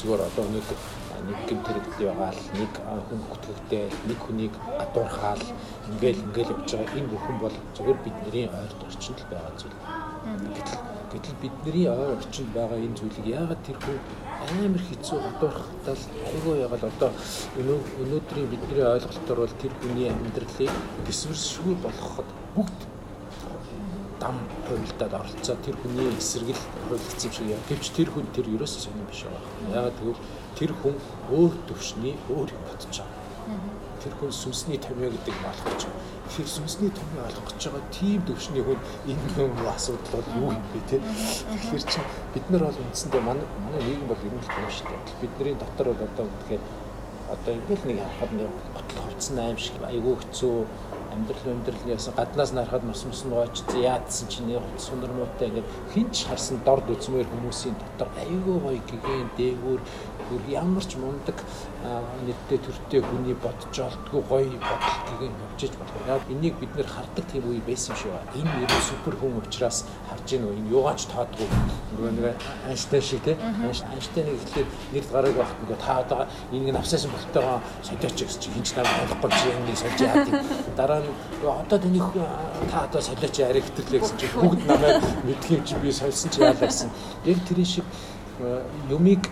зүгээр 0.00 0.22
одоо 0.28 0.44
өнөөдөр 0.48 0.78
нэг 1.26 1.38
гэмт 1.48 1.66
хэрэгт 1.66 1.92
байгаа 1.98 2.30
л 2.36 2.42
нэг 2.60 2.72
хүн 3.08 3.20
бүтгэгдээ 3.30 3.86
нэг 4.08 4.18
хүнийг 4.20 4.54
гадуурхаал 4.78 5.44
ингээл 5.90 6.24
ингээл 6.26 6.54
явж 6.54 6.70
байгаа 6.76 6.96
энэ 6.98 7.10
бүхэн 7.12 7.36
бол 7.40 7.56
зүгээр 7.76 7.98
бидний 8.04 8.46
ойрт 8.52 8.80
орчинд 8.86 9.18
л 9.24 9.30
байгаа 9.32 9.52
зүйл. 9.56 9.78
Гэтэл 10.56 10.80
гэтэл 11.12 11.40
бидний 11.42 11.86
ойр 11.88 12.10
орчинд 12.16 12.50
байгаа 12.52 12.78
энэ 12.78 12.98
зүйлийг 12.98 13.26
яагаад 13.26 13.62
тэр 13.64 13.78
хүн 13.80 13.98
амар 14.44 14.82
хэцүү 14.84 15.18
гадуурхтал 15.26 16.02
айгүй 16.28 16.54
ягаад 16.66 16.84
одоо 16.90 17.10
өнөөдрийн 17.56 18.50
бидний 18.52 18.84
ойлголтоор 18.84 19.38
бол 19.42 19.56
тэр 19.62 19.72
хүний 19.80 20.08
амьдралыг 20.12 20.72
гисвэршгүй 21.06 21.74
болгоход 21.80 22.28
бүгд 22.54 22.80
дам 24.26 24.40
хувилдаад 24.66 25.14
оролцоод 25.14 25.60
тэр 25.62 25.76
хүний 25.78 26.10
эсрэгэл 26.18 26.62
хувилдсан 26.88 27.30
шиг 27.30 27.46
яа. 27.46 27.62
Гэвч 27.68 27.86
тэр 27.94 28.10
хүн 28.10 28.26
тэр 28.34 28.50
ерөөсөө 28.50 28.82
сонирн 28.82 29.06
биш 29.06 29.22
байгаа. 29.22 29.42
Ягаад 29.70 29.96
гэвэл 30.02 30.22
тэр 30.58 30.72
хүн 30.82 30.94
өөр 31.30 31.54
төвшний 31.70 32.14
өөр 32.26 32.48
юм 32.50 32.62
бодож 32.66 32.96
байгаа. 32.98 33.14
Тэр 34.02 34.14
хүн 34.18 34.32
сүнсний 34.34 34.78
томьёо 34.82 35.10
гэдэг 35.14 35.30
гэж 35.30 35.42
байгаа. 35.46 35.94
Тэр 36.34 36.48
сүнсний 36.50 36.90
олох 36.90 37.46
гэж 37.46 37.62
байгаа 37.70 37.84
тийм 37.94 38.20
төвшний 38.26 38.62
хүн 38.66 38.80
энэ 39.06 39.26
юм 39.38 39.54
асуудал 39.70 40.10
бол 40.18 40.28
юу 40.42 40.50
юм 40.58 40.64
бэ 40.74 40.80
те. 40.90 40.98
Тэгэхээр 40.98 41.84
чи 41.86 42.00
бид 42.34 42.46
нар 42.50 42.66
бол 42.66 42.82
үндсэндээ 42.82 43.22
манай 43.22 43.46
манай 43.62 43.82
нийгэм 43.86 44.10
бол 44.10 44.26
ер 44.26 44.34
нь 44.34 44.42
л 44.42 44.50
юм 44.58 44.70
шүү 44.74 44.90
дээ. 44.90 45.22
Бидний 45.22 45.54
дотор 45.54 45.86
бол 45.94 46.02
одоо 46.02 46.26
тэгэхээр 46.26 46.62
одоо 47.30 47.52
ингээл 47.54 47.86
нэг 47.90 47.98
харахад 47.98 48.32
нэг 48.38 48.50
ботлох 48.74 49.04
хувцсан 49.06 49.38
аим 49.38 49.58
шиг 49.58 49.82
айгүй 49.82 50.14
хэцүү 50.14 50.56
амьдрал 51.16 51.52
амьдрал 51.52 51.84
яасан 51.88 52.14
гаднаас 52.16 52.52
нарахад 52.52 52.84
мос 52.84 53.04
мос 53.08 53.24
нууч 53.24 53.56
яадсан 53.74 54.28
чинь 54.28 54.60
сундар 54.78 55.10
муутай 55.10 55.48
ингээд 55.48 55.68
хинч 55.92 56.26
харсан 56.28 56.60
дорд 56.64 56.86
үзмээр 56.90 57.26
хүмүүсийн 57.32 57.74
дотор 57.80 58.08
айгүй 58.20 58.56
гоё 58.60 58.80
гэгэн 58.90 59.30
дээгүүр 59.36 59.80
бүр 60.30 60.42
ямар 60.50 60.84
ч 60.84 60.96
мундаг 61.00 61.38
нийтдээ 62.26 62.58
төртэй 62.58 63.00
хүний 63.02 63.34
бодож 63.38 63.74
олдгүй 63.78 64.22
гоё 64.26 64.50
гэгэн 64.50 65.34
явжиж 65.46 65.72
болох. 65.78 66.02
Яг 66.06 66.22
энийг 66.30 66.54
бид 66.58 66.72
нэр 66.76 66.86
хардаг 66.86 67.24
тийм 67.30 67.46
үе 67.46 67.60
байсан 67.62 67.94
шүү. 67.96 68.10
Энэ 68.34 68.50
нэр 68.66 68.82
супер 68.82 69.14
хүн 69.20 69.38
учраас 69.38 69.84
харж 70.10 70.26
гинөө 70.26 70.52
энэ 70.58 70.70
юугаач 70.74 71.06
таадгүй. 71.12 71.48
Нөгөө 71.94 72.10
нэг 72.18 72.34
Айнштейн 72.66 73.02
шиг 73.02 73.22
тий. 73.22 73.36
Айнштейн 73.38 74.34
ихлээр 74.34 74.68
нэр 74.92 75.04
гараг 75.12 75.34
багт 75.38 75.56
нөгөө 75.62 75.78
та 75.78 75.92
одоо 76.02 76.20
энийг 76.50 76.74
навсаасан 76.74 77.10
болтойгоо 77.14 77.60
солиоч 77.86 78.18
гэж 78.18 78.38
чи 78.42 78.50
хинч 78.50 78.74
намайг 78.74 79.06
ойлгохгүй 79.06 79.30
чи 79.30 79.48
энийг 79.54 79.78
сольж 79.78 80.00
яад. 80.02 80.28
Дараа 80.76 81.00
нь 81.06 81.10
одоо 81.46 81.78
тэнийг 81.78 82.06
та 82.70 82.84
одоо 82.90 83.00
солиоч 83.00 83.34
яриа 83.38 83.62
хэтэрлээ 83.62 84.00
гэсэн 84.02 84.18
чи 84.18 84.26
бүгд 84.34 84.62
намайг 84.66 85.02
мэдх 85.22 85.50
юм 85.54 85.62
чи 85.64 85.74
би 85.78 85.92
сольсон 85.92 86.30
чи 86.34 86.40
яалаа 86.42 86.66
гэсэн. 86.66 86.90
Яг 87.24 87.38
тэр 87.46 87.64
шиг 87.64 87.86
юмыг 88.90 89.22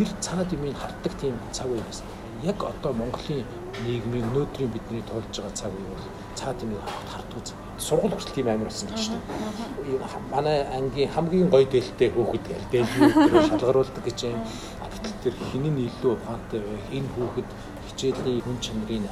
тэр 0.00 0.08
цаад 0.24 0.48
юмыг 0.56 0.76
харддаг 0.80 1.12
тийм 1.20 1.36
цаг 1.52 1.68
үе 1.68 1.82
байсан. 1.84 2.06
Яг 2.42 2.56
одоо 2.64 2.92
Монголын 2.96 3.44
нийгмийн 3.84 4.24
өнөөдрийн 4.32 4.72
бидний 4.72 5.04
тулж 5.04 5.28
байгаа 5.28 5.52
цаг 5.52 5.72
үе 5.76 5.84
бол 5.92 6.06
цаад 6.34 6.56
юмыг 6.64 6.80
харддаг 7.12 7.44
цаг. 7.44 7.56
Сургууль 7.76 8.16
хүртэл 8.16 8.32
тийм 8.32 8.48
амир 8.48 8.72
болсон 8.72 8.88
гэж 8.88 9.12
байна. 9.12 10.08
Манай 10.32 10.64
ангийн 10.72 11.12
хамгийн 11.12 11.52
гоё 11.52 11.68
дээлтэй 11.68 12.08
гэл 12.16 12.64
дээлгүй 12.72 13.44
шалгаруулдаг 13.44 14.04
гэж 14.08 14.18
юм. 14.24 14.40
Гэтэл 14.88 15.20
тэр 15.20 15.34
хинэн 15.52 15.76
илүү 15.84 16.12
ухаантай 16.16 16.60
байх 16.64 16.86
энэ 16.96 17.12
хүүхэд 17.12 17.48
хичээлийн 17.92 18.40
хүн 18.40 18.56
чанарыг 18.64 19.04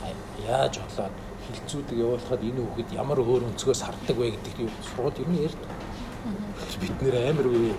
яаж 0.49 0.81
олоод 0.89 1.15
хилцүүдэг 1.45 1.97
явуулахад 2.01 2.41
энэ 2.49 2.65
хүүхэд 2.65 2.89
ямар 2.97 3.21
өөр 3.21 3.45
өнцгөөс 3.53 3.81
харддаг 3.85 4.17
вэ 4.17 4.33
гэдэг 4.41 4.57
юм 4.65 4.73
сургууль 4.89 5.21
ер 5.21 5.29
нь 5.29 5.41
ярьдаг. 5.45 5.71
Бид 6.81 6.97
нэр 7.05 7.17
амар 7.29 7.47
үе 7.53 7.77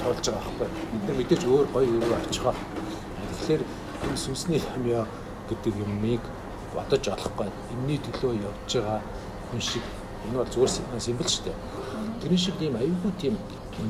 тоолж 0.00 0.24
байгаа 0.26 0.52
байхгүй. 0.58 0.68
Бид 0.92 1.02
нар 1.06 1.16
мэдээж 1.18 1.42
өөр 1.44 1.66
гоё 1.74 1.88
юу 1.98 2.14
очихоо. 2.16 2.54
Тэгэхээр 3.32 3.62
энэ 4.04 4.22
сүнсний 4.24 4.60
хамьяа 4.60 5.06
гэдэг 5.48 5.74
юмыг 5.84 6.22
бодож 6.74 7.04
олохгүй. 7.08 7.48
Энийний 7.72 8.00
төлөө 8.06 8.32
явж 8.48 8.70
байгаа 8.76 9.00
хүн 9.50 9.60
шиг 9.60 9.84
энэ 10.28 10.38
бол 10.38 10.52
зүгээр 10.52 11.00
символ 11.00 11.28
шүү 11.28 11.44
дээ. 11.44 11.58
Тэрний 12.20 12.38
шиг 12.38 12.56
тийм 12.58 12.76
аюулгүй 12.76 13.12
тийм 13.20 13.34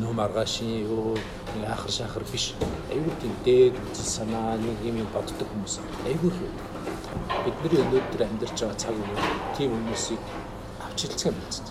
нөө 0.01 0.13
маргаашийн 0.17 0.89
юу 0.89 1.19
ахар 1.67 1.91
шахар 1.91 2.25
биш. 2.33 2.55
Аюулгүй 2.91 3.17
тийм 3.21 3.35
дээд 3.45 3.75
үзэл 3.77 4.15
санаа 4.17 4.57
нэг 4.57 4.79
юм 4.83 5.07
боддог 5.15 5.49
хүмүүс. 5.53 5.79
Аюулгүй 6.07 6.33
бидний 7.45 7.81
өнөөдөр 7.85 8.23
амьдарч 8.27 8.57
байгаа 8.61 8.79
цаг 8.79 8.95
үе 8.97 9.17
тийм 9.57 9.71
хүмүүсийг 9.77 10.23
авч 10.85 10.99
хэлцгэн 11.03 11.37
болсон. 11.45 11.67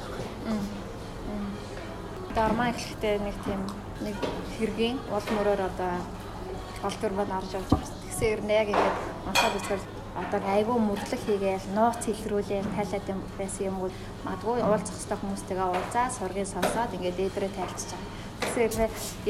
Дармаа 2.36 2.72
гэхдээ 2.72 3.16
нэг 3.26 3.36
тийм 3.46 3.62
нэг 4.06 4.18
хэргийн 4.58 4.98
уул 5.14 5.28
мөрөөр 5.36 5.62
одоо 5.70 5.94
гол 6.82 6.98
дүрмэд 7.02 7.32
орж 7.38 7.52
явж 7.58 7.70
байгаа. 7.70 7.90
Тэгсэн 8.02 8.28
ер 8.34 8.42
нь 8.42 8.54
яг 8.62 8.68
ингээд 8.74 8.98
мантаа 9.26 9.50
үзвэл 9.58 9.86
одоо 10.22 10.40
айгүй 10.56 10.78
мөрлөг 10.82 11.22
хийгээл 11.26 11.68
нууц 11.78 12.04
илрүүлээ 12.12 12.62
тайлаад 12.76 13.06
юм 13.14 13.20
байсан 13.38 13.64
юм 13.70 13.78
бол 13.80 13.96
магадгүй 14.26 14.60
уулзах 14.66 14.92
хэрэгтэй 14.92 15.18
хүмүүстэйгээ 15.22 15.68
уулзаа 15.72 16.06
сургыг 16.12 16.48
сонсоод 16.50 16.96
ингээд 16.98 17.20
дээдрээ 17.20 17.52
тайлцж 17.56 17.90
байгаа. 17.94 18.10
Тэгэхээр 18.42 18.74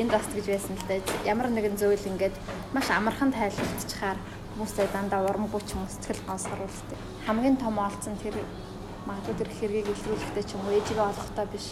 энд 0.02 0.12
бас 0.16 0.26
гэж 0.32 0.46
байсан 0.50 0.74
л 0.80 0.88
да 0.88 0.96
ямар 1.32 1.48
нэгэн 1.52 1.76
зүйл 1.78 2.10
ингээд 2.12 2.36
маш 2.74 2.88
амархан 2.90 3.32
тайлбарлчихаар 3.36 4.20
хүмүүстэй 4.56 4.88
дандаа 4.90 5.22
урамгүй 5.28 5.62
ч 5.68 5.76
сэтгэл 5.76 6.26
гонсгоруулдаг. 6.28 7.00
Хамгийн 7.28 7.58
том 7.62 7.76
олцсон 7.78 8.16
тэр 8.24 8.36
магадгүй 9.06 9.36
тэр 9.38 9.50
хэргийг 9.52 9.88
илрүүлэхдээ 9.92 10.46
ч 10.48 10.50
юм 10.56 10.66
уу 10.66 10.76
ээжигээ 10.80 11.10
олохдоо 11.12 11.46
биш 11.52 11.68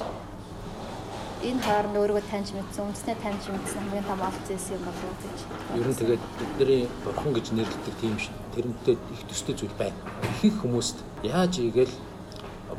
энэ 1.40 1.64
хооронд 1.64 1.96
өөрийгөө 1.96 2.26
таньж 2.28 2.52
мэдсэн, 2.52 2.84
үндэснээ 2.84 3.18
таньж 3.24 3.44
мэдсэн 3.48 3.80
хамгийн 3.80 4.08
том 4.12 4.20
олц 4.20 4.44
зэс 4.44 4.76
юм 4.76 4.84
болов 4.84 5.04
уу 5.08 5.16
гэж. 5.24 5.38
Ер 5.80 5.88
нь 5.88 6.00
тэгээд 6.00 6.24
бидний 6.36 6.84
бурхан 7.08 7.32
гэж 7.32 7.46
нэрлэдэг 7.56 7.96
тийм. 8.04 8.16
Тэрнтэй 8.56 8.96
их 9.00 9.22
төстэй 9.32 9.56
зүйл 9.56 9.76
байна. 9.80 9.96
Ихэнх 10.36 10.60
хүмүүст 10.60 10.98
яаж 11.24 11.54
ийгээл 11.64 11.96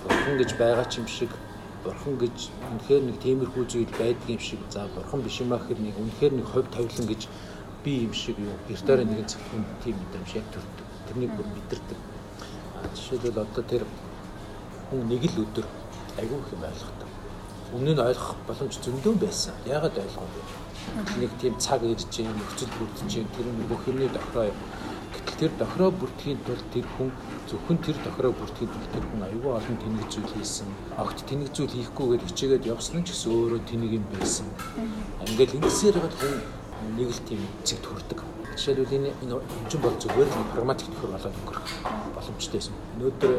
бурхан 0.05 0.37
гэж 0.37 0.51
байгаа 0.61 0.85
ч 0.93 1.01
юм 1.01 1.09
шиг 1.09 1.33
бурхан 1.85 2.15
гэж 2.21 2.37
үнэхээр 2.69 3.03
нэг 3.09 3.17
тиймэрхүү 3.25 3.65
зүйл 3.65 3.93
байдаг 3.97 4.29
юм 4.29 4.43
шиг 4.45 4.61
за 4.69 4.85
бурхан 4.93 5.21
биш 5.25 5.41
юм 5.41 5.57
ахээр 5.57 5.81
нэг 5.81 5.97
үнэхээр 5.97 6.33
нэг 6.37 6.47
хувь 6.53 6.69
тавилан 6.69 7.07
гэж 7.09 7.23
би 7.81 7.93
юм 8.05 8.13
шиг 8.13 8.37
юу 8.37 8.53
гэртаараа 8.69 9.09
нэгэн 9.09 9.25
зөвхөн 9.25 9.65
тийм 9.85 9.97
мэдрэмж 9.97 10.31
яг 10.37 10.47
төрдөг. 10.53 10.87
Тэрнийг 11.09 11.33
бүр 11.33 11.49
мэдэрдэг. 11.49 11.99
Жишээлбэл 12.93 13.41
одоо 13.41 13.65
тэр 13.65 13.83
хүн 14.93 15.09
нэг 15.09 15.25
л 15.33 15.49
өдөр 15.49 15.67
айгүй 16.21 16.39
их 16.45 16.53
юм 16.53 16.65
ойлгохтой. 16.69 17.10
Өмнө 17.71 17.93
нь 17.95 18.03
ойлгох 18.03 18.35
боломж 18.49 18.75
зөндөө 18.83 19.15
байсан. 19.23 19.55
Яагаад 19.67 19.95
ойлгоогүй? 20.03 20.45
Нэг 21.23 21.31
тийм 21.39 21.55
цаг 21.63 21.87
ирж 21.87 22.11
юм, 22.19 22.35
нөхцөл 22.35 22.73
бүрдэж 22.75 23.11
юм, 23.23 23.29
тэр 23.31 23.47
нь 23.47 23.69
бүх 23.71 23.87
юмний 23.87 24.11
дохроо 24.11 24.51
гэтэл 25.15 25.39
тэр 25.39 25.53
дохроо 25.59 25.91
бүрдэхийн 25.95 26.39
тулд 26.47 26.67
тэр 26.75 26.87
хүн 26.99 27.11
зөвхөн 27.47 27.79
тэр 27.79 27.97
дохроо 28.03 28.33
бүрдэхийн 28.35 28.71
тулд 28.75 28.91
тэр 28.91 29.05
хүн 29.07 29.23
айгүй 29.27 29.53
олон 29.55 29.77
тэнэг 29.79 30.07
зүйл 30.11 30.31
хийсэн. 30.35 30.69
Огт 30.99 31.19
тэнэг 31.31 31.51
зүйл 31.55 31.75
хийхгүйгээр 31.75 32.27
хичээгээд 32.27 32.69
явсан 32.75 33.03
ч 33.07 33.15
гэсэн 33.15 33.31
өөрөө 33.31 33.61
тэнэг 33.71 33.93
юм 33.99 34.05
байсан. 34.15 34.47
Ингээл 35.27 35.57
ингэсээр 35.63 35.97
гад 36.03 36.15
хүн 36.19 36.35
нэг 36.99 37.09
л 37.15 37.23
тийм 37.27 37.43
зэгт 37.63 37.87
хүрдэг. 37.87 38.19
Жишээлбэл 38.57 38.97
энэ 38.99 39.11
хэмжин 39.21 39.81
бол 39.81 39.97
зүгээр 40.03 40.29
л 40.29 40.51
прагматик 40.53 40.89
төхөр 40.91 41.11
болоод 41.15 41.39
өнгөрөх 41.41 41.67
боломжтойсэн. 42.15 42.75
Өнөөдөр 42.99 43.33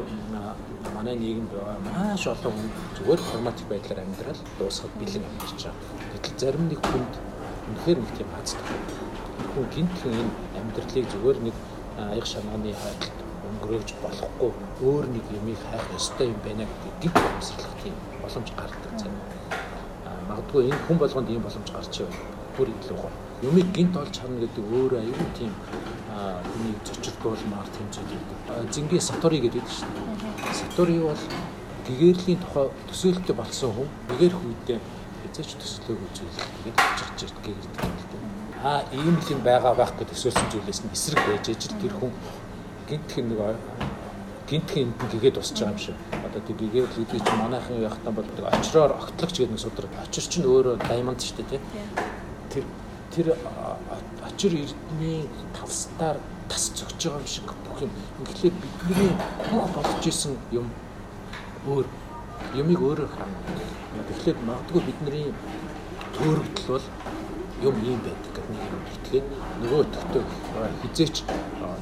манай 0.95 1.15
нийгэмд 1.19 1.51
маш 1.91 2.23
олон 2.27 2.53
хүн 2.55 2.69
зүгээр 2.97 3.21
прагматик 3.29 3.67
байдлаар 3.69 4.03
амьдрал 4.03 4.41
дуусгаад 4.57 4.93
бэлэн 4.99 5.27
амьдарч 5.29 5.59
байгаа. 5.67 5.75
Гэтэл 6.13 6.39
зарим 6.41 6.65
нэг 6.71 6.79
хүнд 6.87 7.13
үнэхээр 7.69 7.99
нэг 7.99 8.11
тийм 8.17 8.29
хацдаг. 8.35 8.67
Хүн 9.51 9.65
гинтхэн 9.75 10.15
энэ 10.21 10.33
амьдралыг 10.59 11.05
зүгээр 11.11 11.39
нэг 11.45 11.55
аяг 11.97 12.25
шанааны 12.25 12.71
хайдалд 12.71 13.17
өнгөрөөж 13.51 13.89
болохгүй 14.03 14.51
өөр 14.81 15.05
нэг 15.11 15.25
юмыг 15.37 15.59
хайх 15.69 15.85
ёстой 15.97 16.27
юм 16.33 16.39
байна 16.45 16.63
гэдэг 16.65 16.93
гинт 17.01 17.17
амьсгалах 17.19 17.75
тийм 17.83 17.95
боломж 18.23 18.49
гардаг 18.55 18.93
зарим. 18.97 19.21
Магадгүй 20.29 20.71
энэ 20.71 20.83
хүн 20.87 20.97
болгонд 20.97 21.29
ийм 21.29 21.43
боломж 21.43 21.67
гарч 21.75 21.93
байгаа 21.99 22.41
бүр 22.55 22.67
илүү 22.71 22.97
гоо. 23.01 23.11
Юмыг 23.41 23.67
гинт 23.73 23.97
олж 23.97 24.15
харна 24.21 24.45
гэдэг 24.45 24.65
өөрөө 24.69 24.99
аюул 25.01 25.31
тийм 25.33 25.53
хүний 26.11 26.75
зочилдуулмаар 26.85 27.67
тэмцээд 27.73 28.09
байдаг. 28.13 28.69
Зингийн 28.73 29.01
Сатори 29.01 29.39
гэдэг 29.41 29.65
шүү 29.65 29.89
дээ. 29.89 30.53
Сатори 30.53 30.99
бол 31.01 31.23
гэгэрлийн 31.87 32.39
тухай 32.43 32.69
төсөөлтөй 32.89 33.35
болсон 33.35 33.71
хүн 33.73 33.89
гэгэр 34.13 34.33
хүйдээ 34.37 34.79
хязгаарч 35.25 35.51
төслөөг 35.57 35.99
үзүүлэх 36.05 36.47
тэгээд 36.53 36.77
очих 36.85 37.09
чирт 37.17 37.37
гэгэрдэг 37.41 37.81
юм 37.81 37.95
л 37.97 38.07
дээ. 38.11 38.21
Аа 38.61 38.81
ийм 38.93 39.15
л 39.17 39.31
юм 39.33 39.41
байгаа 39.41 39.73
байх 39.73 39.93
гэж 39.97 40.07
төсөөлсөн 40.13 40.47
зүйлээс 40.53 40.81
нь 40.85 40.93
эсрэг 40.93 41.21
байж 41.25 41.45
ижил 41.49 41.75
тэр 41.81 41.93
хүн 41.97 42.13
гинтхэн 42.89 43.25
нэг 43.25 43.39
гинтхэн 44.45 44.85
энд 44.85 45.01
гэгээд 45.17 45.39
босч 45.41 45.57
байгаа 45.57 45.73
юм 45.73 45.81
шиг. 45.81 45.97
Одоо 46.11 46.41
тэр 46.45 46.57
гэгээд 46.61 46.93
л 46.93 47.01
үгүй 47.01 47.19
чи 47.25 47.33
манайхан 47.41 47.81
яхтан 47.81 48.13
бол 48.13 48.27
очроор 48.53 48.91
огтлогч 49.01 49.35
гэдэг 49.39 49.53
нэг 49.55 49.63
судраг. 49.65 49.91
Очир 50.05 50.25
чинь 50.29 50.45
өөрөө 50.45 50.75
даймонд 50.85 51.23
шүү 51.23 51.41
дээ 51.41 51.49
тий 51.57 51.61
тэр 52.51 52.63
тэр 53.11 53.35
очир 54.23 54.53
эрдний 54.55 55.27
тавстаар 55.53 56.17
тас 56.49 56.71
зөгж 56.75 57.03
байгаа 57.03 57.19
юм 57.19 57.27
шиг 57.27 57.47
бүх 57.67 57.81
юм. 57.81 57.91
Ингэлээ 58.19 58.51
бидний 58.61 59.11
бүх 59.51 59.67
болж 59.75 60.07
исэн 60.07 60.37
юм 60.51 60.67
өөр 61.67 61.85
юмыг 62.55 62.79
өөрөөр 62.79 63.11
харна. 63.11 63.39
Тэгэхээр 64.07 64.37
магадгүй 64.47 64.81
бидний 64.87 65.25
төөрөгдөл 66.15 66.67
бол 66.67 66.85
юм 67.67 67.75
ийм 67.83 67.99
байдаг 67.99 68.31
гэдэг 68.31 68.45
нэг 68.51 68.63
юм 68.71 68.83
итгээд 68.95 69.25
нөгөө 69.61 69.83
төгтөг 69.93 70.27
хизээч 70.81 71.15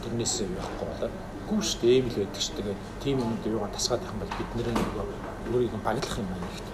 тэрнээс 0.04 0.36
явахгүй 0.44 0.88
болоо. 0.90 1.12
Гүү 1.48 1.62
шүү 1.62 1.80
дээ 1.82 1.96
ийм 1.98 2.08
л 2.10 2.18
байдаг 2.20 2.42
шүү 2.42 2.56
дээ. 2.58 2.78
Тим 3.02 3.22
юмд 3.24 3.46
юугаа 3.46 3.72
тасгаад 3.74 4.02
байх 4.02 4.14
юм 4.14 4.22
бол 4.22 4.34
бид 4.38 4.52
нэр 4.58 4.68
нөгөө 4.74 5.08
өөрийг 5.54 5.76
баглах 5.86 6.18
юм 6.20 6.30
нэгт. 6.34 6.68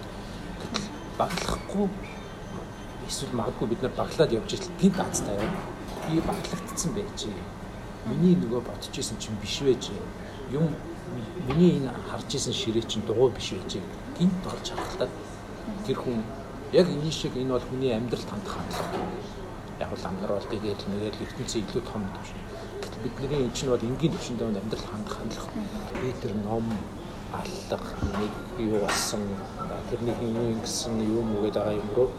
Гэтэл 0.62 0.88
баглахгүй 1.20 1.88
эсвэл 3.08 3.38
магадгүй 3.38 3.68
бид 3.70 3.82
нар 3.82 3.94
баглаад 3.98 4.32
явж 4.32 4.54
итэл 4.54 4.72
гинт 4.82 5.00
аз 5.00 5.22
таяа. 5.22 5.50
Би 6.08 6.22
баглагдсан 6.22 6.94
байж. 6.94 7.28
Миний 8.06 8.36
нөгөө 8.36 8.62
бодож 8.62 8.94
исэн 8.98 9.18
чинь 9.18 9.38
биш 9.42 9.62
байж. 9.62 9.92
Юм 10.52 10.74
миний 11.48 11.78
энэ 11.80 11.94
харж 12.10 12.36
исэн 12.36 12.54
ширээ 12.54 12.84
чинь 12.84 13.06
дугуй 13.06 13.32
биш 13.32 13.54
байж. 13.54 13.78
Гинт 14.18 14.38
болж 14.44 14.66
харахтаа 14.70 15.10
тэр 15.86 15.98
хүн 15.98 16.24
яг 16.74 16.88
энэ 16.90 17.12
шиг 17.12 17.38
энэ 17.38 17.54
бол 17.54 17.68
хүний 17.70 17.94
амьдралд 17.94 18.30
хандах 18.30 18.58
хандлага. 18.58 19.00
Яг 19.80 19.92
л 19.94 20.08
амгаруул 20.08 20.48
тэгээд 20.50 20.82
нэгээр 20.90 21.16
ертөнцийн 21.26 21.66
илүү 21.66 21.84
том 21.86 22.04
төвшин. 22.14 22.42
Гэтэл 22.82 23.04
бидний 23.06 23.42
энэ 23.46 23.56
чинь 23.56 23.70
бол 23.70 23.88
энгийн 23.90 24.14
төвшөндөө 24.14 24.48
амьдрал 24.62 24.86
хандах 24.90 25.16
хандлага. 25.18 25.52
Би 26.02 26.10
тэр 26.22 26.34
ном 26.46 26.66
аллах 27.34 27.86
нэг 28.16 28.34
юу 28.62 28.80
болсон 28.82 29.22
тэрний 29.90 30.16
юм 30.22 30.62
гэсэн 30.62 31.02
юм 31.02 31.36
уу 31.36 31.44
гэдэг 31.46 31.82
юм 31.82 31.90
руу 31.96 32.10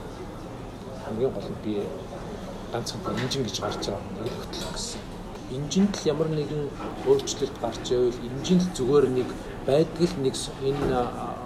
хамгийн 1.07 1.33
гол 1.33 1.49
нь 1.51 1.63
би 1.65 1.73
ганцхан 2.73 3.17
инжин 3.23 3.43
гэж 3.47 3.57
гарч 3.63 3.83
байгаа 3.87 4.03
нэг 4.25 4.35
хөтлөх 4.43 4.73
гэсэн. 4.75 5.01
Инжинд 5.57 5.95
л 5.95 6.09
ямар 6.13 6.29
нэгэн 6.35 6.65
өөрчлөлт 7.07 7.57
гарч 7.63 7.85
байвал 7.91 8.25
инжин 8.29 8.59
л 8.59 8.75
зүгээр 8.77 9.07
нэг 9.19 9.29
байдгал 9.67 10.15
нэг 10.25 10.35
энэ 10.69 10.99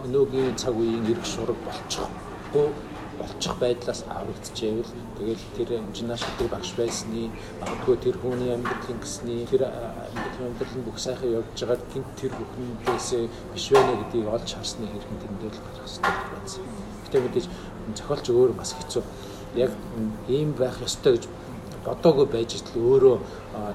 өнөөгийн 0.05 0.57
цаг 0.57 0.75
үеийн 0.81 1.05
эрг 1.13 1.25
шураг 1.25 1.59
болчихгүй 1.67 2.69
болчих 3.21 3.55
байдлаас 3.61 4.01
аврагдчихвэл 4.09 4.93
тэгэл 5.19 5.45
тэр 5.57 5.69
инженеер 5.77 6.21
шилдэг 6.21 6.49
багш 6.49 6.73
байсны 6.81 7.29
магадгүй 7.61 7.97
тэр 8.05 8.17
хүний 8.23 8.51
амьдралын 8.57 9.01
гэсний 9.01 9.45
тэр 9.45 9.69
амьдралын 9.69 10.85
бүх 10.89 10.99
сайхан 11.05 11.37
явж 11.37 11.53
байгаад 11.61 11.85
гинт 11.93 12.11
тэр 12.17 12.33
бүхнээс 12.41 13.09
биш 13.53 13.67
байна 13.77 13.93
гэдгийг 14.01 14.29
олж 14.37 14.49
харсны 14.57 14.89
хэрэг 14.89 15.13
тэндэл 15.21 15.61
гарах 15.61 15.85
хэрэгтэй 15.85 16.41
байсан. 16.41 16.65
Гэтэ 17.05 17.19
мэдээж 17.21 17.47
зохиолч 17.99 18.27
өөр 18.33 18.53
бас 18.57 18.73
хэцүү 18.73 19.05
яг 19.55 19.71
ийм 20.29 20.53
байх 20.53 20.81
ёстой 20.83 21.17
гэж 21.17 21.29
бодоогүй 21.85 22.27
байж 22.27 22.55
итл 22.55 22.79
өөрөө 22.79 23.17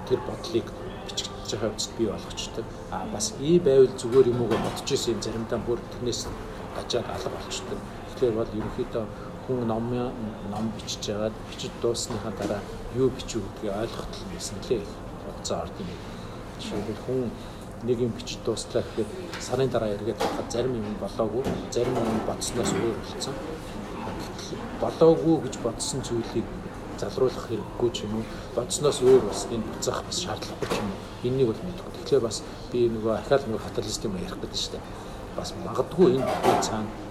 тэр 0.07 0.19
бодлыг 0.27 0.67
бичиж 1.07 1.27
байгаа 1.51 1.69
хувьд 1.69 1.91
бий 1.97 2.07
болгочтой. 2.07 2.63
А 2.91 3.05
бас 3.13 3.33
ий 3.39 3.59
байвал 3.59 3.91
зүгээр 4.01 4.27
юм 4.31 4.41
уу 4.41 4.49
гэж 4.49 4.61
бодож 4.65 4.91
исэн 4.91 5.13
юм 5.13 5.21
заримдаа 5.21 5.59
бүр 5.59 5.79
тэрнээс 5.91 6.27
гажаад 6.75 7.07
алга 7.15 7.29
болчтой. 7.35 7.77
Тэгэхээр 8.09 8.37
бол 8.39 8.55
ерөнхийдөө 8.59 9.05
хүн 9.47 9.67
ном 9.67 9.85
ном 10.51 10.65
бичиж 10.77 11.03
байгаад 11.09 11.35
бичиж 11.49 11.71
дууссныхаа 11.81 12.33
дараа 12.39 12.61
юу 12.95 13.09
бичүү 13.09 13.41
гэдгийг 13.41 13.73
ойлгоход 13.81 14.13
л 14.15 14.31
байсан 14.33 14.57
лээ. 14.69 14.81
Хугацаа 15.25 15.61
орд 15.63 15.75
юм. 15.79 15.89
Жишээлбэл 16.59 17.03
хүн 17.05 17.31
нэг 17.83 17.99
юм 17.99 18.11
бичиж 18.17 18.39
дуустлаа 18.45 18.83
гэхэд 18.83 19.09
сарын 19.41 19.69
дараа 19.69 19.93
эргээд 19.95 20.17
байхад 20.17 20.51
зарим 20.51 20.73
юм 20.79 20.95
болоогүй, 21.03 21.43
зарим 21.71 21.93
юм 21.93 22.21
бодсноос 22.27 22.71
өөр 22.73 22.97
болсон 23.03 23.35
болоогүй 24.81 25.37
гэж 25.45 25.55
бодсон 25.63 26.01
зүйлийг 26.05 26.47
залруулах 26.99 27.47
хэрэггүй 27.47 27.89
ч 27.91 28.07
юм 28.07 28.19
уу 28.19 28.25
бодсноос 28.55 28.99
өөр 29.03 29.23
бас 29.27 29.47
энэ 29.51 29.67
буцаах 29.67 30.03
бас 30.07 30.17
шаардлагагүй 30.23 30.69
ч 30.71 30.75
юм 30.79 30.89
уу 30.91 30.99
энэнийг 31.27 31.47
бол 31.51 31.63
мэдгүй. 31.65 31.91
Тэгэхээр 31.95 32.23
бас 32.23 32.37
би 32.71 32.79
нөгөө 32.91 33.13
ахаал 33.19 33.43
нөгөө 33.47 33.65
фаталист 33.67 34.05
юм 34.05 34.15
ярих 34.19 34.37
гэдэг 34.39 34.61
дээ. 34.71 34.83
Бас 35.35 35.49
магадгүй 35.65 36.07
энэ 36.15 36.27
бүхэн 36.27 36.61
цаана 36.63 37.05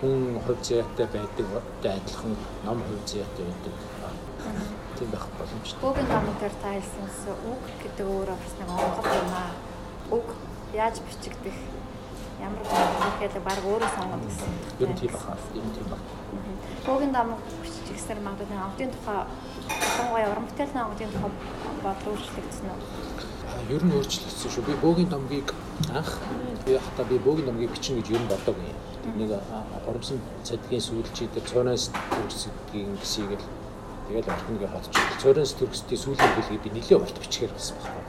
хүн 0.00 0.40
хувь 0.44 0.62
заяатай 0.66 1.06
байдаг 1.06 1.46
адилхан 1.82 2.36
ном 2.66 2.78
хувь 2.82 3.04
заяатай 3.06 3.44
байдаг. 3.46 3.74
Тийм 4.98 5.08
байх 5.10 5.26
боломжтой. 5.38 5.80
Google 5.80 6.08
номын 6.10 6.36
дээр 6.40 6.54
та 6.62 6.74
хэлсэнс 6.74 7.18
үг 7.30 7.62
гэдэг 7.82 8.06
өөрөө 8.06 8.36
бас 8.42 8.54
нэг 8.58 8.68
онгод 8.68 9.06
юм 9.06 9.32
аа. 9.32 9.50
Үг 10.10 10.26
яаж 10.74 10.96
бичигдэх 11.06 11.56
ямар 12.42 12.64
гэхэд 13.20 13.44
баг 13.46 13.58
өөрөө 13.62 13.90
сонгоод 13.96 14.22
гэсэн. 14.26 14.50
Ер 14.82 14.90
нь 14.90 14.98
тийм 14.98 15.12
баха. 15.14 15.36
Ер 15.54 15.64
нь 15.64 15.74
тийм 15.76 15.86
баха. 15.92 16.06
Буугийн 16.86 17.12
дамаг 17.14 17.38
бичиж 17.62 17.86
ихсэр 17.94 18.18
магадгүй 18.26 18.58
онгодын 18.58 18.90
тухай 18.94 19.20
сонгоё 19.96 20.26
уран 20.32 20.46
бүтээлийн 20.50 20.84
онгодын 20.84 21.12
тухай 21.14 21.32
бодол 21.86 22.10
өөрчлөгдсөн 22.12 22.68
үү? 22.72 22.80
Ер 23.74 23.82
нь 23.86 23.94
өөрчлөгдсөн 23.94 24.50
шүү. 24.50 24.66
Би 24.66 24.74
буугийн 24.82 25.10
домгийг 25.14 25.48
анх 25.94 26.10
би 26.66 26.72
хата 26.86 27.02
би 27.06 27.16
буугийн 27.22 27.46
домгийг 27.46 27.70
бичнэ 27.70 28.02
гэж 28.02 28.08
ер 28.10 28.22
нь 28.22 28.32
бодоогүй. 28.32 28.74
Нэг 29.18 29.30
горомсон 29.86 30.18
цадгийн 30.42 30.82
сүүлчий 30.82 31.30
дээр 31.30 31.46
цоноос 31.46 31.90
төрсгийн 32.10 32.98
гисийг 32.98 33.30
л 33.38 33.46
тэгэл 34.08 34.34
ортныгээ 34.34 34.70
хотчих. 34.74 35.02
Цоноос 35.22 35.52
төрсдийн 35.58 36.02
сүүлийн 36.02 36.32
бүлгийг 36.34 36.62
би 36.62 36.70
нэлээд 36.74 37.02
урт 37.02 37.18
бичгээр 37.22 37.54
байсан 37.54 37.78
байна 37.82 38.01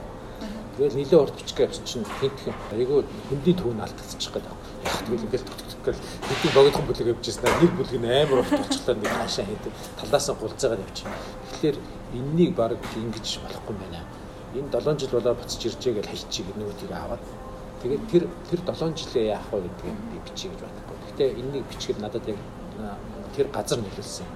Тэгэл 0.73 0.97
нилээ 0.97 1.19
урт 1.21 1.37
бичих 1.37 1.57
гэж 1.57 1.85
чинь 1.85 2.05
хинтхэн 2.17 2.57
айгүй 2.73 3.05
хөндийн 3.29 3.57
төв 3.61 3.77
нь 3.77 3.83
алдчихчих 3.85 4.33
гээд 4.33 4.49
байна. 4.49 4.57
Яг 4.81 4.95
тэгэл 5.05 5.25
ингээл 5.29 5.45
төгтгөл 5.45 6.01
хэдийн 6.01 6.53
богдхон 6.57 6.85
бүлэг 6.89 7.11
явьжсэн 7.13 7.45
нэг 7.45 7.71
бүлэг 7.77 7.97
нь 8.01 8.09
амар 8.09 8.41
урт 8.41 8.53
болчихлоо 8.57 8.95
нэг 8.97 9.11
хаашаа 9.13 9.45
хийдэг 9.45 9.73
талаасаа 10.01 10.35
гулцаагаар 10.41 10.81
явчих. 10.81 11.05
Тэгэхээр 11.53 11.77
энэнийг 12.17 12.51
баг 12.57 12.81
ингэж 12.97 13.27
болохгүй 13.45 13.75
байна. 13.77 14.01
Энэ 14.57 14.73
7 14.73 14.97
жил 14.97 15.13
болоо 15.13 15.33
буцаж 15.37 15.61
иржээ 15.61 15.93
гэж 15.93 16.07
хайчих 16.09 16.49
нөгөө 16.57 16.75
тийг 16.81 16.91
аваад 16.97 17.21
тэгээд 17.85 18.03
тэр 18.09 18.23
тэр 18.49 18.59
7 18.65 18.97
жилээ 18.97 19.25
яах 19.29 19.47
вэ 19.53 19.61
гэдгийг 19.61 19.97
би 20.09 20.17
бичиж 20.25 20.49
гэж 20.49 20.61
бодохгүй. 20.65 20.97
Гэхдээ 21.05 21.29
энэнийг 21.37 21.65
бичихэл 21.69 22.01
надад 22.01 22.25
яг 22.25 22.39
тэр 23.37 23.47
газар 23.53 23.77
нөлөөлсөн. 23.77 24.29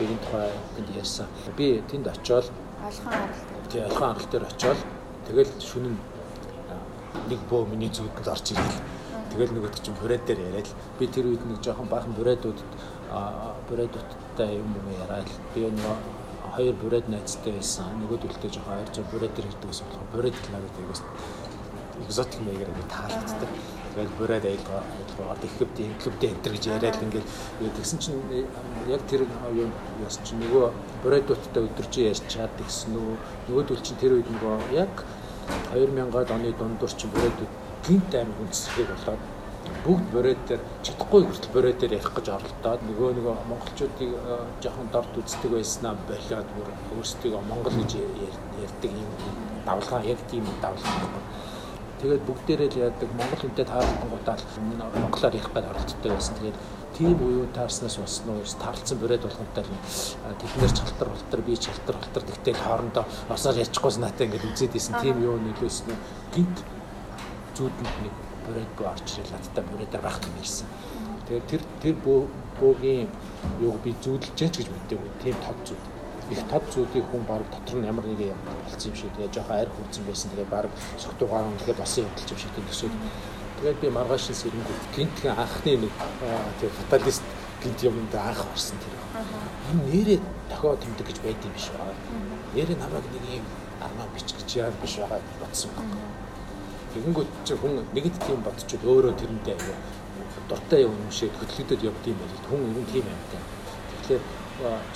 Би 0.00 0.04
энэ 0.08 0.24
тухай 0.24 0.48
тэнд 0.76 0.88
ярьсан. 0.96 1.28
Би 1.56 1.84
тэнд 1.84 2.08
очиод 2.08 2.48
алхан 2.80 3.12
арал. 3.12 3.40
Тэгээ 3.68 3.88
алхан 3.88 4.08
арал 4.16 4.28
дээр 4.32 4.44
очиод 4.48 4.80
Тэгэл 5.30 5.52
шүнэн 5.62 5.94
нэг 7.30 7.40
бөө 7.46 7.70
миний 7.70 7.86
зүуд 7.94 8.10
л 8.18 8.32
орж 8.34 8.50
ирэл. 8.50 8.82
Тэгэл 9.30 9.54
нөгөөд 9.54 9.78
чинь 9.78 9.94
бурайд 10.02 10.26
дээр 10.26 10.42
яриад 10.42 10.66
би 10.98 11.06
тэр 11.06 11.30
үед 11.30 11.46
нэг 11.46 11.62
жоохон 11.62 11.86
баахан 11.86 12.18
бурайдууд 12.18 12.58
бурайдуудтай 13.70 14.58
юм 14.58 14.74
юм 14.74 14.86
яриад 15.06 15.30
би 15.54 15.70
нэг 15.70 15.86
хоёр 16.50 16.74
бурайд 16.82 17.06
найзтай 17.06 17.54
байсан. 17.54 17.94
Нөгөөд 18.02 18.26
үлдээ 18.26 18.50
жоохон 18.50 18.82
ойр 18.82 18.90
зур 18.90 19.06
бурайд 19.14 19.34
дээр 19.38 19.46
гэсэн 19.54 19.86
болохоор 19.86 20.10
бурайд 20.10 20.34
л 20.34 20.50
надад 20.50 20.74
айгаас 20.82 21.02
экзотик 22.02 22.40
маягаар 22.42 22.74
би 22.74 22.82
таалагддаг. 22.90 23.50
Тэгээд 23.90 24.12
бүрээд 24.18 24.44
айлгаа 24.50 24.82
айлгаа 24.82 25.38
ихэвдээ 25.46 25.86
инклюбдээ 25.90 26.30
энэ 26.30 26.50
гэж 26.54 26.64
яриад 26.74 27.02
ингээд 27.06 27.26
тэгсэн 27.74 27.98
чинь 27.98 28.22
яг 28.86 29.02
тэр 29.10 29.26
юу 29.26 29.70
яасан 30.02 30.22
чинь 30.26 30.42
нөгөө 30.42 30.66
бүрээдүүдтэй 31.02 31.62
өдөрж 31.66 31.94
ярьж 31.98 32.22
чаад 32.30 32.54
тэгсэн 32.54 32.94
нөгөө 32.94 33.16
нөгөөдөл 33.50 33.82
чинь 33.82 33.98
тэр 33.98 34.14
үед 34.14 34.30
нөгөө 34.30 34.54
яг 34.78 34.94
2000-аад 35.72 36.30
оны 36.36 36.52
дундуур 36.58 36.92
чинь 36.98 37.12
бүрээдүүд 37.14 37.52
гинт 37.86 38.12
амир 38.14 38.36
хүнсэлхийг 38.38 38.88
болоод 38.92 39.22
бүгд 39.84 40.06
бороод 40.12 40.40
дээр 40.48 40.62
чадахгүй 40.84 41.22
хүртэл 41.24 41.54
бороод 41.54 41.78
дээр 41.80 41.96
ярих 41.98 42.12
гэж 42.16 42.26
оролдоод 42.36 42.80
нөгөө 42.88 43.10
нөгөө 43.16 43.34
монголчуудыг 43.50 44.10
жоохон 44.62 44.88
дорд 44.92 45.12
үздэг 45.20 45.50
байснаа 45.52 45.94
болоод 46.08 46.48
бүр 46.56 46.68
өөрсдөө 46.96 47.40
монгол 47.48 47.76
гэж 47.80 47.92
ярьдаг 48.64 48.92
юм 48.92 49.10
давлгаа 49.66 50.00
яг 50.04 50.20
тийм 50.30 50.44
давлгаа. 50.64 51.24
Тэгээд 52.00 52.26
бүгдээрээ 52.28 52.68
л 52.72 52.80
яадаг 52.88 53.10
монгол 53.12 53.40
хүнтэй 53.40 53.66
таарлан 53.68 54.08
гутаал 54.08 54.44
монголоор 55.00 55.34
ярих 55.36 55.52
гэж 55.52 55.64
оролддог 55.68 56.12
байсан. 56.12 56.34
Тэгээд 56.40 56.56
тийм 57.00 57.16
уу 57.24 57.48
таарснаас 57.56 57.96
болсон 57.96 58.28
уу 58.36 58.44
таарлцсан 58.60 58.98
бороод 59.00 59.24
болгонтой 59.24 59.64
тэд 59.64 60.52
нэр 60.60 60.72
чалтар 60.78 61.08
болтор 61.08 61.40
би 61.48 61.56
чалтар 61.56 61.96
болтор 61.96 62.22
тэгтэл 62.28 62.60
хоорондоо 62.60 63.04
орсоор 63.32 63.56
ярьчихгүйс 63.64 63.96
наатай 64.00 64.28
ингээд 64.28 64.48
үзээд 64.52 64.76
исэн 64.76 65.00
тийм 65.00 65.16
юу 65.24 65.40
нөлөөснө 65.40 65.96
гинт 66.36 66.58
зүүдэнд 67.56 67.96
нэг 68.04 68.14
бүрээд 68.44 68.80
орж 68.92 69.08
ирэл 69.16 69.34
надтай 69.36 69.64
бүрээдээр 69.64 70.04
байх 70.04 70.18
юм 70.28 70.36
ярьсан. 70.42 70.68
Тэгээд 71.26 71.46
тэр 71.50 71.62
тэр 71.82 71.94
бөөгийн 72.60 73.08
юуг 73.60 73.78
би 73.84 73.94
зүүдэлж 74.04 74.36
ч 74.36 74.40
гэж 74.60 74.68
мэдээгүй. 74.68 75.10
Тийм 75.22 75.36
тод 75.44 75.58
зүүд. 75.66 75.82
Их 76.30 76.42
тод 76.50 76.64
зүүдийг 76.72 77.04
хүн 77.10 77.24
баг 77.28 77.44
дотор 77.52 77.76
нь 77.78 77.88
ямар 77.88 78.04
нэг 78.06 78.20
юм 78.20 78.40
болсон 78.64 78.90
юм 78.90 78.96
шиг 78.96 79.12
тэгээ 79.16 79.34
жоохон 79.34 79.56
арх 79.60 79.74
хүрсэн 79.76 80.04
байсан. 80.08 80.30
Тэгээ 80.32 80.52
баг 80.52 80.72
согтуугаар 80.98 81.48
үнэхээр 81.48 81.80
босын 81.80 82.06
хөдөлж 82.06 82.30
юм 82.32 82.40
шиг 82.40 82.52
төсөөд. 82.56 82.94
Тэгээд 83.60 83.80
би 83.84 83.88
маргааш 83.92 84.32
сэрэнгүү 84.32 84.76
гинтхэн 84.96 85.36
анхны 85.36 85.76
нэг 85.84 85.92
тэгээ 86.60 86.76
фаталист 86.80 87.24
гинт 87.60 87.80
юмд 87.84 88.14
анх 88.16 88.40
орсон 88.48 88.80
тэр. 88.80 88.96
Энэ 89.68 89.84
нэрээ 89.84 90.20
дохио 90.48 90.80
тэмдэг 90.80 91.06
гэж 91.12 91.18
байд 91.20 91.44
юм 91.44 91.52
биш 91.52 91.68
байгаа. 91.76 91.92
Нэрээ 92.56 92.80
намайг 92.80 93.04
нэг 93.12 93.24
юм 93.36 93.46
армаа 93.84 94.08
бич 94.16 94.32
гэж 94.32 94.48
яа 94.64 94.72
биш 94.80 94.96
байгаа 94.96 95.20
бодсон 95.44 95.70
байна. 95.76 95.92
Тэгэнгүүт 96.96 97.30
чи 97.44 97.54
хүн 97.60 97.84
нэгд 97.92 98.16
тийм 98.24 98.40
бодчихэд 98.40 98.80
өөрөө 98.88 99.12
тэрэндээ 99.20 99.56
аяа 99.60 99.78
дуртай 100.48 100.88
юм 100.88 100.96
шиг 101.12 101.36
хөдөлгдөд 101.36 101.84
явд 101.84 102.04
юм 102.08 102.16
байл. 102.16 102.40
Хүн 102.48 102.64
ер 102.64 102.80
нь 102.80 102.88
тийм 102.88 103.04
амьтаа. 103.12 103.44
Тэгэхээр 104.08 104.22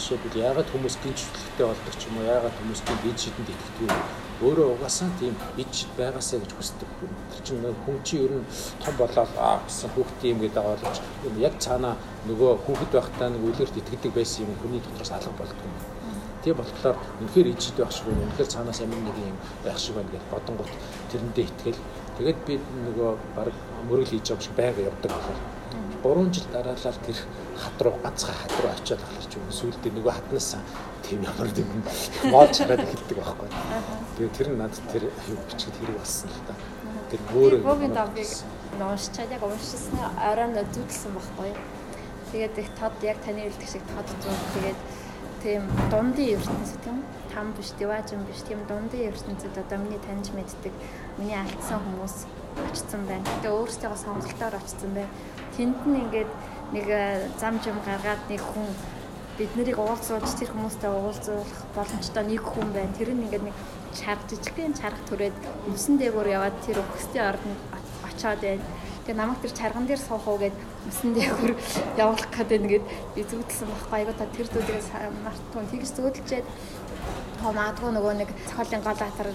жишээлбэл 0.01 0.41
яагаад 0.41 0.69
хүмүүс 0.73 0.97
гинж 1.05 1.21
хөдөлгөтэй 1.21 1.67
болдог 1.69 1.95
ч 2.01 2.03
юм 2.09 2.17
уу 2.17 2.33
яагаад 2.33 2.57
хүмүүс 2.57 2.81
гинж 2.81 3.19
шидэнд 3.29 3.53
итгэдэг 3.53 3.93
вэ? 3.93 4.24
Өөрөө 4.43 4.75
угаасаа 4.75 5.11
тийм 5.21 5.35
ич 5.63 5.87
байгаасаа 5.99 6.43
гэж 6.43 6.53
хүсдэг. 6.59 6.91
Тэр 7.31 7.41
чинь 7.47 7.63
хүн 7.87 7.99
чи 8.03 8.19
ер 8.27 8.33
нь 8.35 8.47
том 8.83 8.95
болоод 8.99 9.31
аа 9.39 9.63
гэсэн 9.63 9.91
хүүхдээ 9.95 10.33
юм 10.35 10.41
гэдэг 10.43 10.65
ойлгож 10.65 10.99
яг 11.39 11.55
цаана 11.63 11.95
нөгөө 12.27 12.53
хүүхэд 12.67 12.91
байхдаа 12.95 13.29
нэг 13.31 13.43
үлгэрт 13.47 13.79
итгэдэг 13.79 14.13
байсан 14.15 14.51
юм 14.51 14.59
хүний 14.59 14.83
дотроос 14.83 15.13
алга 15.15 15.39
болдог 15.39 15.63
юм 15.63 15.77
Тийм 16.45 16.61
болохоор 16.61 16.97
үнэхээр 17.25 17.57
ижид 17.57 17.77
байх 17.81 17.89
шиг 17.89 18.05
байна. 18.05 18.29
Үнэхээр 18.29 18.53
цаанаас 18.53 18.81
амин 18.85 19.01
нэг 19.01 19.17
юм 19.17 19.39
байх 19.65 19.79
шиг 19.81 19.97
байна 19.97 20.13
гэж 20.13 20.25
бодонгот 20.29 20.73
тэрэндээ 21.09 21.47
итгэл. 21.49 21.81
Тэгээд 22.21 22.39
би 22.45 22.55
нөгөө 22.85 23.11
баг 23.33 23.49
мөрөг 23.89 24.09
хийж 24.13 24.29
байгаа 24.29 24.45
шиг 24.45 24.55
байга 24.61 24.85
явдаг 24.85 25.11
болохоор 25.17 25.41
3 26.05 26.35
жил 26.37 26.47
дараалал 26.53 27.01
тэр 27.01 27.19
хат 27.57 27.79
руу 27.81 27.97
ганцхан 28.05 28.37
хат 28.37 28.53
руу 28.61 28.73
очиад 28.77 29.01
ахлаа 29.01 29.25
ч 29.25 29.33
юм 29.41 29.49
сүулдэ 29.49 29.89
нөгөө 29.89 30.13
хатнаас 30.13 30.61
тийм 31.05 31.21
ямар 31.23 31.49
нэг 31.53 31.69
моолж 32.33 32.57
хараад 32.59 32.85
эхэлдэг 32.85 33.19
байхгүй. 33.21 33.49
Тэгээд 34.17 34.37
тэр 34.37 34.49
нь 34.49 34.59
надад 34.59 34.85
тэр 34.93 35.05
аюу 35.09 35.39
бичгэд 35.49 35.77
хэрэг 35.79 35.97
болсон 36.01 36.29
л 36.33 36.43
та. 36.49 36.55
Тэр 37.11 37.21
өөрөө 37.37 37.61
Богийн 37.63 37.95
давгийг 37.95 38.33
уншчаад 38.81 39.31
яг 39.31 39.43
уншсан 39.45 40.01
оройн 40.19 40.55
зүтэлсэн 40.57 41.13
байхгүй. 41.15 41.51
Тэгээд 42.33 42.55
их 42.59 42.69
тод 42.81 42.95
яг 43.05 43.19
таны 43.23 43.41
хэлдэг 43.47 43.69
шиг 43.69 43.85
тод 43.93 44.09
зүг 44.25 44.41
тэгээд 44.57 44.81
тийм 45.45 45.63
дундын 45.93 46.41
ертөнцид 46.41 46.81
тийм 46.83 46.99
там 47.35 47.53
биш 47.53 47.71
диважин 47.79 48.25
биш 48.25 48.41
тийм 48.49 48.65
дундын 48.65 49.13
ертөнцид 49.13 49.55
одоо 49.61 49.79
миний 49.79 50.01
таньж 50.01 50.33
мэддэг 50.33 50.73
миний 51.21 51.37
алдсан 51.37 51.85
хүмүүс 51.85 52.17
очсон 52.71 53.03
байна. 53.07 53.29
Тэгээ 53.43 53.53
өөрсдөө 53.53 53.97
сонголтоор 54.01 54.55
очсон 54.57 54.91
байна. 54.97 55.13
Тэнд 55.57 55.81
нь 55.85 56.01
ингээд 56.01 56.33
нэг 56.73 56.87
э, 56.89 57.29
зам 57.39 57.61
жим 57.63 57.77
гаргаад 57.85 58.23
нэг 58.31 58.41
хүн 58.41 58.69
бид 59.39 59.51
нарыг 59.59 59.79
уулзуулж 59.79 60.31
тэр 60.39 60.51
хүмүүстэй 60.55 60.91
уулзуулах 60.95 61.61
боломжтой 61.75 62.23
нэг 62.23 62.43
хүн 62.47 62.71
байна. 62.71 62.95
Тэр 62.95 63.11
нь 63.19 63.27
ингээд 63.27 63.51
нэг 63.51 63.57
чарга 63.91 64.27
жижигхэн 64.31 64.79
чарга 64.79 65.03
түрээд 65.11 65.37
өмсөн 65.67 65.99
дээгүүр 65.99 66.29
яваад 66.39 66.57
тэр 66.63 66.79
өгсдийн 66.79 67.35
орнд 67.35 67.59
очоод 68.07 68.41
байна. 68.47 68.63
Тэгээ 69.05 69.19
намайг 69.19 69.41
тэр 69.43 69.53
чарган 69.59 69.87
дээр 69.91 70.01
суух 70.01 70.25
уу 70.31 70.39
гэд 70.39 70.57
мөсөн 70.87 71.11
дээгүр 71.19 71.53
явуулах 71.99 72.31
гэдэг 72.31 72.61
нэгэд 72.63 72.85
би 73.15 73.21
зүгдэлсэн 73.27 73.69
байхгүй. 73.69 73.97
Айгуу 73.99 74.17
та 74.17 74.27
тэр 74.31 74.49
зүйлээс 74.49 74.89
мартуун. 75.27 75.67
Тэгж 75.69 75.89
зүгдэлчээд 75.99 76.47
магадгүй 77.45 77.91
нөгөө 77.93 78.15
нэг 78.21 78.31
цохолын 78.49 78.83
гол 78.85 79.01
атар 79.05 79.29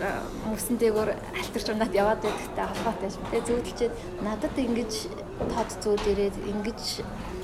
мөсөн 0.49 0.78
дээгүр 0.82 1.10
альтар 1.14 1.64
чунаад 1.64 1.93
яваад 1.93 2.22
байдагтай 2.26 2.66
холбоотой 2.66 3.10
шүү. 3.14 3.24
Тэгээ 3.30 3.47
зүгдэлчээд 3.47 3.93
надад 4.26 4.55
ингэж 4.57 4.93
тод 5.53 5.70
зүйл 5.84 6.05
ирээд 6.12 6.36
ингэж 6.51 6.82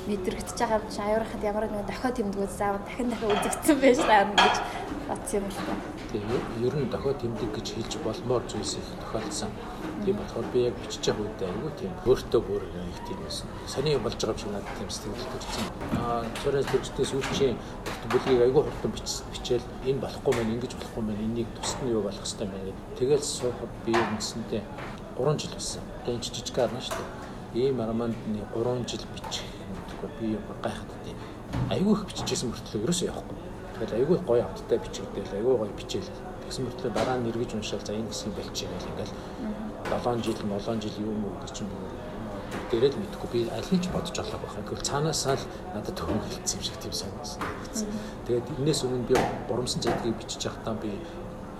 мэдрэгдэж 0.05 0.57
байгаа 0.61 0.77
юм 0.81 0.89
чи 0.93 1.01
аюурахад 1.01 1.43
ямар 1.43 1.65
нэгэн 1.65 1.89
дохио 1.89 2.11
тэмдгүүд 2.13 2.53
заавал 2.53 2.85
дахин 2.85 3.09
дахин 3.09 3.33
үзэгдсэн 3.33 3.77
байж 3.81 3.97
таарна 4.05 4.37
гэж 4.37 4.55
бодсон 5.09 5.37
юм 5.41 5.45
л 5.49 5.57
та. 5.65 5.73
Тэгээ 6.13 6.41
ер 6.65 6.75
нь 6.77 6.89
дохио 6.93 7.13
тэмдэг 7.17 7.49
гэж 7.57 7.67
хэлж 7.73 7.93
болмоор 8.05 8.43
зүйлс 8.45 8.73
их 8.77 8.87
тохиолдсон. 9.01 9.49
Тийм 10.05 10.15
болохоор 10.21 10.45
би 10.53 10.59
яг 10.69 10.75
бичиж 10.77 11.01
байгаа 11.09 11.25
үедээ 11.25 11.49
айгүй 11.49 11.71
тийм 11.81 11.91
өөртөө 12.05 12.41
бүр 12.45 12.63
их 12.69 12.99
тийм 13.09 13.19
байсан. 13.25 13.47
Сони 13.65 13.97
болж 13.97 14.17
байгаа 14.21 14.37
юм 14.37 14.41
шиг 14.41 14.51
надад 14.53 14.77
тийм 14.77 14.89
сэтгэл 14.93 15.29
төрсэн. 15.33 15.65
Аа 15.97 16.21
цорын 16.43 16.69
төрчдөөс 16.69 17.11
үлчийн 17.17 17.57
бүлгийг 18.13 18.41
айгүй 18.45 18.61
хурдан 18.61 18.91
бичээл 18.93 19.65
энэ 19.89 20.01
болохгүй 20.05 20.33
мэн 20.37 20.53
ингэж 20.55 20.73
болохгүй 20.77 21.03
мэн 21.03 21.19
энийг 21.25 21.49
тусад 21.57 21.81
нь 21.81 21.91
юу 21.91 22.05
болох 22.05 22.21
хэвээр 22.21 22.49
байна 22.53 22.65
гэдэг. 22.69 22.85
Тэгэл 23.01 23.25
суухад 23.25 23.71
би 23.85 23.93
үндсэндээ 23.97 24.63
3 25.17 25.41
жил 25.41 25.53
болсон. 25.57 25.83
Тэгээ 26.05 26.21
жижиг 26.21 26.57
арна 26.61 26.81
шүү 26.85 27.01
дээ. 27.01 27.65
Ийм 27.65 27.81
арманд 27.81 28.15
3 28.53 28.85
жил 28.85 29.03
бичих 29.13 29.49
би 30.19 30.37
гайхаад 30.61 30.91
тийм. 31.03 31.17
Айгүй 31.69 31.93
их 31.93 32.05
бичижсэн 32.05 32.49
мөртлөө 32.51 32.83
ерөөсөө 32.85 33.07
явахгүй. 33.09 33.37
Тэгэл 33.75 33.97
айгүй 33.99 34.17
гоё 34.27 34.43
амттай 34.45 34.77
бичигдэл 34.79 35.35
айгүй 35.37 35.55
гоё 35.57 35.73
бичээл. 35.73 36.11
Тэгсэн 36.45 36.63
мөртлөө 36.65 36.91
дараа 36.93 37.17
нь 37.17 37.29
эргэж 37.29 37.51
уншаал 37.57 37.83
за 37.85 37.93
энэ 37.93 38.09
хэсгийг 38.11 38.35
болчихъя 38.37 38.69
гэл 38.69 38.89
ингээл 38.91 39.13
7 39.89 40.23
жил 40.23 40.37
7 40.37 40.81
жил 40.83 40.95
юм 41.01 41.21
гэж 41.41 41.51
чинь 41.57 41.71
дээрээ 42.71 42.91
л 42.93 43.01
мэдхгүй 43.01 43.29
би 43.33 43.39
аль 43.49 43.69
нь 43.71 43.83
ч 43.83 43.87
бодож 43.89 44.17
олоо 44.19 44.39
байх. 44.39 44.55
Гэвэл 44.65 44.87
цаанаасаа 44.87 45.35
л 45.35 45.45
надад 45.73 45.95
төгөн 45.95 46.21
хэлсэн 46.25 46.57
юм 46.59 46.63
шиг 46.65 46.77
тийм 46.81 46.93
санагдсан. 46.93 47.41
Тэгээд 48.27 48.47
энэс 48.59 48.79
өмнө 48.83 49.07
би 49.09 49.15
бурамсан 49.47 49.81
цайдгийг 49.81 50.15
бичиж 50.19 50.43
байхдаа 50.47 50.75
би 50.79 50.91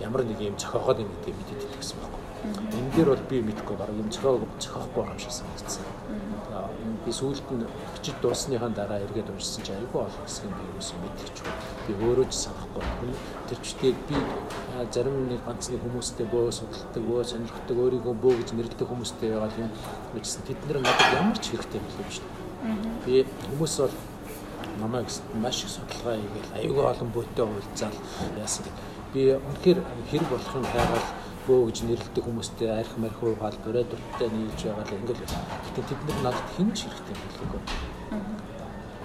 ямар 0.00 0.24
нэг 0.24 0.40
юм 0.40 0.56
зохиогоод 0.60 1.00
юм 1.00 1.10
гэдэг 1.12 1.34
мэдээд 1.36 1.64
итгэсэн 1.66 1.96
байхгүй. 2.00 2.22
Энэ 2.78 2.92
дээр 2.96 3.08
бол 3.12 3.24
би 3.30 3.36
мэдхгүй 3.42 3.76
баг 3.76 3.90
юм 3.92 4.08
зохиог 4.12 4.44
зохиохгүй 4.60 5.00
байгаа 5.00 5.16
юм 5.16 5.22
шиг 5.24 5.32
санагдсан 5.32 5.84
би 7.06 7.12
сүүлд 7.14 7.46
нь 7.54 7.62
бичиж 7.94 8.14
дуусныхаа 8.18 8.70
дараа 8.74 8.98
эргээд 9.06 9.30
уншсан 9.30 9.62
чинь 9.62 9.78
айгүй 9.78 10.02
олон 10.02 10.24
хэсэг 10.26 10.50
би 10.50 10.62
юусэн 10.74 10.98
мэдчих. 10.98 11.46
Би 11.86 11.92
өөрөө 11.94 12.26
ч 12.26 12.34
санахгүй. 12.34 12.82
Тэр 13.46 13.58
чигтээ 13.62 13.92
би 14.10 14.16
зарим 14.90 15.30
нэг 15.30 15.40
ганц 15.46 15.70
нэг 15.70 15.80
хүмүүстэй 15.86 16.26
бөө 16.26 16.50
судалдаг, 16.50 17.02
бөө 17.06 17.22
сонирхдаг, 17.22 17.76
өөрийгөө 17.78 18.14
бөө 18.18 18.34
гэж 18.42 18.48
нэрлэдэг 18.58 18.88
хүмүүстэй 18.90 19.30
яваад 19.38 19.54
юм 19.54 19.70
бичсэн. 20.18 20.42
Тэд 20.50 20.58
нар 20.66 20.82
надад 20.82 21.14
ямар 21.14 21.38
ч 21.38 21.54
хэрэгтэй 21.54 21.78
юм 21.78 21.86
биш 22.02 22.18
үү? 22.18 22.46
Би 23.06 23.14
хүмүүс 23.54 23.74
бол 23.86 23.94
намайг 24.82 25.06
маш 25.38 25.62
их 25.62 25.70
судалгаа 25.70 26.18
хийгээл 26.18 26.56
айгүй 26.58 26.84
олон 26.90 27.10
бөөтэй 27.14 27.44
уулзаал 27.46 27.96
яасан 28.34 28.66
гэдэг. 28.66 28.84
Би 29.14 29.20
үнэхээр 29.38 29.78
хэрэг 30.10 30.28
болох 30.28 30.52
юм 30.58 30.66
хайгаал 30.66 31.06
бөө 31.46 31.70
гэж 31.70 31.78
нэрлэдэг 31.86 32.24
хүмүүстэй 32.26 32.68
арх 32.74 32.92
марх 32.98 33.18
уугаал 33.22 33.58
бороо 33.64 33.84
дуртай 33.86 34.28
нийлж 34.34 34.60
байгаа 34.66 34.84
л 34.86 34.96
ингээл 34.98 35.22
гэтээ 35.22 35.84
тэд 35.86 36.00
нар 36.06 36.20
надад 36.26 36.48
хэн 36.58 36.68
ч 36.74 36.78
хэрэгтэй 36.90 37.14
юм 37.14 37.22
хэлэхгүй. 37.22 37.62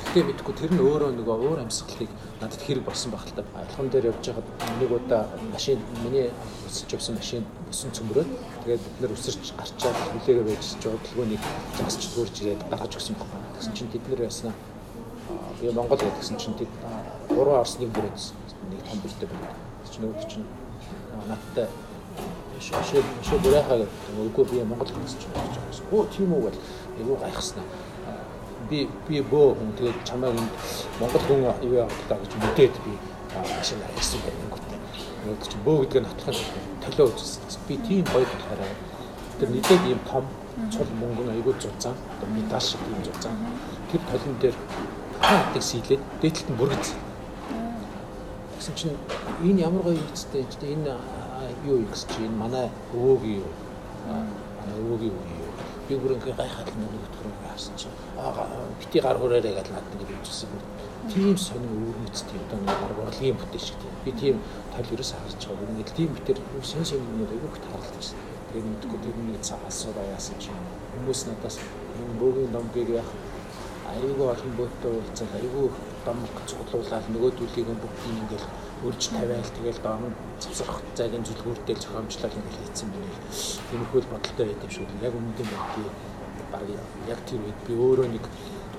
Гэтээ 0.02 0.24
мэдгүй 0.26 0.54
тэр 0.58 0.72
нь 0.74 0.82
өөрөө 0.82 1.12
нөгөө 1.22 1.38
уур 1.46 1.60
амьсгалыг 1.62 2.12
надад 2.42 2.62
хэрэг 2.66 2.84
болсон 2.84 3.10
байх 3.14 3.26
л 3.30 3.36
та. 3.38 3.46
Алхан 3.62 3.88
дээр 3.94 4.10
явж 4.10 4.26
байхад 4.26 4.48
нэг 4.82 4.92
удаа 4.92 5.24
машин 5.54 5.80
миний 6.04 6.28
өсөж 6.66 6.90
явсан 6.98 7.16
машин 7.22 7.46
өсөн 7.70 7.94
цөмрөөд 7.94 8.30
тэгээд 8.66 8.82
бид 8.82 8.98
нар 9.06 9.14
өсөрч 9.14 9.54
гарчаад 9.56 9.98
хүлээгээ 10.02 10.50
байж 10.50 10.66
жодолгоонийг 10.82 11.44
засч 11.78 12.02
төрж 12.12 12.36
ирээд 12.42 12.62
гаргаж 12.74 12.94
өгсөн 12.98 13.16
байна. 13.22 13.54
Тэгсэн 13.56 13.74
чинь 13.78 13.92
тэд 13.94 14.04
нар 14.10 14.22
яснаа 14.26 14.54
би 15.62 15.70
Монгол 15.70 16.02
гэдгсэн 16.02 16.38
чинь 16.42 16.58
тэд 16.58 16.72
гурван 17.30 17.62
орс 17.62 17.78
нэг 17.78 17.94
бүрээд 17.94 18.18
нэг 18.74 18.82
том 18.90 19.00
бүртэй 19.06 19.28
байна. 19.30 19.54
Чинь 19.88 20.02
нөгөө 20.10 20.26
чинь 20.28 20.46
надтай 21.30 21.70
шашаа 22.62 23.40
бүрээхаа 23.44 23.78
гэдэг 23.82 24.22
үгүй 24.30 24.46
би 24.52 24.64
Монгол 24.64 24.88
хэлсэн 24.88 25.20
чинь 25.20 25.34
болж 25.36 25.54
байгаа 25.56 25.70
гэсэн. 25.72 25.86
Оо 25.92 26.06
тийм 26.14 26.30
үү 26.34 26.42
гэл 26.46 26.60
айгүй 27.00 27.18
гайхснаа. 27.22 27.66
Би 28.70 28.80
би 29.08 29.16
бөө 29.32 29.48
хүн 29.58 29.72
тэгээд 29.78 30.00
чамайг 30.08 30.36
Монгол 31.02 31.24
хүн 31.28 31.42
юу 31.66 31.76
яагаад 31.82 32.08
та 32.08 32.16
гэж 32.22 32.32
мэдээд 32.38 32.76
би 32.86 32.94
машин 33.34 33.80
хайсан 33.98 34.20
байна 34.24 34.46
гүтээ. 34.54 34.80
Нэг 35.26 35.42
чинь 35.50 35.66
бөө 35.66 35.78
гэдэг 35.82 36.02
нь 36.02 36.10
хатлах 36.10 36.40
толио 36.84 37.06
үзсэн. 37.10 37.42
Би 37.68 37.76
тийм 37.82 38.06
гоё 38.14 38.26
болохоор 38.30 38.62
Тэр 39.42 39.50
нийлээд 39.50 39.86
ийм 39.90 40.00
том 40.06 40.26
цул 40.70 40.86
мөнгөн 41.02 41.34
айгүй 41.34 41.56
зузаан 41.58 41.98
одоо 42.14 42.30
медаль 42.30 42.62
шиг 42.62 42.78
ийм 42.86 43.02
зузаан. 43.02 43.34
Тэр 43.90 44.02
толон 44.06 44.36
дээр 44.38 44.54
хаадаг 45.18 45.64
сийлээд 45.64 46.02
дээдлэлт 46.22 46.50
нь 46.54 46.60
бүргэц. 46.62 46.94
Гэсэн 48.60 48.76
чинь 48.78 48.98
энэ 49.42 49.66
ямар 49.66 49.82
гоё 49.82 49.98
үстэй 50.14 50.46
энэ 50.46 50.94
юу 51.66 51.78
юм 51.82 51.90
гэсэн 51.92 52.10
чинь 52.14 52.38
манай 52.44 52.68
өвөөгийн 52.94 53.42
юу 53.42 53.52
манай 54.60 54.78
өвөөгийн 54.84 55.16
юу 55.16 55.52
би 55.88 55.96
бүрэнхий 56.00 56.34
гайхаад 56.40 56.70
нөгөөд 56.80 57.16
рүү 57.20 57.34
харсан 57.44 57.76
чинь 57.76 57.98
аа 58.18 58.48
бити 58.80 58.98
гар 59.04 59.18
хүрээрээ 59.20 59.56
гэж 59.58 59.68
надад 59.72 59.96
нэг 60.00 60.10
үжсэн. 60.24 60.50
Тийм 61.12 61.38
сонин 61.38 61.72
өвөрмөцтэй 61.76 62.40
одоо 62.46 62.60
нэг 62.64 62.78
гар 62.82 62.94
урлагийн 62.96 63.36
бүтээл 63.36 63.68
шиг 63.68 63.78
тийм. 63.82 63.94
Би 64.06 64.12
тийм 64.22 64.36
тал 64.72 64.88
ерөөс 64.94 65.12
харж 65.12 65.42
байгаа. 65.50 65.76
Нэг 65.76 65.90
тийм 65.98 66.10
битэр 66.16 66.38
сонь 66.64 66.86
сонь 66.86 67.04
юм 67.04 67.28
айгүй 67.28 67.50
их 67.50 67.60
таарлаа 67.66 67.98
гэсэн. 68.00 68.20
Тэр 68.52 68.64
мэдгүй 68.70 69.00
тэр 69.04 69.16
нэг 69.20 69.42
асуугаа 69.42 70.06
яасан 70.16 70.38
чинь 70.40 70.62
хүмүүс 70.94 71.22
надаас 71.28 71.58
энэ 71.60 72.20
бөөгийн 72.22 72.52
домгийг 72.56 72.90
яах 73.02 73.12
айгүй 73.92 74.28
олон 74.34 74.52
бөөттэй 74.58 74.92
уулзаад 74.96 75.34
айгүй 75.40 75.68
домк 76.06 76.36
цуглуулаад 76.48 77.06
нөгөөдүүлийг 77.12 77.68
бүгдийг 77.82 78.16
ингээл 78.22 78.48
өрж 78.88 79.04
тавиал 79.14 79.52
тэгэл 79.58 79.82
доор 79.86 80.02
нь 80.10 80.18
цавсрах 80.42 80.82
цагийн 80.98 81.26
зүлгүүртэл 81.26 81.82
зохиомжлол 81.84 82.38
ингээл 82.38 82.60
хийцэн 82.66 82.90
байна. 82.90 83.18
Тиймэрхүү 83.70 84.02
бодолтой 84.10 84.46
байд 84.50 84.64
юм 84.66 84.72
шүү. 84.74 84.86
Яг 85.06 85.14
өмнөд 85.14 85.40
нь 85.42 85.50
би 85.52 85.84
баг 86.52 86.66
яг 87.14 87.20
тэр 87.30 87.42
үед 87.46 87.60
би 87.68 87.74
өөрөө 87.78 88.08
нэг 88.10 88.26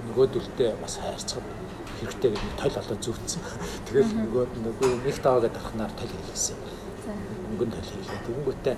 нөгөөдөлтэй 0.06 0.70
бас 0.82 0.98
хайрцаг 0.98 1.44
хэрэгтэй 1.98 2.30
гэж 2.34 2.42
тойл 2.58 2.80
олоо 2.82 2.98
зүвтсэн. 2.98 3.42
Тэгэл 3.86 4.12
нөгөө 4.18 4.44
нөгөө 4.66 4.90
нэг 5.06 5.16
таа 5.22 5.38
гэдэг 5.38 5.62
ахнаар 5.62 5.92
тойл 5.94 6.10
хийлгэсэн. 6.10 6.58
Өнгөн 7.54 7.70
тойл 7.70 7.90
хийлгээ. 7.94 8.20
Тэгэнгүүтээ 8.26 8.76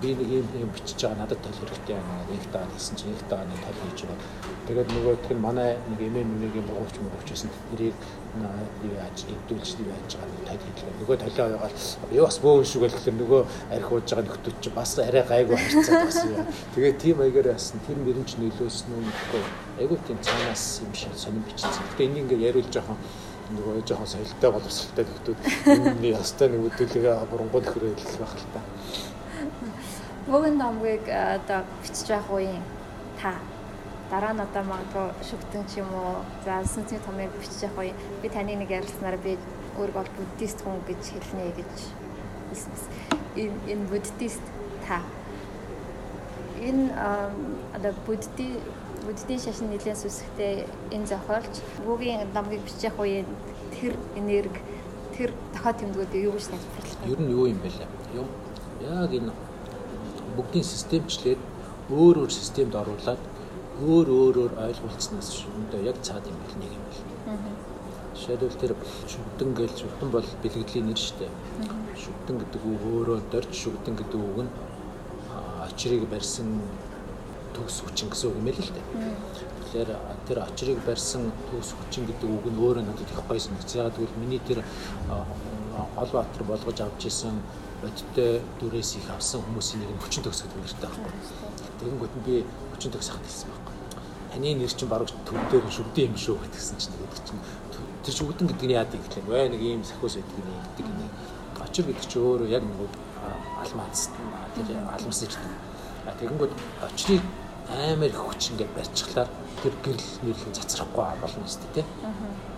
би 0.00 0.08
нэг 0.12 0.28
юм 0.28 0.46
юм 0.60 0.70
бичиж 0.76 1.00
байгаа 1.00 1.24
надад 1.24 1.40
тойл 1.40 1.60
хэрэгтэй 1.64 1.96
байна. 1.96 2.28
Нэг 2.28 2.44
таа 2.52 2.68
гэсэн 2.68 2.94
чинь 3.00 3.16
нэг 3.16 3.24
нэг 3.24 3.60
тойл 3.64 3.80
хийж 3.80 4.00
байгаа. 4.04 4.55
Тэгээд 4.66 4.90
нөгөөх 4.90 5.30
нь 5.30 5.38
манай 5.38 5.78
нэг 5.86 6.00
эмээ 6.02 6.26
нэг 6.26 6.52
юм 6.58 6.66
боовч 6.66 6.98
мөгч 6.98 7.30
байсан. 7.30 7.50
Тэрийг 7.70 7.94
юу 8.82 8.94
яаж 8.98 9.18
эвдүүлж 9.22 9.78
юу 9.78 9.94
яаж 9.94 10.10
байгаа 10.18 10.42
тойл 10.42 10.62
хийлгээ. 10.66 10.98
Нөгөө 11.00 11.16
толио 11.22 11.46
яваад 11.54 11.76
би 12.10 12.18
бас 12.18 12.38
бөөн 12.42 12.66
шүү 12.66 12.82
гэхэлэр 12.82 13.16
нөгөө 13.22 13.42
арх 13.78 13.88
ууж 13.94 14.08
байгаа 14.10 14.26
нөхдөд 14.26 14.56
чи 14.58 14.70
бас 14.74 14.90
арай 14.98 15.22
гайгүй 15.22 15.54
харцаад 15.54 16.02
бас 16.10 16.18
юм. 16.26 16.50
Тэгээд 16.74 16.98
тийм 16.98 17.16
маягаар 17.22 17.48
яасан. 17.54 17.78
Тэр 17.86 17.98
мөрөнч 18.02 18.30
нөлөөсөн 18.42 18.90
үү 18.90 19.02
гэхгүй. 19.06 19.42
Айгуу 19.86 19.98
тийм 20.02 20.18
цаанаас 20.26 20.64
юм 20.82 20.92
шиг 20.98 21.14
сонирн 21.14 21.46
бичсэн. 21.46 21.86
Гэтэ 21.94 22.04
энийг 22.10 22.26
ингээ 22.26 22.46
яриулж 22.50 22.70
жоохон 22.74 22.98
нөгөө 23.54 23.86
жоохон 23.86 24.10
соёлтой 24.10 24.50
боловсралтай 24.50 25.04
нөхдүүд 25.06 25.38
энэ 25.94 26.10
ястай 26.18 26.50
нэг 26.50 26.62
өдөлгөө 26.74 27.14
бурангууд 27.30 27.66
хөрөөл 27.70 28.02
байх 28.18 28.34
л 28.34 28.50
та. 28.50 28.60
Богино 30.26 30.58
номгийг 30.58 31.06
одоо 31.06 31.62
бичиж 31.86 32.10
байх 32.10 32.26
үеийн 32.26 32.66
та 33.22 33.38
дараа 34.10 34.32
нь 34.34 34.44
одоо 34.46 34.62
магадгүй 34.62 35.06
шүгтэн 35.28 35.64
ч 35.70 35.82
юм 35.82 35.90
уу? 35.90 36.22
За 36.44 36.62
сүнсний 36.62 37.00
томыг 37.02 37.30
бичиж 37.38 37.66
явах 37.66 37.90
үе. 37.90 37.94
Би 38.22 38.28
таны 38.28 38.54
нэг 38.54 38.70
ярилцсанаар 38.70 39.18
би 39.18 39.38
өөрийгөө 39.78 40.06
буддист 40.18 40.62
хүн 40.62 40.78
гэж 40.86 41.02
хэлнэ 41.10 41.52
гэж 41.58 41.74
энэ 43.36 43.58
энэ 43.72 43.84
буддист 43.90 44.44
та. 44.86 45.02
Энэ 46.62 46.88
одоо 47.76 47.92
будди 48.06 48.48
буддийн 49.06 49.40
шашин 49.40 49.70
нэлээд 49.70 49.98
сүсгтэй 49.98 50.66
энэ 50.94 51.06
зохиолч. 51.06 51.54
Бүгийн 51.86 52.30
номгийг 52.34 52.62
бичих 52.64 52.94
үеийн 52.98 53.26
тэр 53.74 53.94
энерги 54.16 54.60
тэр 55.16 55.30
дохой 55.54 55.74
тэмдгүүд 55.74 56.12
юу 56.14 56.32
гэж 56.36 56.46
тайлбарлах 56.50 56.98
вэ? 57.02 57.10
Ер 57.12 57.20
нь 57.20 57.30
юу 57.30 57.44
юм 57.46 57.58
бэ? 57.60 57.70
Лээ? 57.74 57.88
Юм 58.20 58.28
яг 58.80 59.10
энэ 59.12 59.32
бүгдийн 60.36 60.64
системчлээд 60.64 61.40
өөр 61.90 62.24
өөр 62.24 62.32
системд 62.32 62.74
оруулаад 62.74 63.20
өөр 63.76 64.08
өөрөөр 64.08 64.52
ойлгуулснаас 64.56 65.28
өндөө 65.52 65.80
яг 65.84 65.98
цаад 66.00 66.24
юм 66.24 66.38
бэл 66.40 66.56
нэг 66.60 66.72
юм 66.72 66.84
бэл. 66.88 67.02
Жишээлбэл 68.16 68.60
тэр 68.60 68.72
шүгдэн 69.12 69.50
гэж 69.52 69.72
шүгдэн 69.84 70.10
бол 70.16 70.28
бэлгэдлийн 70.42 70.86
нэр 70.88 70.96
шүү 70.96 71.16
дээ. 71.20 71.32
Шүгдэн 72.00 72.36
гэдэг 72.40 72.62
үг 72.64 72.82
өөрөө 72.88 73.18
дорж 73.28 73.52
шүгдэн 73.52 73.94
гэдэг 74.00 74.20
үг 74.20 74.38
нь 74.48 74.52
очрыг 75.66 76.08
барьсан 76.08 76.48
төгс 77.52 77.84
хүчин 77.84 78.08
гэсэн 78.08 78.32
үг 78.32 78.36
юм 78.40 78.48
л 78.48 78.60
л 78.64 78.72
дээ. 78.72 78.86
Тэгэхээр 79.60 79.90
тэр 80.24 80.38
очрыг 80.40 80.78
барьсан 80.88 81.28
төгс 81.52 81.76
хүчин 81.76 82.08
гэдэг 82.08 82.28
үг 82.32 82.44
нь 82.48 82.56
өөрөө 82.56 82.84
надад 82.84 83.12
их 83.12 83.20
гоё 83.28 83.40
санагц. 83.40 83.76
Яг 83.76 83.92
тэгвэл 83.92 84.20
миний 84.20 84.40
тэр 84.40 84.64
Олбаатар 86.00 86.42
болгож 86.48 86.80
авч 86.80 87.12
исэн 87.12 87.36
бодиттой 87.82 88.40
дүрээс 88.60 88.96
их 88.96 89.08
авсан 89.12 89.44
хүмүүсийн 89.44 89.84
нэг 89.84 90.00
хүчин 90.00 90.24
төгс 90.24 90.48
гэдэг 90.48 90.60
нэртэй 90.64 90.88
байхгүй. 90.88 91.12
Тэгэнгүүт 91.80 92.14
нь 92.16 92.24
би 92.24 92.34
хүчин 92.72 92.92
төгс 92.92 93.08
хахад 93.12 93.26
хэлсэн 93.28 93.48
байхгүй. 93.52 93.65
Таны 94.36 94.52
нэр 94.52 94.68
чинь 94.68 94.88
баруун 94.92 95.08
төв 95.24 95.40
дээр 95.48 95.64
шүгдэн 95.64 96.12
юм 96.12 96.16
шүү 96.20 96.36
гэдгсэн 96.36 96.76
чинь 96.76 96.92
тэгээд 96.92 97.24
чинь 97.24 97.40
тэр 98.04 98.14
шүгдэн 98.20 98.48
гэдэг 98.52 98.68
нь 98.68 98.76
яа 98.76 98.84
гэдэг 98.84 99.00
гэхлээр 99.00 99.28
бай 99.32 99.48
нэг 99.48 99.62
ийм 99.64 99.80
сахиус 99.80 100.20
байдаг 100.20 100.44
нэг 100.44 100.60
гэдэг 100.76 100.86
нэг 100.92 101.12
очир 101.64 101.84
гэдэг 101.88 102.04
чинь 102.04 102.20
өөрөө 102.20 102.48
яг 102.52 102.64
нэг 102.68 102.76
алмаас 103.64 104.12
тэр 104.52 104.68
алмас 104.92 105.22
ирдэг. 105.24 105.52
Тэгэнгүүт 106.20 106.52
очрыг 106.84 107.24
амар 107.72 108.12
их 108.12 108.20
хүч 108.20 108.42
ингээд 108.52 108.76
барьчихлаар 108.76 109.28
тэр 109.64 109.74
гэрэл 109.80 110.12
нэрлэн 110.28 110.52
цацрахгүй 110.52 111.16
болно 111.16 111.48
шүү 111.48 111.72
дээ. 111.72 111.86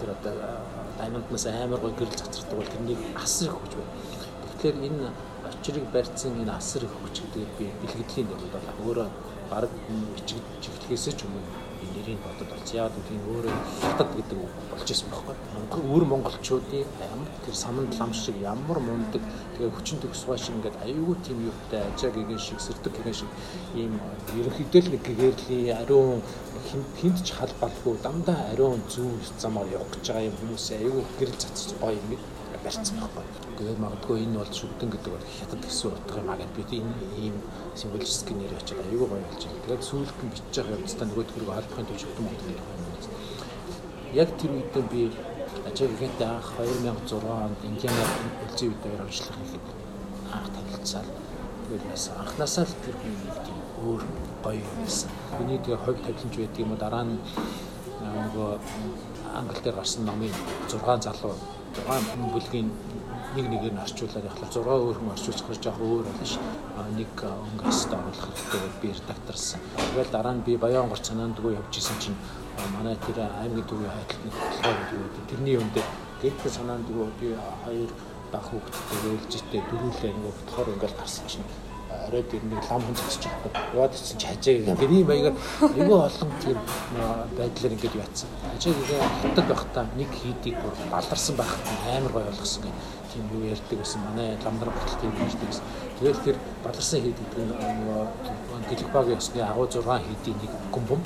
Тэр 0.03 0.11
одоо 0.19 0.35
даймонднаас 0.99 1.47
амар 1.47 1.79
гой 1.79 1.95
гэрэл 1.95 2.19
цацрдаг 2.19 2.59
бол 2.59 2.73
тэрнийг 2.75 2.99
асар 3.15 3.55
их 3.55 3.59
хүч 3.63 3.73
байна. 3.79 3.95
Тэгэхээр 4.51 4.77
энэ 4.83 5.07
очрыг 5.47 5.85
барьсан 5.95 6.43
энэ 6.43 6.59
асар 6.59 6.83
их 6.83 6.95
хүч 7.07 7.23
гэдэг 7.23 7.49
би 7.55 7.71
бэлгэдлийн 7.87 8.27
нэг 8.27 8.41
бол 8.51 8.67
өөрөө 8.83 9.09
баг 9.51 9.71
бичиг 10.17 10.43
чиглэхээс 10.61 11.17
ч 11.17 11.25
өмнө 11.79 11.95
нэрийг 11.95 12.21
бодод 12.27 12.49
болж 12.51 12.69
яагаад 12.75 12.95
гэвэл 12.97 13.15
энэ 13.15 13.29
өөрөө 13.33 13.55
хятад 13.83 14.11
гэдэг 14.17 14.39
үг 14.43 14.53
болж 14.71 14.89
ирсэн 14.91 15.09
байхгүй. 15.11 15.37
Монгол 15.55 15.83
өвөр 15.87 16.05
монголчуудын 16.13 16.91
ямар 17.07 17.31
тэр 17.45 17.55
саманд 17.55 17.93
лам 17.99 18.13
шиг 18.15 18.37
ямар 18.43 18.79
мундаг 18.83 19.23
тэгээ 19.55 19.75
хүчин 19.75 19.99
төгсгөө 20.03 20.37
шиг 20.39 20.55
ингээд 20.59 20.81
аюулгүй 20.83 21.17
тийм 21.23 21.39
юутай 21.47 21.83
ажаа 21.87 22.11
гэгэн 22.11 22.41
шиг 22.43 22.59
сэрдэг 22.59 22.93
гэгэн 22.99 23.19
шиг 23.21 23.31
ийм 23.79 23.93
ерөнхийдөө 24.39 24.81
л 24.83 24.93
нэг 24.93 25.03
гэгэрлийн 25.07 25.79
ариун 25.83 26.19
хинт 26.99 27.19
ч 27.23 27.29
халбалгүй 27.39 27.95
дандаа 28.03 28.39
ариун 28.53 28.83
зүү 28.91 29.11
замаар 29.39 29.71
явах 29.71 29.91
гэж 29.95 30.05
байгаа 30.11 30.29
юм 30.31 30.37
хүмүүс 30.41 30.67
аюул 30.83 31.07
гэрэл 31.19 31.41
цацж 31.43 31.79
гоё 31.79 31.95
юм 31.95 32.38
барьсан 32.65 32.97
байхгүй. 32.99 33.25
Тэгээд 33.59 33.83
магадгүй 33.83 34.17
энэ 34.25 34.39
бол 34.39 34.53
шүгдэн 34.59 34.91
гэдэг 34.91 35.13
бол 35.15 35.27
хятад 35.39 35.61
гэсэн 35.63 35.91
утга 35.95 36.21
юм 36.21 36.29
аа 36.31 36.39
гэд 36.41 36.53
бид 36.59 36.71
энэ 36.79 36.95
ийм 37.23 37.37
символический 37.79 38.35
нэр 38.37 38.53
очоод 38.59 38.81
аюул 38.83 39.11
гоё 39.11 39.23
болж 39.23 39.43
байна. 39.47 39.63
Тэгээд 39.65 39.89
сүүлд 39.89 40.17
нь 40.23 40.33
бичиж 40.33 40.55
байгаа 40.59 40.77
явцдаа 40.79 41.07
нөгөө 41.07 41.27
төрөг 41.29 41.51
албахын 41.55 41.87
төв 41.89 41.99
шүгдэн 42.03 42.27
болдог 42.27 42.49
юм. 42.51 42.61
Яг 44.21 44.29
тэр 44.39 44.51
үед 44.57 44.75
би 44.93 45.03
ажиг 45.69 45.91
ихэд 45.95 46.19
анх 46.23 46.49
2006 46.59 47.29
онд 47.29 47.59
Индиана 47.69 48.05
үлзий 48.45 48.69
үедээ 48.71 49.03
онцлог 49.05 49.35
хийхэд 49.39 49.67
анх 50.35 50.49
танилцаад 50.55 51.09
тэгээд 51.65 51.85
бас 51.91 52.05
анхнаасаа 52.21 52.65
л 52.65 52.81
тэр 52.85 52.97
хүн 53.01 53.15
тийм 53.47 53.59
өөр 53.87 54.03
гоё 54.43 54.65
байсан. 54.79 55.11
Миний 55.39 55.59
тэгээ 55.63 55.83
ховь 55.85 56.01
тавиланч 56.03 56.35
байдаг 56.37 56.59
юм 56.63 56.73
уу 56.73 56.81
дараа 56.81 57.05
нь 57.05 57.19
нөгөө 58.01 58.51
англ 59.39 59.61
дээр 59.63 59.77
гарсан 59.79 60.03
номын 60.09 60.33
6 60.71 61.05
залуу 61.07 61.35
6 61.77 62.33
бүлгийн 62.33 62.69
нэг 63.37 63.47
нэгээр 63.53 63.75
нь 63.77 63.85
орчуулад 63.85 64.25
явахлаа 64.25 64.51
6 64.51 64.65
өөр 64.65 64.97
хүн 64.99 65.13
орчуулж 65.15 65.41
гарч 65.45 65.63
явах 65.69 65.85
өөр 65.85 66.05
болно 66.09 66.27
ш. 66.27 66.41
Нэг 66.97 67.13
өнгөст 67.19 67.91
оруулах 67.93 68.25
хэрэгтэй 68.25 68.63
би 68.81 68.89
редакторсан. 68.97 69.61
Тэгэл 69.77 70.15
дараа 70.15 70.35
нь 70.35 70.45
би 70.47 70.57
баян 70.57 70.89
горч 70.89 71.05
санаандгүй 71.07 71.53
явж 71.61 71.73
исэн 71.77 71.99
чинь 72.03 72.19
манай 72.75 72.97
тэр 73.05 73.19
аймгийн 73.29 73.69
төвийн 73.69 73.93
хайдлт 73.93 74.23
нэг 74.25 74.35
болохоор 74.35 74.79
тэрний 75.29 75.55
юм 75.61 75.69
дээр 75.75 75.89
гэдэг 76.23 76.53
санаандгүй 76.57 77.07
би 77.21 77.29
хоёр 77.65 77.91
дах 78.33 78.45
хүүхдтэй 78.49 79.13
ээлжтэй 79.13 79.63
дөрүүлээ 79.71 80.13
нэг 80.17 80.25
болохоор 80.25 80.69
ингээл 80.75 80.99
гарсан 81.01 81.27
чинь 81.29 81.47
орой 82.09 82.25
дээр 82.25 82.45
нэг 82.49 82.65
лам 82.65 82.83
хүн 82.83 82.97
зогсож 82.97 83.25
байгаа. 83.29 83.65
Яваад 83.77 83.95
ирсэн 83.95 84.19
чи 84.19 84.27
хажаа 84.27 84.55
гэх 84.65 84.91
ийм 84.91 85.07
маягаар 85.07 85.37
айгүй 85.77 85.99
олон 86.09 86.31
тийм 86.43 86.59
байдлаар 87.37 87.75
ингээд 87.77 88.01
яатсан. 88.01 88.29
Хажаа 88.49 88.73
гээ 88.75 89.01
хатад 89.23 89.47
байхдаа 89.49 89.85
нэг 90.01 90.11
хийдийг 90.17 90.57
бүр 90.59 90.75
баларсан 90.91 91.35
байхад 91.37 91.63
амар 91.97 92.13
гоё 92.13 92.27
болгосон 92.33 92.63
гэх 92.65 92.77
тийм 93.13 93.25
юу 93.37 93.45
ярьдаг 93.53 93.79
гэсэн 93.79 94.01
манай 94.05 94.29
ламдар 94.45 94.71
батал 94.73 95.01
тийм 95.01 95.13
ярьдаг 95.21 95.49
гэсэн. 95.49 95.65
Тэгэл 96.01 96.25
тэр 96.25 96.37
баларсан 96.65 97.01
хийд 97.05 97.19
гэдэг 97.21 97.45
нь 97.45 97.53
нөгөө 97.53 98.03
гэлбагийн 98.69 99.21
ёсны 99.21 99.41
агуу 99.45 99.67
6 99.69 99.85
хийдийн 99.85 100.37
нэг 100.43 100.53
гүмбэм 100.73 101.01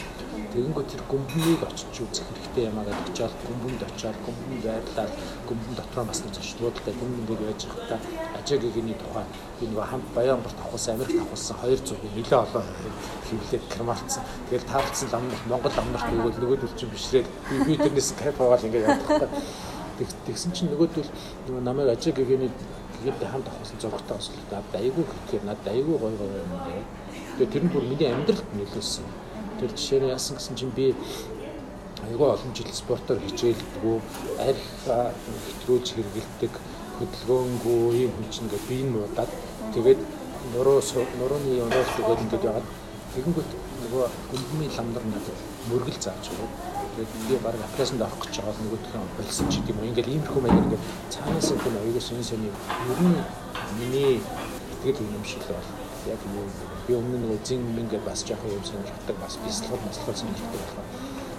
Тэгэнгүүт 0.52 0.88
тэр 0.92 1.02
гүмбнийг 1.08 1.62
очиж 1.64 1.96
үзэх 2.04 2.28
хэрэгтэй 2.28 2.68
юм 2.68 2.76
аа 2.76 2.84
гэж 2.84 3.08
очиод 3.08 3.32
гүмбэнд 3.48 3.82
очиод 3.88 4.18
гүмбэн 4.20 4.60
байрлаад 4.60 5.12
гүмбэн 5.48 5.74
дотроо 5.80 6.04
бас 6.04 6.20
нэг 6.20 6.32
зочдлуудтай 6.36 6.92
гүмбэнд 6.92 7.40
байж 7.40 7.60
байхдаа 7.72 8.00
ажиг 8.36 8.60
гэгэний 8.60 8.96
тухай 9.00 9.24
би 9.60 9.64
нэг 9.72 9.80
хамт 9.80 10.06
баян 10.12 10.44
борт 10.44 10.58
авахсан 10.60 11.00
Америк 11.00 11.24
авахсан 11.24 11.56
200 11.56 11.96
нэлээ 12.04 12.36
олон 12.44 12.64
хэвлээд 13.32 13.64
кремалцсан. 13.72 14.24
Тэгэл 14.52 14.68
таалцсан 14.68 15.08
лам 15.08 15.24
Монгол 15.48 15.72
амнарт 15.72 16.12
өгөөл 16.12 16.36
нөгөөдөл 16.36 16.76
чинь 16.76 16.92
бишрээд 16.92 17.28
би 17.64 17.72
тэрнээс 17.80 18.12
кайф 18.20 18.36
аваад 18.36 18.64
ингээд 18.68 18.88
хэрэгтэй. 18.92 19.30
Тэгсэн 20.28 20.52
чинь 20.52 20.68
нөгөөдөл 20.68 21.08
намайг 21.64 21.96
ажиг 21.96 22.20
гэгэний 22.20 22.52
Тэгээд 23.02 23.24
хамт 23.24 23.48
авсан 23.48 23.80
зургатаа 23.80 24.20
ослоо. 24.20 24.62
Айгүй 24.76 25.02
гэхээр 25.02 25.42
надад 25.48 25.66
айгүй 25.74 25.96
гоё 25.98 26.14
гоё 26.14 26.38
юм 26.44 26.52
дээ. 26.68 26.84
Тэгээд 27.34 27.52
тэр 27.52 27.64
нь 27.66 27.72
бүр 27.74 27.82
миний 27.82 28.08
амьдралд 28.14 28.46
нөлөөлсөн. 28.54 29.21
Тэр 29.62 29.70
жишээ 29.78 30.00
нь 30.02 30.10
яасан 30.10 30.34
гэсэн 30.36 30.58
чинь 30.58 30.74
би 30.74 30.90
айгүй 32.02 32.28
олон 32.34 32.50
жил 32.50 32.66
спортоор 32.74 33.22
хичээлдэггүй, 33.22 33.96
арх 34.42 34.66
хэтрүүлж 34.82 35.86
хэрэгэлдэг, 35.94 36.52
хөдөлгөөнгүй 36.98 38.10
юм 38.10 38.12
хүн 38.18 38.26
чинь 38.34 38.50
ингээд 38.50 38.66
би 38.66 38.76
нь 38.82 38.90
муудаад 38.90 39.30
тэгээд 39.70 40.00
нуруу 40.50 40.82
нурууны 40.82 41.62
өнөөлт 41.62 42.00
өгөөд 42.02 42.24
ингээд 42.26 42.48
ягаад 42.50 42.68
тэгэнгүүт 43.14 43.50
нөгөө 43.86 44.04
гүмбмийн 44.34 44.74
ламдар 44.74 45.04
надад 45.06 45.38
мөргөл 45.70 45.98
зааж 46.02 46.26
өгөө 46.34 46.72
Тэгээд 46.92 47.08
би 47.28 47.36
баг 47.40 47.56
аппликейшнд 47.56 48.02
авах 48.04 48.20
гэж 48.20 48.34
байгаа 48.36 48.52
нөгөөдхөө 48.68 49.00
болсон 49.16 49.46
ч 49.48 49.64
гэдэг 49.64 49.72
юм. 49.72 49.88
Ингээл 49.88 50.12
иймэрхүү 50.12 50.40
маягаар 50.44 50.66
ингээд 50.68 50.84
цаанаас 51.08 51.48
юм 51.56 51.76
аягүй 51.80 52.02
сонь 52.04 52.20
сонь 52.20 52.44
юм. 52.50 52.56
Ер 52.92 53.00
нь 53.00 53.16
миний 53.80 54.20
итгэл 54.84 55.08
юм 55.16 55.24
шиг 55.24 55.40
л 55.48 55.56
бол 55.56 55.68
яг 56.12 56.20
юу 56.36 56.44
би 56.86 56.94
өмнө 56.98 57.18
нөгөө 57.22 57.40
зин 57.46 57.62
ингээд 57.82 58.04
бас 58.08 58.24
жоох 58.28 58.44
юм 58.50 58.64
сонирхдаг 58.66 59.16
бас 59.22 59.38
бяцлал 59.44 59.82
маслал 59.86 60.16
сонирхдаг 60.16 60.86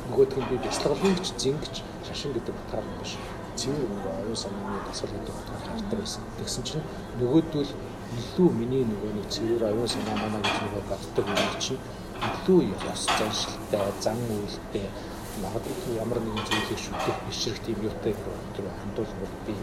нөгөөдх 0.10 0.38
нь 0.38 0.50
би 0.52 0.56
бяцлаглын 0.64 1.16
гэж 1.16 1.28
зингч 1.42 1.76
шашин 2.08 2.34
гэдэг 2.36 2.56
утгаар 2.60 2.86
биш. 3.00 3.16
Цэвэр 3.56 3.88
нөгөө 3.88 4.14
оюун 4.20 4.38
санааны 4.44 4.80
дасгал 4.88 5.14
гэдэг 5.16 5.36
утгаар 5.40 5.64
хардаг 5.64 6.00
байсан. 6.00 6.24
Тэгсэн 6.40 6.64
чинь 6.68 6.86
нөгөөдөл 7.20 7.72
илүү 8.20 8.50
миний 8.60 8.84
нөгөө 8.84 9.12
нэг 9.16 9.28
цэвэр 9.34 9.64
оюун 9.72 9.88
санаа 9.88 10.18
манай 10.20 10.42
гэж 10.44 10.58
нөгөө 10.64 10.84
боддог 10.92 11.26
юм 11.32 11.54
чинь 11.64 11.82
илүү 12.28 12.60
яс 12.92 13.02
заншилтай, 13.18 13.88
зан 14.04 14.20
үйлтэй 14.28 14.88
магадгүй 15.42 15.98
ямар 15.98 16.20
нэгэн 16.22 16.46
зүйлийг 16.46 16.80
шүтэх 16.80 17.18
бишрэх 17.28 17.60
тийм 17.66 17.78
юутай 17.82 18.14
тэр 18.56 18.68
хандуулбал 18.82 19.34
би 19.48 19.56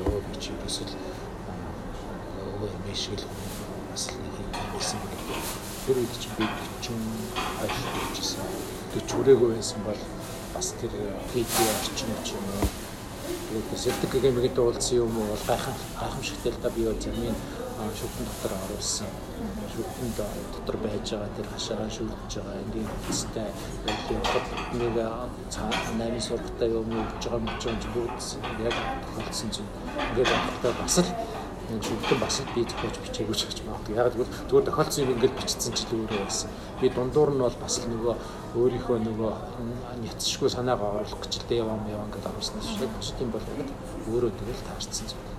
өө 0.00 0.20
би 0.26 0.34
чи 0.42 0.50
эсвэл 0.66 0.94
өө 2.60 2.70
мишгэл 2.88 3.24
бас 3.90 4.10
нэг 4.10 4.20
юм 4.26 4.35
байсан. 4.72 5.00
Тэр 5.86 5.96
үед 6.02 6.14
чи 6.20 6.28
би 6.38 6.44
40 6.82 6.94
ажил 7.62 7.88
хийжсэн. 7.94 8.42
40 8.94 9.12
хүрээгүй 9.12 9.50
байсан 9.54 9.80
бол 9.86 10.00
бас 10.54 10.72
тэр 10.80 10.92
PD 11.32 11.52
орчин 11.74 12.10
ч 12.24 12.34
юм 12.36 12.44
уу 12.56 12.68
тэгээд 13.46 13.80
сэлдэг 13.82 14.12
гэмэгэд 14.22 14.58
уулзсан 14.58 14.98
юм 15.04 15.14
уу 15.18 15.30
бол 15.30 15.44
гайхан 15.46 15.74
гайхамшигтай 16.00 16.52
л 16.52 16.62
да 16.62 16.70
би 16.70 16.82
замын 16.84 17.36
шүтэн 17.76 18.24
дотор 18.24 18.52
оруулсан. 18.64 19.08
Шүтэнд 19.72 20.16
дотор 20.16 20.76
байж 20.80 21.10
байгаа 21.12 21.30
тэр 21.36 21.48
хашаагаа 21.52 21.90
шүлж 21.92 22.32
байгаа 22.32 22.56
энгийн 22.64 22.88
хөстэй 23.06 23.48
нэг 23.84 23.98
нэг 24.80 24.94
наймын 26.00 26.26
сургалтаа 26.28 26.68
юм 26.68 26.88
өгж 26.88 27.22
байгаа 27.28 27.40
юм 27.40 27.48
чинь 27.60 27.92
бүгд 27.92 28.18
яг 28.64 28.76
тохиолдсон 29.04 29.50
чинь 29.52 29.70
ингээд 30.10 30.30
бодохтой 30.32 30.72
бас 30.80 30.96
л 31.04 31.08
шүтэн 31.66 32.18
бас 32.22 32.40
л 32.40 32.50
би 32.54 32.62
зохиож 32.62 32.96
бичээгүй 33.02 33.36
ч 33.36 33.42
гэж 33.50 33.58
магадгүй. 33.66 33.96
Яг 33.98 34.12
тэгвэл 34.14 34.34
зүгээр 34.48 34.66
тохиолдсон 34.70 35.02
юм 35.04 35.12
ингээд 35.18 35.38
бичсэн 35.38 35.72
ч 35.74 35.80
л 35.86 35.98
өөрөө 35.98 36.20
байсан. 36.22 36.50
Би 36.80 36.86
дундуур 36.88 37.30
нь 37.34 37.42
бол 37.42 37.58
бас 37.58 37.74
л 37.82 37.90
нөгөө 37.90 38.14
өөрийнхөө 38.54 38.98
нөгөө 39.02 39.32
няцшгүй 40.06 40.48
санаагаа 40.50 41.02
оруулах 41.02 41.20
гэж 41.26 41.34
л 41.42 41.50
яваа 41.58 41.82
яваа 41.90 42.06
ингээд 42.06 42.30
оруулсан 42.30 42.62
шиг 42.62 43.16
тийм 43.18 43.30
бол 43.34 43.46
өөрөө 44.14 44.30
тэгэл 44.30 44.66
таарсан 44.68 45.06
зүйл 45.10 45.36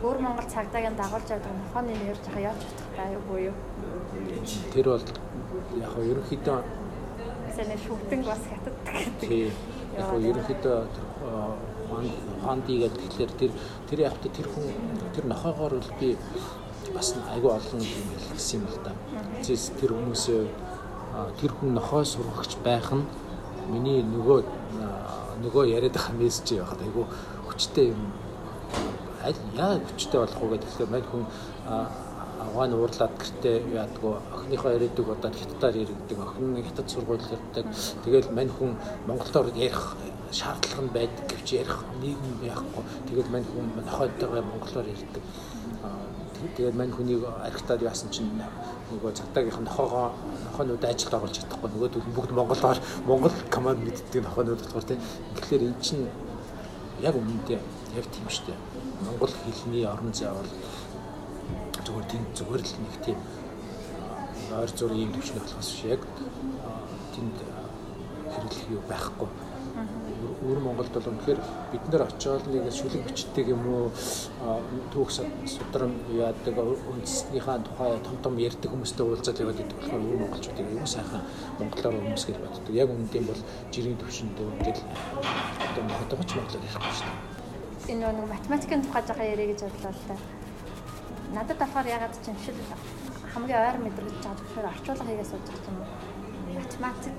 өөр 0.00 0.18
Монгол 0.24 0.48
цагдаагийн 0.48 0.96
дагуулж 0.96 1.28
явдаг 1.28 1.52
нохооны 1.52 1.92
нэр 1.92 2.16
жахаа 2.24 2.42
явж 2.48 2.60
чадахтай 2.64 3.12
юу 3.12 3.22
буюу. 3.28 3.54
Тэр 4.72 4.86
бол 4.96 5.04
яг 5.76 5.90
хоо 5.92 6.04
ерөнхийдөө 6.08 6.58
сэний 7.52 7.78
шүтэн 7.84 8.20
бас 8.24 8.40
хятаддаг 8.48 8.96
гэдэг. 8.96 9.52
Яг 10.00 10.04
хоо 10.08 10.20
ерөнхийдөө 10.24 10.78
фанди 12.42 12.78
гэдэг 12.80 13.02
тэгэхээр 13.10 13.32
тэр 13.40 13.50
тэр 13.88 13.98
явахта 14.06 14.28
тэр 14.28 14.46
хүн 14.48 14.66
тэр 15.14 15.24
нохоогоор 15.26 15.74
бол 15.78 15.92
би 16.00 16.16
бас 16.94 17.14
айгүй 17.34 17.50
олон 17.50 17.80
юм 17.80 18.08
хэлсэн 18.30 18.60
юм 18.60 18.66
л 18.70 18.78
да. 18.84 18.92
Зэс 19.42 19.72
тэр 19.80 19.92
хүмүүсээ 19.94 20.42
тэр 21.40 21.52
хүн 21.54 21.74
нохоо 21.74 22.04
сургагч 22.04 22.56
байх 22.64 22.90
нь 22.92 23.04
миний 23.70 24.02
нөгөө 24.02 24.40
нөгөө 25.44 25.64
яриад 25.76 25.94
байгаа 25.94 26.14
мессеж 26.18 26.58
явахад 26.58 26.82
айгүй 26.82 27.04
хүчтэй 27.48 27.86
юм. 27.94 28.12
Аль 29.22 29.40
яа 29.56 29.78
хүчтэй 29.78 30.18
болох 30.20 30.42
уу 30.42 30.56
тэгэхээр 30.56 30.90
мань 30.90 31.06
хүн 31.10 31.24
авгаан 32.40 32.72
уурлаад 32.74 33.12
гэртээ 33.20 33.56
яадгүй 33.76 34.12
охиныхоо 34.34 34.70
ирээдүг 34.76 35.08
одоо 35.12 35.30
хятадаар 35.30 35.76
иргэдэг 35.76 36.18
охин 36.24 36.64
хятад 36.64 36.88
сургууль 36.88 37.20
ирдэг 37.36 37.66
тэгэл 38.04 38.32
мань 38.32 38.48
хүн 38.56 38.70
монголоор 39.06 39.48
ярих 39.54 39.96
шаардлага 40.32 40.82
нь 40.82 40.94
байдаг 40.94 41.24
гэвч 41.30 41.48
ярих 41.60 41.78
нийгэм 42.00 42.38
яахгүй. 42.46 42.84
Тэгэл 43.08 43.32
мань 43.34 43.46
хүн 43.46 43.66
нохойтойгоо 43.76 44.42
монголоор 44.42 44.86
ирдэг. 44.86 45.24
Тэгээд 46.56 46.74
мань 46.74 46.92
хүнийг 46.94 47.22
архитаар 47.26 47.82
яасан 47.82 48.08
чинь 48.10 48.30
нөгөө 48.90 49.12
цагтаагийнх 49.12 49.60
нь 49.60 49.68
нохоогоо 49.68 50.14
нохоонууд 50.50 50.84
ажилд 50.84 51.14
оруулж 51.14 51.36
чадахгүй. 51.36 51.68
Нөгөөдөл 51.70 52.14
бүгд 52.16 52.32
монголоор 52.32 52.78
монгол 53.04 53.36
команд 53.50 53.80
мэддэг 53.84 54.24
нохоонууд 54.24 54.60
болохоор 54.62 54.86
тийм. 54.88 55.00
Тэгэхээр 55.36 55.62
эн 55.68 55.76
чинь 55.82 56.08
яг 57.02 57.14
үнэндээ 57.16 57.60
яг 57.98 58.06
тийм 58.08 58.26
шүү 58.30 58.44
дээ. 58.48 58.58
Монгол 59.04 59.32
хэлний 59.44 59.84
орон 59.84 60.12
зай 60.14 60.30
бол 60.32 60.50
зүгээр 61.84 62.06
тийм 62.08 62.22
зүгээр 62.38 62.62
л 62.64 62.74
нэг 62.80 62.94
тийм 63.04 63.18
ойр 64.50 64.70
зур 64.74 64.92
ийм 64.92 65.12
төвчнө 65.12 65.40
болохоос 65.40 65.70
яг 65.84 66.00
тэнд 67.14 67.36
хэрэглэх 68.32 68.70
юу 68.70 68.82
байхгүй. 68.88 69.28
Өөр 70.40 70.58
Монголд 70.64 70.92
бол 70.96 71.10
үнэхээр 71.12 71.40
бид 71.72 71.84
нар 71.92 72.02
очиод 72.08 72.44
нэг 72.48 72.72
шүлэг 72.72 73.04
бичдэг 73.04 73.46
юм 73.52 73.62
уу 73.68 73.92
түүх 74.92 75.10
судрам 75.12 75.92
яадаг 76.08 76.56
үндэснийхаа 76.56 77.60
тухай 77.60 78.00
том 78.00 78.16
том 78.24 78.34
ярьдаг 78.40 78.72
хүмүүстэй 78.72 79.04
уулзаад 79.04 79.40
яваад 79.40 79.60
идэг 79.60 79.76
болохоор 79.76 80.00
өөр 80.00 80.20
монголчуудыг 80.24 80.68
юу 80.72 80.86
сайхан 80.88 81.22
монголоор 81.60 82.00
хүмүүс 82.00 82.24
гэж 82.24 82.36
боддог. 82.40 82.72
Яг 82.72 82.88
үнэндээ 82.88 83.22
бол 83.28 83.40
жирийн 83.68 84.00
төвшөндөө 84.00 84.46
ингээл 84.48 84.82
одоо 85.60 85.82
хотогч 86.00 86.30
монголоор 86.32 86.64
ярихгүй 86.64 86.94
шүү 86.96 87.08
дээ 87.12 87.30
энэ 87.90 88.06
нэг 88.12 88.28
математикийн 88.30 88.82
тухай 88.86 89.02
жоохон 89.02 89.26
ярих 89.34 89.48
гэж 89.50 89.60
бодлоо 89.66 89.92
л 89.92 90.06
та. 90.06 90.16
Надад 91.34 91.58
болохоор 91.58 91.86
ягаад 91.90 92.14
ч 92.22 92.26
юм 92.30 92.38
шиг 92.44 92.56
хамгийн 93.34 93.66
ойр 93.66 93.78
мэдрэж 93.82 94.14
байгаа 94.22 94.38
тэгэхээр 94.38 94.70
орчуулга 94.70 95.06
хийгээ 95.10 95.30
сууж 95.30 95.44
байгаа 95.50 95.70
юм. 95.74 95.78
Математик 96.60 97.18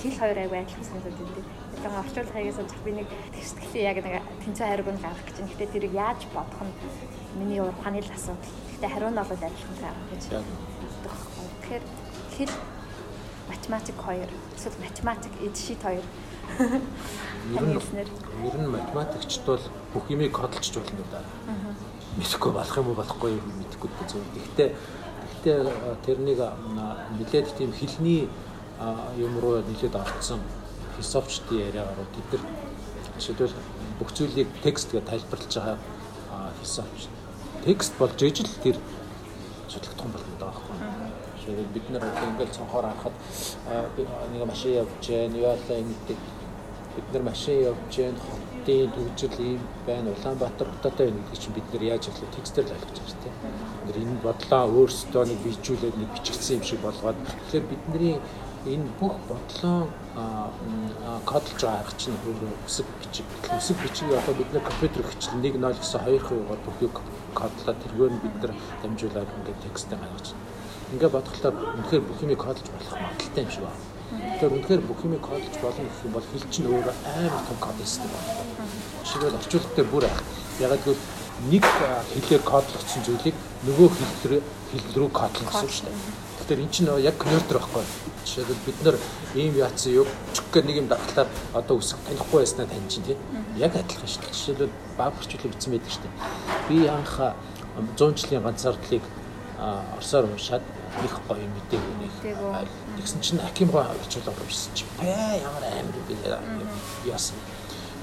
хэл 0.00 0.18
хоёр 0.20 0.38
аяг 0.38 0.52
адилхан 0.52 0.84
санагдаад 0.84 1.16
байна. 1.16 1.48
Тэгэхээр 1.76 2.00
орчуулга 2.00 2.36
хийгээ 2.36 2.56
сууж 2.56 2.72
би 2.84 2.92
нэг 2.92 3.08
тестгэлээ 3.34 3.84
яг 3.88 3.98
нэг 4.04 4.14
тэнцээ 4.44 4.66
хариуг 4.68 4.90
нь 4.92 5.02
гаргах 5.02 5.26
гэж. 5.26 5.36
Гэтэ 5.50 5.72
тэрийг 5.72 5.94
яаж 5.96 6.20
бодох 6.32 6.62
нь 6.62 6.74
миний 7.38 7.60
ухааны 7.60 8.00
л 8.00 8.16
асуудал. 8.16 8.52
Гэтэ 8.76 8.88
хариу 8.92 9.10
нь 9.10 9.18
бол 9.18 9.32
адилхан 9.32 9.76
гаргах 9.80 10.08
гэж. 10.12 10.22
Тэгэхээр 11.62 11.84
хэл 12.36 12.54
математик 13.48 13.96
2 13.96 14.28
эсвэл 14.56 14.78
математик 14.82 15.32
эд 15.42 15.56
шит 15.56 15.80
2 15.82 16.02
Ер 17.54 17.62
нь 17.62 17.78
ер 18.46 18.56
нь 18.58 18.66
математикчд 18.66 19.42
бол 19.46 19.64
бүх 19.94 20.04
юмыг 20.10 20.32
кодлж 20.32 20.74
болно 20.74 21.04
да. 21.10 21.20
Мэдхгүй 22.16 22.52
болох 22.52 22.76
юм 22.76 22.88
уу 22.88 22.98
болохгүй 22.98 23.30
юм 23.38 23.46
мэдэхгүй 23.58 23.90
дээ. 23.90 24.24
Гэхдээ 24.34 24.68
гэхдээ 25.46 25.96
тэрнийг 26.06 26.40
нэлээд 27.18 27.54
тийм 27.58 27.72
хилний 27.72 28.28
юм 29.16 29.38
руу 29.40 29.62
нэлээд 29.62 29.94
орцсон 29.96 30.40
философчдын 30.96 31.58
яриагаар 31.68 32.08
бид 32.14 32.28
нар 32.32 32.42
жишээлбэл 33.18 33.54
бүх 33.98 34.12
зүйлийг 34.12 34.48
текст 34.62 34.92
гэж 34.92 35.04
тайлбарлаж 35.04 35.54
байгаа 35.56 35.78
философч. 36.60 37.08
Текст 37.64 37.92
болж 37.98 38.22
ижил 38.22 38.48
тэр 38.62 38.76
судлагдсан 39.68 40.10
болно 40.12 40.34
даа 40.40 40.52
байхгүй. 40.52 40.76
Жишээлбэл 41.38 41.74
бид 41.74 41.90
нар 41.90 42.02
ингээл 42.04 42.56
цонхоор 42.56 42.84
харахад 42.84 43.14
нэг 44.32 44.46
машин 44.46 44.72
явж 44.82 45.08
юу 45.08 45.40
яалаа 45.40 45.78
ингэдэг 45.80 46.18
бид 46.96 47.12
нар 47.12 47.22
машин 47.22 47.62
явж 47.70 47.96
гэн 47.96 48.16
хотын 48.16 48.90
төвжил 48.92 49.40
ийм 49.40 49.60
байна 49.86 50.10
Улаанбаатар 50.16 50.68
хоттой 50.82 51.06
байна 51.10 51.20
гэдэг 51.22 51.40
чинь 51.40 51.54
бид 51.54 51.72
нар 51.72 51.82
яаж 51.82 52.04
хэлэх 52.08 52.34
текстээр 52.36 52.66
л 52.66 52.74
ойлгож 52.76 52.98
байгаа 53.00 53.20
тийм. 53.22 53.34
Бид 53.84 53.96
нар 53.96 54.02
энэ 54.02 54.22
бодлоо 54.24 54.64
өөрсдөө 54.76 55.24
нэг 55.26 55.38
бичүүлээд 55.44 55.96
нэг 55.96 56.10
бичигдсэн 56.16 56.56
юм 56.56 56.64
шиг 56.64 56.80
болгоод 56.80 57.16
тэгэхээр 57.52 57.66
бидний 57.70 58.16
энэ 58.66 58.86
бүх 59.00 59.14
бодлоо 59.30 59.88
кодлж 61.24 61.58
байгаа 61.62 61.80
арга 61.80 61.96
чинь 61.96 62.18
өөрөө 62.26 62.52
үсэг 62.66 62.86
бичиг. 63.00 63.26
Үсэг 63.56 63.76
бичиг 63.82 64.08
одоо 64.10 64.34
бид 64.34 64.50
нар 64.52 64.64
компьютер 64.66 65.06
хичээл 65.06 65.40
1.0 65.40 65.78
гэсэн 65.78 66.00
2%-аар 66.02 66.60
бүхийг 66.66 66.94
кодлоод 67.34 67.78
тэргээр 67.82 68.12
нь 68.14 68.22
бид 68.24 68.36
нар 68.42 68.52
дамжуулаад 68.82 69.30
ингээд 69.38 69.62
текстээ 69.64 69.98
гаргаж. 69.98 70.26
Ингээ 70.92 71.10
бодглохоор 71.14 71.54
үнэхээр 71.78 72.04
бүх 72.06 72.18
юмыг 72.22 72.40
кодлж 72.42 72.66
болох 72.70 72.94
магадaltaй 72.94 73.44
юм 73.44 73.50
шиг 73.50 73.64
байна 73.66 73.96
Тэгэхээр 74.06 74.54
үнэхээр 74.54 74.82
бүх 74.86 75.00
юмыг 75.02 75.22
кодж 75.24 75.54
болно 75.58 75.82
гэх 75.82 76.04
юм 76.06 76.12
бол 76.14 76.26
хэл 76.30 76.46
чинь 76.52 76.68
өөрөө 76.70 76.94
амар 77.10 77.42
том 77.42 77.58
код 77.58 77.78
систем 77.82 78.10
байна. 78.14 78.30
Жишээлбэл 79.02 79.38
орчуулга 79.40 79.74
дээр 79.74 79.88
бүр 79.90 80.04
ягаад 80.62 80.82
гэвэл 80.86 81.04
нэг 81.50 81.64
хэлээр 82.14 82.42
кодлогдсон 82.46 83.02
зүйлийг 83.02 83.36
нөгөө 83.66 83.88
хэл 83.96 84.86
рүү 84.94 85.10
кодлох 85.10 85.50
гэсэн 85.50 85.70
шүү 85.74 85.86
дээ. 85.90 86.25
Тэгэхээр 86.46 86.62
эн 86.62 86.70
чинь 86.70 86.86
яг 87.02 87.18
конвертер 87.18 87.58
байхгүй. 87.58 87.82
Жишээлбэл 88.22 88.66
бид 88.66 88.78
нар 88.86 88.96
ийм 89.34 89.54
яатсан 89.58 89.92
юу 89.98 90.06
чүг 90.30 90.62
нэг 90.62 90.76
юм 90.78 90.86
давхлаар 90.86 91.26
одоо 91.58 91.74
үсэг 91.74 91.98
танихгүй 92.06 92.46
байснаа 92.46 92.70
таньж 92.70 92.86
чинь 92.86 93.02
тийм. 93.02 93.18
Яг 93.58 93.74
адилхан 93.74 94.06
шүү 94.06 94.22
дээ. 94.22 94.30
Жишээлбэл 94.30 94.74
баабарчлал 94.94 95.50
бичсэн 95.50 95.72
байдаг 95.74 95.90
шүү 95.90 96.02
дээ. 96.06 96.14
Би 96.70 96.86
анх 96.86 97.14
100 97.98 98.14
жилийн 98.14 98.46
ганцаардлыг 98.46 99.02
орсоор 99.58 100.30
уншаад 100.30 100.62
их 101.02 101.18
гоё 101.26 101.50
мэдээг 101.50 101.82
өгнөх. 101.82 102.14
Тэгсэн 102.94 103.20
чинь 103.26 103.42
Аким 103.42 103.74
гоо 103.74 103.82
орчуулга 103.82 104.30
уншсан 104.38 104.70
чинь 104.78 104.86
бай 105.02 105.42
ямар 105.42 105.66
амар 105.66 105.98
би 106.06 106.14
яасан. 107.10 107.34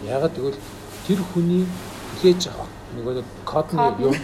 Ягаад 0.03 0.35
гэвэл 0.35 0.59
тэр 1.07 1.23
хүний 1.31 1.63
хүлээж 2.19 2.51
авах 2.51 2.67
нөгөө 2.91 3.23
кодны 3.47 3.87
юм 4.03 4.15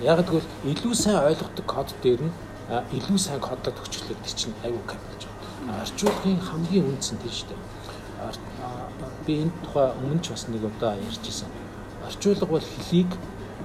ягаад 0.00 0.28
гэвэл 0.28 0.48
илүү 0.64 0.94
сайн 0.96 1.20
ойлгодог 1.28 1.66
код 1.66 1.92
дээр 2.02 2.24
нь 2.24 2.32
илүү 2.66 3.18
сайн 3.18 3.38
кодлоод 3.38 3.78
өгчлөө 3.78 4.18
тэр 4.26 4.34
чинь 4.34 4.54
аюу 4.66 4.82
кап 4.90 4.98
гэж 5.14 5.30
байна. 5.30 5.82
Орчуулгын 5.86 6.40
хамгийн 6.42 6.86
үндсэн 6.90 7.18
тэр 7.22 7.30
шүү 7.30 7.54
дээ. 7.54 7.62
Би 9.26 9.32
энэ 9.46 9.54
тухай 9.62 9.94
өмнө 9.94 10.18
ч 10.18 10.34
бас 10.34 10.48
нэг 10.50 10.66
удаа 10.66 10.98
ярьжсэн. 10.98 11.46
Орчуулга 12.10 12.46
бол 12.46 12.66
хэлийг 12.66 13.14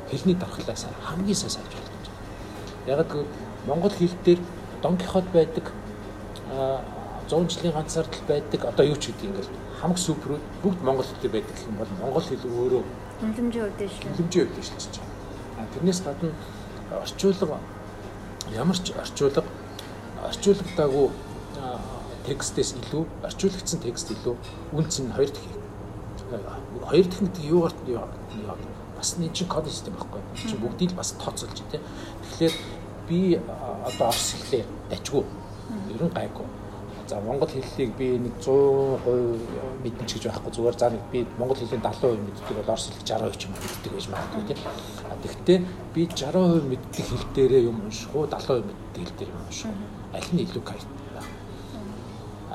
хэлний 0.10 0.38
дархлаа 0.38 0.78
сайн 0.78 0.93
хамгийн 1.02 1.34
сайн 1.34 1.49
сайж 1.49 1.74
болгож 1.74 2.06
байна. 2.14 2.93
Ягаад 2.93 3.10
гэвэл 3.10 3.34
монгол 3.66 3.89
хэл 3.89 4.16
дээр 4.22 4.39
Дон 4.82 4.97
Кихот 4.97 5.26
байдаг 5.34 5.66
100 7.26 7.49
жилийн 7.49 7.74
ганцаардл 7.74 8.22
байдаг 8.28 8.66
одоо 8.66 8.86
юу 8.86 9.02
ч 9.02 9.10
гэдэг 9.10 9.30
ингээл 9.34 9.52
хамаг 9.82 9.97
суперүүд 9.97 10.43
бүгд 10.62 10.82
монгол 10.86 11.10
хэлтэй 11.10 11.32
байдаг 11.41 11.58
юм 11.66 11.78
бол 11.82 11.91
монгол 11.97 12.22
хэл 12.22 12.45
өөрөө 12.45 12.84
үүдэж 13.66 13.89
шүү. 13.97 14.14
Хэмжээ 14.18 14.43
үүдэж 14.45 14.66
шүү. 14.66 15.06
А 15.58 15.66
тэрнээс 15.74 16.02
гадна 16.06 16.30
орчуулга 16.91 17.58
ямар 18.56 18.78
ч 18.78 18.94
орчуулга 18.98 19.44
орчуулгадаагүй 20.28 21.08
текстээс 22.26 22.76
илүү 22.78 23.04
орчуулгдсан 23.28 23.80
текст 23.86 24.12
илүү 24.14 24.36
үнц 24.78 25.02
нь 25.02 25.14
хоёр 25.16 25.30
дахь. 25.30 25.58
Хоёр 26.89 27.06
дахь 27.06 27.24
нь 27.26 27.34
юугаар 27.50 27.74
бас 28.98 29.18
нэг 29.18 29.34
чинь 29.34 29.48
код 29.48 29.66
систем 29.68 29.94
байхгүй. 29.98 30.22
Чи 30.38 30.56
бүгдийг 30.58 30.94
бас 30.94 31.14
тооцоолж 31.18 31.58
тий. 31.72 31.82
Тэгэхээр 32.22 32.54
би 33.10 33.20
одоо 33.86 34.08
орс 34.08 34.36
хэлээ 34.38 34.66
дажгүй. 34.89 35.26
Ер 35.94 36.04
нь 36.06 36.14
гайгүй. 36.14 36.46
За 37.12 37.20
монгол 37.20 37.49
хэллийг 37.51 37.91
би 37.99 38.16
нэг 38.24 38.39
100% 38.39 39.03
мэдэн 39.84 40.07
ч 40.07 40.16
гэж 40.16 40.32
байхгүй 40.32 40.51
зүгээр 40.55 40.78
за 40.80 40.88
нэг 40.95 41.03
би 41.12 41.28
монгол 41.36 41.59
хэлний 41.59 41.84
70% 41.84 42.24
мэддэг 42.24 42.55
бол 42.55 42.72
орос 42.72 42.88
хэлийг 42.88 43.03
60% 43.03 43.36
ч 43.36 43.43
юм 43.43 43.51
мэддэг 43.51 43.91
гэж 43.91 44.05
магадгүй 44.07 44.43
тийм. 44.47 44.59
Тэгвэл 45.20 45.68
би 45.91 46.01
60% 46.07 46.72
мэддэг 46.72 47.05
хэл 47.12 47.28
дээрээ 47.36 47.68
юм 47.68 47.84
унших 47.84 48.16
уу 48.16 48.32
70% 48.32 48.64
мэддэг 48.64 49.03
хэл 49.03 49.18
дээр 49.20 49.28
юм 49.36 49.43
унших 49.43 49.68
уу? 49.68 49.91
Аль 50.16 50.30
нь 50.32 50.39
илүү 50.39 50.64
кайт 50.64 50.88
байна. 51.12 51.28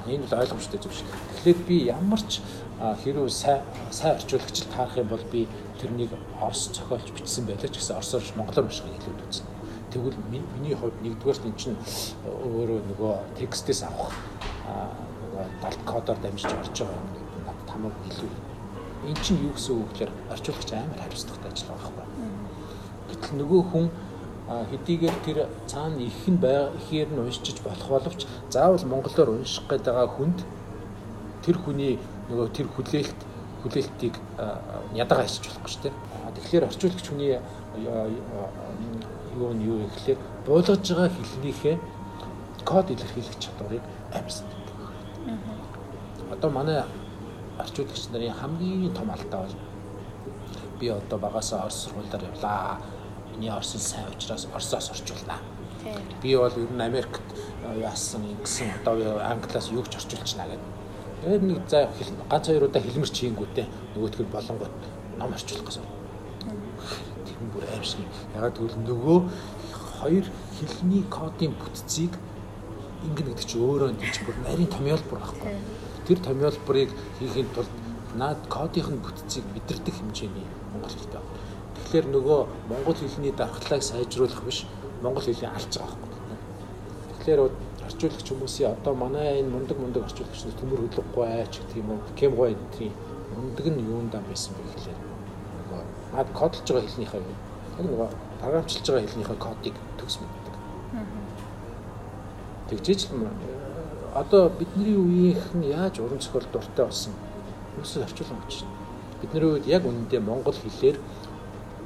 Энэ 0.09 0.25
бол 0.25 0.41
ойлгомжтой 0.41 0.81
зүйл 0.81 0.97
шүү. 1.05 1.09
Тэгэхээр 1.37 1.59
би 1.69 1.77
ямар 1.93 2.23
ч 2.25 2.41
хэрүү 2.81 3.29
сайн 3.29 3.61
сайн 3.93 4.17
орчуулагч 4.17 4.57
таарах 4.73 4.97
юм 4.97 5.13
бол 5.13 5.25
би 5.29 5.45
тэрнийг 5.85 6.17
орос 6.41 6.73
зохиолч 6.73 7.13
бичсэн 7.13 7.45
байлаа 7.45 7.69
ч 7.69 7.77
гэсэн 7.77 8.01
орсоор 8.01 8.25
монголоор 8.41 8.73
уншихыг 8.73 9.05
илүү 9.05 9.21
үзнэ. 9.21 9.56
Тэгвэл 9.91 10.19
миний 10.31 10.75
хувьд 10.75 10.99
нэгдүгээр 11.03 11.39
нь 11.47 11.59
чинь 11.61 11.79
өөрөө 12.27 12.81
нөгөө 12.91 13.13
текстээс 13.39 13.87
авах 13.87 14.13
нөгөө 14.67 15.45
далд 15.63 15.81
кодоор 15.87 16.19
дамжиж 16.21 16.51
орж 16.51 16.77
байгаа 16.83 16.99
юм 16.99 17.43
надад 17.47 17.69
хамаг 17.71 17.95
илүү. 18.11 18.31
Энд 19.07 19.21
чинь 19.23 19.43
юу 19.47 19.55
гэсэн 19.55 19.75
үг 19.79 19.89
гэхээр 19.95 20.13
орчуулагч 20.33 20.71
амар 20.75 21.01
хариуцлагатай 21.01 21.51
ажиллах 21.53 21.79
байхгүй. 21.87 22.07
Гэтэл 23.09 23.39
нөгөө 23.41 23.63
хүн 23.71 23.87
хэдийгээр 24.47 25.17
тэр 25.27 25.39
цаана 25.67 26.03
их 26.03 26.23
нь 26.27 26.39
ихээр 26.39 27.09
нь 27.15 27.23
уншиж 27.23 27.59
болох 27.63 27.89
боловч 27.89 28.27
заавал 28.51 28.85
монголоор 28.87 29.31
унших 29.39 29.65
гээд 29.71 29.87
байгаа 29.87 30.09
хүнд 30.11 30.39
тэр 31.47 31.57
хүний 31.63 31.99
нөгөө 32.31 32.49
тэр 32.51 32.67
хүлээлт 32.75 33.21
хүлээлтийг 33.63 34.15
ядагаа 34.95 35.27
хийчих 35.27 35.51
болохгүй 35.51 35.71
шүү 35.71 35.83
дээ. 35.83 35.95
Тэгэхээр 36.37 36.67
орчуулагч 36.71 37.07
хүний 37.11 37.39
юу 39.37 39.53
нь 39.53 39.65
юу 39.69 39.79
гэхлээр 39.85 40.19
буулгаж 40.47 40.83
байгаа 40.89 41.09
хэлнийхээ 41.13 41.77
код 42.65 42.91
илэрхийлэх 42.91 43.39
чадварыг 43.39 43.85
амьсдаг. 44.13 44.61
Одоо 46.33 46.51
манай 46.51 46.83
орчуулагч 47.59 48.09
нарын 48.11 48.33
хамгийн 48.33 48.93
том 48.95 49.11
алдаа 49.11 49.41
бол 49.45 49.57
би 50.81 50.89
одоо 50.89 51.19
багасаа 51.19 51.63
орос 51.65 51.85
сургуулиар 51.85 52.25
явлаа. 52.33 52.81
Миний 53.33 53.51
орос 53.51 53.77
сайн 53.79 54.09
учраас 54.15 54.49
орсоос 54.55 54.91
орчуулнаа. 54.91 55.41
Би 56.23 56.37
бол 56.37 56.53
ер 56.57 56.73
нь 56.73 56.81
Америкт 56.81 57.23
яасан 57.81 58.23
ингэсэн 58.25 58.69
одоо 58.81 59.21
англиас 59.21 59.71
юу 59.71 59.85
ч 59.85 59.97
орчуулчихна 59.97 60.45
гэдэг. 60.45 60.61
Тэгээд 61.23 61.43
нэг 61.43 61.59
за 61.69 61.89
ганц 62.31 62.47
хоёр 62.47 62.65
удаа 62.65 62.83
хэлмэр 62.83 63.11
чийгүүтээ 63.11 63.67
нөгөөтгөл 63.95 64.35
болонгот 64.35 64.73
ном 65.19 65.33
орчуулах 65.33 65.67
гэсэн 65.67 65.85
хүн 67.37 67.49
бүр 67.53 67.65
аимшиг. 67.73 68.09
Ягаад 68.35 68.57
гэвэл 68.59 68.79
нөгөө 68.89 69.19
хоёр 70.01 70.27
хэлний 70.57 71.05
кодын 71.09 71.53
бүтцийг 71.61 72.13
ингэнэ 73.05 73.33
гэдэг 73.33 73.47
чинь 73.47 73.65
өөрөө 73.65 73.89
энэ 73.93 74.13
чинь 74.13 74.27
бүр 74.27 74.37
нарийн 74.45 74.71
томьёолбор 74.73 75.19
байхгүй. 75.21 75.53
Тэр 76.07 76.19
томьёолборыг 76.25 76.91
хийхин 77.19 77.49
тулд 77.55 77.73
наад 78.17 78.41
кодын 78.49 78.99
бүтцийг 79.05 79.45
мэдэрдэг 79.53 79.95
хэмжээний 79.95 80.47
монгол 80.73 80.93
хэлтэй 80.97 81.21
байна. 81.21 81.41
Тэгэхээр 81.77 82.07
нөгөө 82.17 82.41
монгол 82.73 82.97
хэлний 82.97 83.33
дархлааг 83.37 83.83
сайжруулах 83.83 84.43
биш 84.45 84.65
монгол 85.03 85.25
хэлийг 85.25 85.53
алж 85.53 85.73
байгаа 85.77 85.99
байхгүй. 86.01 86.39
Тэгэхээр 87.21 87.41
орчуулагч 87.87 88.27
хүмүүсийн 88.27 88.73
одоо 88.75 88.95
манай 88.95 89.41
энэ 89.41 89.53
мундаг 89.53 89.79
мундаг 89.79 90.03
орчуулагч 90.09 90.41
төмөр 90.61 90.81
хөдлөхгүй 90.89 91.25
айч 91.29 91.61
гэх 91.61 91.81
юм 91.81 91.91
уу, 91.93 92.01
кемгой 92.19 92.57
энэ 92.57 92.91
мундаг 93.37 93.67
нь 93.69 93.85
юундаа 93.85 94.23
байсан 94.29 94.55
бэ 94.57 94.63
гэхлээр 94.65 95.06
над 96.17 96.29
кодолж 96.33 96.65
байгаа 96.65 96.89
хэлнийхээ 96.89 97.21
яг 97.77 97.85
нөгөө 97.85 98.09
програмчилж 98.41 98.87
байгаа 98.89 99.05
хэлнийхээ 99.05 99.39
кодыг 99.47 99.75
төгс 99.99 100.17
мэддэг. 100.21 100.55
Тэгжээч 102.69 103.01
л 103.13 103.29
одоо 104.17 104.49
бидний 104.49 104.97
үеийнхэн 104.97 105.63
яаж 105.63 106.01
уран 106.01 106.21
зохиол 106.21 106.49
дуртай 106.53 106.87
болсон 106.89 107.13
хүмүүсийг 107.77 108.05
орчуулсан 108.09 108.41
гэж 108.49 108.65
байна. 108.65 108.77
Бидний 109.21 109.45
үед 109.45 109.67
яг 109.69 109.83
үнэндээ 109.85 110.21
монгол 110.25 110.57
хэлээр 110.57 110.97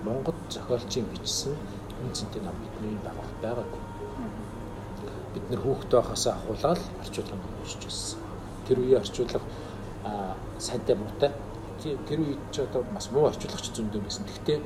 монгол 0.07 0.39
зохиолчийн 0.49 1.07
бичсэн 1.11 1.59
үнцэнтэй 2.07 2.43
ном 2.43 2.55
бидний 2.63 2.95
байгуулт 3.03 3.39
байгаагүй. 3.43 3.83
Бид 5.35 5.45
нэр 5.51 5.61
хүүхдээ 5.61 5.99
байхасаа 6.01 6.35
ахуулаад 6.39 6.81
орчуулганд 7.03 7.45
уншиж 7.61 7.83
байсан. 7.83 8.19
Тэр 8.67 8.79
үеийн 8.79 9.03
орчуулга 9.03 9.41
сайнтай 10.59 10.97
муутай 10.97 11.31
тэр 11.81 12.21
үед 12.21 12.43
ч 12.53 12.61
одоо 12.61 12.85
бас 12.95 13.11
муу 13.11 13.29
орчуулагч 13.29 13.73
зөндөө 13.73 14.01
байсан. 14.05 14.25
Гэхдээ 14.29 14.59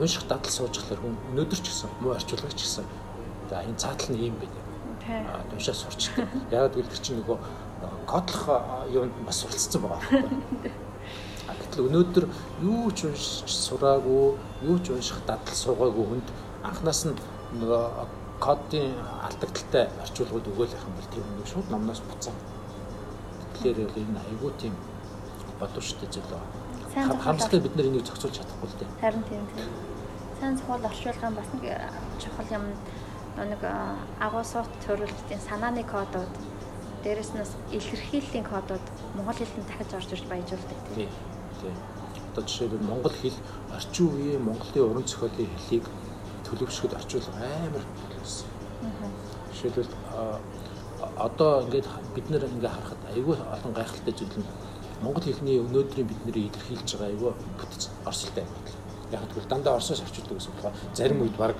унших 0.00 0.28
дадал 0.28 0.52
суужглаар 0.52 1.00
хүн 1.00 1.16
өнөөдөр 1.32 1.60
ч 1.60 1.66
гэсэн 1.68 1.90
муу 2.00 2.14
орчуулагч 2.16 2.60
гэсэн. 2.60 2.84
За 3.50 3.62
энэ 3.62 3.80
цаатал 3.80 4.16
нь 4.16 4.20
ийм 4.20 4.36
байна. 4.40 4.60
Аа 5.06 5.44
уншаа 5.52 5.74
сурчдаг. 5.74 6.28
Яг 6.50 6.74
гэвэл 6.74 6.90
тэр 6.92 7.00
чинь 7.00 7.18
нөгөө 7.20 7.38
кодлох 8.06 8.44
юунд 8.90 9.14
бас 9.26 9.40
суралцсан 9.42 9.82
байгаа 9.82 10.00
байхгүй. 10.00 10.86
Гэтэл 11.46 11.86
өнөөдөр 11.86 12.24
юу 12.62 12.90
ч 12.90 13.06
уншиж 13.06 13.52
сураагүй, 13.52 14.34
юу 14.66 14.76
ч 14.82 14.90
унших 14.90 15.20
дадал 15.26 15.54
суугаагүй 15.54 16.04
хүнд 16.08 16.28
анханаас 16.64 17.06
нь 17.06 17.14
нөгөө 17.60 17.84
кодын 18.40 18.92
алдагдaltaй 19.26 19.88
орчуулгууд 20.02 20.50
өгөөл 20.50 20.74
явах 20.74 20.88
юм 20.88 20.96
бол 20.98 21.12
тэр 21.12 21.24
нэг 21.24 21.46
шууд 21.48 21.68
номноос 21.70 22.00
буцаа. 22.04 22.34
Тэгэхээр 23.54 23.94
энэ 23.96 24.20
айгуу 24.20 24.52
тийм 24.60 24.74
боловчтой 25.60 26.08
зүйл 26.08 26.30
байна. 26.30 27.16
Хамстай 27.20 27.60
бид 27.60 27.76
нар 27.76 27.86
энийг 27.86 28.06
зохицуулж 28.06 28.36
чадахгүй 28.36 28.68
л 28.68 28.78
дээ. 28.80 28.88
Харин 29.00 29.24
тийм 29.28 29.44
тийм. 29.52 29.68
Сайн 30.40 30.56
зохиол 30.56 30.84
орчуулгын 30.84 31.34
бас 31.36 31.48
нэг 31.52 31.64
э, 31.64 31.90
чухал 32.20 32.48
юм 32.56 32.64
нэг 33.36 33.60
э, 33.62 33.72
агуусууд 34.20 34.70
төрөлтийн 34.86 35.40
санааны 35.40 35.84
кодууд 35.84 36.32
дээрэс 37.04 37.32
нь 37.36 37.44
илэрхийллийн 37.76 38.44
кодууд 38.44 38.84
монгол 39.16 39.36
хэлэнд 39.36 39.68
дахиж 39.68 39.90
орж 39.92 40.08
ирж 40.12 40.24
баяжуулдаг 40.24 40.78
тийм. 40.94 41.08
Тийм. 41.60 41.76
Одоо 42.32 42.44
жишээлбэл 42.44 42.88
монгол 42.88 43.12
хэл 43.12 43.38
орчин 43.76 44.06
үеийн 44.08 44.42
Монголын 44.44 44.88
уран 44.88 45.04
зохиолын 45.04 45.48
хэлийг 45.52 45.84
төлөвшөхөд 46.44 46.96
орчуулга 46.96 47.32
амар 47.40 47.84
болсон. 48.16 48.48
Жишээлбэл 49.52 49.92
одоо 51.16 51.62
ингээд 51.64 51.86
бид 52.14 52.26
нэр 52.30 52.44
ингээ 52.44 52.72
харахад 52.72 53.00
айгүй 53.12 53.36
олон 53.36 53.72
гайхалтай 53.72 54.14
зүйл 54.16 54.36
нь 54.40 54.48
монгол 55.02 55.24
хэлний 55.24 55.60
өнөөдрийн 55.60 56.08
бидний 56.08 56.48
илэрхийлж 56.48 56.90
байгаа 56.96 57.08
айгүй 57.12 57.32
бүтц 57.58 57.82
орсолтой 58.04 58.44
байна. 58.44 58.70
Яг 59.12 59.22
тэгвэл 59.28 59.50
дандаа 59.50 59.76
орсоос 59.76 60.00
авчулдаг 60.00 60.38
гэсэн 60.38 60.52
болохоор 60.56 60.74
зарим 60.94 61.22
үед 61.22 61.36
баг 61.36 61.56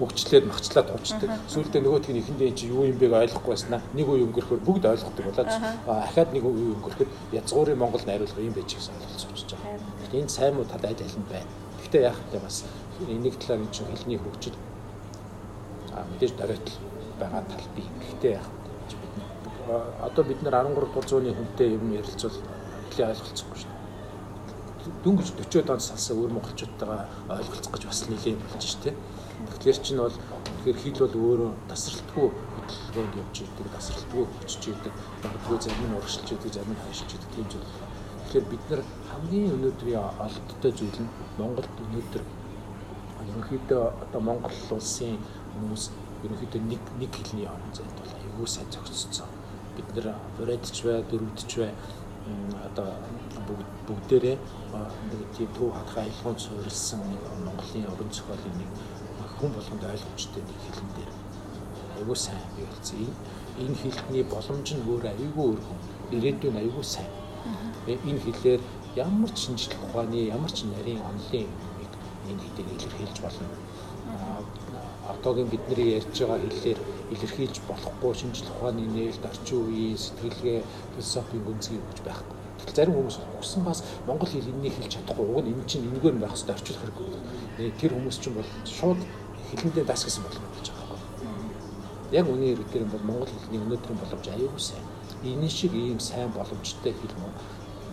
өгчлээд 0.00 0.44
махчлаад 0.46 0.88
туучдаг. 0.92 1.30
Сүүлдээ 1.48 1.82
нөгөөдг 1.82 2.10
нь 2.12 2.20
ихэндээ 2.20 2.50
чи 2.52 2.68
юу 2.68 2.84
юм 2.84 2.98
бэ 3.00 3.08
ойлгохгүй 3.08 3.52
байснаа 3.56 3.80
нэг 3.96 4.06
үе 4.06 4.22
өнгөрөхөөр 4.28 4.60
бүгд 4.62 4.84
ойлгодог 4.84 5.24
болоод 5.26 5.48
ахаад 5.88 6.30
нэг 6.36 6.44
үе 6.44 6.76
өнгөрөхөд 6.76 7.10
язгуурын 7.32 7.80
Монгол 7.80 8.04
найруулга 8.04 8.40
юм 8.44 8.54
байж 8.54 8.70
гэсэн 8.76 8.94
ойлголт 8.94 9.20
суулж 9.24 9.48
байгаа. 9.56 9.80
Гэхдээ 10.04 10.22
энэ 10.22 10.34
сайн 10.36 10.54
муу 10.54 10.68
тал 10.68 10.84
аль 10.84 11.00
аль 11.00 11.18
нь 11.18 11.28
байна. 11.32 11.50
Гэхдээ 11.80 12.02
яг 12.04 12.18
тэ 12.30 12.38
бас 12.44 12.56
нэг 13.00 13.34
талаар 13.40 13.60
энэ 13.64 13.72
чинь 13.72 13.90
хэлний 13.90 14.18
хөгжил 14.20 14.56
а 15.96 16.04
мэдээж 16.04 16.32
дарайтал 16.36 16.76
байгаа 17.20 17.42
тал 17.48 17.66
бий. 17.74 17.86
Гэхдээ 18.04 18.32
яг 18.36 18.46
одоо 19.66 20.24
бид 20.24 20.42
нэр 20.42 20.54
13 20.54 20.74
дугаар 20.74 21.06
зууны 21.08 21.34
хүнтэй 21.34 21.74
юм 21.74 21.92
ярилцвал 21.92 22.38
эхлээ 22.90 23.10
ойлголцохгүй 23.10 23.58
шүү 23.58 23.70
дээ. 23.70 25.02
Дөнгөж 25.02 25.28
40 25.34 25.70
онд 25.74 25.82
салсан 25.82 26.14
өөр 26.16 26.32
монголчуудтайгаа 26.38 27.02
ойлголцох 27.34 27.72
гэж 27.74 27.84
бас 27.90 28.00
нэлээд 28.06 28.38
болж 28.46 28.62
шүү 28.62 28.82
дээ. 28.84 28.94
Тэгэхээр 29.50 29.78
чинь 29.82 30.00
бол 30.00 30.16
тэгэхээр 30.62 30.78
хэл 30.82 31.00
бол 31.02 31.16
өөрөө 31.26 31.50
тасралтгүй 31.70 32.26
хөдөлгөөнд 32.30 33.14
явж 33.20 33.36
идэг, 33.42 33.66
тасралтгүй 33.74 34.24
хүчж 34.26 34.62
идэг, 34.70 34.94
магадгүй 35.22 35.58
зарим 35.60 35.86
нь 35.90 35.96
урагшилж 35.98 36.28
идэг, 36.34 36.50
зарим 36.54 36.72
нь 36.72 36.82
хайшилж 36.82 37.12
идэг 37.14 37.30
тийм 37.34 37.46
зүйл. 37.50 37.70
Тэгэхээр 38.26 38.46
бид 38.50 38.64
нар 38.70 38.82
хамгийн 39.10 39.54
өнөөдрийн 39.56 40.02
олдтой 40.24 40.72
зүйл 40.72 40.98
нь 41.02 41.12
Монголд 41.38 41.74
өнөөдөр 41.84 42.22
ерөнхийдөө 43.28 43.82
одоо 44.04 44.20
Монгол 44.22 44.58
улсын 44.76 45.18
хүмүүс 45.52 45.84
ерөнхийдөө 46.24 46.60
нэг 46.70 46.82
нэг 47.00 47.12
хэлний 47.12 47.46
орон 47.46 47.72
зайд 47.76 47.92
бол 47.98 48.12
аюул 48.16 48.48
сайн 48.48 48.68
зохицсон. 48.72 49.35
Бид 49.76 49.88
нэр 49.94 50.06
урайдч 50.40 50.76
бай, 50.84 51.02
дөрөвдч 51.10 51.52
бай 51.60 51.72
одоо 52.66 52.88
бүгдээрээ 53.86 54.36
нэг 54.36 55.20
тийм 55.36 55.50
төв 55.54 55.70
хатгай 55.72 56.04
аялгаунд 56.04 56.40
суурилсан 56.40 57.00
Монголын 57.44 57.86
уран 57.92 58.10
зохиолын 58.10 58.56
нэг 58.58 58.70
хүн 59.38 59.52
болгонд 59.54 59.84
ойлгомжтой 59.84 60.42
нэг 60.42 60.58
хэлэн 60.64 60.90
дээр 60.96 61.10
аюул 62.00 62.16
сайн 62.16 62.42
бий 62.56 62.66
болсон. 62.66 63.06
Энэ 63.60 63.76
хэлний 63.80 64.24
боломж 64.24 64.68
нь 64.74 64.86
өөр 64.90 65.04
аюул 65.12 65.34
өөр. 65.44 65.60
Ирээдүйн 66.16 66.56
аюул 66.60 66.84
сайн. 66.84 67.10
Энэ 67.86 68.20
хэлээр 68.24 68.60
ямар 68.96 69.30
ч 69.30 69.38
шинжлэх 69.46 69.80
ухааны, 69.86 70.28
ямар 70.36 70.52
ч 70.52 70.64
нарийн 70.64 71.00
онлын 71.00 71.48
энэ 72.28 72.42
хэдийг 72.42 72.68
илэрхийлж 72.74 73.18
болно. 73.22 73.46
Одоогийн 75.06 75.48
бидний 75.48 75.94
ярьж 75.98 76.18
байгаа 76.18 76.38
хэлээр 76.42 76.78
илэрхийлж 77.14 77.56
болохгүй 77.68 78.12
шинжлэх 78.14 78.50
ухааны 78.58 78.82
нээлт 78.90 79.22
орчин 79.22 79.58
үеийн 79.62 79.98
сэтгэлгээ 79.98 80.58
философийн 80.94 81.42
гүнзгий 81.46 81.78
өгч 81.78 81.98
байхгүй. 82.02 82.36
Тэгвэл 82.58 82.76
зарим 82.76 82.94
хүмүүс 82.98 83.16
угсан 83.38 83.62
бас 83.62 83.78
монгол 84.06 84.28
хэл 84.28 84.50
энэнийг 84.50 84.74
хэлж 84.74 84.92
чадахгүй. 84.98 85.26
Уг 85.30 85.40
нь 85.44 85.50
энэ 85.54 85.68
чинь 85.70 85.86
энэгээр 85.86 86.16
байх 86.18 86.34
хэрэгтэй 86.34 86.54
орчуулах 86.56 86.82
хэрэггүй. 86.82 87.08
Тэр 87.78 87.92
хүмүүс 87.94 88.18
чинь 88.18 88.34
бол 88.34 88.50
шууд 88.66 89.00
хэлэндээ 89.50 89.84
дас 89.86 90.02
гэсэн 90.02 90.22
болгоно 90.26 90.50
гэж 90.58 90.66
байгаа 90.74 90.98
байхгүй. 90.98 92.18
Яг 92.18 92.26
үний 92.26 92.52
хэрэгээр 92.58 92.90
бол 92.90 93.04
монгол 93.06 93.30
хэлний 93.30 93.62
өнөөдрийн 93.62 94.00
боломж 94.02 94.26
аюулгүй 94.26 94.62
сайн. 94.62 94.84
Энэ 95.22 95.48
шиг 95.48 95.72
ийм 95.74 96.00
сайн 96.00 96.30
боломжтой 96.34 96.92
хэл 96.98 97.14
мөн 97.22 97.32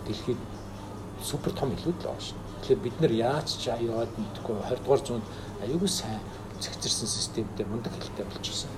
дэлхийд 0.06 0.40
супер 1.22 1.52
том 1.54 1.70
хэлүүд 1.70 1.98
л 2.02 2.08
байна. 2.10 2.42
Тэгэхээр 2.64 2.84
бид 2.84 2.96
нар 3.00 3.12
яаж 3.12 3.48
ч 3.60 3.70
яваад 3.70 4.10
мэдхгүй 4.18 4.56
20 4.56 4.82
дугаар 4.82 5.02
зуунд 5.04 5.26
аюулгүй 5.62 5.88
сайн 5.88 6.20
цэгцэрсэн 6.60 7.08
системтэй 7.08 7.66
мундаг 7.66 7.92
хэлтэй 7.94 8.24
болчихсон. 8.24 8.70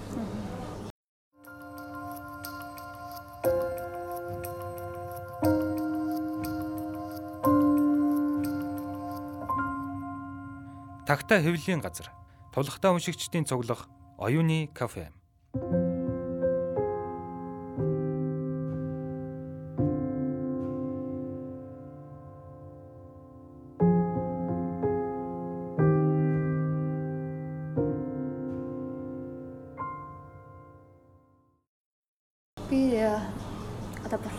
Тагтаа 11.07 11.39
хэвлэлийн 11.39 11.81
газар. 11.81 12.11
Тулхтаа 12.51 12.91
уншигчдийн 12.91 13.47
цуглах 13.47 13.87
оюуны 14.19 14.67
кафе. 14.75 15.15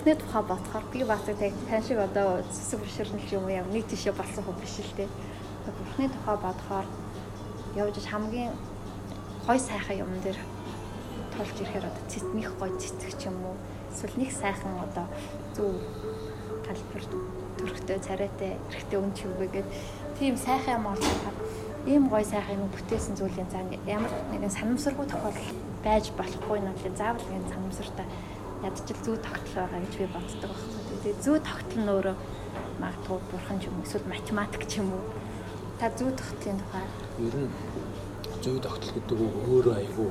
Бурхны 0.07 0.15
тухай 0.23 0.41
бодохоор 0.41 0.83
би 0.93 1.03
бас 1.03 1.19
тань 1.19 1.83
шиг 1.83 1.99
одоо 1.99 2.41
зүсэг 2.43 2.79
биширнэл 2.79 3.31
юм 3.31 3.49
яг 3.49 3.67
нэг 3.67 3.87
тишээ 3.87 4.13
болсон 4.13 4.43
хүн 4.43 4.55
биш 4.55 4.79
л 4.79 4.95
дээ. 4.95 5.09
Бурхны 5.67 6.07
тухай 6.07 6.37
бодохоор 6.37 6.85
явж 7.75 7.99
хамгийн 8.07 8.53
гой 9.45 9.59
сайхан 9.59 9.99
юм 9.99 10.11
дээр 10.23 10.39
тулж 11.35 11.59
ирэхээр 11.59 11.91
одоо 11.91 12.03
цэцнийх 12.07 12.55
гой 12.55 12.71
цэцэг 12.79 13.19
ч 13.19 13.27
юм 13.27 13.35
уу. 13.43 13.55
Эсвэл 13.91 14.15
нэг 14.15 14.31
сайхан 14.31 14.79
одоо 14.79 15.11
зөв 15.51 15.75
галбар 16.63 17.03
төрхтэй 17.59 17.99
царайтай 17.99 18.55
эрэхтэй 18.71 18.99
өн 19.03 19.11
чивэгээд 19.11 19.67
тийм 20.19 20.37
сайхан 20.37 20.79
юм 20.79 20.87
олохоор 20.87 21.35
ийм 21.83 22.07
гой 22.07 22.23
сайхан 22.23 22.63
юм 22.63 22.71
бүтээсэн 22.71 23.19
зүйлийн 23.19 23.51
зан 23.51 23.75
ямар 23.83 24.11
нэгэн 24.31 24.55
санамсаргүй 24.55 25.03
тохиолдол 25.03 25.51
байж 25.83 26.15
болохгүй 26.15 26.63
нь 26.63 26.71
л 26.71 26.95
заавал 26.95 27.27
нэг 27.27 27.43
санамсартай 27.51 28.07
ядчил 28.65 28.99
зүү 29.05 29.17
тогтол 29.21 29.53
байгаа 29.53 29.79
гэж 29.85 29.93
би 30.01 30.07
боддог 30.15 30.49
байхгүй. 30.49 30.97
Тэгээ 31.03 31.21
зүү 31.25 31.37
тогтол 31.45 31.81
нь 31.83 31.91
өөрөө 31.93 32.15
магадгүй 32.81 33.19
бурхан 33.31 33.59
ч 33.61 33.63
юм 33.69 33.81
эсвэл 33.85 34.09
математик 34.09 34.63
ч 34.65 34.81
юм 34.81 34.89
уу. 34.97 35.05
Та 35.77 35.93
зүү 35.93 36.09
тогтлын 36.17 36.57
тухай 36.61 36.85
ер 37.21 37.35
нь 37.37 37.51
зүү 38.41 38.57
тогтол 38.65 38.91
гэдэг 38.97 39.17
үг 39.17 39.35
өөрөө 39.45 39.75
айгүй 39.81 40.09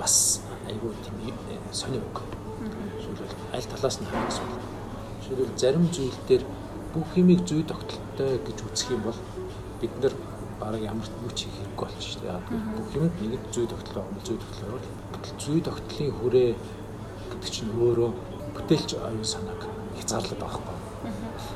бас 0.00 0.44
айгүй 0.68 0.92
тийм 1.04 1.36
сони 1.72 2.00
үг. 2.00 2.16
Жишээлбэл 3.00 3.36
аль 3.56 3.68
талаас 3.72 3.96
нь 4.00 4.08
харах 4.08 4.28
гэсэн. 4.28 4.46
Жишээлбэл 5.22 5.58
зарим 5.60 5.84
зүйл 5.92 6.18
дээр 6.28 6.44
бүх 6.92 7.08
юмыг 7.16 7.40
зүй 7.48 7.62
тогтолтой 7.64 8.40
гэж 8.44 8.58
үзэх 8.68 8.92
юм 8.96 9.02
бол 9.08 9.18
бид 9.80 9.92
нар 10.02 10.14
бараг 10.60 10.82
ямар 10.82 11.06
ч 11.06 11.12
мүч 11.22 11.38
хийх 11.44 11.56
хэрэггүй 11.56 11.84
болчих 11.86 12.10
шүү 12.12 12.22
дээ. 12.24 12.40
Бүх 12.76 12.90
юмд 12.96 13.14
нэг 13.22 13.42
зүй 13.52 13.66
тогтол 13.68 13.94
байгаа, 14.00 14.24
зүй 14.26 14.38
тогтол 14.40 14.68
байгаа. 14.72 15.36
Зүй 15.38 15.60
тогтлын 15.62 16.10
хүрээ 16.18 16.50
гэдэг 17.48 17.64
чинь 17.64 17.72
өөрөө 17.80 18.10
бүтээлч 18.60 18.90
оюун 19.00 19.24
санааг 19.24 19.64
хязгаарлаад 19.96 20.40
байхгүй. 20.44 20.76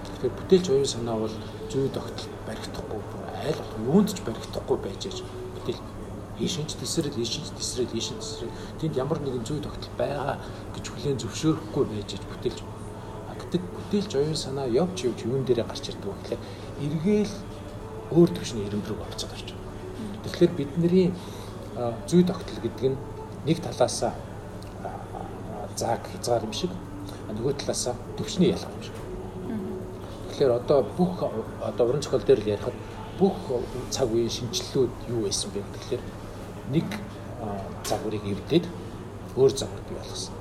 Тэгэхээр 0.09 0.37
бүтээлч 0.41 0.67
оюун 0.73 0.89
санаа 0.89 1.17
бол 1.21 1.35
зүй 1.69 1.89
тогтол 1.93 2.33
баригдахгүй 2.49 3.01
айл 3.45 3.61
юунд 3.85 4.09
ч 4.09 4.25
баригдахгүй 4.25 4.77
байж 4.81 5.03
аж 5.13 5.21
бүтээл 5.53 5.81
ийшинч 6.41 6.81
тесрэл 6.81 7.13
ийшинч 7.13 7.53
тесрэл 7.53 7.93
ийшинч 7.93 8.25
тесрэл 8.25 8.57
тэнд 8.81 8.97
ямар 8.97 9.21
нэгэн 9.21 9.45
зүй 9.45 9.61
тогтол 9.61 9.93
байгаа 10.01 10.41
гэж 10.73 10.85
хүлээн 10.89 11.21
зөвшөөрөхгүй 11.21 11.85
байж 11.93 12.09
аж 12.17 12.25
бүтээлч 12.25 12.61
гэдэг 13.37 13.63
бүтээлч 13.77 14.11
оюун 14.17 14.39
санаа 14.41 14.67
явж 14.73 14.97
явж 15.05 15.29
юун 15.29 15.45
дээрээ 15.45 15.69
гарч 15.69 15.93
ирдэг 15.93 16.09
вэ 16.09 16.17
гэхээр 16.25 16.41
эргээл 16.89 17.35
өөр 18.17 18.31
төвшний 18.33 18.65
ирэмб 18.65 18.87
рүү 18.89 19.01
орцоод 19.05 19.33
орж 19.37 19.49
байгаа. 19.53 20.25
Тэгэхээр 20.25 20.53
бидний 20.57 21.13
зүй 22.09 22.25
тогтол 22.25 22.59
гэдэг 22.65 22.97
нь 22.97 22.99
нэг 23.45 23.61
талаасаа 23.61 24.17
зааг 25.77 26.01
хязгаар 26.13 26.45
юм 26.45 26.53
шиг 26.53 26.71
нөгөө 27.29 27.53
талаасаа 27.61 27.95
төвчний 28.17 28.51
ялах 28.51 28.71
юм 28.77 28.83
шиг. 28.83 28.97
Тэгэхээр 30.31 30.53
одоо 30.53 30.83
бүх 30.97 31.23
одоо 31.61 31.85
уран 31.89 32.03
зохиол 32.03 32.23
дээр 32.23 32.41
л 32.41 32.53
ярихад 32.55 32.77
бүх 33.19 33.37
цаг 33.91 34.09
үеийн 34.13 34.31
шинжилэлүүд 34.31 34.93
юу 35.09 35.21
байсан 35.25 35.51
бэ 35.53 35.61
гэхээр 35.75 36.03
нэг 36.73 36.89
загварыг 37.85 38.25
эвдээд 38.25 38.65
өөр 39.37 39.53
загвар 39.57 39.83
бий 39.89 39.97
болгосон. 39.97 40.35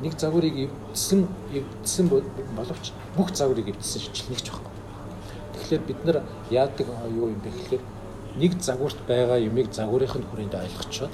Нэг 0.00 0.18
загварыг 0.18 0.54
эвдсэн 0.64 1.28
эвдсэн 1.52 2.08
боловч 2.08 2.92
бүх 3.16 3.34
загварыг 3.34 3.68
эвдсэн 3.68 4.00
шинжил 4.00 4.30
нэг 4.30 4.40
ч 4.42 4.48
байхгүй. 4.50 4.72
Тэгэхээр 5.54 5.82
бид 5.88 6.04
нар 6.04 6.22
яадаг 6.50 6.86
юу 7.12 7.28
юм 7.32 7.40
бэ 7.40 7.50
гэхээр 7.50 7.82
нэг 8.36 8.52
загварт 8.60 8.98
байгаа 9.06 9.38
юмыг 9.38 9.72
загварын 9.72 10.24
хүрээнд 10.30 10.54
ойлгочоод 10.54 11.12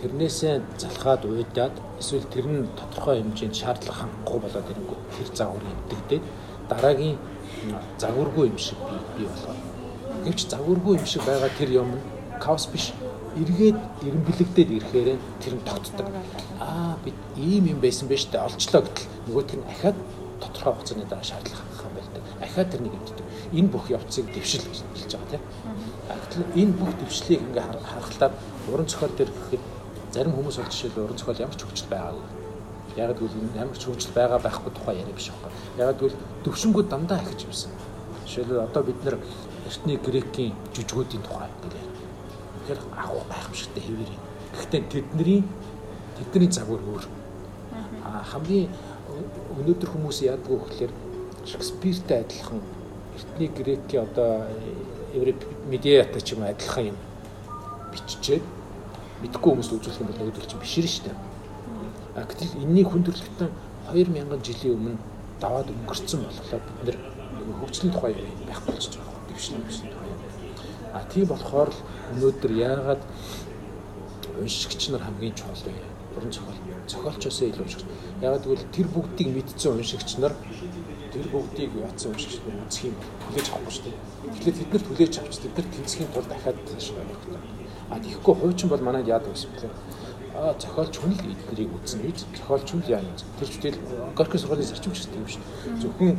тэрнээсээ 0.00 0.54
залхаад 0.78 1.22
уйдаад 1.26 1.74
эсвэл 1.98 2.26
тэр 2.30 2.46
нь 2.46 2.70
тодорхой 2.78 3.18
хэмжээнд 3.18 3.58
шаардлага 3.58 4.06
хангахгүй 4.06 4.38
болоод 4.46 4.70
ирэнгүүт 4.70 5.02
тэр 5.14 5.28
загвар 5.34 5.64
эвдэгдээд 5.66 6.24
дараагийн 6.70 7.18
загваргүй 7.98 8.46
юм 8.46 8.58
шиг 8.58 8.78
бий 9.18 9.26
болоо. 9.26 9.54
Гэвч 10.24 10.40
загваргүй 10.46 10.94
юм 10.98 11.06
шиг 11.06 11.22
байгаа 11.26 11.50
тэр 11.58 11.70
юм 11.82 11.90
каос 12.38 12.70
биш 12.70 12.94
эргээд 13.42 13.78
эренбэлэгдээд 14.06 14.70
ирэхээр 14.78 15.18
тэр 15.42 15.54
нь 15.58 15.66
тогтдог. 15.66 16.06
Аа 16.62 16.94
бид 17.02 17.18
ийм 17.36 17.66
юм 17.66 17.80
байсан 17.82 18.06
байж 18.08 18.30
тээ 18.30 18.46
олчлоо 18.46 18.82
гэтэл 18.86 19.10
нөгөөт 19.26 19.50
нь 19.58 19.66
ахаад 19.66 19.98
тодорхой 20.38 20.72
хугацааны 20.78 21.04
дараа 21.10 21.26
шаардлага 21.26 21.62
хангах 21.66 21.86
юм 21.90 21.94
байдаг. 21.98 22.22
Ахаад 22.38 22.70
тэрнийг 22.70 22.94
эвддэг. 22.94 23.26
Энэ 23.50 23.70
бүх 23.74 23.90
явцыг 23.90 24.26
дэвшил 24.30 24.62
гэж 24.62 24.78
хэлж 24.94 25.12
байгаа 25.18 25.30
тийм. 25.34 25.44
Гэтэл 26.06 26.46
энэ 26.54 26.72
бүх 26.78 26.92
дэвшлийг 27.02 27.40
ингээ 27.42 27.66
харахад 27.66 28.32
уран 28.70 28.86
зохиол 28.86 29.14
дээр 29.18 29.30
гэхэд 29.34 29.77
зарим 30.18 30.34
хүмүүс 30.34 30.58
бол 30.58 30.66
жишээлбэл 30.66 31.04
уран 31.04 31.18
зохиол 31.18 31.42
ямар 31.46 31.54
ч 31.54 31.62
хөгжил 31.62 31.90
байгаагүй. 31.94 32.26
Яг 32.98 33.10
гэвэл 33.14 33.54
ямар 33.54 33.78
ч 33.78 33.84
хөгжил 33.86 34.14
байгаа 34.18 34.40
байхгүй 34.42 34.72
тухай 34.74 34.96
яриа 34.98 35.14
биш 35.14 35.30
байхгүй. 35.30 35.52
Яг 35.78 35.94
гэвэл 35.94 36.18
төвшингүүд 36.42 36.88
дандаа 36.90 37.22
ихж 37.22 37.46
юмсан. 37.46 37.70
Жишээлбэл 38.26 38.66
одоо 38.66 38.82
бид 38.82 38.98
нэр 39.04 39.16
эртний 39.68 39.98
грекийн 40.02 40.54
жүжгүүдийн 40.74 41.22
тухай 41.22 41.50
гэлээ. 41.62 41.86
Тэгэхээр 42.66 42.80
агуу 42.98 43.22
гайхамшигтай 43.30 43.82
хэвээр 43.86 44.10
юм. 44.10 44.22
Гэхдээ 44.58 44.82
тэдний 44.90 45.40
тэдний 46.18 46.50
загвар 46.50 46.82
өөр. 46.82 47.04
Аа 48.02 48.22
хамгийн 48.26 48.66
өнөөдөр 49.54 49.90
хүмүүс 49.94 50.26
яадаг 50.26 50.50
вэ 50.50 50.58
гэхээр 50.66 50.92
Шекспиртэй 51.46 52.26
адилхан 52.26 52.58
эртний 53.14 53.50
грекийн 53.54 54.02
одоо 54.02 54.50
Еврей 55.14 55.38
медиатай 55.70 56.20
ч 56.26 56.34
юм 56.34 56.42
адилхан 56.42 56.90
юм 56.90 56.98
биччихээд 57.94 58.57
мэдхгүй 59.22 59.50
хүмүүст 59.52 59.72
үзүүлэх 59.74 60.00
юм 60.02 60.08
бол 60.08 60.22
өөдөл 60.28 60.48
чинь 60.48 60.62
биш 60.62 60.74
шүү 60.78 61.04
дээ. 61.10 61.16
А 62.18 62.26
гэтэл 62.26 62.58
энэний 62.62 62.86
хүндрэлтэн 62.86 63.50
2000 63.92 64.46
жилийн 64.46 64.74
өмнө 64.78 64.98
даваад 65.40 65.68
өнгөрцөн 65.70 66.20
болохоор 66.26 66.62
бид 66.66 66.78
нэр 66.86 66.96
хөгжлийн 67.60 67.92
тухай 67.94 68.14
байх 68.46 68.60
болчихж 68.66 68.94
байгаа. 68.98 69.22
Дэвшлийн 69.28 69.62
хөгжлийн 69.62 69.92
тухай. 69.94 70.10
А 70.94 71.00
тийм 71.12 71.26
болохоор 71.30 71.70
л 71.70 71.80
өнөөдөр 72.14 72.52
яагаад 72.52 73.02
уншигч 74.42 74.82
нар 74.90 75.02
хамгийн 75.02 75.34
чухал 75.34 75.62
вэ? 75.66 75.74
Уран 76.16 76.32
зохиол. 76.32 76.58
Зохиолчоос 76.90 77.38
илүү 77.42 77.64
уншигч. 77.64 77.82
Яагаад 78.22 78.44
гэвэл 78.44 78.72
тэр 78.74 78.86
бүгдийг 78.90 79.28
мэдсэн 79.34 79.72
уншигч 79.78 80.10
нар 80.18 80.34
тэр 81.12 81.26
бүгдийг 81.32 81.70
яатсан 81.78 82.12
уншигч 82.12 82.42
нар 82.44 82.56
үзэх 82.66 82.90
юм 82.90 82.96
хүлээж 83.26 83.46
авахгүй 83.50 83.72
шүү 83.74 83.84
дээ. 83.86 83.96
Тэгэхээр 84.38 84.72
нар 84.72 84.84
хүлээж 84.88 85.14
авч 85.18 85.34
бид 85.42 85.54
нар 85.56 85.68
тэнцхийн 85.74 86.10
тулд 86.12 86.28
дахиад 86.28 86.58
тааш 86.66 86.86
байгаа. 86.96 87.37
А 87.90 87.98
тэгэхгүй 87.98 88.34
хуучин 88.34 88.68
бол 88.68 88.80
манайд 88.80 89.08
яадаг 89.08 89.32
гэсэн 89.32 89.50
бэ? 89.56 89.70
А 90.36 90.54
зохиолч 90.60 90.94
хүн 90.96 91.12
л 91.16 91.24
эднэрийг 91.24 91.72
үзнэ 91.72 92.04
гэж 92.04 92.18
зохиолч 92.36 92.68
хүн 92.70 92.82
л 92.84 92.92
яана. 92.92 93.16
Тэр 93.40 93.48
чүтэл 93.48 93.78
Горький 94.14 94.38
сургуулийн 94.38 94.68
зарчимч 94.68 94.96
гэсэн 95.00 95.16
юм 95.16 95.26
шүү. 95.26 95.42
Зөвхөн 95.82 96.14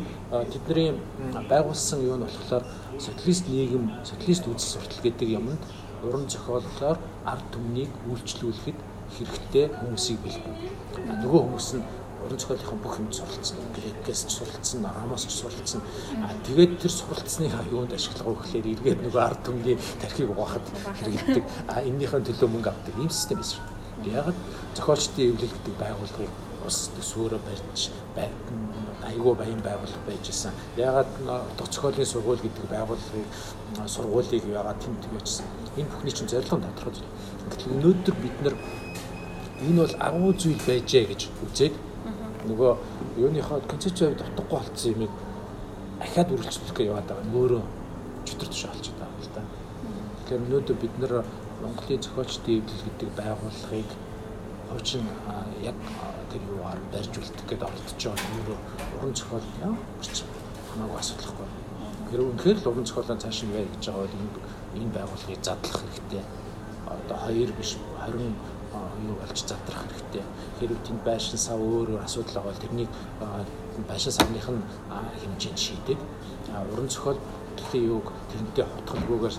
тэдний 0.49 0.97
байгуулсан 1.47 2.03
юу 2.03 2.17
нь 2.17 2.25
болохоор 2.25 2.65
социалист 2.97 3.45
нийгэм, 3.47 3.85
социалист 4.03 4.43
үзэл 4.49 4.81
суртал 4.81 5.03
гэдэг 5.05 5.29
юмд 5.29 5.61
уран 6.03 6.25
зохиолоор 6.27 6.97
ард 7.23 7.45
түмнийг 7.53 7.91
үйлчлүүлэхэд 8.09 8.77
хэрэгтэй 9.13 9.65
хүмүүсийг 9.77 10.19
бэлдэнэ. 10.19 10.57
Нөгөө 11.23 11.39
хүмүүс 11.47 11.69
нь 11.77 11.83
уран 12.25 12.39
зохиолынхон 12.39 12.79
бүх 12.83 12.99
юмд 12.99 13.13
суралцсан. 13.13 13.57
Грекээс 13.75 14.21
ч 14.27 14.31
суралцсан, 14.37 14.85
ромоос 14.85 15.25
ч 15.27 15.33
суралцсан. 15.39 15.81
Аа 16.23 16.35
тэгээд 16.47 16.79
тэр 16.81 16.91
суралцсны 16.91 17.47
юунд 17.71 17.93
ашиглах 17.93 18.27
вэ 18.27 18.35
гэхээр 18.43 18.67
эргээд 18.73 18.99
нөгөө 19.05 19.21
ард 19.23 19.41
түмний 19.45 19.77
тархийг 20.01 20.29
угаахад 20.31 20.65
хэрэгэлдэг. 20.99 21.45
Аа 21.71 21.81
эннийхэн 21.87 22.25
төлөө 22.27 22.49
мөнгө 22.49 22.69
авдаг 22.69 22.95
ийм 22.99 23.09
систем 23.09 23.39
биш. 23.39 23.57
Яг 24.05 24.35
зохиолчдын 24.75 25.35
эвлэл 25.35 25.53
гэдэг 25.53 25.75
байгууллагыг 25.79 26.31
ус 26.67 26.77
төсөөрө 26.95 27.39
барьж 27.47 27.89
айгүй 29.09 29.33
баян 29.35 29.61
байгууллага 29.63 30.03
байж 30.07 30.29
исэн. 30.29 30.53
Ягаад 30.77 31.07
зохиолын 31.59 32.05
сургууль 32.05 32.41
гэдэг 32.43 32.65
байгууллагыг 32.69 33.27
сургуулийг 33.87 34.43
ягаад 34.45 34.79
тэнд 34.83 35.07
явуулсан. 35.09 35.45
Энэ 35.77 35.89
бүхний 35.89 36.13
чинь 36.13 36.29
зорилго 36.29 36.59
тодорхой 36.59 36.93
зүйл. 36.93 37.11
Гэтэл 37.49 37.73
өнөөдөр 37.75 38.15
бид 38.21 38.35
нар 38.43 38.55
энэ 39.63 39.81
бол 39.81 39.95
агуу 39.99 40.31
зүйл 40.33 40.61
байжээ 40.67 41.05
гэж 41.09 41.21
үзээд 41.47 41.75
нөгөө 42.47 42.71
юуныхаа 43.19 43.59
концепцийн 43.67 44.15
хувьд 44.15 44.23
утгагүй 44.23 44.47
болцсон 44.51 44.91
юмыг 44.95 45.13
ахаад 45.99 46.31
үргэлжлүүлэх 46.31 46.79
яваад 46.87 47.07
байгаа. 47.11 47.35
Өөрөө 47.35 47.63
чөтөр 48.27 48.47
туш 48.47 48.63
олчиход 48.71 48.99
байгаа 48.99 49.23
л 49.23 49.33
да. 49.35 49.43
Тэгэхээр 50.23 50.43
өнөөдөр 50.47 50.77
бид 50.79 50.95
нар 50.99 51.13
Монголын 51.59 52.01
зохиолчдын 52.03 52.63
эвлэл 52.63 52.85
гэдэг 52.87 53.09
байгууллагыг 53.19 53.89
хуучин 54.69 55.03
яг 55.69 55.77
тэр 56.31 56.41
юугаар 56.47 56.79
барьж 56.93 57.13
үлдэх 57.19 57.45
гээд 57.49 57.65
оролдож 57.67 57.99
байгаа 57.99 58.31
өөрөө 58.37 58.59
уран 58.95 59.13
зохиол 59.19 59.47
ямарч 59.59 60.15
хамаагүй 60.71 60.99
асуудалхгүй. 60.99 61.47
Тэр 62.09 62.21
үнэхээр 62.23 62.57
л 62.63 62.69
уран 62.71 62.85
зохиолоо 62.87 63.17
цааш 63.19 63.39
нь 63.43 63.55
яа 63.59 63.67
гэж 63.67 63.83
байгаа 63.83 64.07
бол 64.07 64.15
энэ 64.15 64.31
энэ 64.79 64.95
байгууллагыг 64.95 65.41
задлах 65.43 65.77
хэрэгтэй. 65.83 66.23
Одоо 66.87 67.17
хоёр 67.25 67.51
биш 67.59 67.71
20 68.07 68.58
юу 69.07 69.15
болж 69.15 69.37
задрах 69.39 69.83
хэрэгтэй. 69.87 70.23
Хэрвээ 70.59 70.79
тэнд 70.85 71.01
байшин 71.03 71.39
сав 71.39 71.59
өөр 71.59 72.03
асуудал 72.03 72.35
байгаа 72.35 72.51
бол 72.51 72.63
тэрнийг 72.63 72.91
байшин 73.87 74.11
савных 74.11 74.47
нь 74.49 74.63
хэмжээнд 75.21 75.59
шийдэг. 75.59 75.99
Уран 76.73 76.89
зохиол 76.89 77.19
гэхээ 77.57 77.87
юуг 77.87 78.07
тэрнтэй 78.31 78.65
хотголгүйгээр 78.65 79.35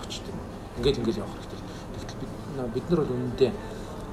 өгчдөг. 0.00 0.34
Ингээд 0.78 0.98
ингээд 0.98 1.20
явах 1.20 1.34
хэрэгтэй. 1.36 1.60
Тэгтэл 1.94 2.20
бид 2.20 2.30
бид 2.74 2.86
нар 2.90 3.00
бол 3.02 3.14
үнэндээ 3.14 3.52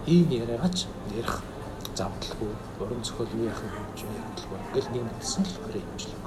ийм 0.07 0.29
яриагач 0.29 0.77
ярих 1.15 1.41
завдалгүй 1.95 2.51
уран 2.81 3.03
зохиол 3.03 3.31
юу 3.37 3.49
гэж 3.51 3.99
ярилгүй. 4.07 4.59
Ингээл 4.71 4.91
нэг 4.95 5.17
гэсэн 5.21 5.43
л 5.45 5.57
хүрээ 5.61 5.83
хэмжлэг. 5.85 6.21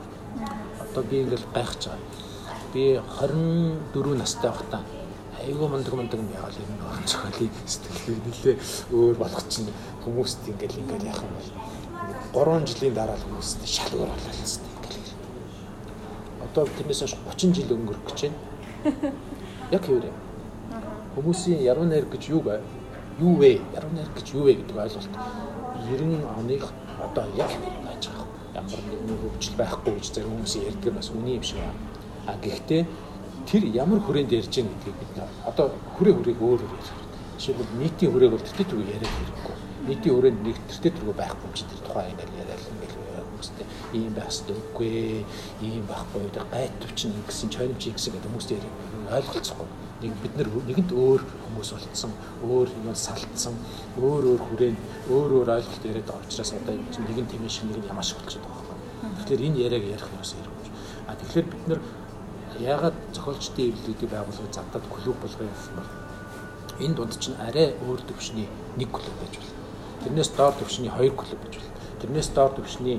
Одоо 0.84 1.02
би 1.02 1.16
ингээл 1.24 1.46
гайхаж 1.54 1.82
байгаа. 1.88 2.00
Би 2.72 2.84
24 2.98 4.14
настай 4.18 4.50
байхдаа 4.50 4.82
айгүй 5.44 5.68
мундаг 5.68 5.94
мундаг 5.94 6.18
юм 6.20 6.30
яагаад 6.32 6.56
юм 6.56 6.72
уран 6.80 7.06
зохиолыг 7.06 7.54
сэтгэлээ 7.66 8.18
нэлээ 8.24 8.56
өөр 8.96 9.14
болгох 9.20 9.46
чинь 9.48 9.70
хүмүүст 10.04 10.40
ингээл 10.48 10.80
ингээл 10.82 11.10
яах 11.12 11.22
юм 11.24 11.32
бол 11.36 11.48
3 12.34 12.66
жилийн 12.68 12.94
дараа 12.94 13.16
л 13.16 13.24
хүмүүст 13.28 13.60
шалгуур 13.64 14.08
болчихсон 14.08 14.64
ингээл. 14.74 15.12
Одоо 16.44 16.64
тэрнээс 16.66 17.00
хойш 17.00 17.14
30 17.14 17.54
жил 17.54 17.74
өнгөрөх 17.76 18.04
гэж 18.08 18.18
байна. 18.24 18.38
Яг 19.74 19.82
хэвээр 19.84 20.08
юм. 20.10 20.16
Хүмүүсийн 21.14 21.60
яруу 21.62 21.86
найр 21.86 22.06
гэж 22.10 22.22
юу 22.28 22.42
вэ? 22.42 22.60
юу 23.20 23.36
вэ? 23.36 23.60
Яруу 23.74 23.92
найр 23.94 24.10
гэж 24.14 24.34
юу 24.34 24.44
вэ 24.44 24.54
гэдэг 24.54 24.76
ойлголт 24.76 25.08
90 25.86 26.26
оных 26.38 26.72
одоо 26.98 27.24
яг 27.36 27.50
байж 27.84 28.08
байгаа. 28.08 28.26
Ямар 28.54 28.80
нэгэн 28.90 29.18
хөвжил 29.22 29.56
байхгүй 29.58 29.92
гэж 29.94 30.06
зарим 30.14 30.30
хүмүүс 30.34 30.54
ярьдаг 30.58 30.92
бас 30.94 31.10
үний 31.10 31.36
юм 31.36 31.42
шиг 31.42 31.58
байна. 31.58 31.78
А 32.26 32.34
гэхдээ 32.42 32.86
тэр 33.48 33.62
ямар 33.70 34.00
хүрээнд 34.02 34.32
ярьж 34.32 34.52
байгаа 34.54 34.72
гэдгийг 34.72 34.96
бид 35.00 35.12
одоо 35.44 35.66
хүрээ 35.96 36.14
хүрээг 36.16 36.40
өөр 36.40 36.60
өөр 36.64 36.72
байна. 36.72 36.92
Жишээлбэл 37.38 37.78
нийтийн 37.80 38.12
хүрээг 38.12 38.32
бол 38.32 38.46
тэртээ 38.46 38.66
түг 38.70 38.80
яриад 38.84 39.14
хэрэггүй. 39.14 39.56
Нийтийн 39.88 40.14
хүрээнд 40.14 40.40
нэг 40.44 40.56
тэртээ 40.70 40.92
түг 40.96 41.08
байхгүй 41.14 41.46
юм 41.48 41.54
чи 41.54 41.64
тэр 41.68 41.80
тухайн 41.84 42.10
ингээл 42.12 42.38
яриад 42.40 42.62
ингээл 42.72 42.96
хүмүүстэй 43.28 43.66
ийм 43.94 44.12
байх 44.16 44.28
хэрэгтэй 44.32 44.56
үгүй 44.56 44.92
ийм 45.60 45.84
байхгүй 45.90 46.22
тэр 46.32 46.46
гайд 46.52 46.72
төвчин 46.80 47.12
ингэсэн 47.20 47.48
чойрмч 47.52 47.82
ингэсэн 47.92 48.12
гэдэг 48.14 48.30
хүмүүстэй 48.32 48.58
ойлголцохгүй 49.12 49.68
нэг 50.04 50.12
бид 50.20 50.34
нар 50.36 50.48
нэгэнд 50.50 50.90
өөр 50.92 51.22
хүмүүс 51.22 51.70
болцсон, 51.72 52.12
өөр 52.44 52.68
юм 52.68 52.88
салтсан, 52.92 53.54
өөр 53.96 54.24
өөр 54.30 54.42
хүрээнд 54.48 54.80
өөр 55.08 55.30
өөр 55.38 55.48
ойлголт 55.56 55.84
яриад 55.88 56.08
байгаа 56.08 56.26
учраас 56.28 56.52
одоо 56.52 56.74
нэг 56.76 57.18
нь 57.24 57.30
тэмээ 57.30 57.52
шиг 57.52 57.64
нэг 57.70 57.78
нь 57.80 57.88
ямаа 57.88 58.04
шиг 58.04 58.18
болчиход 58.20 58.44
байгаа. 58.44 58.76
Тэгэхээр 59.24 59.46
энэ 59.48 59.62
яриаг 59.64 59.84
ярих 59.94 60.08
юм 60.12 60.24
шиг 60.24 60.44
юм. 60.44 60.52
А 61.08 61.16
тэгэхээр 61.16 61.46
бид 61.48 61.64
нар 61.68 61.80
яагаад 62.60 62.96
зохиолчдын 63.14 63.70
эвлэлүүдийг 63.70 64.10
байгуулгыг 64.10 64.54
завдад 64.54 64.84
клуб 64.94 65.16
болгоё 65.22 65.48
гэсэн 65.50 65.74
бол 65.78 65.90
энэ 66.84 66.94
дунд 66.94 67.14
чинь 67.18 67.38
арай 67.38 67.74
өөр 67.86 68.00
төвшний 68.08 68.48
нэг 68.76 68.88
клуб 68.90 69.14
байж 69.20 69.34
болно. 69.38 69.58
Тэрнээс 70.04 70.30
доор 70.36 70.54
төвшний 70.58 70.90
хоёр 70.90 71.14
клуб 71.14 71.40
байж 71.42 71.54
болно. 71.58 71.78
Тэрнээс 72.00 72.28
доор 72.36 72.52
төвшний 72.54 72.96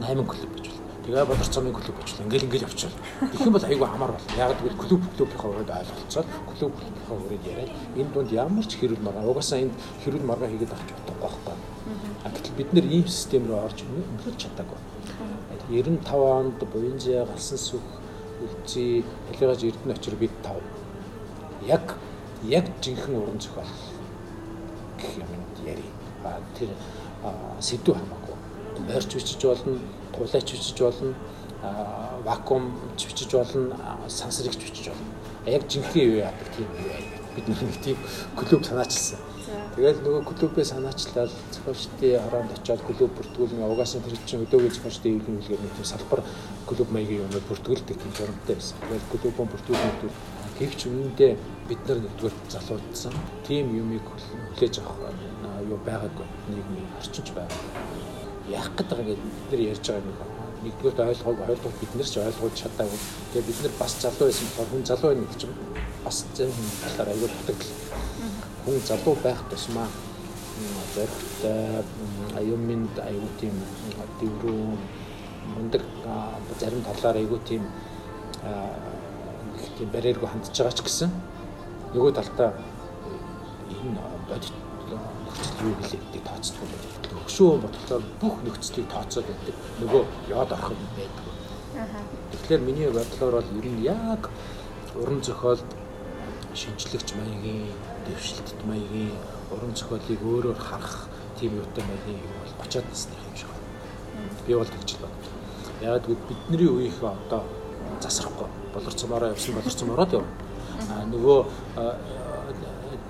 8 0.00 0.24
клуб 0.24 0.50
байж 0.56 0.68
болно 0.68 0.82
Тэгээ 1.02 1.26
бодор 1.26 1.48
цомын 1.50 1.74
клуб 1.74 1.98
очлоо. 1.98 2.22
Ингээл 2.30 2.46
ингээл 2.46 2.66
явчихвал. 2.70 2.94
Тэгэх 3.18 3.46
юм 3.50 3.54
бол 3.58 3.66
айгүй 3.66 3.88
амар 3.90 4.12
бол. 4.14 4.26
Яг 4.38 4.54
гэвэл 4.54 4.78
клуб 4.78 5.02
клубийнхаа 5.18 5.50
өрөөнд 5.50 5.72
ойлголцоод 5.74 6.28
клуб 6.46 6.72
клубийнхаа 6.78 7.16
өрөөнд 7.18 7.46
яриад 7.50 7.70
энэ 7.98 8.12
дунд 8.14 8.30
ямар 8.30 8.66
ч 8.70 8.78
хэрүүл 8.78 9.02
маргаа 9.02 9.26
угаасаа 9.26 9.58
энд 9.66 9.74
хэрүүл 10.06 10.22
маргаа 10.30 10.46
хийгээд 10.46 10.70
авч 10.70 10.86
чадахгүй 10.94 11.18
байхгүй. 11.18 11.56
А 12.22 12.28
гэтэл 12.30 12.54
бид 12.54 12.70
нэр 12.70 12.86
ийм 12.86 13.06
систем 13.10 13.50
рүү 13.50 13.58
орж 13.66 13.78
өнөхөр 13.82 14.36
чадаагүй. 14.38 14.78
95 15.74 16.06
онд 16.14 16.58
Буянзя 16.70 17.26
галсан 17.26 17.58
сүх 17.58 17.82
үлций 18.42 19.04
хэлэгэж 19.30 19.64
Эрдэнэ 19.64 19.94
очир 19.94 20.14
бид 20.16 20.34
тав. 20.42 20.58
Яг 21.66 21.96
яг 22.42 22.66
жинхэнэ 22.82 23.18
уран 23.18 23.40
зохиол 23.40 23.72
гэх 24.98 25.16
юм 25.18 25.30
яри. 25.64 25.84
А 26.24 26.40
тэр 26.58 26.70
сэдв 27.60 27.94
хамаагүй. 27.94 28.36
Морьч 28.86 29.14
бичиж 29.14 29.42
болно 29.42 29.78
тулайч 30.12 30.52
бичиж 30.52 30.78
болно 30.80 31.14
вакуум 32.24 32.72
бичиж 32.96 33.32
болно 33.32 33.76
сансрыг 34.08 34.54
бичиж 34.56 34.88
болно 34.88 35.06
яг 35.46 35.68
жинхэнэ 35.68 36.04
юу 36.04 36.16
яадаг 36.16 36.48
тийм 36.56 36.68
бид 37.36 37.48
нэг 37.48 37.82
тийм 37.82 37.96
клуб 38.36 38.64
санаачилсан 38.64 39.18
Тэгэл 39.76 40.04
нөгөө 40.04 40.22
клубээ 40.28 40.64
санаачлал 40.64 41.30
зохиолчдын 41.52 42.20
ороонд 42.26 42.52
очиод 42.56 42.80
клуб 42.84 43.10
бүртгүүлэн 43.16 43.64
угаасаа 43.64 44.04
тэр 44.04 44.16
чинь 44.24 44.44
өдөөгийн 44.44 44.74
зохиолчдын 44.74 45.16
эвлэн 45.16 45.38
үлгээр 45.40 45.62
нэг 45.64 45.72
салбар 45.80 46.20
клуб 46.68 46.88
маягийн 46.94 47.24
юмыг 47.26 47.44
бүртгүүлдэг 47.48 47.96
тийм 47.98 48.12
журамтай 48.16 48.54
байсан. 48.56 48.76
Тэгэл 48.82 49.10
клубын 49.12 49.50
бүртгүүлэлтүүд 49.52 50.14
гэвч 50.58 50.80
үнэндээ 50.86 51.32
бид 51.68 51.80
нар 51.88 51.98
нэгдүгээр 52.02 52.36
залуудсан 52.54 53.14
тийм 53.46 53.66
юмыг 53.82 54.04
хүлээж 54.06 54.74
авах 54.80 55.14
юу 55.70 55.78
байгаагүй 55.86 56.26
нийгмийн 56.50 56.88
орчинч 56.98 57.28
байгаа 57.36 58.02
яах 58.50 58.70
гээд 58.76 58.88
байгаа 58.90 59.06
гэдэг 59.06 59.24
бид 59.24 59.50
нар 59.50 59.60
ярьж 59.72 59.86
байгаа 59.86 60.02
юм 60.02 60.16
байна. 60.18 60.34
Нэгдүгээр 60.62 61.08
ойлгоог 61.10 61.38
ойлгох 61.50 61.76
бид 61.80 61.92
нар 61.94 62.08
ч 62.12 62.14
ойлгож 62.18 62.54
чадаагүй. 62.60 63.00
Тэгээ 63.32 63.48
бид 63.48 63.58
нар 63.62 63.74
бас 63.78 63.92
залуу 64.02 64.26
байсан 64.28 64.46
болохоор 64.46 64.70
хүн 64.70 64.84
залуу 64.90 65.10
байх 65.14 65.30
гэж 65.32 65.42
бас 66.04 66.16
зөв 66.34 66.50
хүн 66.50 66.70
талаар 66.82 67.08
аягүй 67.12 67.30
дутагдал. 67.30 67.72
Хүн 68.64 68.78
залуу 68.88 69.14
байх 69.22 69.40
тусмаа 69.50 69.88
зоригтой 70.94 71.82
аюумд 72.38 72.94
аюу 73.08 73.28
тийм 73.40 73.54
дэврүү 74.20 74.66
мундаг 75.56 75.82
зарим 76.60 76.82
талаар 76.82 77.16
аягүй 77.16 77.40
тийм 77.48 77.62
тийм 79.76 79.88
барьергүй 79.94 80.28
хандж 80.28 80.50
байгаа 80.56 80.76
ч 80.76 80.80
гэсэн 80.82 81.10
нөгөө 81.94 82.12
талдаа 82.18 82.50
энэ 83.70 84.00
бодит 84.28 84.54
нөхцөл 85.26 85.64
юу 85.66 85.74
гэлээ 85.80 86.00
гэдэг 86.00 86.22
тооцдог 86.28 86.60
байна 86.60 87.02
хөшөө 87.32 87.64
бодлоор 87.64 88.02
бүх 88.20 88.36
нөхцөлийг 88.44 88.88
тооцоод 88.92 89.24
байдаг. 89.24 89.56
Нөгөө 89.80 90.02
яод 90.28 90.52
орох 90.52 90.72
юм 90.74 90.90
байдаг. 90.98 91.24
Тэгэхээр 92.32 92.60
миний 92.60 92.90
бодлоор 92.92 93.34
бол 93.40 93.56
ер 93.56 93.66
нь 93.72 93.80
яг 93.80 94.28
уран 94.94 95.22
зохиолд 95.22 95.68
шинжлэгч 96.54 97.08
маягийн, 97.16 97.72
дэвшилтэт 98.04 98.60
маягийн 98.68 99.16
уран 99.48 99.72
зохиолыг 99.72 100.20
өөрөөр 100.20 100.58
харах 100.60 101.08
тийм 101.38 101.56
юутай 101.56 101.84
байна 101.88 102.20
юу 102.20 102.36
бол 102.42 102.52
30-аад 102.60 102.86
насны 102.92 103.16
юм 103.16 103.36
шиг 103.36 103.48
байна. 103.48 104.44
Би 104.46 104.52
бол 104.54 104.68
тэгж 104.68 104.90
л 104.92 105.00
бод. 105.00 105.21
Яг 105.82 106.06
гэвэл 106.06 106.28
бидний 106.30 106.68
үеийнхээ 106.70 107.10
одоо 107.10 107.42
засрахгүй 108.00 108.46
болор 108.74 108.94
цомороо 108.94 109.30
явсан 109.34 109.54
болор 109.54 109.74
цомороод 109.74 110.12
яв. 110.12 110.24
А 110.90 111.04
нөгөө 111.10 111.38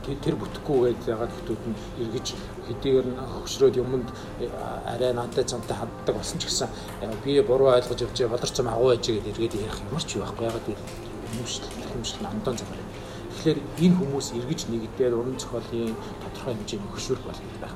тэр 0.03 0.35
бүтэхгүйгээд 0.35 1.03
ягаад 1.07 1.33
хүмүүс 1.47 1.69
нь 1.69 1.79
эргэж 2.03 2.27
хэдийгээр 2.67 3.07
нь 3.07 3.19
хөвшрөөд 3.35 3.77
юмд 3.79 4.09
арай 4.89 5.13
надтай 5.15 5.45
цамтай 5.45 5.77
ханддаг 5.79 6.15
болсон 6.17 6.39
ч 6.43 6.51
гэсэн 6.51 6.69
би 7.23 7.39
буруу 7.41 7.71
ойлгож 7.71 8.03
явж 8.03 8.19
болор 8.27 8.51
цом 8.51 8.69
агуу 8.69 8.91
байж 8.91 9.07
гээд 9.07 9.31
эргээд 9.31 9.55
ярих 9.63 9.79
ямар 9.87 10.03
ч 10.03 10.19
байхгүй 10.19 10.47
ягаад 10.51 10.67
гэвэл 10.67 10.87
хүмүүс 11.31 11.55
хүмүүс 11.93 12.13
намдан 12.25 12.57
замаар. 12.59 12.83
Тэгэхээр 13.31 13.59
энэ 13.85 13.97
хүмүүс 14.01 14.27
эргэж 14.39 14.61
нэгдээд 14.67 15.15
уран 15.15 15.39
зохиолын 15.39 15.95
тодорхой 16.23 16.55
хэмжээний 16.55 16.91
хөшүүрх 16.91 17.23
болгох 17.23 17.59
байх 17.63 17.75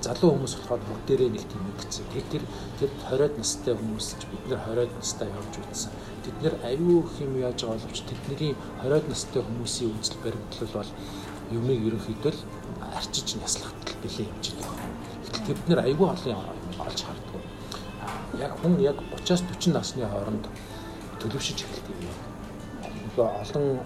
залуу 0.00 0.30
хүмүүс 0.32 0.54
болохоор 0.56 0.82
бүгдээрээ 0.88 1.30
нэг 1.30 1.44
тийм 1.44 1.62
нэгцэн. 1.68 2.06
Тэр 2.12 2.24
тэр 2.32 2.44
тэр 2.80 2.90
20-од 3.04 3.34
настай 3.36 3.74
хүмүүс 3.76 4.06
ч 4.16 4.22
бид 4.32 4.44
нэр 4.48 4.60
20-од 4.64 4.92
настай 4.96 5.28
явж 5.28 5.54
үзсэн. 5.60 5.92
Тэд 6.24 6.36
нэр 6.40 6.54
аюу 6.64 7.04
их 7.04 7.14
юм 7.20 7.32
яаж 7.36 7.58
байгаа 7.60 7.84
боловч 7.84 7.98
тэдний 8.08 8.56
20-од 8.80 9.06
настай 9.12 9.40
хүмүүсийн 9.44 9.92
үзэл 10.00 10.22
баримтлал 10.24 10.72
бол 10.72 10.90
юмыг 11.52 11.80
ерөнхийдөө 11.84 12.32
л 12.32 12.40
арчиж 12.96 13.28
няслахтал 13.36 14.24
юм 14.24 14.36
чинь 14.40 14.60
байна. 14.64 14.88
Гэтэл 15.20 15.46
тэд 15.46 15.60
нэр 15.68 15.80
аюу 15.84 16.04
олон 16.08 16.48
олж 16.80 17.00
харддаг. 17.04 17.44
Яг 18.40 18.52
хүн 18.64 18.80
яг 18.80 18.96
30-аас 19.20 19.44
40 19.52 19.76
насны 19.76 20.08
хооронд 20.08 20.48
төлөвшөж 21.20 21.58
эхэлдэг 21.60 21.99
юм 23.10 23.16
нөгөө 23.16 23.40
олон 23.42 23.80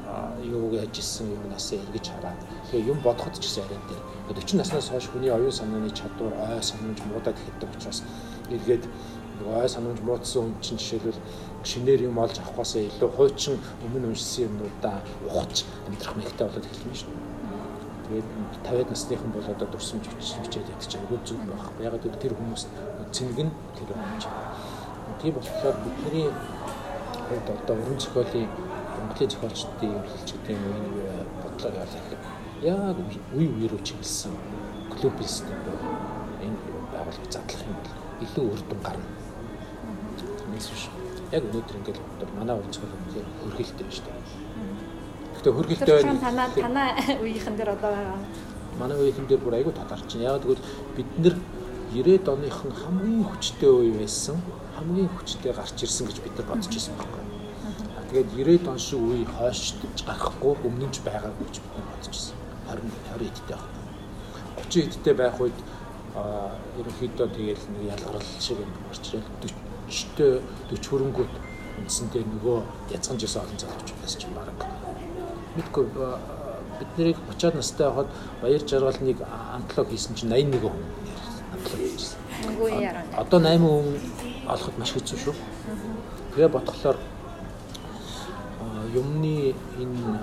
юуг 0.44 0.72
яаж 0.74 0.98
исэн 0.98 1.32
юмнаас 1.32 1.72
эргэж 1.72 2.06
хараад 2.12 2.40
тэгээ 2.70 2.88
юм 2.92 2.98
бодоход 3.00 3.34
ч 3.40 3.48
гэсэн 3.48 3.64
арай 3.64 3.80
дээр 3.88 4.02
40 4.36 4.56
наснаас 4.60 4.88
хойш 4.88 5.06
хүний 5.08 5.30
оюун 5.32 5.52
санааны 5.52 5.90
чадвар 5.90 6.32
ой 6.34 6.62
санамж 6.62 7.00
муудаад 7.08 7.36
ихэдэг 7.36 7.70
учраас 7.72 8.02
эргээд 8.50 8.84
ой 9.48 9.68
санамж 9.68 10.00
муудсан 10.04 10.42
хүн 10.42 10.60
чинь 10.60 10.78
жишээлбэл 10.78 11.20
шинээр 11.64 12.02
юм 12.08 12.18
олж 12.18 12.36
авахаас 12.38 12.76
илүү 12.76 13.10
хуучин 13.16 13.56
өмнө 13.84 14.12
уншсан 14.12 14.44
юмнуудаа 14.48 15.00
ухаж 15.26 15.64
амьдрах 15.88 16.16
мэгтэй 16.16 16.46
болоод 16.46 16.68
эхэлнэ 16.68 16.94
шүү 16.94 17.12
дээ. 17.12 17.32
Тэгээд 18.04 18.28
50-аад 18.64 18.90
насныхан 18.92 19.30
бол 19.32 19.48
одоо 19.48 19.68
дурсамж 19.72 20.04
ядчих 20.04 20.52
чинь 20.52 21.00
айгүй 21.00 21.18
зүг 21.24 21.40
байхгүй. 21.48 21.84
Яг 21.88 21.94
л 22.04 22.20
тэр 22.20 22.36
хүмүүс 22.36 22.68
цэнгэг 23.16 23.48
нь 23.48 23.52
тэр 23.76 23.88
юм 23.96 24.02
чинь. 24.20 24.36
Тийм 25.20 25.32
болохоор 25.34 25.76
бидний 25.84 26.28
хувьд 27.28 27.48
одоо 27.48 27.74
уран 27.80 27.98
зохиолын 27.98 28.48
Монголын 29.04 29.30
зохиолчдын 29.30 30.00
хэлчихдээ 30.08 30.56
энэ 30.56 30.88
бодлоо 31.42 31.72
яалах 31.76 32.06
яг 32.64 32.96
үе 33.36 33.46
үе 33.52 33.66
рүү 33.68 33.80
чиглэсэн 33.84 34.32
клубын 34.92 35.28
систем 35.28 35.60
энэ 36.44 36.56
байгууллага 36.92 37.28
задлах 37.28 37.62
юм 37.68 37.76
бол 37.84 37.92
илүү 38.24 38.44
үр 38.52 38.62
дүн 38.68 38.80
гарна. 38.80 39.08
Нийс 40.52 40.68
биш. 40.72 40.88
Яг 41.36 41.44
өнөөдөр 41.44 41.76
ингээд 41.78 42.00
одоо 42.00 42.28
манай 42.38 42.56
өнцгөл 42.56 42.96
үнээр 42.96 43.28
хөргөлтэй 43.44 43.86
шүү 43.92 44.04
дээ. 44.08 44.16
Гэхдээ 45.36 45.52
хөргөлтэй 45.52 45.94
байна. 46.00 46.24
Танаа 46.24 46.48
танаа 46.56 46.88
үеийнхэн 47.20 47.56
дээр 47.60 47.70
одоо 47.76 47.90
байгаа. 47.92 48.18
Манай 48.80 48.96
үеийнхэн 49.04 49.28
дээр 49.28 49.42
бүр 49.44 49.58
айгүй 49.60 49.74
татарч 49.76 50.08
байна. 50.16 50.32
Яг 50.32 50.40
тэгвэл 50.40 50.64
бид 50.96 51.08
нэр 51.20 51.36
90-ад 51.92 52.28
оныхон 52.32 52.72
хамгийн 52.72 53.24
хүчтэй 53.28 53.68
үе 53.68 53.92
байсан, 54.00 54.40
хамгийн 54.80 55.12
хүчтэй 55.12 55.52
гарч 55.52 55.76
ирсэн 55.84 56.08
гэж 56.08 56.18
бид 56.24 56.34
нар 56.40 56.48
бодож 56.48 56.72
ирсэн 56.72 56.96
байхгүй 56.96 57.33
тэгээд 58.14 58.62
90-ад 58.62 58.68
он 58.70 58.78
шиг 58.78 59.00
үе 59.02 59.26
хойштож 59.26 59.98
гарахгүй 60.06 60.54
өмнө 60.62 60.86
нь 60.86 60.94
ч 60.94 61.02
байгаагүй 61.02 61.50
гэж 61.50 61.58
бодож 61.66 62.06
байсан. 62.06 62.38
20 62.70 62.86
20 63.10 63.26
эдтэй 63.26 63.56
байна. 63.58 63.82
30 64.70 64.86
эдтэй 64.86 65.14
байх 65.18 65.40
үед 65.42 65.58
ерөнхийдөө 66.78 67.28
тэгэл 67.34 67.64
нэг 67.74 67.82
ялгарл 67.90 68.28
шиг 68.38 68.58
юм 68.62 68.70
гарч 68.86 69.04
ирэл 69.18 69.26
40-тэй 69.90 70.32
40 70.70 70.86
хөрөнгөд 70.94 71.32
үндсэндээ 71.82 72.22
нөгөө 72.22 72.58
язган 72.94 73.18
жисэн 73.18 73.42
олон 73.42 73.58
залуучуудаас 73.58 74.14
ч 74.14 74.22
баг 74.30 74.62
мэдгүй 75.58 75.84
бид 75.90 76.90
нарыг 76.94 77.18
30-аад 77.34 77.54
настай 77.58 77.86
байхад 77.90 78.10
баяр 78.42 78.62
жаргалныг 78.62 79.18
антлог 79.26 79.90
хийсэн 79.90 80.14
чинь 80.14 80.30
81 80.30 80.62
хүн 80.62 80.86
антлог 81.50 81.80
хийжсэн. 81.82 82.18
Одоо 83.18 83.38
8 83.42 83.58
хүн 83.58 83.98
олоход 84.46 84.78
маш 84.78 84.94
хэцүү 84.94 85.18
шүү. 85.18 85.34
Тэгээ 86.34 86.54
ботхолоор 86.54 86.98
юмны 88.92 89.54
энэ 89.80 90.20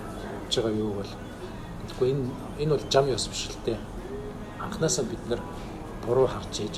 хийж 0.51 0.53
байгаа 0.59 0.77
юу 0.77 0.93
бол 0.99 1.11
тэгэхгүй 1.87 2.07
энэ 2.11 2.25
энэ 2.61 2.71
бол 2.75 2.85
жам 2.89 3.05
ёс 3.07 3.27
биш 3.27 3.49
л 3.49 3.57
дээ. 3.65 3.79
Анхнаасаа 4.59 5.05
бид 5.05 5.23
нар 5.29 5.41
буруу 6.05 6.27
харж 6.27 6.59
ийж, 6.59 6.75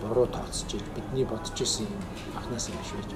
буруу 0.00 0.26
тооцож 0.26 0.70
ийж 0.74 0.86
бидний 0.94 1.24
бодож 1.24 1.56
исэн 1.60 1.86
юм 1.86 2.02
анхнаасаа 2.36 2.74
биш 2.80 2.92
байж. 2.96 3.10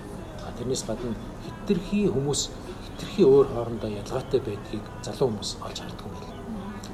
А 0.45 0.53
тэрнээс 0.59 0.85
гадна 0.85 1.15
хитрхи 1.45 2.09
хүмүүс 2.09 2.51
хитрхи 2.85 3.23
өөр 3.25 3.47
хоорондоо 3.55 3.91
ялгаатай 3.91 4.41
байдгийг 4.41 4.85
залуу 5.03 5.29
хүмүүс 5.31 5.51
олж 5.65 5.79
харддаг 5.81 6.07
юм 6.07 6.15
байна. 6.21 6.35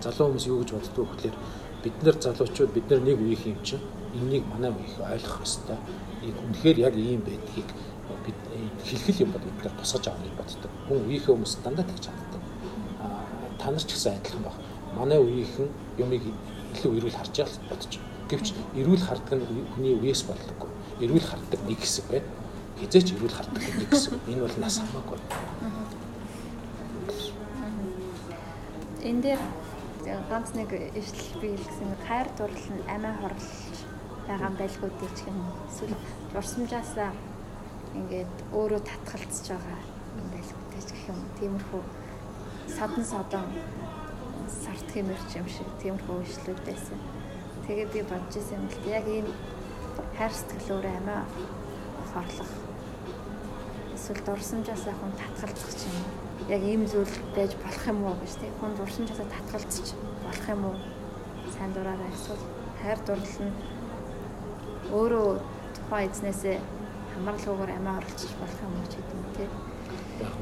Залуу 0.02 0.26
хүмүүс 0.28 0.46
юу 0.46 0.58
гэж 0.62 0.70
боддог 0.70 1.06
вэ 1.08 1.14
гэхээр 1.16 1.36
бид 1.82 1.96
нар 2.02 2.16
залуучууд 2.20 2.70
бид 2.72 2.86
нар 2.90 3.00
нэг 3.00 3.18
үеийнх 3.18 3.46
юм 3.46 3.60
чинь 3.64 3.84
энэнийг 4.14 4.44
манай 4.46 4.70
үеийнх 4.70 5.00
ойлгох 5.00 5.40
ёстой. 5.42 5.78
Үнэхээр 6.22 6.78
яг 6.78 6.94
ийм 6.96 7.20
байдгийг 7.24 7.68
бид 8.80 8.88
хэлхэл 8.88 9.22
юм 9.28 9.30
нар 9.36 9.72
тусгаж 9.76 10.08
авах 10.08 10.24
гэж 10.24 10.34
боддог. 10.40 10.70
Хүн 10.88 11.04
үеийнхээ 11.04 11.34
хүмүүс 11.36 11.54
дандаа 11.60 11.84
тэгж 11.84 12.04
ханддаг. 12.08 12.42
Аа 13.04 13.20
та 13.60 13.70
нар 13.70 13.84
ч 13.84 13.92
гэсэн 13.92 14.16
адилхан 14.16 14.42
баг. 14.42 14.56
Манай 14.96 15.18
үеийнхэн 15.20 15.68
юмыг 16.00 16.24
илүү 16.74 16.92
эрүүл 16.96 17.18
харж 17.20 17.34
яах 17.44 17.52
бодож. 17.68 17.92
Гэвч 18.30 18.46
эрүүл 18.80 19.04
хардаг 19.04 19.36
нь 19.36 19.68
хүний 19.76 19.94
үеэс 20.00 20.22
болдоггүй. 20.24 20.70
Эрүүл 21.04 21.28
хардаг 21.28 21.60
нэг 21.68 21.78
хэсэг 21.78 22.06
байна. 22.08 22.28
Хизээч 22.80 23.08
эрүүл 23.14 23.36
хардаг 23.36 23.60
нэг 23.60 23.88
хэсэг. 23.92 24.16
Энэ 24.24 24.40
бол 24.48 24.56
нас 24.56 24.80
хамаагүй. 24.80 25.18
Энэ 29.04 29.22
дээр 29.22 29.42
ганц 30.30 30.54
нэг 30.56 30.70
ижил 30.96 31.40
би 31.40 31.56
хэлсэн 31.56 31.92
хайр 32.08 32.28
дурлал 32.38 32.70
нь 32.72 32.86
амиа 32.88 33.14
хорлож 33.20 33.48
байгаа 34.28 34.50
байлгүй 34.56 35.10
ч 35.16 35.26
юм. 35.28 35.38
Эсвэл 35.68 35.96
дурсамжаасаа 36.32 37.10
ингээд 37.98 38.34
өөрөө 38.54 38.80
татгалцж 38.86 39.44
байгаа 39.50 39.80
юм 40.20 40.26
байл 40.32 40.50
үтэж 40.54 40.88
гэх 40.94 41.10
юм. 41.10 41.20
Тиймэрхүү 41.38 41.82
садан 42.76 43.04
садан 43.04 43.46
сарт 44.62 44.88
хэмэрч 44.94 45.30
юм 45.40 45.48
шиг 45.50 45.68
тиймэрхүү 45.82 46.16
үйлчлүүд 46.20 46.60
байсан. 46.66 46.98
Тэгээ 47.66 47.86
би 47.94 48.00
бодож 48.06 48.34
ирсэн 48.38 48.62
юм 48.62 48.66
л 48.70 48.86
яг 48.90 49.06
ийм 49.06 49.26
хайр 50.16 50.32
сэтгэлөөрөө 50.34 50.94
амиа 51.00 51.22
хорлох 52.12 52.50
эсвэл 53.94 54.22
дурсамжаас 54.26 54.84
ахын 54.86 55.12
татгалзах 55.20 55.82
юм. 55.90 55.98
Яг 56.48 56.62
ийм 56.62 56.82
зүйл 56.86 57.14
байж 57.36 57.52
болох 57.62 57.84
юм 57.86 57.98
уу 58.06 58.16
гэж 58.22 58.32
тийм 58.40 58.54
хүн 58.58 58.72
дурсамжаас 58.78 59.20
татгалзах 59.34 59.98
болох 60.24 60.46
юм 60.48 60.62
уу? 60.64 60.76
Сайн 61.54 61.72
дураараа 61.74 62.10
эсвэл 62.14 62.44
хайр 62.82 62.98
дурлал 63.06 63.38
нь 63.44 63.54
өөрөө 64.90 65.28
тухайн 65.76 66.10
эзнээсээ 66.10 66.58
хамаарлагуугаар 67.20 67.70
амиа 67.76 67.98
оруулчих 68.00 68.32
болох 68.40 68.60
юм 68.64 68.74
ч 68.88 68.96
гэдэг 68.96 69.12
юм 69.12 69.24
тий. 69.36 69.48
Яг 70.24 70.34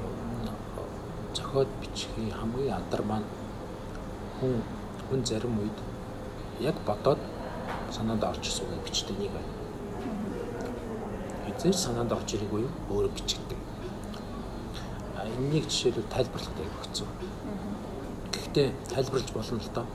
зохиод 1.34 1.68
бичгийн 1.80 2.30
хамгийн 2.30 2.74
алдар 2.78 3.02
маань 3.02 3.28
хүн 4.38 4.62
хүн 5.10 5.24
зарим 5.26 5.58
үед 5.58 5.78
яг 6.60 6.76
бодоод 6.86 7.18
санаанд 7.90 8.22
орж 8.22 8.46
исэн 8.46 8.66
үг 8.70 8.84
бичдэг 8.86 9.18
нэг 9.18 9.30
байна. 9.34 9.52
Эзэн 11.50 11.72
санаанд 11.72 12.12
орж 12.12 12.28
ирээгүй 12.34 12.64
өөрөө 12.90 13.12
бичдэг. 13.18 13.58
А 15.18 15.26
энэнийг 15.26 15.66
жишээлбэл 15.66 16.12
тайлбарлахад 16.14 16.58
аяг 16.62 16.74
хэцүү. 16.82 17.08
Гэхдээ 18.34 18.68
тайлбарлаж 18.94 19.30
болно 19.34 19.58
л 19.58 19.74
доо. 19.74 19.86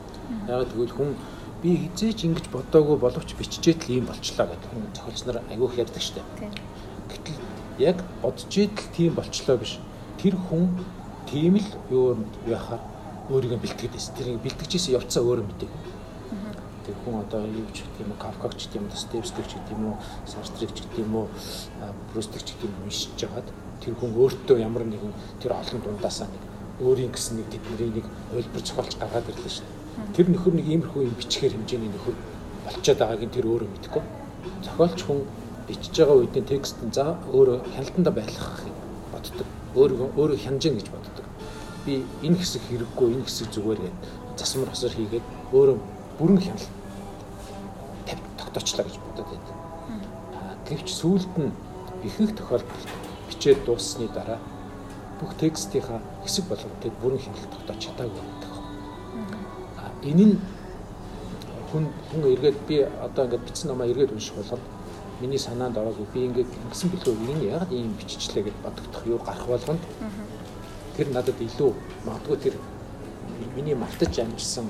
Яг 0.52 0.68
тэгвэл 0.68 0.96
хүн 0.98 1.16
би 1.64 1.78
хизээч 1.80 2.28
ингэж 2.28 2.52
бодоогүй 2.52 3.00
боловч 3.00 3.40
биччихэд 3.40 3.88
л 3.88 3.96
ийм 3.96 4.06
болчлаа 4.12 4.52
гэдэг 4.52 4.72
зохиолч 5.00 5.20
нар 5.24 5.40
айгүйх 5.48 5.80
ярьдаг 5.80 6.04
штеп. 6.04 6.28
Гэтэл 7.08 7.40
яг 7.80 8.04
бодож 8.20 8.52
идэл 8.52 8.92
тийм 8.92 9.16
болчлоо 9.16 9.56
биш. 9.56 9.80
Тэр 10.20 10.36
хүн 10.36 10.76
тийм 11.32 11.64
л 11.64 11.70
юу 11.88 12.20
яхаар 12.52 12.84
өөрийгөө 13.32 13.64
бэлтгэж 13.64 13.96
байсан. 13.96 14.12
Тэр 14.20 14.44
бэлтгэжсэн 14.44 14.92
явцаа 15.00 15.24
өөрөө 15.24 15.48
мэдээг. 15.48 15.72
Тэр 16.84 16.96
хүн 17.08 17.24
одоо 17.24 17.48
юу 17.48 17.72
ч 17.72 17.88
гэх 17.88 18.04
юм 18.04 18.12
уу, 18.12 18.20
Кавкаг 18.20 18.60
ч 18.60 18.68
гэх 18.68 18.84
юм 18.84 18.92
уу, 18.92 18.92
Достоевский 18.92 19.48
ч 19.48 19.56
гэх 19.56 19.72
юм 19.72 19.84
уу, 19.88 19.96
Сартрик 20.28 20.76
ч 20.76 20.84
гэх 20.84 21.00
юм 21.00 21.16
уу, 21.16 21.28
Прустик 22.12 22.44
ч 22.44 22.60
гэх 22.60 22.68
юм 22.68 22.76
уншиж 22.84 23.16
жагаад 23.16 23.48
тэр 23.80 23.96
хүн 23.96 24.12
өөртөө 24.20 24.60
ямар 24.60 24.84
нэгэн 24.84 25.16
тэр 25.40 25.56
олон 25.56 25.80
дундаасаа 25.80 26.28
нэг 26.28 26.44
өөрийн 26.84 27.16
гэсэн 27.16 27.40
нэг 27.40 27.48
тэдний 27.56 28.04
нэг 28.04 28.06
хөлбөр 28.36 28.64
зохиолч 28.68 29.00
гаргаад 29.00 29.32
ирлээ 29.32 29.48
шүү 29.48 29.64
дээ 29.64 29.73
Тэр 30.16 30.28
нөхөр 30.30 30.54
нэг 30.58 30.68
иймэрхүү 30.68 31.02
юм 31.06 31.16
бичгээр 31.18 31.54
хэмжээний 31.54 31.92
нөхөр 31.94 32.16
болчиход 32.66 33.00
байгааг 33.00 33.24
нь 33.26 33.34
тэр 33.34 33.46
өөрөө 33.50 33.70
мэдэхгүй. 33.70 34.04
Зохиолч 34.66 35.00
хүн 35.06 35.20
бичиж 35.68 35.94
байгаа 35.98 36.18
үедээ 36.22 36.46
текст 36.50 36.78
нь 36.82 36.94
за 36.94 37.18
өөрөө 37.30 37.58
хяналтанда 37.74 38.12
байлгахыг 38.12 38.76
боддог. 39.14 39.48
Өөрөө 39.78 40.10
өөрөө 40.18 40.40
хянжин 40.42 40.78
гэж 40.78 40.88
боддог. 40.90 41.26
Би 41.86 42.06
энэ 42.26 42.38
хэсэг 42.42 42.62
хэрэггүй, 42.70 43.08
энэ 43.14 43.26
хэсэг 43.28 43.48
зүгээр 43.54 43.80
гэд 43.86 43.98
засмар 44.38 44.70
хосор 44.70 44.94
хийгээд 44.94 45.26
өөрөө 45.54 45.78
бүрэн 46.18 46.42
хяналт 46.42 46.70
тогтоочлаа 48.54 48.86
гэж 48.86 48.98
бодод 49.02 49.28
байдаг. 49.30 49.56
Гэвч 50.70 50.88
сүүлд 50.94 51.34
нь 51.42 51.52
ихэнх 52.06 52.34
тохиолдолд 52.38 52.90
бичээд 53.30 53.66
дууссаны 53.66 54.08
дараа 54.14 54.40
бүх 55.20 55.34
текстийнхаа 55.42 56.02
хэсэг 56.24 56.46
болгонтэй 56.48 56.92
бүрэн 57.02 57.20
хэмжээ 57.20 57.50
тогтоож 57.50 57.80
чадаагүй 57.82 58.24
энэ 60.04 60.26
нь 60.26 60.36
хүн 61.72 61.88
хүн 62.10 62.24
эргээд 62.34 62.58
би 62.68 62.76
одоо 62.84 63.26
ингээд 63.26 63.46
бичсэн 63.48 63.68
номоо 63.72 63.88
эргээд 63.88 64.12
унших 64.12 64.36
болгоод 64.36 64.64
миний 65.22 65.40
санаанд 65.40 65.78
ороогүй. 65.78 66.06
Би 66.14 66.20
ингээд 66.28 66.52
ингэсэн 66.66 66.90
бэлгүй 66.92 67.16
энэ 67.34 67.46
яг 67.58 67.72
ийм 67.72 67.94
биччихлээ 67.98 68.44
гэж 68.44 68.56
бодогдох 68.64 69.04
юу 69.08 69.20
гарах 69.20 69.48
болгонд? 69.48 69.84
Тэр 70.98 71.08
надад 71.10 71.40
илүү 71.42 71.72
магадгүй 72.06 72.38
тэр 72.38 72.56
миний 73.56 73.76
мартаж 73.76 74.20
амжсан 74.20 74.68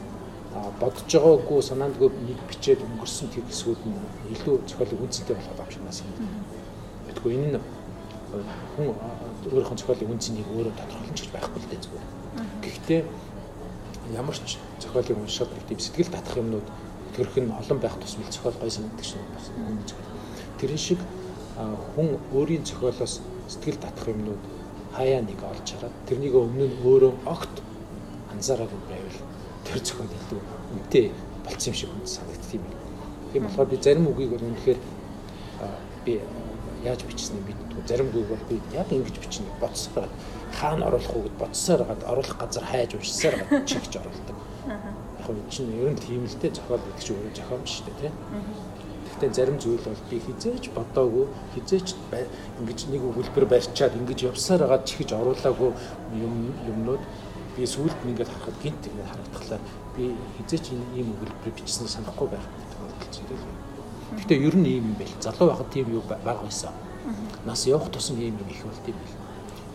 бодож 0.79 1.09
байгаагүй 1.09 1.61
санаандгүй 1.61 2.09
нэг 2.29 2.39
бичээд 2.49 2.79
өнгөрсөн 2.85 3.27
тэр 3.33 3.43
хэсгүүд 3.49 3.81
нь 3.89 3.97
илүү 4.37 4.55
зохиолыг 4.69 5.01
үнцэнтэй 5.01 5.35
болоход 5.35 5.59
авчнаас 5.59 6.03
юм. 6.05 6.13
Тэгэхгүй 7.09 7.33
энэ 7.35 7.57
нь 7.57 7.61
хүн 8.77 8.87
өөрийнхөө 9.49 9.77
зохиолын 9.77 10.13
үнцнийг 10.13 10.47
өөрөө 10.53 10.73
тодорхойлж 10.77 11.19
гэж 11.19 11.29
байхгүй 11.33 11.59
л 11.59 11.69
дээ 11.69 11.81
зүгээр. 11.83 12.05
Гэхдээ 12.63 13.01
ямар 14.13 14.37
ч 14.37 14.57
зохиолыг 14.83 15.17
уншаад 15.17 15.49
нэг 15.55 15.63
тийм 15.67 15.79
сэтгэл 15.79 16.11
татах 16.11 16.35
юмнууд 16.37 16.67
төрөх 17.15 17.35
нь 17.39 17.51
олон 17.51 17.79
байх 17.79 17.95
тусмал 17.97 18.31
зохиол 18.31 18.57
гой 18.59 18.71
санагддаг 18.71 19.05
шин 19.05 19.23
бас 19.33 19.47
үнэн 19.55 19.79
зүйл. 19.87 20.09
Тэр 20.59 20.71
шиг 20.77 20.99
хүн 21.95 22.07
өөрийн 22.35 22.63
зохиолоос 22.67 23.21
сэтгэл 23.47 23.79
татах 23.79 24.07
юмнууд 24.11 24.43
хаяа 24.91 25.21
нэг 25.23 25.39
олж 25.41 25.67
хараад 25.71 25.95
тэрнийг 26.07 26.35
өмнө 26.35 26.67
нь 26.67 26.79
өөрөө 26.83 27.13
огт 27.25 27.55
анзаараагүй 28.33 28.81
байвал 28.91 29.19
тэр 29.65 29.79
зохиол 29.79 30.11
илүү 30.11 30.41
үнэтэй 30.73 31.05
болцсон 31.45 31.73
юм 31.73 31.77
шиг 31.79 31.89
санагддаг 32.05 32.53
юм. 32.59 32.65
Тийм 33.31 33.43
болохоор 33.47 33.69
би 33.71 33.77
зарим 33.81 34.07
үгийг 34.11 34.31
бол 34.35 34.47
үнэхээр 34.51 34.79
би 36.05 36.13
яаж 36.83 37.01
бичсэн 37.07 37.39
юм 37.39 37.45
бидгүй 37.47 37.63
зарим 37.87 38.07
үг 38.13 38.27
бол 38.27 38.43
би 38.49 38.59
яг 38.75 38.87
ингэж 38.91 39.17
бичнэ 39.19 39.47
бодсоор 39.61 40.07
хаана 40.59 40.87
оруулах 40.87 41.15
уу 41.15 41.23
гэд 41.23 41.37
бодсоор 41.39 41.81
гад 41.87 42.01
оруулах 42.03 42.37
газар 42.37 42.63
хайж 42.63 42.93
уншсаар 42.95 43.35
гад 43.39 43.65
чигч 43.67 43.97
оруулдаг. 43.97 44.37
Нь 44.63 45.49
чинь 45.49 45.71
ер 45.75 45.91
нь 45.91 45.99
тийм 45.99 46.23
л 46.23 46.37
дээ 46.39 46.51
зохиол 46.55 46.79
гэдэг 46.79 47.03
чинь 47.03 47.17
өөрөө 47.19 47.35
зохиомж 47.35 47.67
шүү 47.67 47.85
дээ 47.87 47.99
тийм. 47.99 48.15
Гэхдээ 49.03 49.31
зарим 49.35 49.57
зүйл 49.59 49.83
бол 49.83 50.03
би 50.09 50.17
хизээч 50.23 50.63
бодоогүй 50.71 51.25
хизээч 51.55 51.87
ингэж 52.59 52.79
нэг 52.91 53.01
өгүүлбэр 53.03 53.45
барьчаад 53.51 53.93
ингэж 53.99 54.19
явсаар 54.31 54.63
гад 54.67 54.87
чихэж 54.87 55.11
оруулаагүй 55.19 55.71
юм 56.15 56.33
юмнууд 56.71 57.03
би 57.55 57.63
сүүлд 57.67 57.99
нь 58.03 58.11
ингээд 58.15 58.31
харахад 58.31 58.57
гинт 58.63 58.83
ингээд 58.87 59.11
харагдахлаа 59.11 59.59
би 59.95 60.15
хизээч 60.39 60.65
ийм 60.71 61.07
өгүүлбэр 61.13 61.53
бичсэн 61.59 61.87
санахгүй 61.87 62.27
байх 62.31 62.45
тохиолдол 62.71 63.11
зүйл. 63.11 63.45
Гэхдээ 64.17 64.39
ер 64.47 64.55
нь 64.55 64.67
ийм 64.67 64.85
юм 64.91 64.95
байл. 64.95 65.13
Залуу 65.19 65.47
байхад 65.51 65.69
тийм 65.75 65.91
юу 65.91 66.03
баг 66.07 66.39
байсан. 66.41 66.71
Нас 67.45 67.67
явах 67.67 67.91
тусам 67.91 68.15
ийм 68.19 68.39
юм 68.39 68.49
их 68.49 68.63
болт 68.63 68.87
юм 68.87 68.95
байл. 68.95 69.15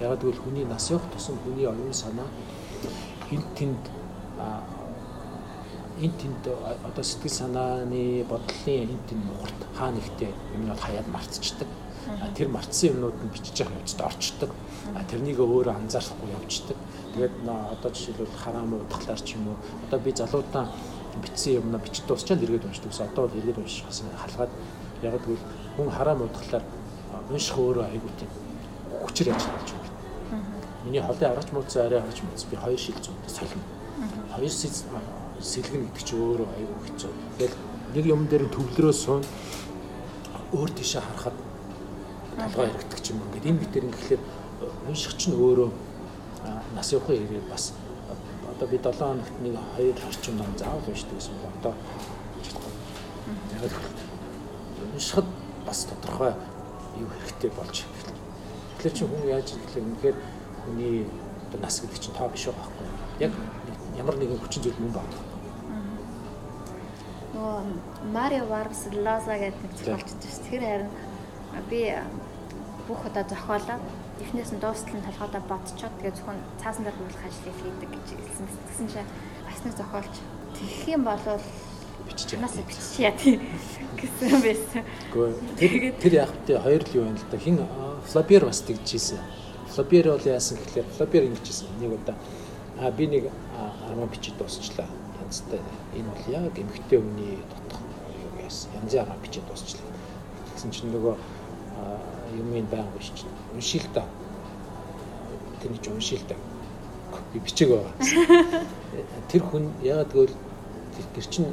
Ягаад 0.00 0.20
гэвэл 0.22 0.42
хүний 0.42 0.64
нас 0.64 0.90
явах 0.90 1.06
тусам 1.12 1.36
хүний 1.44 1.66
оюун 1.68 1.92
санаа 1.92 2.26
хин 3.30 3.42
тэнд 3.56 3.82
эн 5.98 6.12
тэнд 6.20 6.44
одоо 6.86 7.04
сэтгэл 7.04 7.38
санааны 7.40 8.24
бодлын 8.30 8.90
эн 8.94 9.00
тэнд 9.08 9.22
нухарт 9.26 9.60
хаа 9.74 9.90
нэгтээ 9.90 10.30
юмнууд 10.54 10.80
хаяад 10.80 11.08
мартчихдаг. 11.10 11.68
Тэр 12.36 12.48
мартсан 12.48 12.94
юмнууд 12.94 13.18
нь 13.18 13.32
бичиж 13.34 13.60
явах 13.60 13.82
явцад 13.82 14.06
орчдөг. 14.06 14.50
Тэрнийг 15.10 15.38
өөрөө 15.42 15.74
анзаарахгүй 15.74 16.30
явждаг. 16.38 16.78
Тэгээд 17.14 17.34
одоо 17.44 17.90
жишээлбэл 17.90 18.38
хараам 18.38 18.72
утгалаар 18.78 19.20
ч 19.20 19.34
юм 19.34 19.50
уу 19.50 19.56
одоо 19.86 19.98
би 19.98 20.10
залуудаа 20.14 20.70
бичсэн 21.22 21.58
юмна 21.60 21.78
бичиж 21.78 22.04
дуусчаад 22.06 22.42
эргээд 22.42 22.64
уншдаг 22.64 22.92
одоо 22.94 23.26
бол 23.26 23.38
эргээд 23.38 23.58
уншихаас 23.58 24.02
халгаад 24.22 24.50
яг 25.02 25.14
гэвэл 25.18 25.44
хүн 25.76 25.90
хараам 25.90 26.22
утгалаар 26.22 26.64
унших 27.30 27.58
өөрөө 27.58 27.84
айгүй 27.90 28.12
тийм 28.18 28.30
хүчээр 29.02 29.28
яаж 29.34 29.44
болж 29.50 29.68
байна. 29.74 30.46
Миний 30.84 31.02
холын 31.02 31.30
аргач 31.30 31.50
мууцсан 31.52 31.86
арай 31.86 31.98
аргач 32.00 32.22
мууц 32.22 32.44
би 32.44 32.56
хоёр 32.56 32.78
шил 32.78 32.94
зүүнтэй 32.94 33.32
солино. 33.34 33.66
Хоёр 34.34 34.50
сэлгэн 35.40 35.86
гэдэг 35.86 36.04
чинь 36.04 36.22
өөрөө 36.22 36.48
айгүй 36.56 36.78
хэцүү. 36.86 37.12
Тэгэл 37.38 37.56
нэг 37.94 38.04
юм 38.06 38.22
дээр 38.26 38.44
төвлөрөө 38.50 38.94
суун 38.94 39.22
өөр 40.52 40.70
тийшээ 40.74 41.02
харахад 41.02 41.36
толгой 42.38 42.68
хэрэгдэг 42.70 43.00
юм. 43.12 43.22
Ингээд 43.28 43.48
энэ 43.48 43.62
битэр 43.62 43.84
ингэхлээр 43.88 44.22
унших 44.88 45.14
чинь 45.16 45.36
өөрөө 45.38 45.70
нас 46.74 46.92
явахын 46.92 47.22
ирээд 47.22 47.46
бас 47.50 47.72
одоо 48.50 48.68
би 48.68 48.78
7 48.78 48.92
хоногт 48.98 49.36
нэг 49.42 49.54
2 49.76 50.08
орчим 50.08 50.36
ном 50.36 50.50
заавал 50.58 50.88
уншдаг 50.88 51.16
гэсэн 51.18 51.34
бол 51.42 51.54
одоо 51.58 51.74
яг 53.62 53.72
уншихад 54.94 55.26
бас 55.66 55.84
тодорхой 55.84 56.32
юу 56.98 57.08
хэрэгтэй 57.12 57.50
болж 57.50 57.84
байна. 57.84 58.16
Тэгэхээр 58.78 58.94
чи 58.96 59.04
хүн 59.04 59.22
яаж 59.28 59.46
ирэхлээр 59.52 59.86
үнэхээр 59.86 60.16
хүний 60.64 61.06
одоо 61.48 61.60
нас 61.60 61.80
гэдэг 61.80 62.00
чинь 62.00 62.16
тоо 62.16 62.28
биш 62.28 62.44
байхгүй. 62.46 62.86
Яг 63.20 63.32
ямар 63.98 64.16
нэгэн 64.16 64.38
хүчин 64.38 64.62
зүйл 64.62 64.80
мөн 64.80 64.92
байна. 64.94 65.27
Нөгөө 67.38 68.10
Марио 68.10 68.50
Варгас 68.50 68.90
Лоза 68.90 69.38
гэдэг 69.38 69.62
нэг 69.62 69.72
зохиолч 69.78 70.10
байсан. 70.10 70.42
Тэр 70.50 70.62
харин 70.66 70.90
би 71.70 71.94
бүх 72.90 73.06
одоо 73.06 73.22
зохиолоо 73.30 73.78
эхнээс 74.18 74.50
нь 74.50 74.58
дуустал 74.58 74.98
нь 74.98 75.06
толгойдоо 75.06 75.42
бодцоод 75.46 75.94
тэгээ 76.02 76.18
зөвхөн 76.18 76.42
цаасан 76.58 76.82
дээр 76.82 76.98
хөвлөх 76.98 77.22
ажлыг 77.22 77.54
хийдэг 77.62 77.90
гэж 77.94 78.06
хэлсэн. 78.10 78.46
Тэгсэн 78.66 78.86
чинь 78.90 79.10
бас 79.46 79.60
нэг 79.62 79.74
зохиолч 79.78 80.14
тэгэх 80.58 80.82
юм 80.98 81.02
бол 81.06 81.22
бичиж 82.10 82.30
нас 82.42 82.58
биччихъя 82.58 83.14
тий 83.14 83.38
гэсэн 84.02 84.42
байсан. 84.42 84.82
Гэхдээ 85.14 85.94
тэр 86.02 86.14
яг 86.18 86.34
тэ 86.42 86.58
хоёр 86.58 86.82
л 86.82 86.94
юу 86.98 87.04
байна 87.06 87.22
л 87.22 87.30
да. 87.30 87.38
Хин 87.38 87.62
Флабер 88.10 88.50
бас 88.50 88.66
тэгжсэн. 88.66 89.22
Флабер 89.78 90.10
бол 90.10 90.26
яасан 90.26 90.58
гэхэлэр 90.58 90.90
Флабер 90.98 91.22
ингэжсэн. 91.30 91.70
Нэг 91.78 92.02
удаа 92.02 92.18
а 92.82 92.90
би 92.90 93.06
нэг 93.06 93.30
арма 93.86 94.10
бичиж 94.10 94.34
дуусчлаа. 94.34 94.90
Янзтай 95.28 95.60
энэ 95.92 96.08
бол 96.08 96.24
яг 96.32 96.58
эмгхтэй 96.58 96.98
хүний 97.04 97.36
дотох 97.52 97.80
юу 98.16 98.40
яасан. 98.40 98.72
Янзын 98.80 99.00
арма 99.04 99.16
бичиж 99.20 99.44
дуусчлаа. 99.44 99.84
Тэгсэн 100.56 100.70
чинь 100.72 100.88
нөгөө 100.88 101.14
юмыг 102.32 102.64
баян 102.70 102.88
уншиж 102.96 103.28
уншил 103.52 103.84
та. 103.92 104.04
Тэний 105.60 105.78
ч 105.84 105.88
уншил 105.92 106.24
та. 106.28 106.34
Би 107.34 107.40
бичээг 107.40 107.76
байгаа. 107.76 108.64
Тэр 109.28 109.42
хүн 109.44 109.68
ягаад 109.82 110.12
гэвэл 110.16 110.36
тэр 111.12 111.26
чинь 111.28 111.52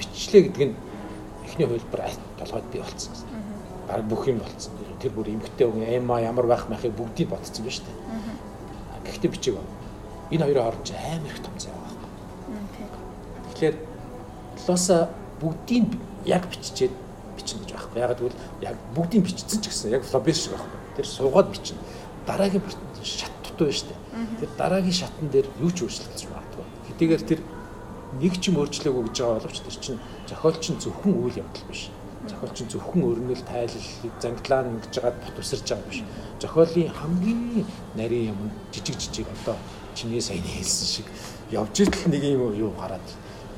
бичлээ 0.00 0.42
гэдэг 0.48 0.68
нь 0.72 0.76
эхний 1.44 1.66
хувилбар 1.68 2.08
толгойд 2.40 2.72
бий 2.72 2.80
болцсон 2.80 3.12
гэсэн. 3.12 3.28
Бараг 3.84 4.06
бүх 4.08 4.24
юм 4.32 4.40
болцсон. 4.40 4.72
Тэр 4.96 5.12
бүр 5.12 5.28
эмгтэй 5.28 5.68
хүн 5.68 5.84
эма 5.84 6.24
ямар 6.24 6.46
байх 6.48 6.72
мэхийг 6.72 6.96
бүгдийг 6.96 7.28
бодсон 7.28 7.68
ба 7.68 7.70
дээ. 7.70 9.12
Гэхдээ 9.12 9.30
бичээг. 9.30 9.60
Энэ 10.30 10.44
хоёрын 10.48 10.64
хооронд 10.64 10.88
амар 10.88 11.28
их 11.28 11.42
том 11.44 11.58
зай. 11.60 11.79
Тэгэхээр 13.60 13.76
лоса 14.68 15.10
бүгдийг 15.36 15.92
яг 16.24 16.48
биччихээд 16.48 16.96
бичнэ 17.36 17.60
гэж 17.60 17.70
байхгүй. 17.76 18.00
Ягаад 18.00 18.20
гэвэл 18.24 18.40
яг 18.64 18.76
бүгдийг 18.96 19.28
бичсэн 19.28 19.60
ч 19.60 19.68
гэсэн 19.68 19.92
яг 19.92 20.04
флобер 20.08 20.32
шиг 20.32 20.56
байхгүй. 20.56 20.80
Тэр 20.96 21.04
суугаад 21.04 21.52
бичнэ. 21.52 21.76
Дараагийн 22.24 22.64
шат 23.04 23.28
дутуу 23.44 23.68
дээ. 23.68 24.00
Тэр 24.40 24.48
дараагийн 24.56 24.96
шатн 24.96 25.28
дээр 25.28 25.44
юу 25.60 25.68
ч 25.76 25.84
өөрчлөгдөж 25.84 26.24
магадгүй. 26.32 26.64
Хэдийгээр 26.88 27.22
тэр 27.28 27.40
нэг 28.16 28.34
ч 28.40 28.48
юм 28.48 28.64
өөрчлөөгүй 28.64 29.04
гэж 29.12 29.16
байгаа 29.20 29.36
боловч 29.44 29.60
тэр 29.60 29.76
чинь 29.76 30.00
зохиолч 30.24 30.64
нь 30.72 30.80
зөвхөн 30.80 31.12
үйл 31.20 31.40
явдал 31.44 31.68
биш. 31.68 31.92
Зохиолч 32.32 32.64
нь 32.64 32.72
зөвхөн 32.72 33.04
өрнөл 33.04 33.44
тайлал 33.44 33.88
зангилаа 34.24 34.72
ингэж 34.72 34.88
жагаад 34.88 35.20
бот 35.20 35.36
усарж 35.36 35.68
байгаа 35.68 35.84
биш. 35.84 36.00
Зохиолын 36.40 36.96
хамгийн 36.96 37.68
нарийн 37.92 38.32
юм 38.32 38.40
жижиг 38.72 38.96
жижиг 38.96 39.28
одоо 39.28 39.60
чиний 39.92 40.20
сайн 40.24 40.40
хэлсэн 40.40 40.88
шиг 40.88 41.06
явж 41.52 41.76
идэл 41.76 42.08
нэг 42.08 42.24
юм 42.24 42.56
юу 42.56 42.72
гараад 42.72 43.04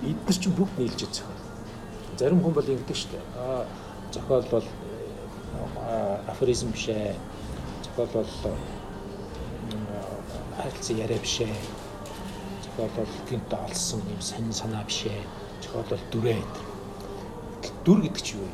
эдгээр 0.03 0.39
чинь 0.39 0.57
бүгд 0.59 0.79
нийлж 0.79 1.01
зохиол. 1.07 1.43
Зарим 2.19 2.43
хүн 2.43 2.55
бол 2.55 2.73
ингэдэг 2.75 2.97
шүү 2.97 3.11
дээ. 3.13 3.25
Аа 3.39 3.67
зохиол 4.13 4.47
бол 4.51 4.67
афоризм 6.29 6.73
биш 6.75 6.89
ээ. 6.89 7.15
Зохиол 7.85 8.11
бол 8.15 8.31
харилцан 10.59 10.97
яриа 10.99 11.19
биш 11.19 11.41
ээ. 11.41 11.55
Зохиол 12.65 12.93
бол 12.97 13.13
гинт 13.31 13.53
олсон 13.55 14.03
юм 14.11 14.21
сонин 14.21 14.53
санаа 14.53 14.85
биш 14.85 15.07
ээ. 15.07 15.23
Зохиол 15.63 15.87
бол 15.91 16.05
дүрээ. 16.11 16.43
Дүр 17.85 18.03
гэдэг 18.03 18.23
чинь 18.23 18.39
юу 18.39 18.47
вэ? 18.47 18.53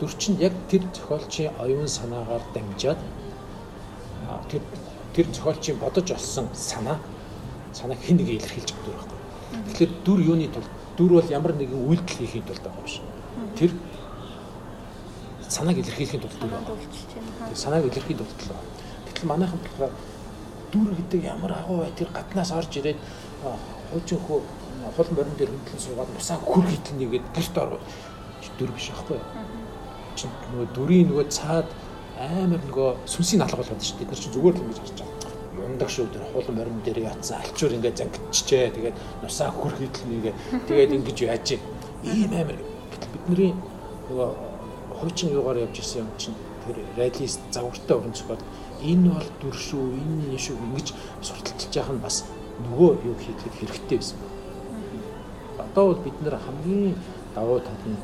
Дүр 0.00 0.12
чинь 0.18 0.40
яг 0.40 0.52
тэр 0.68 0.82
зохиолчийн 0.94 1.52
оюун 1.58 1.88
санаагаар 1.88 2.42
дамжаад 2.54 3.00
тэр 4.50 4.62
тэр 5.14 5.26
зохиолчийн 5.32 5.78
бодож 5.78 6.10
олсон 6.12 6.48
санаа 6.54 6.98
санааг 7.72 7.98
хэн 8.04 8.16
нэг 8.16 8.28
илэрхийлж 8.28 8.72
өгдөг 8.72 8.94
байхгүй. 8.94 9.18
Тэгэхээр 9.72 9.92
дүр 10.04 10.20
юуны 10.20 10.48
тулд 10.52 10.68
дүр 10.98 11.22
бол 11.22 11.30
ямар 11.30 11.54
нэгэн 11.54 11.78
үйлдэл 11.78 12.18
хийхин 12.18 12.42
тулд 12.42 12.62
байгаа 12.66 12.86
шиг. 12.90 13.06
Тэр 13.54 13.70
санааг 15.48 15.78
илэрхийлэхийн 15.78 16.22
тулд 16.22 16.38
дүр 16.42 16.50
байна. 16.50 17.54
Санааг 17.54 17.86
илэрхийлэх 17.86 18.26
тулд 18.26 18.42
л 18.42 18.50
байна. 18.50 18.66
Гэтэл 19.06 19.30
манайхан 19.30 19.60
болохоор 19.62 19.92
дүр 20.74 20.90
гэдэг 20.98 21.22
ямар 21.24 21.52
агуу 21.54 21.78
бай 21.86 21.92
тэр 21.94 22.10
гаднаас 22.10 22.50
орж 22.50 22.72
ирээд 22.76 22.98
хуучин 23.90 24.18
хөө 24.26 24.42
хол 24.96 25.10
морин 25.14 25.36
дээр 25.38 25.54
хөндлөн 25.54 25.80
суугаад 25.86 26.10
нусаа 26.12 26.38
хөр 26.42 26.66
хитэн 26.66 26.98
нэгээд 26.98 27.26
гэрт 27.30 27.56
ор 27.62 27.78
дүр 28.58 28.70
биш 28.74 28.90
аахгүй 28.90 29.16
юу? 29.16 29.26
Чин 30.18 30.30
нөгөө 30.50 30.66
дүрийн 30.74 31.08
нөгөө 31.14 31.26
цаад 31.30 31.68
амар 32.18 32.60
нөгөө 32.66 33.06
сүнсийн 33.06 33.42
алга 33.46 33.62
болоод 33.62 33.78
шүү 33.78 34.02
дээ. 34.02 34.02
Бид 34.02 34.10
нар 34.10 34.18
чинь 34.18 34.34
зүгээр 34.34 34.54
л 34.58 34.62
ингэж 34.66 34.78
харж 34.82 34.98
байгаа. 34.98 35.17
Ундаг 35.68 35.90
шүү 35.92 36.08
дээр 36.08 36.24
хуулан 36.32 36.56
морин 36.56 36.80
дээр 36.84 36.98
ятсан 37.12 37.38
алчуур 37.44 37.76
ингээд 37.76 37.98
зангидчихжээ. 38.00 38.72
Тэгээд 38.72 38.96
нусаа 39.22 39.50
хөр 39.52 39.74
хийдэл 39.76 40.08
нэгэ 40.08 40.32
тэгээд 40.68 40.96
ингэж 40.96 41.18
яаж 41.28 41.48
ийм 42.02 42.32
амар 42.32 42.58
бидний 43.12 43.52
нөгөө 44.08 44.28
хуучин 44.98 45.36
юугаар 45.36 45.62
явж 45.68 45.76
ирсэн 45.78 46.02
юм 46.02 46.10
чинь 46.16 46.38
тэр 46.64 46.80
реалист 46.96 47.40
загвартай 47.52 47.96
зохиол 48.16 48.42
энэ 48.80 49.10
бол 49.12 49.30
дүр 49.42 49.56
шүү, 49.56 49.84
энэ 50.00 50.32
нь 50.32 50.38
шүү 50.40 50.56
ингэж 50.56 50.88
сурталчилж 51.20 51.74
яах 51.76 51.92
нь 51.92 52.00
бас 52.00 52.24
нөгөө 52.64 52.90
юу 53.04 53.16
хийхэд 53.20 53.54
хэрэгтэй 53.58 53.98
байсан 53.98 54.18
одоо 55.58 55.94
бол 55.94 56.02
бид 56.02 56.16
нэр 56.22 56.36
хамгийн 56.38 56.96
давуу 57.34 57.60
тал 57.60 57.82
нь 57.86 57.98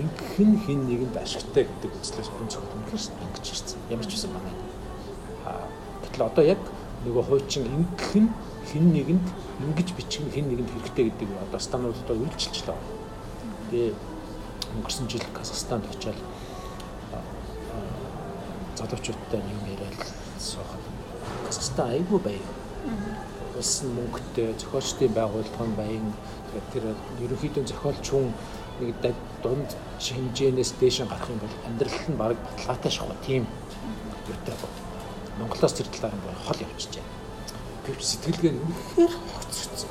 ингэхэн 0.00 0.52
хин 0.66 0.80
нэгэнд 0.88 1.16
ашигтай 1.16 1.64
гэдэг 1.64 1.92
үзлээс 1.96 2.28
хүн 2.28 2.48
зөвхөн 2.52 2.80
үнэхээр 2.84 3.16
ингэж 3.24 3.46
ирсэн. 3.52 3.78
Ямар 3.88 4.04
ч 4.04 4.12
байсан 4.12 4.30
байна. 4.36 4.50
Аа 5.48 5.64
гэтэл 6.04 6.28
одоо 6.28 6.44
яг 6.44 6.60
нөгөө 7.06 7.24
хуучин 7.30 7.64
ингэхэн 7.70 8.26
хин 8.66 8.84
нэгэнд 8.92 9.26
ингэж 9.62 9.88
бичих 9.94 10.26
хин 10.34 10.50
нэгэнд 10.50 10.70
хэрэгтэй 10.74 11.04
гэдэг 11.10 11.30
одоо 11.46 11.60
станууд 11.62 11.96
одоо 12.02 12.16
үйлчилж 12.18 12.66
байгаа. 12.66 12.90
Тэгээ 13.70 13.94
өнгөрсөн 14.74 15.06
жил 15.06 15.24
Казахстанд 15.30 15.86
очиад 15.86 16.18
залуучуудтай 18.76 19.40
юм 19.40 19.62
яриад 19.70 19.96
суухад 20.38 20.82
Казахстан 21.46 21.90
айгүй 21.94 22.18
баяр. 22.18 22.46
Улс 23.56 23.82
нь 23.82 23.94
мөнгөтэй, 23.96 24.52
зохиолчдын 24.60 25.14
байгууллага 25.16 25.64
нь 25.64 25.78
баян 25.78 26.06
тэр 26.72 26.92
ерөнхийдөө 27.24 27.64
зохиолч 27.70 28.04
хүн 28.10 28.34
нэг 28.80 29.14
дунд 29.42 29.70
хэмжээнээс 30.00 30.76
дээш 30.80 31.06
гарах 31.08 31.30
юм 31.30 31.40
бол 31.40 31.54
амьдрал 31.66 32.00
нь 32.10 32.18
баг 32.20 32.36
баталгаатай 32.36 32.92
шахуу 32.92 33.16
тийм 33.24 33.46
юутай. 34.28 34.85
Монголоос 35.38 35.74
тэр 35.76 35.88
талаар 35.92 36.14
нь 36.16 36.22
хол 36.46 36.60
явчихжээ. 36.66 37.04
Гэвч 37.86 38.02
сэтгэлгээ 38.02 38.52
үнэхээр 38.56 39.12
хогцсон. 39.12 39.90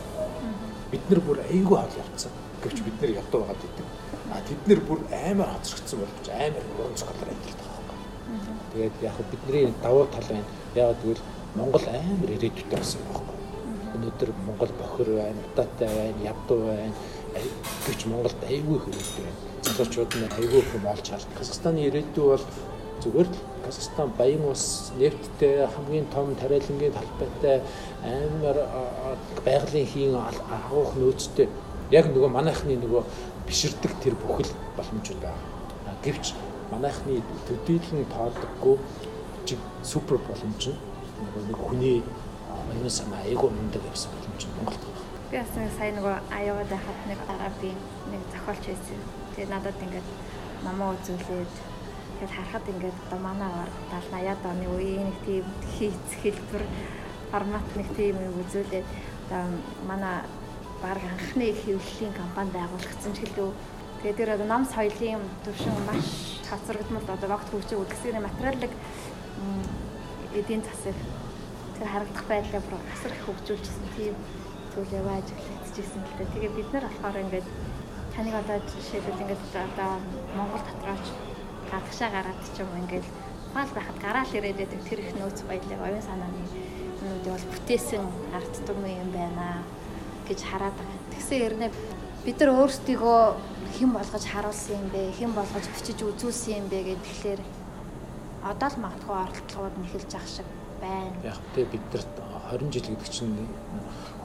Бид 0.92 1.04
нар 1.10 1.22
бүр 1.22 1.40
айгүй 1.46 1.78
хол 1.78 1.96
явцсан. 2.02 2.32
Гэвч 2.64 2.78
бид 2.86 2.98
нар 3.02 3.12
ядуу 3.22 3.40
байгаад 3.42 3.66
идэв. 3.68 3.88
А 4.34 4.42
тэд 4.42 4.62
нар 4.68 4.82
бүр 4.88 5.00
амар 5.12 5.50
хоцрогдсон 5.54 6.00
болж 6.02 6.26
амар 6.34 6.66
уран 6.76 6.98
зохиолоор 6.98 7.30
амьдрал 7.34 7.60
таахгүй. 7.62 7.98
Тэгээд 8.74 8.96
яг 9.06 9.18
бидний 9.32 9.74
давуу 9.84 10.06
тал 10.10 10.28
байна. 10.30 10.50
Яг 10.76 10.98
тэгвэл 11.02 11.24
Монгол 11.56 11.86
амар 11.88 12.30
ирээдүйтэй 12.36 12.80
болсон 12.80 13.02
байна 13.06 13.36
өнөөдөр 13.96 14.32
Монгол 14.46 14.72
бохир 14.80 15.10
байна, 15.16 15.42
удаатай 15.52 15.88
байна, 15.88 16.24
ядуу 16.24 16.60
байна. 16.68 16.94
Гэвч 17.86 18.06
Монголд 18.12 18.44
айгүй 18.48 18.80
хэрэгтэй 18.84 19.24
байна. 19.26 19.40
Залуучууд 19.66 20.12
нь 20.20 20.28
айгүй 20.40 20.62
хүм 20.72 20.88
олж 20.92 21.10
харж. 21.10 21.28
Казахстаны 21.38 21.88
ирээдүй 21.88 22.26
бол 22.32 22.44
зүгээр 23.02 23.28
л 23.28 23.38
Казахстан 23.66 24.14
баян 24.18 24.46
улс, 24.46 24.92
нефттэй, 24.98 25.68
хамгийн 25.68 26.06
том 26.14 26.36
тариалангийн 26.36 26.94
талбайтай 26.94 27.62
амар 28.04 28.58
байгалийн 29.46 29.88
хийн 29.88 30.16
агуух 30.16 30.94
нөөцтэй 30.96 31.50
яг 31.92 32.06
нөгөө 32.14 32.30
манайхны 32.30 32.78
нөгөө 32.78 33.04
биширдэг 33.48 33.92
тэр 34.02 34.14
бүхэл 34.22 34.54
боломжууд 34.78 35.22
байна. 35.22 35.98
Гэвч 36.04 36.34
манайхны 36.72 37.22
төдийлөн 37.48 38.06
тоодоггүй 38.14 38.78
супер 39.84 40.18
боломж 40.18 40.68
нь 40.70 40.78
нэг 41.48 41.58
хүний 41.58 42.02
оюун 42.50 42.90
санаа 42.90 43.22
айгүй 43.26 43.50
мундаг 43.50 43.82
явсан 43.86 44.12
боломж 44.14 44.44
нь 44.46 44.56
Монголд. 44.58 44.82
Би 45.32 45.38
бас 45.38 45.54
нэг 45.56 45.72
сая 45.78 45.92
нөгөө 45.94 46.16
аюугаад 46.38 46.70
байхад 46.74 47.00
нэг 47.10 47.20
би 47.62 47.70
нэг 48.12 48.22
зохиолч 48.34 48.64
байсан. 48.66 49.00
Тэгээ 49.36 49.50
надад 49.54 49.78
ингээд 49.86 50.08
намаа 50.66 50.98
үзүүлээд 50.98 51.54
тэгээд 52.16 52.36
харахад 52.36 52.66
ингээд 52.74 52.98
одоо 53.06 53.20
манай 53.20 53.52
70 53.92 54.12
80-аад 54.12 54.42
оны 54.52 54.66
үеийн 54.76 55.06
нэг 55.08 55.18
тийм 55.26 55.46
хийц 55.76 56.08
хэлбэр 56.22 56.64
формат 57.32 57.68
нэг 57.76 57.88
тийм 57.98 58.16
юм 58.28 58.36
үзүүлээд 58.42 58.88
одоо 59.28 59.44
манай 59.90 60.16
баг 60.82 61.00
анхны 61.04 61.48
хэвлэлийн 61.52 62.14
компани 62.16 62.52
байгуулагдсан 62.56 63.14
ч 63.16 63.20
гэлөө 63.24 63.52
тэгээд 64.00 64.20
тэр 64.20 64.30
одоо 64.36 64.48
ном 64.48 64.64
соёлын 64.66 65.24
төвшин 65.44 65.76
маш 65.90 66.08
хацрагдмал 66.50 67.08
одоо 67.16 67.30
багт 67.30 67.48
хөгжиж 67.50 67.80
үлгсэрийн 67.80 68.28
материалыг 68.28 68.74
эдийн 70.40 70.64
засаг 70.64 70.98
тэр 71.76 71.88
харагдах 71.92 72.26
байдлаа 72.32 72.62
бүр 72.64 72.80
асар 72.94 73.12
их 73.12 73.24
хөгжүүлчихсэн 73.26 73.88
тийм 73.98 74.16
зүйл 74.72 74.92
яваа 75.00 75.16
ажиглагдчихсэн 75.20 76.02
л 76.04 76.16
дээ. 76.18 76.32
Тэгээ 76.34 76.52
бид 76.56 76.70
нар 76.72 76.86
болохоор 76.88 77.18
ингээд 77.24 77.48
таныг 78.16 78.36
одоо 78.42 78.58
жишээлбэл 78.72 79.24
ингээд 79.24 79.44
одоо 79.68 79.92
Монгол 80.36 80.64
дотрооч 80.68 81.06
гадагшаа 81.72 82.10
гараад 82.12 82.40
ч 82.54 82.62
юм 82.64 82.72
ингээд 82.82 83.08
фал 83.54 83.72
байхад 83.76 83.98
гараал 84.04 84.32
ирээд 84.38 84.58
байдаг 84.60 84.82
тэр 84.90 85.00
их 85.00 85.12
нөөц 85.16 85.40
баялаг 85.48 85.80
оюун 85.82 86.04
санааны 86.04 86.44
юмнууд 87.06 87.26
бол 87.30 87.46
бүтээсэн 87.54 88.04
түмэн 88.68 89.00
юм 89.04 89.10
байна 89.14 89.64
гэж 90.28 90.40
хараад 90.42 90.76
байгаа. 90.76 91.00
Тэгсэн 91.14 91.38
ярина 91.46 91.68
бид 92.26 92.38
нар 92.40 92.52
өөрсдийгөө 92.58 93.22
хэн 93.78 93.92
болгож 93.94 94.26
харуулсан 94.26 94.76
юм 94.76 94.88
бэ? 94.90 95.14
Хэн 95.18 95.32
болгож 95.38 95.66
бичиж 95.70 96.00
үзүүлсэн 96.02 96.66
юм 96.66 96.68
бэ 96.74 96.98
гэхлээр 97.06 97.42
одоо 98.42 98.70
л 98.70 98.82
магадгүй 98.82 99.16
оролдлогууд 99.16 99.76
нь 99.78 99.86
эхэлж 99.86 100.12
ах 100.18 100.28
шиг 100.28 100.48
байна. 100.82 101.14
Яг 101.24 101.40
тэ 101.54 101.70
биднэрт 101.70 102.14
20 102.50 102.74
жил 102.74 102.90
гэдэг 102.90 103.10
чинь 103.10 103.38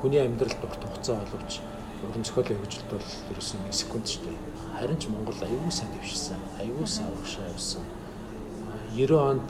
хүний 0.01 0.21
амьдралд 0.21 0.61
урт 0.65 0.83
хугацаа 0.85 1.21
боловч 1.21 1.61
уран 2.09 2.25
зохиолын 2.25 2.61
хөгжилд 2.61 2.89
бол 2.91 3.09
ерөөсөн 3.33 3.61
секунд 3.71 4.07
шүү 4.09 4.25
дээ. 4.25 4.39
Харин 4.79 4.99
ч 4.99 5.09
Монгол 5.13 5.41
аюул 5.45 5.73
сайн 5.73 5.93
дэвшсэн. 5.93 6.41
Аюул 6.61 6.87
сайн 6.87 7.13
урагшаа 7.13 7.49
явсан. 7.53 7.85
90 8.97 9.19
онд 9.21 9.49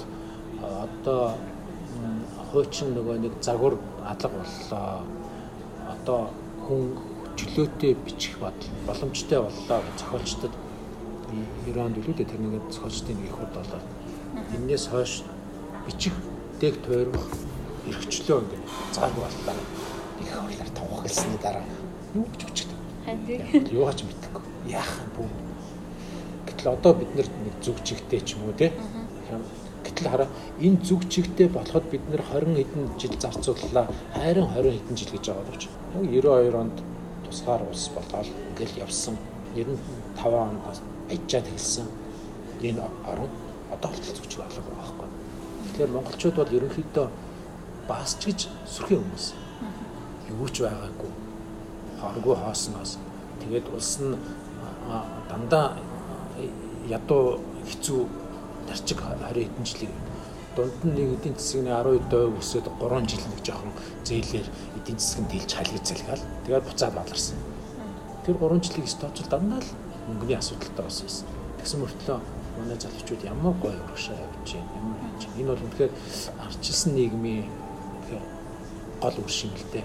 одоо 0.60 1.34
хуучин 2.50 2.94
нөгөө 2.94 3.16
нэг 3.22 3.34
загвар 3.40 3.78
алга 4.02 4.28
боллоо. 4.34 5.02
Одоо 5.94 6.20
хүн 6.66 6.98
чөлөөтэй 7.38 7.94
бичих 8.04 8.38
боломжтой 8.86 9.40
боллоо 9.46 9.78
гэж 9.86 9.96
зохиолчдод 10.02 10.54
90 11.66 11.86
онд 11.86 11.96
үлээ 12.02 12.26
тэр 12.26 12.40
нэг 12.42 12.66
зохиолчдын 12.74 13.16
нэг 13.16 13.30
их 13.30 13.36
хурд 13.38 13.54
болоод 13.54 13.86
энээс 14.58 14.90
хойш 14.90 15.22
бичих 15.86 16.14
дээг 16.60 16.82
тойрох 16.82 17.30
эргчлөө 17.86 18.38
ингээд 18.42 18.66
цаг 18.92 19.14
боллоо. 19.14 19.56
Их 20.20 20.28
хавлаар 20.34 20.70
тавах 20.74 21.02
гэлсний 21.06 21.38
дараа 21.38 21.64
юу 22.14 22.26
гэж 22.26 22.42
бичдэг. 22.46 22.78
Харин 23.04 23.68
юу 23.70 23.92
ч 23.92 24.04
мэдэхгүй. 24.04 24.42
Яах 24.68 24.92
юм 25.00 25.10
бэ? 25.16 25.50
Гэтэл 26.46 26.72
одоо 26.74 26.92
бид 26.94 27.10
нэг 27.14 27.26
зүг 27.62 27.78
чигтэй 27.84 28.20
ч 28.20 28.34
юм 28.34 28.50
уу 28.50 28.54
те. 28.58 28.72
Гэтэл 29.84 30.08
хараа 30.10 30.28
энэ 30.60 30.82
зүг 30.84 31.08
чигтэй 31.08 31.48
болоход 31.48 31.84
бид 31.90 32.02
нэр 32.10 32.22
20 32.22 32.56
хэдэн 32.56 32.98
жил 32.98 33.14
зарцууллаа. 33.20 33.86
Хайрын 34.14 34.48
20 34.52 34.74
хэдэн 34.76 34.96
жил 34.96 35.12
гэж 35.14 35.24
байгаа 35.30 35.44
боловч 35.46 35.64
92 35.94 36.54
онд 36.56 36.76
тусгаар 37.24 37.62
улс 37.68 37.90
болоод 37.94 38.26
ингээл 38.26 38.80
явсан. 38.84 39.16
95 39.54 40.34
онд 40.34 40.60
ажиад 41.10 41.46
хэлсэн. 41.46 41.86
Энэ 42.60 42.82
орон 43.06 43.30
одоо 43.70 43.90
хүртэл 43.90 44.16
зүг 44.16 44.26
чиг 44.28 44.40
болоо 44.42 44.62
байгаа 44.66 44.76
байхгүй. 44.82 45.08
Тэгэхээр 45.64 45.94
монголчууд 45.94 46.36
бол 46.36 46.56
ерөнхийдөө 46.58 47.06
бас 47.88 48.16
ч 48.20 48.22
гэж 48.30 48.40
сүрхэн 48.66 49.00
хүмүүс. 49.00 49.26
Юу 50.30 50.48
ч 50.50 50.56
байгаагүй. 50.62 51.10
Хоргүй 52.00 52.36
хоосноос. 52.36 52.98
Тэгээд 53.40 53.66
улс 53.72 54.00
нь 54.00 54.16
дандаа 55.28 55.76
ядуу 56.88 57.40
хэцүү 57.68 58.00
тарчиг 58.68 58.98
20 59.04 59.44
хэдэн 59.44 59.64
жилийн 59.64 59.94
дунд 60.56 60.78
нь 60.84 60.94
нэг 60.96 61.08
эдийн 61.20 61.36
засгийн 61.38 61.68
12% 61.70 62.40
өсөд 62.40 62.66
3 62.66 63.06
жил 63.06 63.24
нэг 63.30 63.40
жоохон 63.46 63.72
зээлээр 64.04 64.48
эдийн 64.78 64.98
нь 64.98 65.30
дэлж 65.30 65.50
халиг 65.54 65.84
залгаал. 65.84 66.24
Тэгээд 66.44 66.66
буцаад 66.66 66.94
баларсан. 66.94 67.38
Тэр 68.24 68.36
3 68.36 68.60
жилийн 68.64 68.88
сточл 68.88 69.30
дандаа 69.30 69.60
л 69.62 69.70
мөнгөний 70.08 70.38
асуудалтай 70.38 70.84
болсон 70.84 71.06
юм. 71.06 71.28
Тэгсэн 71.62 71.80
мөртлөө 71.80 72.18
манай 72.58 72.76
залуучууд 72.80 73.22
ямар 73.24 73.54
гоё 73.62 73.78
урагшаа 73.78 74.16
явж 74.16 74.48
байна. 74.58 74.70
Ямар 74.76 74.98
хийж. 75.00 75.22
Энэ 75.38 75.50
бол 75.52 75.64
үнэхээр 75.64 75.92
арчилсан 76.44 76.92
нийгмийн 76.94 77.46
гол 79.00 79.16
үр 79.22 79.30
шимэлтэй. 79.30 79.84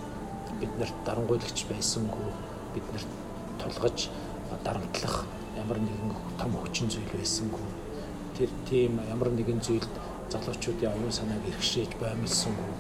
Бид 0.60 0.72
нарт 0.80 0.98
дарангуйлагч 1.06 1.66
байсангүй 1.70 2.30
бид 2.76 2.88
нарт 2.94 3.12
тулгаж 3.62 4.10
дарамтлах 4.64 5.26
ямар 5.58 5.80
нэгэн 5.80 6.12
том 6.40 6.52
хүчин 6.60 6.90
зүйл 6.90 7.12
байсангүй. 7.16 7.68
Тэр 8.38 8.50
тийм 8.70 9.00
ямар 9.10 9.32
нэгэн 9.32 9.62
зүйлд 9.62 9.94
залуучуудын 10.32 10.92
оюун 10.92 11.12
санааг 11.12 11.44
эргшээж 11.52 11.96
баймилсангүй. 12.02 12.72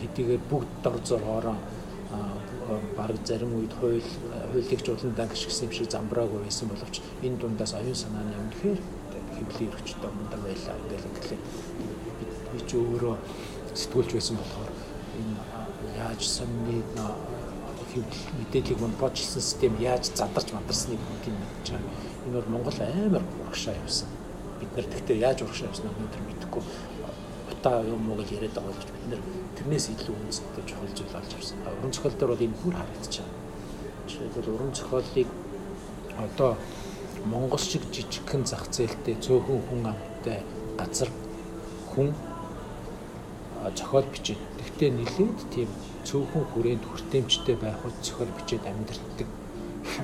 Хэдийгээр 0.00 0.42
бүгд 0.50 0.70
дор 0.82 0.96
зороороо 1.04 1.56
баг 2.96 3.16
зарим 3.24 3.52
үед 3.58 3.72
хууль 3.80 4.02
хуулийг 4.52 4.80
жууландаа 4.84 5.26
гიშгсэн 5.26 5.68
юм 5.68 5.72
шиг 5.72 5.90
замбраагүй 5.90 6.40
байсан 6.44 6.68
боловч 6.68 7.00
энэ 7.22 7.36
дундаас 7.40 7.74
оюун 7.74 7.98
санааны 7.98 8.34
үнэхээр 8.42 8.80
хэвлийн 9.36 9.70
өргөчтэй 9.74 10.10
мундаг 10.14 10.40
байлаа 10.44 10.76
гэдэг 10.88 11.08
ингээл 11.10 11.44
би 12.52 12.58
ч 12.68 12.70
өөрөө 12.78 13.14
сэтгүүлч 13.74 14.10
байсан 14.14 14.36
болохоор 14.38 14.69
яаж 16.00 16.22
сонны 16.36 16.82
хэвлэл 17.92 18.24
мэдээллийг 18.38 18.80
монополчлсан 18.80 19.42
систем 19.42 19.74
яаж 19.80 20.14
задарч 20.14 20.52
мандарсныг 20.52 21.00
бүгдийг 21.02 21.34
мэдж 21.34 21.66
байгаа. 21.74 21.94
Энэ 22.26 22.34
бол 22.38 22.52
Монгол 22.54 22.78
амар 22.80 23.24
урагшаа 23.42 23.74
явсан. 23.74 24.08
Бид 24.60 24.70
нар 24.76 24.86
тэгтээ 24.86 25.18
яаж 25.18 25.42
урагшаа 25.42 25.68
явснаа 25.68 25.90
өнөөдөр 25.90 26.22
мэдэхгүй 26.26 26.62
утаа 27.60 27.82
юм 27.84 28.10
уу 28.10 28.16
гэж 28.16 28.28
яриад 28.38 28.54
байгаа 28.54 28.74
гэж 28.78 28.88
бид 28.94 29.06
нар 29.10 29.22
тэрнээс 29.56 29.86
илүү 29.90 30.14
үнэтэй 30.16 30.64
чухал 30.70 30.92
зүйл 30.96 31.12
болж 31.12 31.30
авсан. 31.34 31.58
Уран 31.66 31.92
зохиол 31.92 32.16
дээр 32.16 32.30
бол 32.32 32.46
энэ 32.46 32.60
бүр 32.62 32.74
харагдаж 32.78 33.14
байгаа. 33.18 33.36
Жишээлбэл 34.08 34.54
уран 34.54 34.72
зохиолыг 34.72 35.28
одоо 36.24 36.50
Монгол 37.26 37.58
шиг 37.58 37.82
жижигхэн 37.92 38.42
зах 38.46 38.64
зээлтэй 38.70 39.16
цөөхөн 39.20 39.60
хүн 39.68 39.82
амттай 39.92 40.40
газар 40.78 41.10
хүн 41.92 42.14
зохиол 43.76 44.06
бичээд. 44.08 44.40
Тэгтээ 44.58 44.90
нэлээд 44.96 45.38
тийм 45.52 45.68
цөөхөн 46.10 46.44
хүрээнд 46.50 46.84
хүртээмжтэй 46.90 47.54
байх 47.54 47.78
бол 47.86 47.94
зохиол 48.02 48.34
бичээд 48.34 48.66
амьдралдаг 48.66 49.28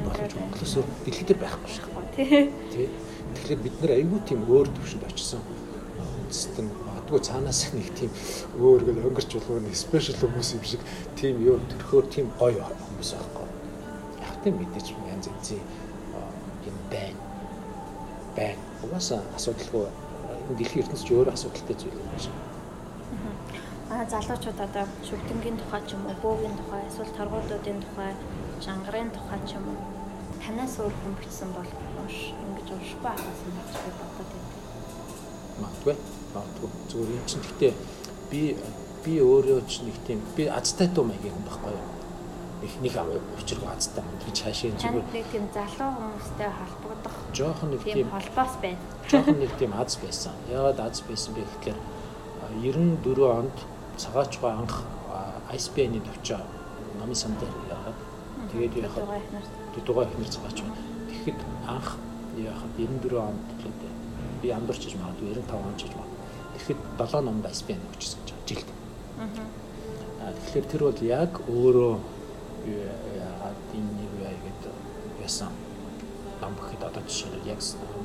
болж 0.07 0.33
Монголоос 0.39 0.75
дэлхийд 1.03 1.35
байхгүй 1.35 1.71
шиг. 1.75 1.87
Тий. 2.15 2.87
Тэгэхээр 3.35 3.61
бид 3.67 3.77
нэр 3.83 3.93
айгүй 3.99 4.21
тийм 4.23 4.47
өөр 4.47 4.71
төвшөнд 4.71 5.03
очсон. 5.03 5.43
Үндэстэн 5.99 6.67
магадгүй 6.87 7.21
цаанаас 7.27 7.61
нэг 7.75 7.91
тийм 7.99 8.11
өөр 8.55 8.87
гэл 8.87 9.07
өнгөрч 9.11 9.31
болов 9.35 9.63
нэг 9.67 9.75
спешиал 9.75 10.23
хүмүүс 10.23 10.49
юм 10.55 10.63
шиг 10.63 10.83
тийм 11.19 11.43
юу 11.43 11.59
төрхөөр 11.75 12.07
тийм 12.07 12.31
гоё 12.39 12.63
хүмүүс 12.63 13.11
байхгүй. 13.19 13.47
Яг 14.23 14.35
тийм 14.47 14.55
мэдээж 14.63 14.87
янз 15.11 15.27
янзын 15.27 15.63
юм 16.71 16.77
байна. 16.87 17.19
Байна. 18.39 18.63
Угаасаа 18.87 19.27
асуудалгүй 19.35 19.91
дэлхийн 20.55 20.87
ертөнцийн 20.87 21.19
өөр 21.19 21.35
асуудалтай 21.35 21.75
зүйл 21.75 21.99
юм 21.99 22.21
шиг 22.23 22.46
а 23.91 24.05
залуучууд 24.13 24.61
одоо 24.67 24.85
шүгдэнгийн 25.09 25.57
тухай 25.61 25.83
ч 25.87 25.95
юм 25.95 26.07
уу, 26.07 26.17
бөөгийн 26.23 26.57
тухай, 26.59 26.83
эсвэл 26.91 27.17
торгуудуудын 27.19 27.81
тухай, 27.85 28.13
жангарын 28.65 29.11
тухай 29.15 29.41
ч 29.47 29.55
юм 29.59 29.67
уу 29.71 29.79
танаас 30.47 30.79
өөр 30.79 30.95
хүн 30.95 31.15
бичсэн 31.19 31.51
бол 31.57 31.71
унш 32.03 32.17
ингэж 32.31 32.69
байгаас 33.03 33.41
нь 33.47 33.57
гэж 33.59 33.73
би 33.83 33.91
бодод 33.99 34.31
байдаг. 34.31 34.43
Магадгүй. 35.63 35.95
Магадгүй. 36.35 36.71
Зүгээр 36.91 37.15
юм 37.19 37.27
чинь 37.27 37.43
гэхдээ 37.43 37.73
би 38.31 38.41
би 39.03 39.13
өөрөө 39.27 39.61
ч 39.67 39.83
нэг 39.87 39.97
тийм 40.07 40.23
би 40.37 40.47
азтай 40.47 40.87
дуу 40.87 41.05
маяг 41.07 41.27
юм 41.27 41.43
байхгүй 41.47 41.75
юу? 41.75 41.87
их 42.63 42.75
нэг 42.81 42.95
учиргүй 43.39 43.69
азтай 43.69 44.05
гэж 44.25 44.37
хаашаа 44.43 44.71
зүгээр 44.81 45.09
нэг 45.13 45.27
тийм 45.35 45.45
залуу 45.55 45.91
хүмүүстэй 45.99 46.51
холбогдох 46.59 47.17
жоохон 47.37 47.69
нэг 47.75 47.83
тийм 47.85 48.09
холбоос 48.11 48.55
байна. 48.63 48.81
Жоохон 49.11 49.39
нэг 49.43 49.53
тийм 49.59 49.73
аз 49.77 49.99
байсан. 50.01 50.35
Яагаад 50.49 50.81
аз 50.81 51.03
байсан 51.05 51.35
бэ 51.35 51.43
гэхээр 51.45 51.79
94 52.63 53.39
онд 53.39 53.57
цагаачгүй 53.97 54.51
анх 54.51 54.75
ISBN-ийн 55.57 56.05
төвчөө 56.05 56.41
намын 57.01 57.17
сан 57.17 57.37
дээр 57.41 57.55
яхад 57.71 57.99
тэгээд 58.51 58.75
яхад 58.85 59.07
дугаа 59.87 60.05
ихнэр 60.05 60.29
цагаач 60.29 60.59
байна. 60.61 60.83
Тэгэхэд 61.09 61.41
анх 61.65 61.89
яхад 62.37 62.73
94 62.77 63.17
онд 63.21 63.49
би 64.43 64.49
амдурч 64.51 64.83
гэж 64.85 64.95
магадгүй 65.01 65.33
95 65.33 65.69
онд 65.69 65.79
ч 65.81 65.83
магадгүй. 65.89 66.21
Тэгэхэд 66.57 66.81
7 66.99 67.25
номд 67.25 67.47
ISBN 67.53 67.81
өгчсөн 67.89 68.21
гэж 68.21 68.31
байна 68.33 68.47
жилд. 68.49 68.69
Аа 70.21 70.33
тэгэхээр 70.37 70.67
тэр 70.71 70.83
бол 70.85 71.01
яг 71.07 71.33
өөрөө 71.49 71.95
яагаад 72.67 73.61
энэ 73.79 73.93
нэг 73.97 74.13
яа 74.27 74.37
гэдэг 74.45 74.75
ясан 75.25 75.53
ном 76.41 76.53
гэхэд 76.59 76.83
одоо 76.85 77.03
жишээлбэл 77.07 77.53
яг 77.55 77.61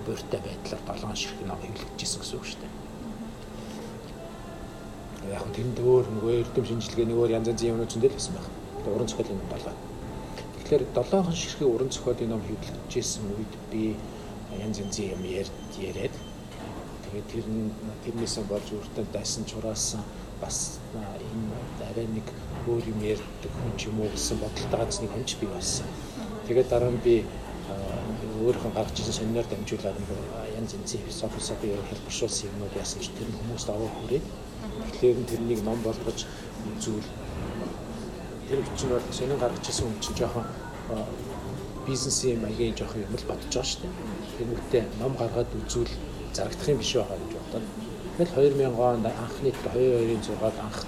бууртай 0.05 0.39
байдлаар 0.39 0.83
7 0.87 1.19
ширхэг 1.19 1.47
ном 1.47 1.59
хэвлэгдэжсэн 1.59 2.21
гэсэн 2.21 2.37
үг 2.39 2.45
шүү 2.47 2.61
дээ 2.63 2.80
яг 5.31 5.43
нь 5.47 5.55
тэнд 5.55 5.77
өөр 5.79 6.05
нөгөө 6.15 6.33
эрдэм 6.43 6.65
шинжилгээний 6.67 7.15
өөр 7.15 7.35
янз 7.37 7.47
янзын 7.51 7.71
юмнууд 7.71 7.91
зөндөл 7.91 8.15
байсан 8.15 8.33
байх. 8.35 8.47
Уран 8.85 9.07
зохиолын 9.07 9.39
ном 9.39 9.49
долоо. 9.51 9.75
Тэгэхээр 10.59 10.83
долоохон 10.95 11.35
ширхэг 11.35 11.67
уран 11.67 11.91
зохиолын 11.91 12.29
ном 12.31 12.41
хэвлэгдэжсэн 12.43 13.23
үед 13.31 13.53
би 13.71 13.83
янз 14.59 14.77
янзын 14.83 15.15
юм 15.15 15.23
яриад 15.23 16.15
тэгээд 17.07 17.27
тэр 17.31 17.45
нь 17.47 17.71
тэрнээсээ 18.03 18.43
болж 18.47 18.67
өөртөө 18.71 19.05
дайсан 19.11 19.43
чураасан 19.47 20.03
бас 20.41 20.79
энэ 20.95 21.85
арай 21.91 22.07
нэг 22.07 22.27
өөр 22.67 22.83
юм 22.93 22.99
ярьдаг 23.03 23.51
хүн 23.51 23.73
ч 23.77 23.87
юм 23.87 23.99
уу 23.99 24.09
гэсэн 24.11 24.37
бодолтойгоо 24.39 24.99
нэг 25.01 25.11
хэмж 25.11 25.31
бий 25.39 25.49
болсон. 25.51 25.87
Тэгээд 26.47 26.69
дараа 26.71 26.91
нь 26.91 27.03
би 27.03 27.23
өөрийнхөө 28.41 28.71
гаргаж 28.73 28.97
ирсэн 28.99 29.17
семинар 29.19 29.45
дамжуулаад 29.47 29.97
янз 30.57 30.71
янзын 30.73 31.03
философи 31.05 31.35
философи 31.35 31.67
хэлбэршүүлсэн 31.89 32.49
юмнууд 32.51 32.79
яасан 32.79 32.99
ч 33.03 33.11
тэр 33.17 33.29
хүмүүст 33.37 33.69
аваа 33.69 33.91
хүрээд 34.01 34.25
Тэгэхээр 34.85 35.17
тэрнийг 35.29 35.61
ном 35.63 35.79
болгож 35.85 36.25
үзүүл 36.77 37.07
тэр 38.47 38.59
чинь 38.77 38.89
бол 38.91 39.05
сонин 39.11 39.39
гаргаж 39.39 39.65
ирсэн 39.67 39.85
хүн 39.87 40.01
чинь 40.03 40.17
жоохон 40.19 40.47
бизнесийн 41.85 42.41
маягийн 42.41 42.75
жоохон 42.75 43.05
юм 43.05 43.15
л 43.15 43.29
бодож 43.29 43.51
байгаа 43.51 43.69
шүү 43.69 43.81
дээ. 43.81 43.93
Тэнгүүтээ 44.37 44.83
ном 44.99 45.13
гаргаад 45.15 45.49
үзүүл 45.59 45.91
зарагдах 46.33 46.69
юм 46.69 46.79
биш 46.81 46.93
байгаа 46.95 47.17
гэж 47.21 47.31
бодоод. 47.37 47.65
Тэгэл 48.17 48.33
2000 48.59 48.75
онд 48.75 49.05
анхны 49.07 49.49
22-ын 49.49 50.21
6-ад 50.21 50.57
анх 50.65 50.79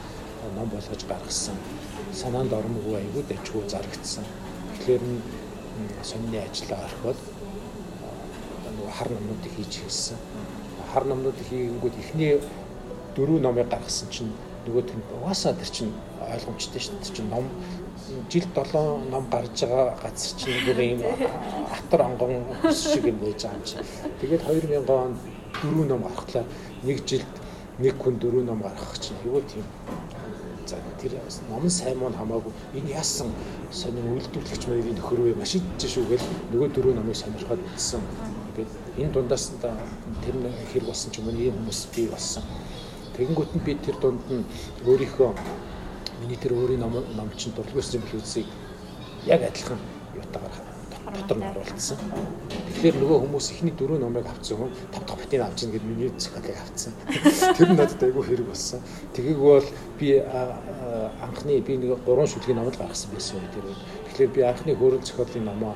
ном 0.55 0.67
болгож 0.69 1.01
гаргасан. 1.07 1.57
Санаанд 2.13 2.53
ормгүй 2.53 2.95
айгүй 2.99 3.23
дэжгүй 3.29 3.63
зарагдсан. 3.69 4.25
Тэгэхээр 4.75 5.03
сонины 6.03 6.37
ажлаа 6.43 6.83
орхиод 6.87 7.19
нөгөө 8.75 8.91
хар 8.97 9.09
номнуудыг 9.15 9.53
хийж 9.55 9.73
хэлсэн. 9.81 10.17
Хар 10.93 11.05
номнуудыг 11.09 11.47
хийгэнгүүт 11.49 11.95
эхний 12.03 12.37
дөрөв 13.15 13.39
номыг 13.41 13.67
гаргасан 13.69 14.09
чинь 14.09 14.31
нөгөөт 14.65 14.89
нь 14.95 15.03
угаасаа 15.15 15.53
тэр 15.53 15.69
чинь 15.69 15.93
ойлгомжтой 16.19 16.81
шүү 16.81 16.95
дээ. 16.99 17.15
чинь 17.15 17.29
ном 17.29 17.45
жил 18.29 18.45
7 18.55 19.11
ном 19.11 19.25
гарч 19.29 19.63
байгаа 19.63 19.95
газар 20.01 20.33
чинь 20.39 20.63
нэг 20.67 20.79
юм 20.79 21.01
хатар 21.73 22.01
онгон 22.07 22.31
шиг 22.71 23.05
юм 23.05 23.17
байж 23.19 23.43
байгаа 23.43 23.57
юм 23.59 23.65
чи. 23.65 23.75
Тэгээд 24.21 24.43
2000 24.47 24.89
онд 24.89 25.17
дөрөв 25.61 25.85
ном 25.87 26.01
гарахлаа 26.03 26.45
нэг 26.83 26.97
жилд 27.05 27.33
нэг 27.79 27.95
хүн 28.01 28.15
дөрөв 28.21 28.43
ном 28.45 28.59
гаргах 28.61 28.97
чинь 28.99 29.19
юу 29.25 29.41
тийм 29.41 29.65
за 30.65 30.77
тэр 31.01 31.19
ном 31.49 31.69
сайн 31.69 31.97
мөн 31.99 32.13
хамаагүй 32.13 32.53
энэ 32.73 32.95
яасан 32.95 33.29
сонин 33.71 34.07
үйлдвэрлэгч 34.15 34.63
маягийн 34.67 34.97
нөхөр 34.97 35.19
вэ 35.21 35.33
машин 35.35 35.61
шүү 35.79 36.05
гэл 36.07 36.25
нөгөө 36.51 36.69
дөрөв 36.75 36.93
номыг 36.95 37.15
сонирхоод 37.15 37.61
үзсэн. 37.75 38.01
Тэгээд 38.55 38.71
энэ 39.01 39.13
дундаас 39.13 39.51
тэр 40.23 40.35
хэрэг 40.71 40.87
болсон 40.87 41.11
ч 41.11 41.19
юм 41.19 41.27
уу 41.27 41.35
ийм 41.35 41.55
хүмүүс 41.57 41.81
бий 41.95 42.07
болсон. 42.07 42.43
Тэгэнгүүт 43.17 43.51
нь 43.55 43.65
би 43.65 43.73
тэр 43.77 43.97
дунд 44.01 44.25
нь 44.29 44.45
өөрийнхөө 44.89 45.29
миний 46.21 46.39
тэр 46.39 46.53
өөрийн 46.57 46.81
ном 46.81 46.93
ном 47.17 47.29
чинь 47.37 47.53
дурлгүйсэн 47.53 48.01
билүүсийг 48.01 48.47
яг 49.25 49.41
адилхан 49.43 49.79
юутагаар 50.17 50.73
дотор 51.13 51.37
нь 51.37 51.45
оруулсан. 51.45 51.97
Тэгэхээр 52.73 52.95
нөгөө 52.97 53.19
хүмүүс 53.21 53.47
ихний 53.53 53.73
дөрөв 53.77 53.99
номыг 54.01 54.25
авцсан 54.25 54.57
хүн 54.57 54.71
тав 54.91 55.03
дахь 55.05 55.19
батыг 55.21 55.41
авч 55.45 55.59
ийн 55.63 55.71
гэд 55.75 55.85
миний 55.85 56.09
зохиолыг 56.17 56.57
авцсан. 56.57 56.93
Тэр 57.57 57.69
нь 57.69 57.77
надад 57.77 58.01
айгүй 58.03 58.23
хэрэг 58.23 58.47
болсон. 58.49 58.79
Тэгээг 59.13 59.37
бол 59.37 59.67
би 59.99 60.09
анхны 60.17 61.61
би 61.61 61.73
нэг 61.77 62.01
гурван 62.05 62.27
шүлгийн 62.27 62.57
номыг 62.57 62.77
гаргасан 62.79 63.11
байсан 63.13 63.37
үү 63.37 63.53
тэр. 63.53 63.65
Тэгэхээр 64.09 64.31
би 64.33 64.41
анхны 64.41 64.71
хөрөл 64.73 65.05
зохиолын 65.05 65.45
номоо 65.45 65.73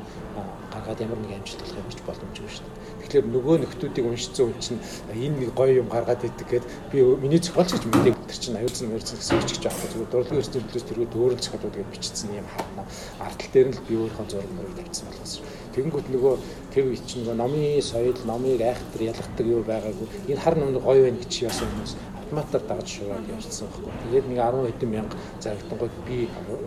гаргаад 0.73 1.03
ямар 1.05 1.19
нэг 1.21 1.37
амжилт 1.37 1.61
болох 1.61 1.77
юм 1.77 1.91
ч 1.91 1.99
боломжгүй 2.07 2.49
шүү 2.49 2.65
дээ. 2.65 2.76
Тэгэхээр 3.07 3.31
нөгөө 3.31 3.55
нөхдүүдийг 3.63 4.03
уншицсан 4.03 4.51
хүн 4.51 4.59
чинь 4.59 4.83
энэ 5.15 5.47
нэг 5.47 5.51
гоё 5.55 5.79
юм 5.79 5.87
гаргаад 5.87 6.27
идэг 6.27 6.47
гэд 6.51 6.65
би 6.91 6.99
миний 7.23 7.39
зохиолч 7.39 7.71
гэж 7.71 7.83
мэдээг 7.87 8.15
тэр 8.27 8.35
чинь 8.43 8.59
аюулсан 8.59 8.91
мэрцэн 8.91 9.15
гэсэн 9.15 9.39
үчиж 9.47 9.63
байгаа. 9.63 9.87
Зүгээр 9.95 10.11
дурдлын 10.11 10.39
эрсдэл 10.43 10.67
төлөөс 10.67 10.87
тэргүй 10.91 11.07
өөрөөр 11.15 11.39
зохиолууд 11.39 11.75
гэж 11.79 11.87
бичсэн 11.87 12.35
юм 12.35 12.47
хаана. 12.51 12.83
Ардтал 13.23 13.51
дээр 13.55 13.67
нь 13.71 13.75
л 13.79 13.87
би 13.87 13.93
өөрийнхөө 13.95 14.27
зураг 14.27 14.51
мөрөг 14.51 14.75
тавьсан 14.75 15.07
болохоос. 15.07 15.33
Тэгэнгүүт 15.71 16.07
нөгөө 16.11 16.33
тэр 16.75 16.85
чинь 17.07 17.21
нөгөө 17.23 17.37
номын 17.39 17.79
соёл, 17.79 18.19
номыг 18.27 18.59
айхтар 18.59 19.01
ялгадаг 19.07 19.47
юу 19.47 19.63
байгаагүй. 19.63 20.07
Энэ 20.27 20.43
хар 20.43 20.55
номны 20.59 20.79
гоё 20.83 21.07
байна 21.07 21.21
гэж 21.23 21.47
яасан 21.47 21.71
хүмүүс 21.71 21.95
автоматар 22.27 22.61
дагаж 22.67 22.89
шуураад 22.91 23.29
явчихсан 23.31 23.67
байхгүй. 23.71 23.93
Тэгээд 24.03 24.27
нэг 24.27 24.39
10 24.43 24.67
хэдэн 24.67 24.91
мянга 24.91 25.17
зарагдангууд 25.39 25.95
би 26.07 26.17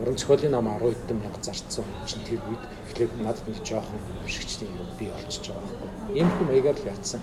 уран 0.00 0.16
зохиолын 0.16 0.52
ном 0.56 0.68
10 0.72 0.96
хэдэн 0.96 1.18
мянга 1.20 1.40
зарцсан 1.44 1.84
чинь 2.08 2.24
тэр 2.24 2.40
үед 2.48 2.62
эхлээд 2.88 3.12
надад 3.20 3.44
нэг 3.44 3.60
жоохон 3.60 4.00
бишгчний 4.24 4.70
юм 4.72 4.88
би 4.96 5.12
олчж 5.12 5.52
байгаа 5.52 5.68
байхгүй. 5.68 5.89
Ийм 6.14 6.28
хүм 6.34 6.46
маягаар 6.50 6.78
л 6.78 6.90
яатсан. 6.90 7.20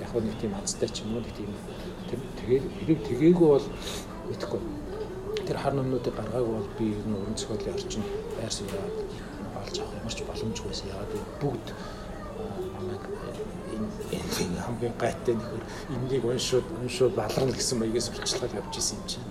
Яг 0.00 0.12
нэг 0.12 0.36
тийм 0.40 0.52
азтай 0.60 0.88
ч 0.92 1.02
юм 1.04 1.16
уу 1.16 1.24
нэг 1.24 1.32
тийм 1.32 1.50
тэгээд 2.40 2.64
хэрэг 2.78 3.00
тгээгүү 3.08 3.48
бол 3.48 3.66
мэдхгүй. 4.28 4.60
Тэр 5.46 5.56
хар 5.56 5.72
номнуудыг 5.72 6.12
гаргаагүй 6.12 6.52
бол 6.52 6.70
би 6.76 6.84
ер 6.92 7.06
нь 7.08 7.16
уран 7.16 7.36
зохиолын 7.36 7.72
орчин 7.72 8.04
байр 8.36 8.52
сууриад 8.52 8.92
олж 9.56 9.76
авах 9.80 9.96
ямарч 9.96 10.18
боломжгүйсэн. 10.28 10.90
Яагаад 10.92 11.12
бүгд 11.40 11.66
намайг 12.76 13.04
энэ 13.72 14.60
хамгийн 14.60 14.94
гайтай 15.00 15.34
нөхөр 15.34 15.62
энэнийг 15.96 16.24
уншууд 16.24 16.66
уншууд 16.82 17.14
баларна 17.16 17.56
гэсэн 17.56 17.78
маягаас 17.80 18.12
сурчлагаар 18.12 18.60
явж 18.60 18.74
исэн 18.76 18.98
юм 19.00 19.06
чинь. 19.08 19.26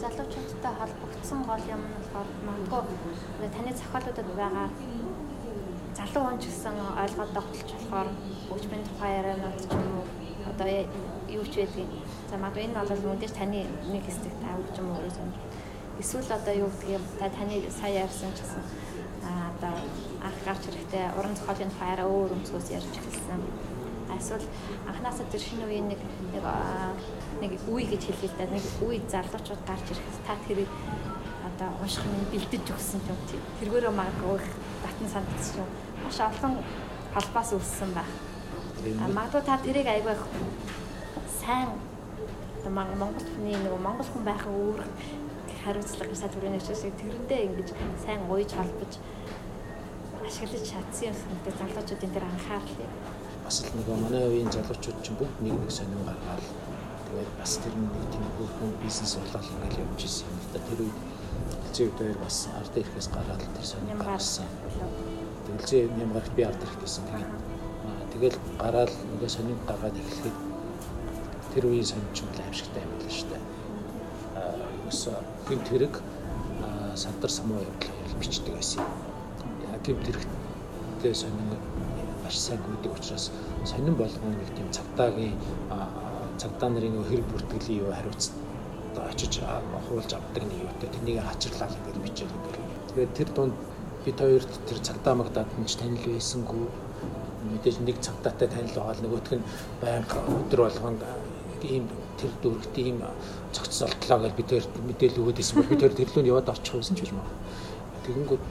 Залуучуудтай 0.00 0.72
холбогдсон 0.80 1.40
гол 1.44 1.64
юм 1.68 1.82
нь 1.84 1.94
болохоор 2.00 2.28
магадгүй 2.48 3.48
таны 3.52 3.70
зохиолуудад 3.76 4.28
байгаа 4.40 4.68
залуу 5.98 6.22
хүн 6.26 6.38
ч 6.42 6.44
гэсэн 6.50 6.76
ойлгоод 7.02 7.32
тогтолж 7.34 7.68
болохоор 7.72 8.08
хөгжмийн 8.48 8.84
тухай 8.86 9.10
ярианууд 9.18 9.58
ч 9.62 9.64
юм 9.70 9.86
уу? 9.98 10.06
Одоо 10.50 10.68
юу 11.38 11.44
ч 11.46 11.54
байдгийг 11.62 11.90
за 12.30 12.36
магадгүй 12.36 12.64
энэ 12.66 12.78
бол 12.78 13.14
мэдээж 13.14 13.32
таны 13.38 13.60
нэг 13.92 14.02
хэсэг 14.06 14.34
тавьж 14.42 14.74
юм 14.78 14.88
уу 14.90 15.02
гэсэн 15.06 15.30
Эсвэл 15.98 16.26
одоо 16.26 16.54
юу 16.54 16.70
гэдэг 16.74 16.90
юм? 16.98 17.04
Та 17.18 17.30
таны 17.30 17.62
сая 17.70 18.02
ярьсан 18.02 18.34
ч 18.34 18.42
гэсэн 18.42 18.62
аа 19.22 19.54
одоо 19.54 19.74
анх 20.26 20.38
гарч 20.44 20.62
ирэхдээ 20.66 21.14
уран 21.14 21.34
зохиолын 21.38 21.70
тухай 21.70 21.90
арай 21.94 22.06
өөр 22.10 22.34
өнцгөөс 22.34 22.68
ярьж 22.74 22.92
эхэлсэн. 22.98 23.40
Эсвэл 24.18 24.46
анхнаасаа 24.90 25.26
тэр 25.30 25.42
шинэ 25.46 25.64
үеийн 25.70 25.86
нэг 25.94 26.00
нэг 27.40 27.52
үе 27.70 27.84
гэж 27.86 28.02
хэлээ 28.10 28.30
л 28.30 28.38
да 28.38 28.46
нэг 28.50 28.64
үе 28.82 28.98
залуучууд 29.06 29.62
гарч 29.62 29.86
ирэхэд 29.94 30.26
та 30.26 30.34
тэрийг 30.50 30.70
одоо 31.54 31.70
унших 31.80 32.04
нь 32.04 32.28
бэлдэж 32.34 32.66
өгсөн 32.74 33.00
юм 33.06 33.20
тийм. 33.30 33.42
Тэргээрээ 33.62 33.94
магадгүй 33.94 34.42
татан 34.82 35.08
санагдсан 35.14 35.62
юм. 35.62 35.70
Маш 36.02 36.18
олон 36.18 36.54
холбоос 37.14 37.50
үүссэн 37.54 37.90
байх. 37.94 38.10
Магадгүй 38.84 39.42
та 39.46 39.62
тэрийг 39.62 39.86
айгүй 39.86 40.14
сайн 41.38 41.70
Монгол 42.64 43.26
хүний 43.36 43.54
нэг 43.54 43.76
Монгол 43.78 44.08
хүн 44.08 44.24
байхын 44.26 44.50
өөр 44.50 44.80
хариуцлага 45.64 46.10
гэж 46.10 46.20
та 46.20 46.32
түрүүний 46.32 46.60
хэлсэн 46.60 46.92
тэрэндээ 47.00 47.40
ингэж 47.46 47.68
сайн 48.04 48.20
уйж 48.28 48.50
холбож 48.56 48.92
ашиглаж 50.24 50.64
чадсан 50.64 51.12
юм 51.12 51.38
гэдэг 51.44 51.54
залуучуудын 51.60 52.12
дээр 52.12 52.26
анхаарлаа. 52.28 52.90
Бас 53.44 53.56
л 53.60 53.72
нөгөө 53.76 53.96
манай 54.00 54.24
үеийн 54.28 54.50
залуучууд 54.52 54.98
ч 55.04 55.12
бүгд 55.12 55.36
нэг 55.44 55.54
нэг 55.60 55.70
сонирн 55.72 56.08
гаргаад 56.08 56.44
тэгээд 57.04 57.30
бас 57.40 57.52
тэр 57.60 57.74
нэг 57.76 57.92
тийм 58.12 58.24
бүрхэн 58.36 58.72
бизнес 58.80 59.12
болол 59.20 59.52
ингээл 59.52 59.82
явж 59.84 60.00
ирсэн 60.08 60.28
юм 60.32 60.38
л 60.40 60.48
да. 60.52 60.60
Тэр 60.64 60.80
үед 60.88 61.13
хилцээ 61.74 61.90
дээр 61.98 62.18
бас 62.22 62.46
ард 62.54 62.70
ирэхээс 62.78 63.08
гараад 63.10 63.42
тэр 63.42 63.66
сонирн 63.66 63.98
гарсан. 63.98 64.46
Тэгэлзээ 65.46 65.90
нямгарт 65.98 66.30
би 66.38 66.42
ард 66.46 66.62
ирэх 66.62 66.78
гэсэн. 66.78 67.02
Тэгэл 68.14 68.38
гараад 68.62 68.94
нөгөө 68.94 69.26
сонирн 69.26 69.58
гаргаад 69.66 69.98
эхлэхэд 69.98 70.36
тэр 71.50 71.64
үеийн 71.66 71.90
сонирч 71.90 72.22
бол 72.22 72.42
аимшигтай 72.46 72.82
байна 72.86 73.10
шүү 73.10 73.26
дээ. 73.26 73.42
Аа 74.38 74.54
өсө 74.86 75.10
гэмт 75.50 75.66
хэрэг 75.66 75.94
сандар 76.94 77.30
самуу 77.34 77.58
явдал 77.58 78.18
бичдэг 78.22 78.54
байсан 78.54 78.86
юм 79.66 79.74
гэмт 79.82 80.06
хэрэгтээ 80.06 81.14
сонин 81.14 81.58
маш 82.22 82.38
сайн 82.38 82.62
гүйдэг 82.62 82.94
учраас 82.94 83.34
сонин 83.66 83.98
болгон 83.98 84.38
нэг 84.38 84.50
тийм 84.54 84.70
цагтаагийн 84.70 85.34
цагдаа 86.38 86.70
нарын 86.70 87.02
хэрэг 87.02 87.26
бүртгэлийн 87.34 87.82
юу 87.82 87.90
хариуц 88.94 89.14
очиж 89.14 89.40
хуулж 89.88 90.12
авдаг 90.14 90.44
нэг 90.44 90.58
юутай 90.62 90.88
тэнийг 90.90 91.22
хачирлаа 91.22 91.68
гэж 91.68 91.96
бичээд 92.02 92.30
ингээд. 92.30 92.56
Тэгээд 92.94 93.14
тэр 93.14 93.28
дунд 93.34 93.54
бид 94.04 94.18
хоёрт 94.18 94.52
тэр 94.68 94.78
цагдаа 94.78 95.14
магдаад 95.14 95.50
нь 95.58 95.66
ч 95.66 95.76
танил 95.76 96.06
байсангүй 96.06 96.66
мэдээж 97.52 97.76
нэг 97.80 97.98
цагдаатай 98.00 98.48
танил 98.48 98.74
байгаа 98.74 98.94
л 98.94 99.02
нөгөөх 99.04 99.30
нь 99.34 99.44
байнга 99.82 100.18
өдөр 100.28 100.60
болгонд 100.64 101.02
ийм 101.62 101.84
тэр 102.18 102.32
дүргт 102.42 102.74
ийм 102.78 102.98
цогцолтлоо 103.52 104.18
гэж 104.22 104.32
бид 104.36 104.48
хоёр 104.50 104.66
мэдээлэл 104.88 105.20
өгөөд 105.22 105.40
исэн 105.40 105.56
бол 105.58 105.70
бид 105.70 105.80
тэр 105.80 106.10
лөө 106.14 106.30
яваад 106.30 106.52
очих 106.52 106.74
байсан 106.74 106.96
ч 106.96 107.00
гэж 107.02 107.10
байна. 107.16 107.32
Тэгэнгүүт 108.04 108.44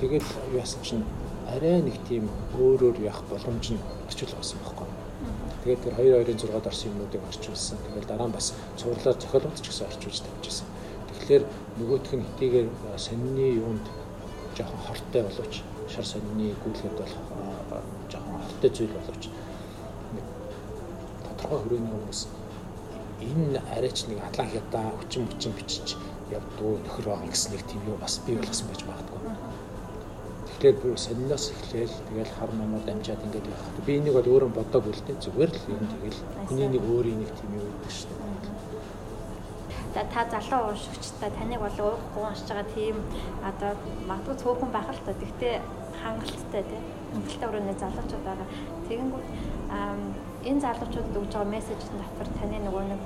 тэгэл 0.00 0.28
яасан 0.54 0.82
чинь 0.82 1.04
арай 1.50 1.82
нэг 1.82 1.96
тийм 2.08 2.30
өөрөөр 2.58 3.02
явах 3.02 3.22
боломж 3.30 3.74
нь 3.74 3.82
орчуул 4.06 4.34
болсон 4.38 4.58
байхгүй. 4.62 4.89
Тэгээд 5.60 5.80
тэр 5.84 5.94
2226-д 6.00 6.66
орсон 6.68 6.90
юмнуудыг 6.92 7.22
орчуулсан. 7.28 7.78
Тэгэл 7.84 8.08
дараа 8.08 8.28
нь 8.28 8.36
бас 8.36 8.56
цуурлаар 8.80 9.16
зохиолууд 9.20 9.60
ч 9.60 9.66
гэсэн 9.68 9.86
орчуулж 9.92 10.18
тавьчихсан. 10.24 10.68
Тэгэхээр 11.12 11.44
нөгөөх 11.78 12.12
нь 12.16 12.26
хитийгээр 12.26 12.68
сонины 12.96 13.46
юунд 13.60 13.86
жоохон 14.56 14.80
хортой 14.88 15.22
боловч 15.28 15.54
шар 15.92 16.06
сонины 16.06 16.56
гүйлгэд 16.64 16.94
болох 16.96 17.24
жоохон 18.08 18.40
хортой 18.40 18.70
зүйл 18.72 18.94
боловч 18.96 19.22
тодорхой 21.24 21.58
хүрээний 21.60 21.92
хүмүүс 21.92 22.20
энэ 23.20 23.60
арайч 23.76 23.98
нэг 24.08 24.18
атлан 24.24 24.48
хятаа 24.48 24.86
хүчин 24.98 25.28
хүчин 25.28 25.52
бичиж 25.52 25.96
явдгуу 26.32 26.80
нөхөр 26.80 27.06
байгаа 27.10 27.28
гэсэн 27.28 27.52
нэг 27.52 27.62
тийм 27.68 27.82
юу 27.90 27.98
бас 28.00 28.20
бий 28.24 28.36
болгосон 28.36 28.68
байж 28.68 28.82
магадгүй. 28.88 29.20
Тэгэхээр 30.60 31.00
сониноос 31.00 31.56
эхлээл 31.56 31.96
тэгэл 32.08 32.32
хар 32.36 32.52
намаа 32.52 32.80
дамжаад 32.84 33.24
ингээд 33.24 33.48
явах. 33.48 33.80
Би 33.86 33.96
энийг 33.96 34.12
бол 34.12 34.28
өөрөө 34.28 34.50
бодоагүй 34.52 34.92
л 34.92 35.04
дээ. 35.08 35.22
Зүгээр 35.24 35.50
л 35.56 35.64
юм 35.72 35.84
тэгэл 35.88 36.20
хүний 36.52 36.68
нэг 36.68 36.84
өөрийн 36.84 37.18
нэг 37.24 37.30
тийм 37.32 37.50
юу 37.56 37.64
гэдэг 37.64 37.92
шүү 37.96 38.12
дээ. 38.12 38.30
та 39.94 40.04
та 40.04 40.20
залуу 40.30 40.70
уушигчтай 40.70 41.30
таныг 41.32 41.60
бол 41.64 41.78
уухгүй 41.80 42.22
уншиж 42.28 42.48
байгаа 42.52 42.68
тийм 42.76 42.96
одоо 43.40 43.72
магадгүй 44.04 44.36
цөөхөн 44.36 44.70
байх 44.72 44.88
л 44.92 45.00
та. 45.06 45.12
Гэхдээ 45.16 45.54
хангалттай 46.02 46.62
тийм 46.68 46.84
хангалттай 47.12 47.48
өрөөний 47.48 47.76
залуучууд 47.80 48.24
байгаа. 48.28 48.48
Тэгэнгүүт 48.86 49.28
энэ 50.44 50.60
залуучуудад 50.60 51.18
өгж 51.20 51.32
байгаа 51.34 51.54
мессежийн 51.56 51.98
дотор 51.98 52.28
таны 52.38 52.58
нөгөө 52.68 52.84
нэг 52.92 53.00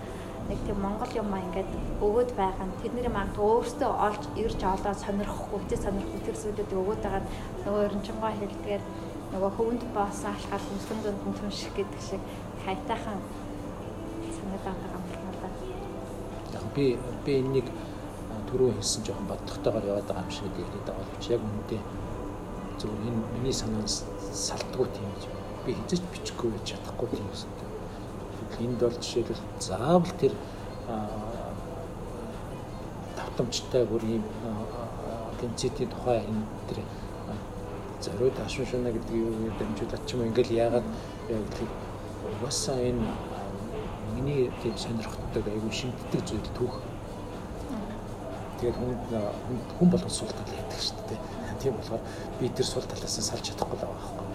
нэг 0.49 0.59
тийм 0.67 0.79
монгол 0.85 1.13
юм 1.17 1.33
а 1.33 1.41
ингээд 1.41 1.71
өгөөд 2.05 2.31
байгаа 2.37 2.67
нь. 2.69 2.79
Тэдний 2.83 3.09
магадгүй 3.09 3.45
өөрсдөө 3.49 3.91
олж 4.07 4.23
ирж 4.37 4.61
олоод 4.61 4.99
сонирхгүй 5.05 5.61
тэ 5.69 5.77
сонирхгүй 5.85 6.21
тэр 6.25 6.37
зүйлүүдийг 6.43 6.81
өгөөд 6.83 7.01
байгаа 7.05 7.23
нь 7.25 7.31
нөгөө 7.65 7.85
ерөнчингоо 7.89 8.33
хэлдгээр 8.37 8.83
нөгөө 9.33 9.51
хөвөнд 9.57 9.83
боосон 9.97 10.31
алхаад 10.37 10.65
өмсгөн 10.73 11.01
дунд 11.05 11.23
нь 11.29 11.39
түнших 11.41 11.73
гэдэг 11.77 12.03
шиг 12.09 12.23
хайтаахан 12.65 13.21
санагдаад 14.37 14.79
байгаа 14.85 15.01
юм 15.01 15.35
байна. 15.41 15.59
Яг 16.57 16.65
би 16.77 16.85
би 17.25 17.33
энийг 17.41 17.69
түрүү 18.49 18.71
хэлсэн 18.77 19.03
жоохон 19.07 19.27
бодлоготойгоор 19.33 19.89
яваад 19.91 20.07
байгаа 20.09 20.25
юм 20.29 20.35
шиг 20.37 20.53
хэлээд 20.55 20.87
байгаа 20.87 21.03
боловч 21.03 21.25
яг 21.35 21.43
үүндээ 21.43 21.83
зөвхөн 22.79 23.07
энэ 23.09 23.23
миний 23.35 23.57
санаанд 23.61 23.91
салтгүй 24.47 24.87
тийм 24.95 25.11
би 25.65 25.73
хизэж 25.79 26.03
бичихгүй 26.13 26.53
чадахгүй 26.69 27.09
тийм 27.17 27.27
юм 27.33 27.64
энд 28.61 28.79
бол 28.81 28.97
жишээлбэл 29.01 29.43
заавал 29.61 30.13
тэр 30.21 30.33
давтамжтай 33.17 33.85
бүр 33.87 34.03
ийм 34.05 34.25
генцитийн 35.41 35.91
тухай 35.91 36.19
энэ 36.29 36.45
тэр 36.69 36.79
зориуд 38.05 38.39
ашуушна 38.41 38.93
гэдэг 38.93 39.15
юу 39.17 39.33
ч 40.07 40.15
юм 40.15 40.23
ингээл 40.29 40.53
яагаад 40.65 40.87
гэдэг 41.29 41.71
угаасаа 42.33 42.79
энэ 42.81 43.07
миний 44.15 44.51
тийм 44.63 44.77
сонирхтдаг 44.77 45.45
айгүй 45.49 45.73
шимтдэг 45.73 46.21
зүйл 46.25 46.51
түүх. 46.57 46.77
Тэгээд 48.61 48.77
хүн 48.77 48.93
хүн 49.79 49.89
болгон 49.91 50.11
сул 50.11 50.29
тал 50.29 50.55
яадаг 50.55 50.81
шүү 50.81 51.03
дээ. 51.09 51.21
Тийм 51.61 51.75
болохоор 51.77 52.03
би 52.41 52.49
тэр 52.49 52.67
сул 52.67 52.83
талаас 52.83 53.19
нь 53.19 53.29
салж 53.29 53.45
чадахгүй 53.45 53.77
л 53.77 53.83
байгаа 53.83 53.99
байхгүй. 53.99 54.27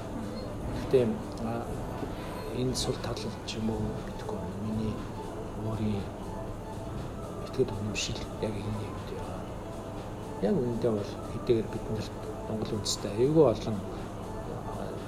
Гэтэ 0.82 1.00
энэ 2.60 2.76
сул 2.76 2.96
тал 3.04 3.16
ч 3.48 3.56
юм 3.56 3.72
уу 3.72 3.88
гэдэггүй 4.08 4.40
миний 4.68 4.96
өөрийн 5.64 6.04
итгэл 7.48 7.72
үнэмшил 7.72 8.20
яг 8.44 8.52
энэ 8.52 8.84
юм 8.84 8.98
дээр. 9.08 9.24
Яг 10.44 10.56
үүндээ 10.60 10.92
бол 10.92 11.12
хэдийгээр 11.32 11.68
бид 11.72 11.86
нарт 11.96 12.18
Монгол 12.50 12.76
үндэстэй 12.76 13.12
аюулгүй 13.16 13.46
олон 13.48 13.78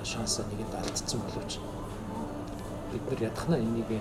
шансаа 0.08 0.46
нэгэд 0.48 0.80
алдсан 0.80 1.20
боловч 1.20 1.52
бид 2.92 3.04
нар 3.10 3.22
ядахна 3.28 3.60
энийг 3.60 3.92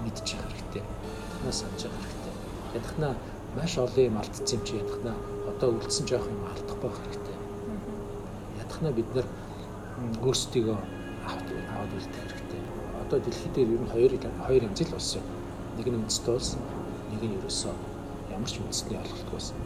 мэдчих 0.00 0.40
хэрэгтэй. 0.40 0.82
Ядахна 1.28 1.52
санаж 1.52 1.82
хэрэгтэй. 1.92 2.34
Ядахна 2.72 3.08
маш 3.56 3.72
олон 3.76 4.04
юм 4.08 4.16
алдсан 4.16 4.48
юм 4.56 4.64
чи 4.64 4.80
ядахна 4.80 5.12
одоо 5.44 5.68
үлдсэн 5.76 6.08
жоох 6.08 6.24
юм 6.24 6.40
алдах 6.48 6.78
байх 6.80 6.96
хэрэгтэй. 7.04 7.36
Ядахна 8.64 8.92
бид 8.96 9.08
нар 9.14 9.26
өөрсдийгөө 10.24 10.97
аваад 11.28 11.92
үлдэх 11.92 12.24
хэрэгтэй. 12.24 12.62
Одоо 13.02 13.18
дэлхий 13.20 13.50
дээр 13.54 13.68
ер 13.76 13.82
нь 13.84 13.92
хоёр 13.92 14.12
хоёр 14.46 14.62
янз 14.64 14.80
л 14.80 14.94
болсон. 14.96 15.22
Нэг 15.76 15.86
нь 15.88 15.98
үндэстэй 16.00 16.34
улс, 16.34 16.50
нэг 17.12 17.22
нь 17.22 17.36
ерөөсөө 17.38 17.74
ямар 18.32 18.50
ч 18.50 18.56
үндэсний 18.60 18.98
ойлголтгүй 18.98 19.36
байсан. 19.36 19.56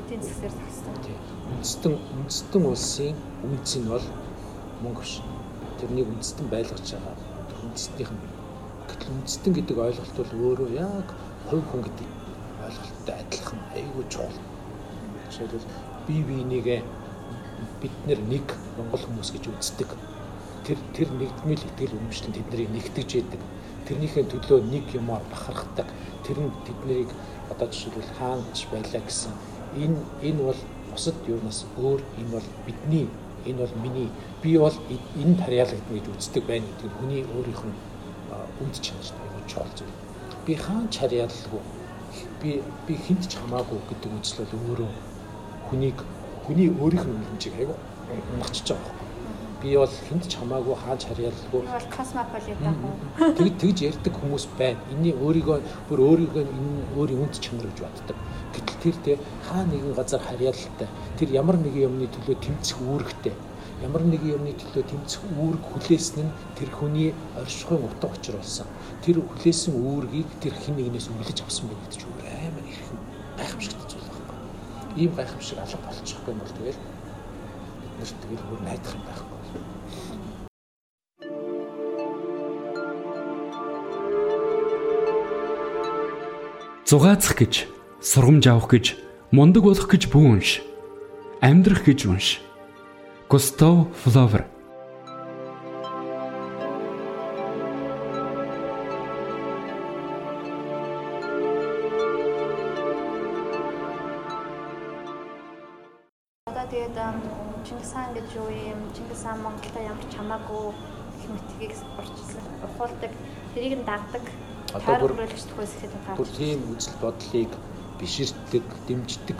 Эдийн 0.00 0.22
засгаар 0.22 0.54
зогссон. 0.58 0.94
Үндэстэн 1.54 1.94
үндэстэн 1.94 2.62
улсын 2.66 3.16
үндэс 3.44 3.74
нь 3.80 3.88
бол 3.90 4.06
мөнгө 4.82 5.02
биш. 5.02 5.14
Тэрнийг 5.80 6.08
үндэстэн 6.12 6.46
байлгаж 6.50 6.86
байгаа. 6.92 7.16
Үндэстнийх 7.64 8.10
нь 8.12 8.22
гэтэл 8.88 9.12
үндэстэн 9.14 9.52
гэдэг 9.54 9.76
ойлголт 9.78 10.14
бол 10.18 10.32
өөрөө 10.44 10.68
яг 10.74 11.06
хувь 11.48 11.66
хүн 11.70 11.82
гэдэг 11.86 12.08
ойлголттой 12.66 13.14
адилхан 13.20 13.60
айгүй 13.74 14.04
чухал. 14.12 14.38
Жишээлбэл 15.30 15.66
бие 16.06 16.22
биенийгээ 16.28 16.80
бид 17.80 17.94
нэг 18.06 18.46
монгол 18.76 19.04
хүмүүс 19.04 19.30
гэж 19.34 19.44
үздэг 19.52 19.90
тэр 20.66 20.78
тэр 20.94 21.08
нэгдмэл 21.16 21.64
итгэл 21.68 21.96
үнэмшлэн 21.96 22.32
тэднийг 22.36 22.70
нэгтгэж 22.70 23.10
яадаг. 23.16 23.40
Тэрнийхээ 23.86 24.24
төлөө 24.28 24.60
нэг 24.68 24.84
юмар 24.94 25.22
бахархдаг. 25.32 25.88
Тэр 26.24 26.38
нь 26.44 26.52
тэднийг 26.66 27.08
одоо 27.50 27.66
жишээлбэл 27.68 28.12
хаанч 28.18 28.68
байлаа 28.70 29.02
гэсэн. 29.02 29.32
Энэ 29.76 29.98
энэ 30.22 30.42
бол 30.44 30.60
бусад 30.92 31.16
юунаас 31.26 31.64
өөр 31.78 32.00
энэ 32.20 32.30
бол 32.34 32.48
бидний 32.66 33.06
энэ 33.46 33.58
бол 33.62 33.74
миний 33.82 34.08
би 34.42 34.58
бол 34.58 34.76
энэ 34.90 35.34
тарьяалагдана 35.40 35.96
гэж 35.96 36.06
үздэг 36.12 36.44
байна 36.46 36.66
гэдэг 36.68 36.90
хүний 36.98 37.22
өөрийнх 37.24 37.64
нь 37.64 37.76
үнд 38.60 38.76
чанартай 38.84 39.26
аюул 39.26 39.46
чухал 39.48 39.72
зүйл. 39.76 39.96
Би 40.46 40.52
хаан 40.54 40.86
чарьяалгүй 40.90 41.62
би 42.42 42.62
би 42.86 42.94
хинт 42.96 43.24
ч 43.30 43.38
хамаагүй 43.40 43.80
гэдэг 43.88 44.10
үзэл 44.18 44.44
бол 44.44 44.54
өөрөө 44.68 44.90
хүнийг 45.70 45.98
хүний 46.44 46.68
өөрийнх 46.68 47.06
нь 47.06 47.16
үлэмжийг 47.16 47.54
аюул 47.58 47.80
унгачиж 48.34 48.66
байгаа 48.74 48.99
би 49.62 49.76
бол 49.76 49.94
хүнд 50.08 50.24
ч 50.28 50.32
хамаагүй 50.40 50.76
хааж 50.76 51.00
харьяалгүй. 51.04 51.62
бол 51.68 51.88
космополитан 51.92 52.74
хүн. 52.80 52.94
Тэг 53.36 53.54
тэгж 53.60 53.78
ярьдаг 53.90 54.14
хүмүүс 54.16 54.44
байна. 54.58 54.80
Эний 54.92 55.12
өөрийгөө 55.12 55.58
бүр 55.88 56.00
өөрийгөө 56.00 56.42
энэ 56.48 56.96
өөрийн 56.96 57.22
үнд 57.24 57.36
чанар 57.36 57.68
гэж 57.68 57.78
боддог. 57.84 58.16
Гэтэл 58.56 58.80
тэр 58.82 58.96
те 59.04 59.12
хаа 59.44 59.62
нэгэн 59.68 59.94
газар 59.94 60.20
харьяалалтай. 60.24 60.88
Тэр 61.18 61.28
ямар 61.30 61.56
нэгэн 61.60 61.86
юмны 61.92 62.08
төлөө 62.08 62.36
тэмцэх 62.40 62.78
үүрэгтэй. 62.80 63.34
Ямар 63.84 64.02
нэгэн 64.04 64.36
юмны 64.36 64.52
төлөө 64.56 64.84
тэмцэх 64.88 65.20
үүрэг 65.36 65.64
хүлээсэн 65.64 66.24
нь 66.24 66.34
тэр 66.56 66.68
хүний 66.72 67.12
оршихуйн 67.36 67.84
утга 67.84 68.12
учир 68.12 68.36
болсон. 68.36 68.68
Тэр 69.04 69.24
хүлээсэн 69.24 69.72
үүргийг 69.76 70.28
тэр 70.40 70.52
хэн 70.56 70.76
нэгнээс 70.76 71.08
үлэж 71.08 71.38
авсан 71.44 71.68
байх 71.68 71.80
гэж 71.88 72.04
өөр 72.04 72.24
амар 72.28 72.64
их 72.68 72.80
гайхамшигтай 73.40 73.86
зүйл 73.88 74.08
байна. 74.08 74.44
Ийм 75.00 75.12
гайхамшиг 75.16 75.58
алга 75.60 75.80
болчихгүй 75.80 76.32
юм 76.32 76.40
бол 76.44 76.56
тэгэл 76.60 76.80
бид 76.80 77.96
нэр 77.96 78.10
тэгэл 78.20 78.48
бүр 78.52 78.60
найдах 78.68 78.94
юм 78.96 79.04
байхгүй. 79.08 79.29
Зугаацах 86.90 87.38
гэж, 87.38 87.70
сургамж 88.02 88.50
авах 88.50 88.66
гэж, 88.74 88.98
мундаг 89.30 89.62
болох 89.62 89.86
гэж 89.86 90.10
бүү 90.10 90.26
унш. 90.26 90.58
Амьдрах 91.38 91.86
гэж 91.86 92.10
унш. 92.10 92.42
Густав 93.30 93.86
Флавер 94.02 94.42
1913 94.42 94.59
тийм 116.40 116.72
үзэл 116.72 116.96
бодлыг 117.04 117.52
биширддэг, 118.00 118.64
дэмждэг 118.88 119.38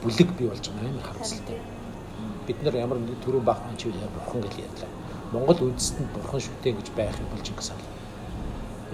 бүлэг 0.00 0.28
бий 0.38 0.48
болж 0.48 0.64
байгаа 0.64 0.88
амар 0.88 1.04
харамсалтай. 1.04 1.60
Бид 2.46 2.62
нар 2.64 2.76
ямар 2.80 2.98
нэг 3.04 3.20
төрөө 3.20 3.44
баахан 3.44 3.76
ч 3.76 3.92
үе 3.92 4.08
бурхан 4.16 4.40
гэж 4.40 4.54
ярьлаа. 4.64 4.90
Монгол 5.32 5.60
үндэстэнд 5.68 6.08
бурхан 6.16 6.40
шүтээ 6.40 6.72
гэж 6.72 6.88
байх 6.96 7.20
юм 7.20 7.28
бол 7.28 7.44
Чингис 7.44 7.68
хаан. 7.68 7.84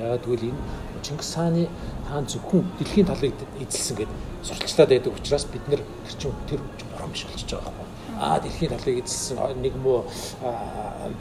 Ягаад 0.02 0.26
гэвэл 0.26 0.50
энэ 0.50 0.60
Чингис 1.06 1.30
хааны 1.30 1.68
хаан 2.10 2.26
зөвхөн 2.26 2.66
дэлхийн 2.82 3.06
талыг 3.06 3.38
эзэлсэн 3.62 3.96
гэдэг 4.02 4.18
сурталчлаад 4.42 4.90
байдаг 4.90 5.14
учраас 5.14 5.44
бид 5.46 5.62
нар 5.70 5.82
чинь 6.10 6.34
тэр 6.50 6.58
бурхан 6.90 7.10
биш 7.14 7.22
болчихж 7.22 7.54
байгаа 7.54 7.70
байхгүй. 7.70 7.86
Аа 8.18 8.38
дэлхийн 8.42 8.72
талыг 8.74 8.98
эзэлсэн 8.98 9.62
нэг 9.62 9.74
муу 9.78 10.02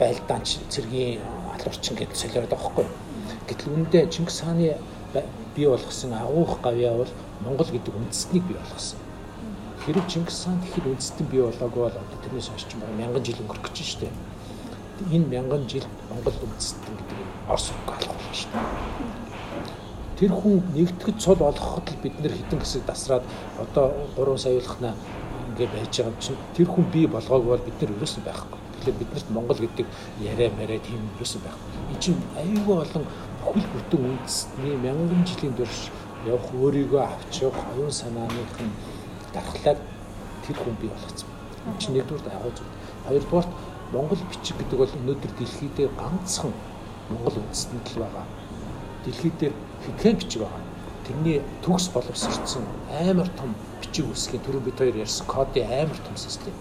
байлдаанч 0.02 0.58
цэргийн 0.66 1.22
алуурчин 1.54 1.94
гэж 1.94 2.10
солиороод 2.10 2.50
байгаа 2.50 2.74
байхгүй. 2.74 2.86
Гэтэл 3.46 3.70
үүндээ 3.70 4.10
Чингис 4.10 4.42
хааны 4.42 4.74
бий 5.56 5.66
болгосон 5.66 6.12
агуух 6.14 6.60
гавьяа 6.60 6.96
бол 6.98 7.12
Монгол 7.44 7.66
гэдэг 7.70 7.94
үндэстнийг 7.94 8.44
бий 8.44 8.56
болгосон. 8.58 8.98
Хэрэг 9.86 10.06
Чингис 10.08 10.44
хаан 10.44 10.60
тэгэхэд 10.60 10.86
үндэстэн 10.86 11.26
бий 11.30 11.42
болоогүй 11.42 11.82
бол 11.86 11.98
одоо 12.02 12.18
тэрнээс 12.22 12.48
хойш 12.50 12.64
ч 12.68 12.76
мянган 12.76 13.24
жил 13.24 13.40
өнгөрөх 13.42 13.68
гэж 13.68 13.76
штэ. 13.84 14.08
Энэ 15.12 15.26
мянган 15.28 15.68
жил 15.68 15.86
Монгол 16.10 16.36
үндэстэн 16.42 16.94
гэдэг 16.96 17.18
нь 17.18 17.32
Орос 17.48 17.70
үг 17.70 17.90
алах 17.92 18.12
болно 18.16 18.32
штэ. 18.32 18.58
Тэр 20.18 20.30
хүн 20.30 20.62
нэгтгэж 20.72 21.16
цол 21.18 21.40
олгоход 21.42 21.90
л 21.90 22.02
бид 22.02 22.16
нэр 22.22 22.32
хідэн 22.32 22.60
хэсэг 22.62 22.86
дасраад 22.86 23.24
одоо 23.58 23.92
3 24.16 24.38
саяулахна 24.38 24.94
ингээ 25.54 25.68
байж 25.70 25.90
байгаа 25.90 26.10
юм 26.10 26.18
чинь 26.22 26.40
тэр 26.56 26.68
хүн 26.70 26.86
бий 26.94 27.06
болгоог 27.06 27.44
бол 27.44 27.66
бид 27.66 27.76
нар 27.82 27.90
ерөөсөн 27.94 28.22
байхгүй. 28.24 28.58
Тэгэхээр 28.78 28.98
биднэрт 29.00 29.28
Монгол 29.30 29.58
гэдэг 29.58 29.86
яриа 30.22 30.50
мараа 30.54 30.78
тийм 30.80 31.02
ерөөсөн 31.18 31.42
байхгүй. 31.42 31.70
Энд 31.92 32.00
чинь 32.00 32.20
аюулгүй 32.38 32.76
болон 32.78 33.04
бүхэл 33.44 33.68
бүтэн 33.74 34.02
үндэстний 34.08 34.74
мянган 34.80 35.22
жилийн 35.28 35.54
турш 35.54 35.92
явах 36.24 36.48
өөрийгөө 36.56 37.02
авчих 37.04 37.52
оюун 37.76 37.92
санааных 37.92 38.56
нь 38.64 38.72
дархлаад 39.34 39.80
тэр 40.46 40.56
хүн 40.56 40.76
бий 40.80 40.88
болгоцсон. 40.88 41.28
Энд 41.68 41.78
чинь 41.78 41.94
нэгдүгээр 41.94 42.32
агуу 42.32 42.52
зүйл. 42.56 42.72
Хоёрдугаар 43.06 43.46
Монгол 43.92 44.22
бичиг 44.32 44.56
гэдэг 44.56 44.78
бол 44.78 44.96
өнөөдөр 44.98 45.32
дэлхийд 45.38 45.76
ганцхан 46.00 46.52
Монгол 47.10 47.36
үндэстэнд 47.44 47.86
л 47.92 48.00
байгаа. 48.00 48.26
Дэлхийд 49.04 49.36
дээр 49.38 49.54
хэдхэн 49.84 50.16
бичиг 50.16 50.40
байгаа. 50.42 50.62
Тэрний 51.04 51.38
төгс 51.60 51.88
боловсрцсан 51.92 52.64
амар 53.04 53.28
том 53.36 53.52
бичиг 53.80 54.08
үсгийн 54.08 54.40
түрүү 54.40 54.62
бид 54.64 54.80
хоёр 54.80 54.96
ярьсан 55.04 55.26
кодын 55.28 55.68
амар 55.68 56.00
том 56.00 56.16
систем. 56.16 56.56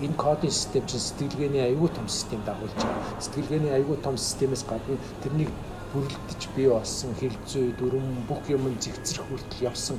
Энэ 0.00 0.14
кодын 0.14 0.50
систем 0.50 0.86
чинь 0.86 1.02
сэтгэлгээний 1.02 1.74
аюул 1.74 1.90
том 1.90 2.06
систем 2.06 2.38
дагуулж 2.46 2.74
байгаа. 2.78 3.18
Сэтгэлгээний 3.18 3.74
аюул 3.74 3.98
том 3.98 4.16
системээс 4.16 4.62
гадна 4.62 4.94
тэрнийг 5.22 5.50
бүрлдэж 5.92 6.42
бий 6.56 6.68
болсон 6.68 7.14
хилцүү 7.20 7.64
дүрм 7.78 8.06
бүх 8.28 8.44
юм 8.52 8.68
зэгцрэх 8.80 9.24
хүртэл 9.28 9.66
явсан 9.70 9.96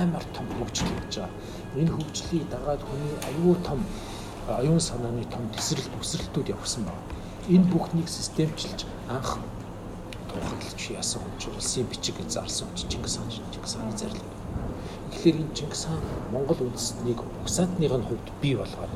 амар 0.00 0.24
том 0.34 0.46
хөгжил 0.58 0.92
гэж 1.00 1.12
байгаа. 1.18 1.32
Энэ 1.80 1.94
хөгжлийг 1.96 2.44
дагаад 2.50 2.82
хүний 2.84 3.14
аюул 3.28 3.58
том 3.66 3.80
оюун 4.48 4.80
санааны 4.80 5.24
том 5.30 5.48
тесрэл 5.54 5.88
өсрэлтүүд 6.00 6.52
явсан 6.56 6.84
байна. 6.84 7.02
Энэ 7.48 7.70
бүхнийг 7.72 8.08
системчилж 8.08 8.86
анх 9.08 9.38
хүн 10.32 11.38
чинь 11.38 11.54
улсын 11.54 11.86
бичиг 11.90 12.16
зарсан 12.28 12.68
Чингис 12.74 13.16
хаан 13.16 13.30
Чингис 13.30 13.74
хааны 13.74 13.96
зарлиг. 13.96 14.28
Тэгэхээр 15.12 15.36
энэ 15.42 15.54
Чингис 15.54 15.84
хаан 15.84 16.00
Монгол 16.32 16.60
үндэстнийг 16.60 17.20
угсаатных 17.42 17.92
нь 17.92 18.06
хувьд 18.08 18.28
бий 18.40 18.54
болгоод 18.56 18.92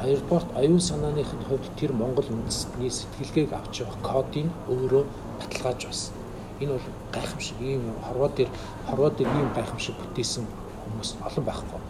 хоёрдугаар 0.00 0.44
оюун 0.60 0.80
санааных 0.80 1.32
нь 1.32 1.46
хувьд 1.48 1.72
тэр 1.78 1.92
Монгол 1.92 2.28
үндэстний 2.28 2.90
сэтгэлгээг 2.90 3.52
авч 3.52 3.80
явах 3.80 3.98
кодыг 4.02 4.46
өөрөө 4.68 5.04
баталгааж 5.40 5.80
байсан. 5.86 6.14
Энэ 6.60 6.72
бол 6.72 6.86
гайхамшиг 7.12 7.60
ийм 7.60 7.82
хорвоо 8.06 8.28
дээр 8.28 8.50
хорвоо 8.88 9.10
дээр 9.10 9.28
ийм 9.28 9.50
гайхамшиг 9.54 9.94
бүтээсэн 9.98 10.44
хүмүүс 10.84 11.10
олон 11.26 11.44
байхгүй. 11.44 11.80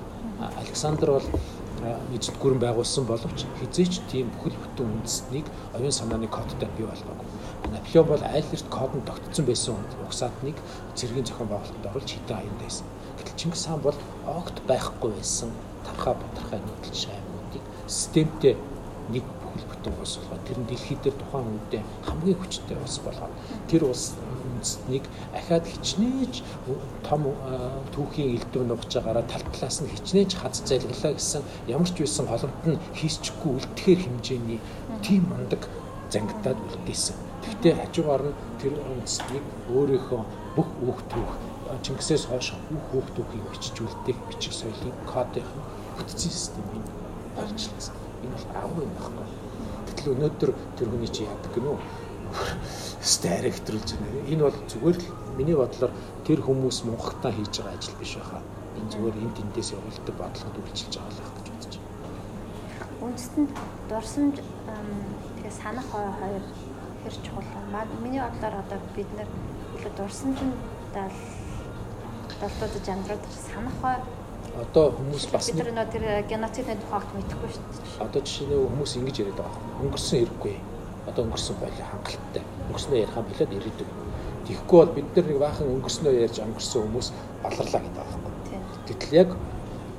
Александр 0.58 1.10
бол 1.10 1.28
нийтлэл 2.10 2.40
гүрэн 2.40 2.60
байгуулсан 2.60 3.04
боловч 3.04 3.44
хизээч 3.60 4.00
тийм 4.10 4.30
бүхэл 4.34 4.56
бүтэн 4.56 4.86
үндэстнийг 4.88 5.46
оюун 5.76 5.92
санааны 5.92 6.28
кодтой 6.28 6.68
бий 6.76 6.86
болгоогүй. 6.86 7.28
Наполеон 7.72 8.06
бол 8.08 8.22
айл 8.24 8.46
эрт 8.52 8.68
кодонд 8.70 9.04
тогтцсон 9.04 9.44
байсан 9.44 9.74
угсаатныг 10.06 10.56
цэргийн 10.94 11.26
зохион 11.26 11.48
байгуулалтанд 11.48 11.88
оруулж 11.90 12.10
хитэн 12.10 12.38
аянд 12.38 12.58
байсан. 12.62 12.86
Гэтэл 13.18 13.36
Чингис 13.36 13.66
хаан 13.66 13.80
бол 13.80 13.98
огт 14.26 14.56
байхгүй 14.68 15.10
байсан 15.12 15.50
тавхаа 15.84 16.14
батархай 16.14 16.60
нийтлэл 16.60 17.02
шаймуудыг 17.04 17.64
системтэй 17.86 18.56
нэг 19.12 19.24
бүтэн 19.84 20.00
улс 20.00 20.16
болгоод 20.16 20.44
тэр 20.48 20.58
нь 20.58 20.68
дэлхийд 20.68 21.00
дээр 21.04 21.16
тухайн 21.20 21.48
үедээ 21.52 21.82
хамгийн 22.08 22.38
хүчтэй 22.40 22.76
улс 22.80 22.98
болгоод 23.04 23.34
тэр 23.68 23.82
улс 23.84 24.16
үндэстнийг 24.16 25.04
ахаад 25.36 25.64
хичнээн 25.68 26.32
том 27.04 27.22
түүхийн 27.92 28.40
элдв 28.40 28.64
нугж 28.64 28.90
байгаараа 28.96 29.28
тал 29.28 29.44
талаас 29.52 29.78
нь 29.84 29.92
хичнээн 29.92 30.32
хаз 30.32 30.64
залглаа 30.64 31.12
гэсэн 31.12 31.42
ямар 31.68 31.88
ч 31.92 31.96
байсан 32.00 32.26
холомт 32.28 32.60
нь 32.64 32.80
хийсчихгүй 32.96 33.52
үлдэхээр 33.60 34.00
хэмжээний 34.08 34.60
тийм 35.04 35.28
мундаг 35.28 35.68
зангидаад 36.08 36.58
үлдээсэн. 36.64 37.16
Гэхдээ 37.44 37.74
хажуугаар 37.76 38.22
нь 38.32 38.36
тэр 38.60 38.72
үндэстнийг 38.80 39.44
өөрийнхөө 39.68 40.22
бүх 40.56 40.68
өөх 40.80 41.00
түүх 41.12 41.32
Чингисээс 41.84 42.28
хойш 42.28 42.52
бүх 42.70 42.86
өөх 42.92 43.08
түүхийг 43.16 43.44
бичжүүлдэг 43.52 44.16
бичиг 44.28 44.52
соёлын 44.52 44.94
кодын 45.08 45.48
бүтцийн 45.96 46.32
системийг 46.32 46.86
олжлсан. 47.40 47.96
Энэ 48.22 48.36
бол 48.36 48.46
агуу 48.62 48.82
юм 48.84 48.92
байна. 48.94 49.43
Гэтэл 50.04 50.20
өнөөдөр 50.20 50.52
тэр 50.76 50.88
хүний 50.92 51.08
чи 51.08 51.24
яадаг 51.24 51.48
гэнэ 51.56 51.64
үү? 51.64 51.80
Стар 53.00 53.40
хэтрүүлж 53.48 53.88
байна. 53.96 54.28
Энэ 54.28 54.44
бол 54.44 54.58
зүгээр 54.68 54.96
л 55.00 55.08
миний 55.40 55.56
бодлоор 55.56 55.92
тэр 56.28 56.44
хүмүүс 56.44 56.84
мунхагтаа 56.84 57.32
хийж 57.32 57.64
байгаа 57.64 57.72
ажил 57.72 57.96
биш 57.96 58.12
байхаа. 58.20 58.44
Энэ 58.76 58.92
зүгээр 58.92 59.16
энд 59.24 59.32
тэндээс 59.32 59.72
явуулдаг 59.72 60.16
бодлогод 60.20 60.60
үйлчилж 60.60 60.94
байгаа 61.00 61.24
л 61.24 61.32
гэж 61.40 61.46
бодож 61.48 61.72
байна. 61.80 61.88
Үндэстэнд 63.00 63.50
дурсамж 63.88 64.36
тэгээ 64.44 65.54
санах 65.56 65.88
хоёр 65.88 66.44
хэр 67.00 67.16
чухал. 67.24 67.48
Миний 68.04 68.20
бодлоор 68.20 68.60
одоо 68.60 68.78
бид 68.92 69.08
нэр 69.16 69.28
илүү 69.80 69.92
дурсамжинд 69.96 70.56
долдуудаж 72.44 72.86
амьдраад 72.92 73.24
санах 73.40 73.76
хой 73.80 73.96
одоо 74.54 74.92
хүмүүс 74.94 75.26
бас 75.32 75.50
бид 75.50 75.72
нар 75.74 75.88
тэр 75.90 76.04
геноцидны 76.30 76.76
тухайг 76.78 77.08
мэдэхгүй 77.14 77.50
шүү 77.50 77.64
дээ. 77.74 78.06
Одоо 78.06 78.20
жишээ 78.22 78.46
нь 78.46 78.68
хүмүүс 78.70 78.92
ингэж 78.98 79.16
яриад 79.22 79.38
байгаа. 79.40 79.60
Өнгөрсөн 79.82 80.18
хэрэггүй. 80.20 80.54
Одоо 81.10 81.22
өнгөрсөн 81.26 81.56
байлаа 81.58 81.86
хангалттай. 81.90 82.42
Өнгөрснөө 82.68 82.98
ярих 83.02 83.16
болоод 83.18 83.52
ирээдүг. 83.58 83.90
Тэгэхгүй 84.44 84.78
бол 84.78 84.94
бид 84.94 85.08
нар 85.16 85.26
нэг 85.26 85.38
баахан 85.42 85.72
өнгөрснөө 85.74 86.12
ярьж 86.22 86.36
өнгөрсөн 86.44 86.80
хүмүүс 86.84 87.08
баларлаа 87.42 87.80
гэдэг 87.82 87.96
байгаа 87.98 88.20
байхгүй. 88.24 88.58
Гэтэл 88.86 89.18
яг 89.18 89.30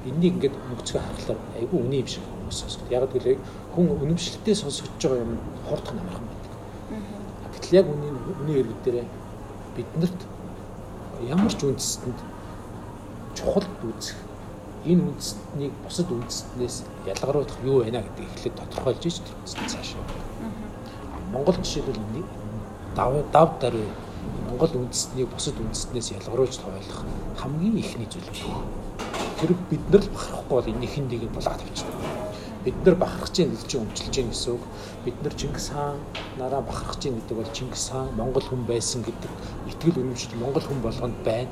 энэнийг 0.06 0.34
ингээд 0.38 0.56
өнгөцгөө 0.56 1.02
харахаар 1.02 1.40
айгүй 1.58 1.80
үний 1.82 2.00
юм 2.06 2.10
шиг 2.14 2.24
хүмүүс 2.30 2.58
сонсдог. 2.62 2.88
Яг 2.94 3.10
гэвэл 3.10 3.42
хүн 3.74 3.86
үнэмшилтэй 4.06 4.56
сонсогдож 4.56 5.02
байгаа 5.02 5.26
юм 5.26 5.34
хурдх 5.66 5.92
намайхан 5.98 6.26
байдаг. 6.30 6.54
Гэтэл 7.58 7.78
яг 7.82 7.86
үний 7.90 8.12
үний 8.14 8.58
иргэд 8.62 8.82
дээр 8.86 8.98
биднэрт 9.76 10.20
ямар 11.26 11.54
ч 11.54 11.62
үндэстэнд 11.66 12.20
чухал 13.34 13.66
үзэх 13.82 14.25
энэ 14.86 15.02
үндэстнийг 15.02 15.74
бусад 15.84 16.08
үндэстнээс 16.14 16.76
ялгаруулах 17.10 17.58
юу 17.66 17.82
байна 17.84 18.06
гэдгийг 18.06 18.30
эхлээд 18.38 18.56
тодорхойлж 18.62 19.04
ич 19.06 19.18
тэр 19.26 19.36
үндэстэн 19.42 19.68
цаашаа. 19.74 20.06
Монгол 21.34 21.58
жишээлбэл 21.58 22.00
дав 22.96 23.12
дав 23.34 23.50
даруй 23.60 23.88
Монгол 24.50 24.74
үндэстнийг 24.86 25.30
бусад 25.34 25.58
үндэстнээс 25.58 26.14
ялгаруулж 26.22 26.62
ойлгох 26.62 27.02
хамгийн 27.42 27.82
ихний 27.82 28.08
зүйл. 28.08 28.30
Тэр 29.42 29.52
бид 29.70 29.84
нар 29.90 30.02
л 30.06 30.14
бахарахгүй 30.14 30.56
бол 30.62 30.72
энэ 30.72 30.88
хиндийг 30.88 31.34
булгаад 31.34 31.62
авчихна 31.66 32.05
бид 32.66 32.76
нар 32.86 32.96
бахархаж 32.96 33.30
чинь 33.30 33.52
гэж 33.54 33.62
чинь 33.70 33.86
өмчлөж 33.86 34.10
чинь 34.10 34.30
гэсэн 34.34 34.54
үг. 34.58 34.64
Бид 35.06 35.18
нар 35.22 35.34
Чингис 35.38 35.70
хаан 35.70 36.02
нараа 36.42 36.62
бахархаж 36.66 36.98
чинь 36.98 37.14
гэдэг 37.22 37.38
бол 37.38 37.52
Чингис 37.54 37.90
хаан 37.94 38.10
Монгол 38.18 38.42
хүн 38.42 38.66
байсан 38.66 39.06
гэдэг 39.06 39.32
итгэл 39.70 40.02
үнэмшил 40.02 40.34
Монгол 40.42 40.66
хүн 40.66 40.82
болгонд 40.82 41.18
байна. 41.22 41.50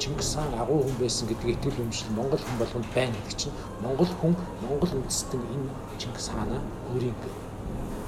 Чингис 0.00 0.34
хаан 0.34 0.56
агуу 0.56 0.80
хүн 0.88 0.96
байсан 0.96 1.28
гэдэг 1.28 1.48
итгэл 1.52 1.80
үнэмшил 1.84 2.16
Монгол 2.16 2.40
хүн 2.40 2.56
болгонд 2.56 2.88
байна 2.96 3.12
гэдэг 3.12 3.36
чинь 3.36 3.56
Монгол 3.84 4.08
хүн 4.08 4.32
Монгол 4.64 4.92
үндэстэн 4.96 5.42
энэ 5.52 5.68
Чингис 6.00 6.32
хаанаа 6.32 6.60
өөрийн 6.96 7.14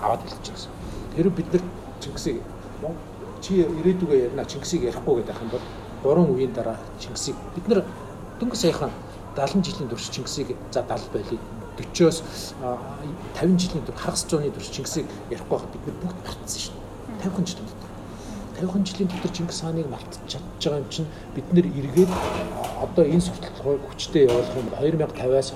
аваад 0.01 0.25
байгаа. 0.25 0.57
Тэр 1.13 1.29
бид 1.29 1.53
нар 1.53 1.63
Чингисийг 2.01 2.41
чи 3.45 3.61
ирээдүгөө 3.61 4.33
ярина 4.33 4.49
Чингисийг 4.49 4.89
ярихгүй 4.89 5.21
гэдэг 5.21 5.45
юм 5.45 5.51
бол 5.53 5.65
гурван 6.03 6.33
үеийн 6.33 6.57
дараа 6.57 6.81
Чингисийг 7.01 7.37
бид 7.55 7.69
нар 7.69 7.85
дөнгөж 8.41 8.59
саяхан 8.65 8.91
70 9.37 9.61
жилийн 9.61 9.89
турш 9.93 10.09
Чингисийг 10.09 10.57
за 10.73 10.81
70 10.83 11.13
байлиг 11.13 11.41
40-оос 11.77 12.19
50 13.37 13.61
жилийн 13.61 13.85
турш 13.85 14.01
хагас 14.01 14.27
зууны 14.29 14.51
турш 14.51 14.69
Чингисийг 14.71 15.07
ярихгүй 15.31 15.59
байхад 15.59 15.73
бид 15.73 15.97
бүгд 16.03 16.19
мартсан 16.25 16.61
шүү 16.61 16.75
дээ. 17.21 17.31
50 17.31 17.47
жилийн 17.51 17.69
дотор. 17.69 17.91
50 18.61 18.85
жилийн 18.89 19.09
дотор 19.13 19.33
Чингис 19.37 19.61
хааныг 19.61 19.89
мартаж 19.91 20.21
чадж 20.27 20.65
байгаа 20.65 20.81
юм 20.81 20.89
чинь 20.89 21.09
бид 21.35 21.47
нэр 21.53 21.67
эргээд 21.67 22.13
одоо 22.81 23.05
энэ 23.05 23.21
сурталчилгааг 23.21 23.83
хүчтэй 23.89 24.25
явуулах 24.25 24.57
юм 24.57 24.69
2050-аас 24.73 25.51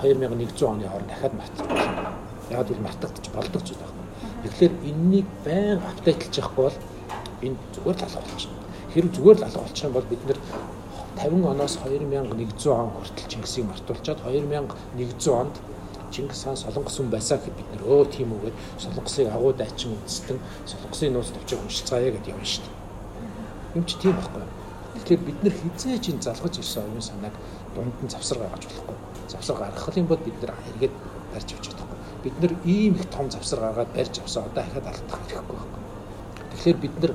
2100 0.00 0.68
оны 0.68 0.88
хооронд 0.88 1.08
дахиад 1.08 1.32
болно. 1.32 2.12
Яг 2.50 2.70
л 2.70 2.80
мартагдчих 2.80 3.32
болдог 3.34 3.62
зүйл 3.64 3.80
байна. 3.80 4.04
Тэгэхээр 4.44 4.72
энэнийг 4.90 5.26
байн 5.44 5.80
апдейтлж 5.80 6.34
явахгүй 6.38 6.64
бол 6.64 6.78
энэ 7.44 7.56
зүгээр 7.74 7.96
л 8.00 8.04
алга 8.04 8.20
болчихно. 8.20 8.60
Хэрэг 8.92 9.12
зүгээр 9.16 9.38
л 9.38 9.44
алга 9.44 9.60
болчих 9.64 9.84
юм 9.84 9.92
бол 9.92 10.08
бид 10.08 10.22
нэр 10.28 10.38
50 11.16 11.46
оноос 11.46 11.78
2100 11.84 12.72
он 12.72 12.90
хүртэл 12.90 13.30
Чингисийг 13.30 13.66
мартуулчаад 13.66 14.20
2100 14.26 15.30
онд 15.30 15.56
Чингис 16.14 16.44
хаан 16.44 16.56
Солонгос 16.56 16.96
хүн 16.98 17.10
байсан 17.10 17.38
гэхэд 17.38 17.56
бид 17.58 17.68
нэр 17.74 17.82
өө 17.90 18.06
тийм 18.06 18.30
үгээд 18.38 18.56
Солонгосыг 18.78 19.26
агуу 19.34 19.52
дайчин 19.52 19.98
үндэстэн 19.98 20.38
Солонгосын 20.62 21.10
нууц 21.10 21.34
төвчөг 21.34 21.58
уншилцгаая 21.58 22.14
гэдээ 22.14 22.34
явна 22.34 22.46
шүү 22.46 22.62
дээ. 22.62 22.74
Юм 23.74 23.84
чи 23.86 23.94
тийм 23.98 24.14
байхгүй. 24.14 24.46
Тэгэхээр 24.94 25.22
бид 25.26 25.38
нэр 25.42 25.54
хизээч 25.58 26.04
ин 26.14 26.22
залгаж 26.22 26.54
ирсэн 26.54 26.86
оюун 26.86 27.02
санааг 27.02 27.34
дунд 27.74 27.98
нь 27.98 28.12
завсар 28.14 28.38
гаргаж 28.38 28.62
болохгүй. 28.62 28.96
Завсар 29.26 29.56
гаргах 29.58 29.96
юм 29.98 30.06
бол 30.06 30.22
бид 30.22 30.38
нэр 30.38 30.54
эргээд 30.54 30.94
барьж 31.34 31.48
авч 31.50 31.64
чадахгүй. 31.66 31.98
Бид 32.22 32.36
нэр 32.38 32.52
ийм 32.62 32.94
их 32.94 33.06
том 33.10 33.26
завсар 33.30 33.58
гаргаад 33.58 33.90
барьж 33.90 34.14
авсан 34.22 34.46
одоо 34.46 34.62
дахиад 34.62 34.86
алдах 34.86 35.22
хэрэггүй 35.26 35.56
байхгүй. 35.58 35.82
Тэгэхээр 36.54 36.78
бид 36.78 36.94
нэр 37.02 37.12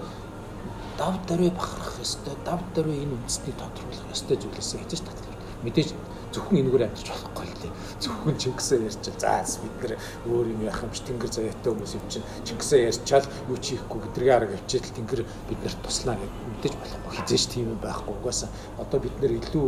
дав 0.99 1.15
даруй 1.27 1.49
бахарах 1.49 1.95
ёстой, 2.03 2.35
дав 2.45 2.59
даруй 2.75 2.97
энэ 2.99 3.15
үндэснийг 3.15 3.55
тодорхойлох 3.55 4.11
ёстой 4.11 4.35
зүйлээс 4.35 4.71
хийж 4.75 4.99
татлаа. 4.99 5.39
Мэдээж 5.63 5.95
зөвхөн 6.35 6.59
энэгээр 6.61 6.85
амжиж 6.87 7.07
болохгүй 7.09 7.45
л 7.47 7.57
дээ. 7.63 7.73
Зөвхөн 8.03 8.37
Чингисээ 8.37 8.85
ярьчил. 8.85 9.17
За 9.17 9.41
бид 9.63 9.75
нэр 9.81 9.93
өөр 10.29 10.47
юм 10.53 10.61
яах 10.67 10.83
юм 10.83 10.91
чи 10.93 11.01
тэнгэр 11.07 11.31
заяатай 11.31 11.71
хүмүүс 11.73 11.93
юм 11.97 12.05
чинь 12.11 12.27
Чингисээ 12.45 12.81
ярьчаал 12.91 13.25
юу 13.49 13.57
ч 13.57 13.65
хийхгүй 13.73 13.99
гэдэргээ 14.03 14.35
арга 14.35 14.57
явчихэл 14.59 14.95
тэнгэр 14.95 15.21
бид 15.49 15.59
нарт 15.63 15.79
туслаа 15.81 16.15
гэж 16.19 16.31
мэдээж 16.51 16.75
болохгүй. 16.79 17.11
Хизээч 17.17 17.43
тийм 17.49 17.65
юм 17.73 17.79
байхгүй. 17.81 18.13
Угаасаа 18.13 18.49
одоо 18.77 18.99
бид 18.99 19.15
нэр 19.19 19.33
илүү 19.41 19.67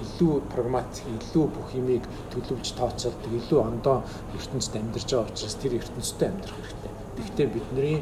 илүү 0.00 0.34
прагматик, 0.50 1.06
илүү 1.06 1.44
бүх 1.46 1.68
юмыг 1.78 2.04
төлөвлөж 2.34 2.68
тооцоолдог, 2.74 3.30
илүү 3.30 3.60
ондоо 3.60 4.02
ертөнцид 4.34 4.74
амьдарч 4.80 5.08
байгаа 5.14 5.30
учраас 5.30 5.56
тэр 5.62 5.72
ертөнцид 5.78 6.20
амьдрах 6.26 6.58
хэрэгтэй. 6.58 6.92
Гэхдээ 7.20 7.48
бидний 7.54 7.96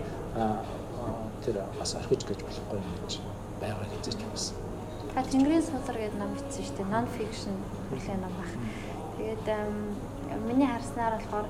тэр 1.44 1.56
бас 1.78 1.94
орхиж 1.94 2.23
гэж 2.28 2.40
болохгүй 2.47 2.78
юм 2.78 2.94
гэж 3.02 3.12
байгаа 3.60 3.86
гэж 3.93 4.05
байна. 4.16 4.66
Та 5.15 5.23
Тэнгэрийн 5.24 5.65
сулар 5.65 5.97
гэдэг 5.98 6.19
ном 6.19 6.31
бичсэн 6.35 6.65
шүү 6.65 6.77
дээ. 6.78 6.93
Non 6.94 7.06
fiction 7.16 7.55
бүлгийн 7.90 8.20
ном 8.23 8.35
баг. 8.39 8.51
Тэгээд 9.19 9.47
миний 10.47 10.69
харснаар 10.69 11.19
болохоор 11.19 11.47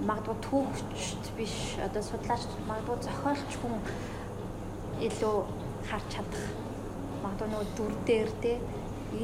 магадгүй 0.00 0.36
түүхчд 0.46 1.24
биш 1.36 1.54
одоо 1.84 2.02
судлаач 2.02 2.44
магадгүй 2.68 2.96
зохиолч 3.04 3.52
хүн 3.60 3.74
илүү 5.08 5.36
харж 5.88 6.06
чадах 6.14 6.44
магадгүй 7.22 7.48
нөгөө 7.52 7.68
дүр 7.76 7.92
дээр 8.08 8.30
те 8.42 8.52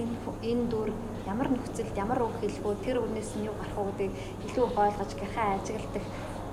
энэ 0.01 0.17
энэ 0.51 0.65
дүр 0.73 0.91
ямар 1.27 1.49
нөхцөлд 1.53 1.97
ямар 1.97 2.21
үг 2.27 2.37
хэлбүү 2.43 2.75
тэр 2.85 3.01
үнээс 3.05 3.31
нь 3.37 3.49
юу 3.49 3.57
гарах 3.61 3.79
гэдгийг 3.89 4.13
илүү 4.49 4.67
ойлгож 4.85 5.13
гахаа 5.21 5.49
ажигладаг 5.57 6.05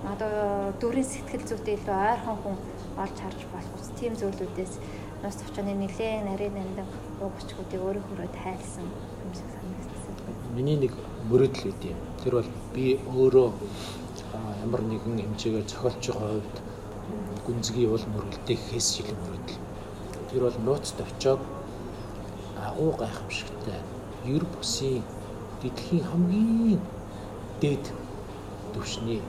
магадгүй 0.06 0.80
дүрийн 0.80 1.10
сэтгэл 1.12 1.48
зүйтэй 1.50 1.76
илүү 1.80 1.98
ойрхон 2.12 2.38
хүн 2.44 2.56
олж 2.98 3.18
харж 3.22 3.42
болох 3.54 3.74
ус 3.82 3.90
тийм 4.00 4.14
зүйлүүдээс 4.20 4.74
нус 5.24 5.36
төвчөний 5.40 5.78
нэлээд 5.80 6.26
нарийн 6.28 6.54
нандин 6.54 6.88
уугчгуудыг 7.24 7.82
өөрөө 7.82 8.04
хөрөө 8.08 8.30
тайлсан 8.38 8.88
юм 9.24 9.32
шиг 9.38 9.50
санагдсан. 9.56 10.16
Миний 10.56 10.78
нэг 10.78 10.94
мөрөдөл 11.30 11.72
үүд 11.72 11.82
юм. 11.92 12.00
Тэр 12.22 12.34
бол 12.38 12.50
би 12.76 12.86
өөрөө 13.18 13.50
ямар 14.66 14.82
нэгэн 14.84 15.22
хэмжээгээр 15.24 15.68
зохиолч 15.72 16.04
хувьд 16.14 16.56
гүнзгий 17.46 17.88
бол 17.90 18.06
мөрөлдөө 18.14 18.44
гэхээс 18.48 18.88
шилэн 18.94 19.20
мөрөдөл. 19.24 19.62
Тэр 20.30 20.42
бол 20.46 20.58
нууц 20.66 20.88
төвчөөг 20.98 21.42
агуу 22.68 22.92
гайхамшигтай 23.00 23.80
ер 24.36 24.44
бусын 24.54 25.04
дэлхийн 25.62 26.04
хамгийн 26.10 26.82
дээд 27.62 27.86
төвшний 28.74 29.22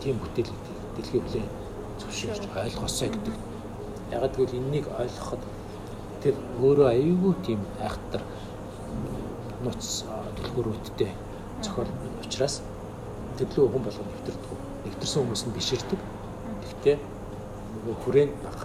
тийм 0.00 0.16
бүтээл 0.20 0.52
дэлхийн 0.96 1.24
хүлээн 1.24 1.59
зөвшөөрч 2.00 2.44
ойлгосоо 2.64 3.08
гэдэг. 3.08 3.36
Яг 4.10 4.22
гэвэл 4.34 4.58
энэнийг 4.58 4.86
ойлгоход 4.88 5.42
тэр 6.22 6.34
өөрөө 6.60 6.88
аюулгүй 6.94 7.34
тийм 7.46 7.60
айхтар 7.80 8.22
нууц 9.64 10.04
дэлгүүрүүдтэй 10.36 11.10
зохиол 11.62 11.90
учраас 12.24 12.60
тэглүү 13.38 13.66
хүн 13.72 13.82
болгоо 13.84 14.04
нэвтэрдэг. 14.04 14.50
Нэвтэрсэн 14.84 15.20
хүмүүс 15.22 15.42
нь 15.46 15.56
биширдэг. 15.56 16.00
Гэхдээ 16.64 16.96
нөгөө 17.74 17.96
хүрээнд 18.02 18.34
баг. 18.44 18.58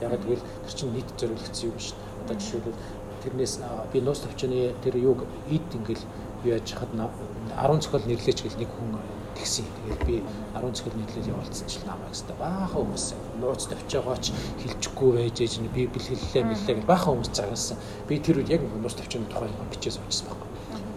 Яг 0.00 0.12
гэвэл 0.22 0.44
тэр 0.64 0.74
чинь 0.74 0.92
нийт 0.92 1.08
зориулагдсан 1.18 1.68
юм 1.68 1.78
шүү 1.78 1.96
дээ. 1.96 2.16
Одоо 2.24 2.36
жишээлбэл 2.40 2.80
тэрнээс 3.22 3.54
би 3.92 3.98
нууц 4.00 4.20
тавчны 4.22 4.74
тэр 4.82 4.94
юуг 4.96 5.20
ид 5.50 5.68
ингээл 5.74 6.04
юу 6.44 6.52
яаж 6.54 6.68
хад 6.72 6.92
10 6.94 7.82
зохиол 7.82 8.04
нэрлэж 8.06 8.38
гэл 8.42 8.60
нэг 8.60 8.70
хүн 8.72 8.94
тэгсэн. 9.38 9.64
Тэгээд 9.64 10.02
би 10.04 10.16
10 10.52 10.74
цэхэл 10.74 10.98
нийтлэл 10.98 11.30
явуулсан 11.32 11.66
чил 11.70 11.86
намайг 11.86 12.10
өстө 12.10 12.34
баахан 12.36 12.74
хүмүүс 12.74 13.06
нууц 13.38 13.62
тавьчаагаач 13.70 14.24
хилчихгүй 14.60 15.10
байж 15.14 15.36
ээж 15.38 15.54
нь 15.62 15.70
би 15.70 15.86
бэлгэллээ 15.86 16.42
мэллээ 16.42 16.74
гэж 16.82 16.86
баахан 16.90 17.22
хүмүүс 17.22 17.30
цагаасан. 17.32 17.78
Би 18.10 18.18
тэр 18.18 18.42
үед 18.42 18.50
яг 18.50 18.62
нууц 18.66 18.98
тавьчааны 18.98 19.30
тухай 19.30 19.48
юм 19.48 19.70
бичээ 19.70 19.94
суучихсан 19.94 20.26
байхгүй. 20.26 20.48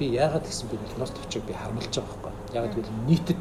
Би 0.01 0.05
яагаад 0.18 0.45
гэсэн 0.49 0.68
би 0.68 0.76
нууц 0.97 1.13
тавьчааг 1.13 1.43
би 1.45 1.53
харамлж 1.53 1.93
байгаа 1.93 2.18
байхгүй. 2.26 2.34
Яагаад 2.57 2.73
гэвэл 2.76 2.97
нийтэд 3.07 3.39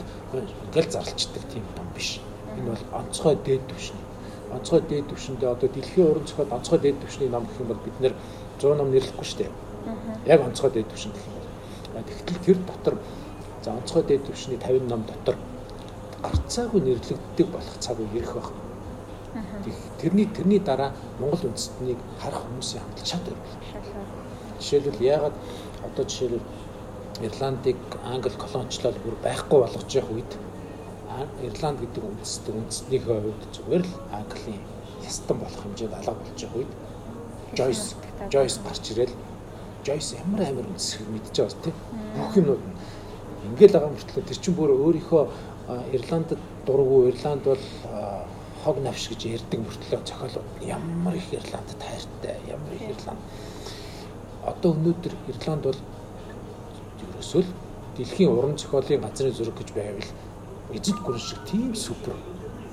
ингээл 0.69 0.93
зарлцдаг 0.93 1.45
тийм 1.49 1.65
юм 1.65 1.89
биш. 1.97 2.21
Энэ 2.55 2.71
бол 2.71 2.85
онцгой 3.01 3.37
дээд 3.41 3.65
түвшний. 3.73 4.05
Онцгой 4.53 4.83
дээд 4.85 5.07
түвшиндээ 5.09 5.51
одоо 5.51 5.69
дэлхийн 5.71 6.07
уран 6.11 6.27
зохиол 6.27 6.53
онцгой 6.53 6.79
дээд 6.79 7.01
түвшний 7.01 7.29
ном 7.31 7.47
гэх 7.47 7.61
юм 7.63 7.69
бол 7.71 7.83
бид 7.85 7.97
нэр 8.03 8.15
100 8.59 8.75
ном 8.77 8.91
нэрлэхгүй 8.91 9.27
шүү 9.27 9.39
дээ. 9.41 9.51
Яг 10.27 10.41
онцгой 10.43 10.71
дээд 10.71 10.91
түвшин 10.91 11.15
гэх 11.15 11.27
юм. 11.27 11.41
Тэгтэл 11.91 12.45
тэр 12.45 12.59
дотор 12.67 12.95
За 13.63 13.73
онцгой 13.73 14.03
дээд 14.03 14.25
түвшний 14.27 14.59
50 14.59 14.89
ном 14.89 15.05
дотор 15.05 15.37
гарцаагүй 16.23 16.81
нэрлэгддэг 16.81 17.47
болох 17.53 17.77
цаг 17.81 17.99
үе 18.01 18.09
ирэх 18.17 18.35
баг. 18.35 18.49
Тэрний 20.01 20.27
тэрний 20.27 20.59
дараа 20.59 20.93
Монгол 21.21 21.53
үндэстнийг 21.53 21.99
харах 22.21 22.45
хүмүүсийн 22.49 22.83
хандлага 22.83 23.11
шат 23.11 23.25
өөрчлөлт. 23.29 23.61
Жишээлбэл 24.61 25.07
яагаад 25.13 25.37
одоо 25.85 26.05
жишээлбэл 26.05 26.47
Ирландыг 27.21 27.77
Англи 28.05 28.33
колоничлол 28.41 28.97
бүр 29.05 29.17
байхгүй 29.23 29.59
болгож 29.61 29.93
явах 29.93 30.13
үед 30.17 30.33
Ирланд 31.45 31.81
гэдэг 31.81 32.05
үндэстэн 32.05 32.57
үндэстнийхээ 32.65 33.21
хувьд 33.21 33.43
зүгээр 33.53 33.85
л 33.85 33.95
Английн 34.17 34.63
ястан 35.05 35.37
болох 35.37 35.61
хэмжээнд 35.61 35.95
алга 36.01 36.17
болж 36.17 36.39
явах 36.41 36.57
үед 36.65 36.73
Joyce 37.53 37.93
Joyce 38.33 38.59
гарч 38.65 38.85
ирэл 38.93 39.15
Joyce 39.85 40.17
ямар 40.17 40.49
амар 40.49 40.67
үндэсийг 40.73 41.09
мэдчихэж 41.13 41.37
байгаа 41.37 41.65
тийм 41.65 41.77
бүх 42.17 42.37
юмнууд 42.41 42.63
нь 42.65 42.80
Ингээл 43.49 43.73
байгаа 43.73 43.93
мөртлөө 43.95 44.25
тэр 44.29 44.39
чинь 44.39 44.57
бүр 44.57 44.71
өөрийнхөө 44.77 45.23
Ирландд 45.97 46.37
дургу 46.67 47.09
Ирланд 47.09 47.43
бол 47.45 47.63
хог 48.65 48.77
навш 48.85 49.09
гэж 49.09 49.21
ярьдаг 49.37 49.61
мөртлөө 49.65 50.01
зохиолууд 50.05 50.49
ямар 50.61 51.15
их 51.17 51.33
Ирландд 51.33 51.81
хайртай 51.81 52.37
ямар 52.45 52.73
их 52.77 52.85
Ирланд. 52.93 53.21
Одоо 54.45 54.77
өнөөдөр 54.77 55.15
Ирланд 55.33 55.63
бол 55.65 55.81
ерөөсөө 57.01 57.43
л 57.45 57.51
дэлхийн 57.97 58.29
уран 58.29 58.57
зохиолын 58.61 59.01
газрын 59.09 59.33
зүрэг 59.33 59.57
гэж 59.57 59.71
байвал 59.73 60.11
эзэд 60.77 60.99
гүрэн 61.01 61.25
шиг 61.25 61.41
тийм 61.49 61.73
супер 61.75 62.13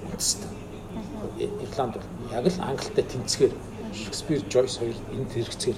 үндэстэй. 0.04 0.52
Ирланд 1.64 1.96
бол 1.96 2.08
яг 2.36 2.46
л 2.48 2.60
Англитай 2.60 3.06
тэнцгээр 3.08 3.54
Шекспир, 3.94 4.44
Жойс 4.52 4.78
хоёр 4.78 4.98
энд 5.16 5.32
хэрэгцээр. 5.32 5.78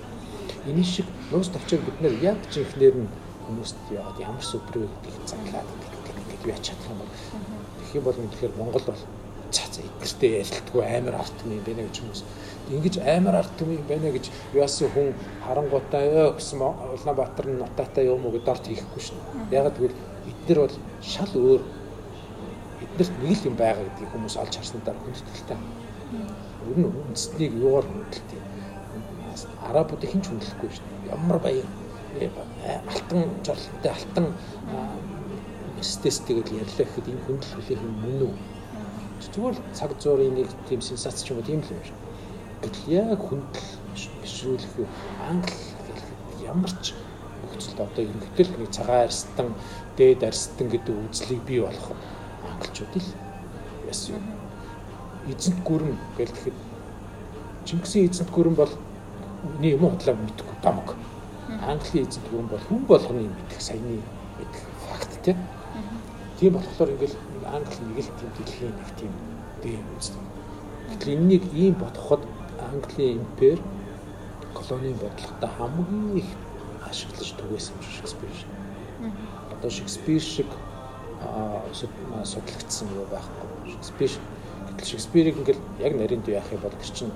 Энэ 0.66 0.84
шиг 0.84 1.06
нуус 1.32 1.49
тавчааг 1.53 1.82
бид 1.86 2.02
нэр 2.02 2.14
яг 2.24 2.38
жинхнээр 2.52 2.95
нь 3.06 3.10
хүмүүст 3.49 3.77
яагаад 3.89 4.17
ямар 4.21 4.45
сүпер 4.45 4.76
вэ 4.80 4.88
гэдгийг 4.88 5.26
заглаад 5.26 5.69
гэдэг 6.30 6.49
яач 6.53 6.63
чадах 6.69 6.89
юм 6.93 6.99
бол 7.01 7.11
тэгэх 7.81 7.95
юм 7.97 8.03
бол 8.05 8.21
үнэхээр 8.21 8.53
Монгол 8.57 8.85
бол 8.85 9.01
цаа 9.49 9.67
цаа 9.73 9.84
эдгэртэй 9.89 10.31
ярилтгүй 10.39 10.84
амар 10.85 11.15
арт 11.17 11.38
юм 11.45 11.57
байна 11.65 11.81
гэж 11.89 11.95
хүмүүс 11.99 12.21
ингэж 12.69 12.95
амар 13.01 13.35
арт 13.41 13.57
юм 13.65 13.81
байна 13.89 14.09
гэж 14.13 14.30
яасан 14.53 14.89
хүн 14.93 15.13
харангуйтаа 15.45 16.03
ёо 16.05 16.38
гэсэн 16.38 16.61
Улаанбаатар 16.61 17.47
нь 17.49 17.57
нутаатай 17.57 18.05
юм 18.05 18.26
уу 18.26 18.34
гэдээ 18.38 18.53
орт 18.53 18.65
хийхгүй 18.69 19.01
шин. 19.01 19.17
Ягаад 19.49 19.76
гэвэл 19.77 19.97
эдгээр 20.30 20.59
бол 20.61 20.76
шал 21.01 21.34
өөр 21.34 21.61
эднэрт 22.85 23.13
нэг 23.26 23.38
л 23.41 23.47
юм 23.49 23.55
байгаа 23.57 23.84
гэдгийг 23.89 24.11
хүмүүс 24.13 24.35
олж 24.38 24.53
харсан 24.53 24.81
дараа 24.85 25.01
хүндэтгэлтэй. 25.01 25.57
Ер 26.69 26.77
нь 26.77 26.85
үндэстнийг 26.85 27.53
юугаар 27.57 27.88
хүндэлтэй. 27.89 28.41
Арабууд 29.65 30.03
хинч 30.05 30.26
хүндлэхгүй 30.30 30.69
шин. 30.69 30.85
Ямар 31.09 31.39
баяр 31.41 31.65
алтан 32.18 33.22
жорлонтой 33.45 33.91
алтан 33.91 34.26
стестигээл 35.81 36.60
ярьлаа 36.64 36.86
гэхэд 36.86 37.07
энэ 37.07 37.23
хүндэл 37.26 37.53
хүлээх 37.56 37.81
юм 37.86 37.95
мөн 38.03 38.19
үү? 38.27 38.34
Зүгээр 39.34 39.57
цаг 39.77 39.91
зуурын 40.02 40.36
нэг 40.36 40.49
тийм 40.68 40.81
сенсац 40.81 41.23
ч 41.23 41.31
юм 41.31 41.40
уу 41.40 41.48
тийм 41.48 41.61
л 41.61 41.72
юм 41.72 41.84
шиг. 41.86 41.98
Гэтэл 42.61 42.88
яг 42.91 43.19
хүндэл 43.23 43.69
бишрүүлэх 44.22 44.73
юу 44.81 44.88
англи 45.30 45.56
хэлэхэд 45.88 46.19
ямар 46.44 46.73
ч 46.84 46.98
нөхцөлд 47.41 47.80
одоо 47.80 48.03
ерөнхийдөө 48.03 48.60
нэг 48.60 48.72
цагаан 48.72 49.06
арстан 49.07 49.48
дээд 49.98 50.23
арстан 50.23 50.68
гэдэг 50.68 50.95
үзлийг 50.95 51.41
бий 51.48 51.60
болгох 51.61 51.95
англичууд 52.44 52.94
л 52.99 53.10
яасан 53.88 54.19
юм. 54.19 54.26
Эзэнт 55.31 55.60
гүрэн 55.64 55.95
гэл 56.18 56.34
тэгэхэд 56.36 56.57
Чингисийн 57.65 58.10
эзэнт 58.10 58.31
гүрэн 58.31 58.56
бол 58.56 58.73
энэ 59.60 59.76
юм 59.76 59.84
худлаа 59.88 60.15
мэдгүй 60.15 60.56
домог. 60.64 60.95
Английн 61.49 62.05
эзэнт 62.05 62.30
гүрэн 62.30 62.47
бол 62.47 62.65
хүн 62.69 62.81
болгоны 62.85 63.26
мэдэх 63.26 63.61
саяны 63.61 63.97
мэдэх 64.38 64.63
факт 64.85 65.11
тийм. 65.23 65.38
Тийм 66.39 66.53
болохоор 66.53 66.89
ингээл 66.93 67.17
англи 67.49 67.81
нэг 67.89 67.97
л 68.05 68.11
тийм 68.19 68.31
дэлхийн 68.38 68.76
нэг 68.77 68.89
тийм 68.99 69.13
дэм 69.63 69.85
үздэг. 69.97 70.23
Гэтэл 70.93 71.13
энэнийг 71.13 71.43
ийм 71.53 71.73
бодоход 71.73 72.21
Английн 72.59 73.19
импер 73.19 73.59
колонийн 74.53 74.97
бодлоготой 75.01 75.49
хамгийн 75.57 76.17
их 76.21 76.30
ашиглаж 76.85 77.34
түгээсэн 77.34 77.73
юм 77.76 77.84
Шекспир 77.97 78.31
шиг. 78.38 78.49
Одоо 79.51 79.69
Шекспир 79.69 80.21
шиг 80.21 80.49
судлагдсан 82.23 82.88
юу 82.93 83.05
байхгүй. 83.09 83.73
Шекспир 83.73 84.11
гэтэл 84.69 84.89
Шекспирийг 84.91 85.38
ингээл 85.38 85.61
яг 85.80 85.93
нарийн 85.97 86.21
дүү 86.21 86.38
яах 86.38 86.51
юм 86.53 86.61
бол 86.61 86.77
тэр 86.77 86.93
чинь 86.93 87.11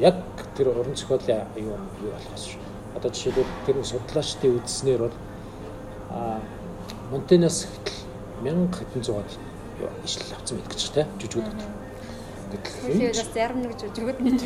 яг 0.00 0.16
тэр 0.56 0.68
уран 0.68 0.96
зохиолын 0.96 1.46
юу 1.56 1.78
юу 2.02 2.12
болохоос 2.12 2.44
шүү. 2.50 2.71
Одоо 2.96 3.10
жишээлбэл 3.10 3.52
тэр 3.66 3.76
судлаачдын 3.84 4.56
үзснээр 4.60 5.00
бол 5.08 5.16
а 6.10 6.40
Монтенас 7.10 7.68
хэтэл 7.68 7.98
1000 8.44 8.72
хэдэн 8.72 9.02
зугаад 9.02 9.30
ижил 10.04 10.22
авсан 10.36 10.58
мэт 10.58 10.68
гэж 10.68 10.82
тэ 10.92 11.06
жүжигүүд. 11.20 11.60
Тэгэхээр 12.52 13.16
бас 13.16 13.30
зарим 13.32 13.58
нэг 13.64 13.72
жүжигүүд 13.80 14.18
нь 14.20 14.40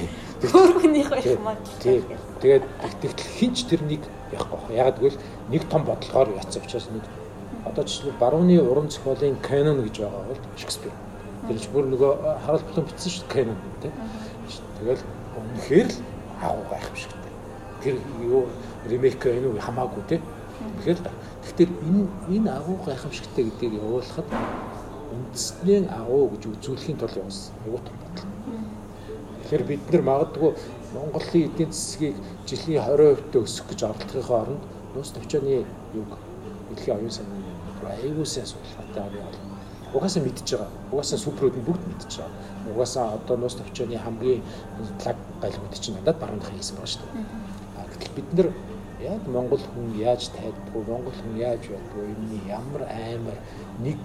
хөөргөнийх 0.47 1.11
байх 1.11 1.27
маа. 1.43 1.59
Тэгээд 1.83 2.65
тэгтэл 3.03 3.31
хинч 3.39 3.67
тэрнийг 3.67 4.03
яахгүй. 4.31 4.79
Ягаад 4.79 4.99
гэвэл 5.03 5.19
нэг 5.51 5.63
том 5.67 5.83
бодлогоор 5.83 6.39
яцсан 6.39 6.63
учраас 6.63 6.87
нэг 6.91 7.03
одоо 7.67 7.83
жишээ 7.83 8.15
барууны 8.21 8.63
уран 8.63 8.91
зохиолын 8.91 9.37
канон 9.43 9.83
гэж 9.83 10.07
байгаа 10.07 10.23
бол 10.31 10.43
Шекспир. 10.55 10.95
Тэр 11.51 11.59
ч 11.59 11.67
бүр 11.75 11.91
нөгөө 11.91 12.11
Харалт 12.47 12.67
Плум 12.71 12.87
бичсэн 12.87 13.11
шүү 13.11 13.25
дээ 13.27 13.35
канон 13.35 13.59
тийм. 13.83 13.95
Тэгэл 14.79 15.03
үнэхээр 15.35 15.89
л 15.91 15.99
агуу 16.43 16.65
байх 16.71 16.87
юм 16.87 16.97
шиг. 16.97 17.26
Тэр 17.87 18.03
юу 18.27 18.51
ремейк 18.91 19.23
энэ 19.23 19.47
үү 19.47 19.63
хамаагүй 19.63 20.03
тийм. 20.11 20.23
Тэгэхээр 20.83 20.99
гэхдээ 21.47 21.69
энэ 21.87 22.03
энэ 22.35 22.51
агуу 22.51 22.83
гайхамшигтай 22.83 23.47
гэдгийг 23.47 23.79
явуулахад 23.79 24.27
үндэснээ 25.15 25.87
агуу 25.95 26.35
гэж 26.35 26.43
үзүүлэхийн 26.51 26.99
тулд 26.99 27.15
явуулсан. 27.15 27.55
Айгуу 27.63 27.81
том 27.87 27.97
бодлого. 28.03 28.31
Тэгэхээр 29.47 29.63
бид 29.71 29.83
нар 29.95 30.03
магадгүй 30.03 30.51
Монголын 30.95 31.47
эдийн 31.47 31.71
засгийг 31.71 32.17
жилийн 32.51 32.83
20% 32.83 33.31
тө 33.31 33.47
өсөх 33.47 33.71
гэж 33.71 33.81
оролдохын 33.87 34.35
оронд 34.43 34.63
нууц 34.95 35.11
төвчөөний 35.15 35.63
юг 35.95 36.11
дэлхийн 36.75 36.99
оюун 36.99 37.15
санааны 37.15 37.55
аюулсаа 37.87 38.47
суулгатай 38.51 39.07
бол 39.15 39.39
угаасаа 39.95 40.23
мэдж 40.23 40.51
байгаа. 40.51 40.71
Угаасаа 40.93 41.19
суперүүд 41.19 41.57
нь 41.59 41.67
бүгд 41.69 41.83
мэдж 41.87 42.13
байгаа. 42.19 42.33
Угаасаа 42.75 43.07
одоо 43.17 43.37
нууц 43.37 43.55
төвчөөний 43.57 44.01
хамгийн 44.03 44.43
лаг 45.05 45.17
гайлгууд 45.43 45.75
чинь 45.79 45.95
надад 45.95 46.19
баруун 46.19 46.41
дахин 46.41 46.59
хийсэн 46.59 46.77
байгаа 46.77 46.93
шүү 46.93 47.03
дээ. 47.07 47.46
Гэтэл 47.97 48.17
бид 48.17 48.29
нар 48.37 48.49
яг 49.01 49.23
Монгол 49.29 49.61
хүн 49.61 49.97
яаж 49.97 50.29
тайлбаргүй, 50.37 50.83
Монгол 50.85 51.17
хүн 51.17 51.37
яаж 51.41 51.63
байдгүй, 51.65 52.05
энэ 52.13 52.39
ямар 52.49 52.83
аймар 52.89 53.39
нэг 53.81 54.05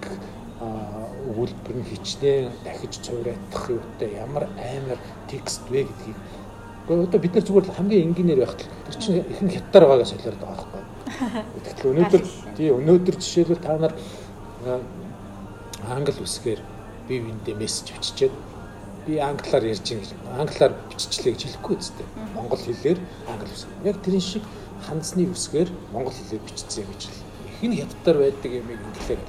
өгүүлбэр 0.62 1.76
нь 1.76 1.88
хичнээн 1.90 2.52
дахиж 2.64 3.00
цуврайтах 3.04 3.70
юутай 3.70 4.10
ямар 4.16 4.48
аймар 4.56 4.98
текст 5.28 5.62
вэ 5.70 5.84
гэдгийг. 5.84 6.18
Одоо 6.88 7.20
бид 7.20 7.34
нар 7.34 7.44
зүгээр 7.44 7.72
хамгийн 7.72 8.06
энгийнээр 8.10 8.40
байхад 8.42 8.62
тэр 8.86 8.96
чинь 9.00 9.16
их 9.22 9.42
нь 9.42 9.54
хятадаар 9.54 9.84
байгаагаа 9.86 10.12
солиорд 10.12 10.40
байгаа 10.40 10.66
байхгүй. 10.72 10.82
Тэгэхээр 11.64 11.90
өнөөдөр 11.92 12.22
тий 12.56 12.68
өнөөдөр 12.70 13.16
жишээлбэл 13.18 13.64
та 13.64 13.78
нар 13.78 13.94
англи 15.88 16.22
үсгээр 16.22 16.60
би 17.08 17.14
виндэ 17.18 17.54
мессеж 17.58 17.90
биччихэд 17.90 18.34
би 19.06 19.18
англиар 19.18 19.64
ярьж 19.64 19.86
гэж 19.86 20.10
англиар 20.38 20.72
биччихлээ 20.90 21.32
гэж 21.34 21.42
хэлэхгүй 21.42 21.74
үстэй. 21.78 22.06
Монгол 22.34 22.62
хэлээр 22.62 22.98
англи 23.26 23.52
үсэг. 23.52 23.70
Яг 23.84 23.96
тэрэн 24.02 24.22
шиг 24.22 24.44
хандсны 24.86 25.26
үсгээр 25.26 25.70
монгол 25.92 26.14
хэлээр 26.14 26.42
бичсэн 26.46 26.86
гэж 26.86 27.02
л 27.10 27.66
нь 27.66 27.78
хятадаар 27.78 28.18
байдаг 28.22 28.50
юм 28.52 28.68
инглиэр. 28.70 29.20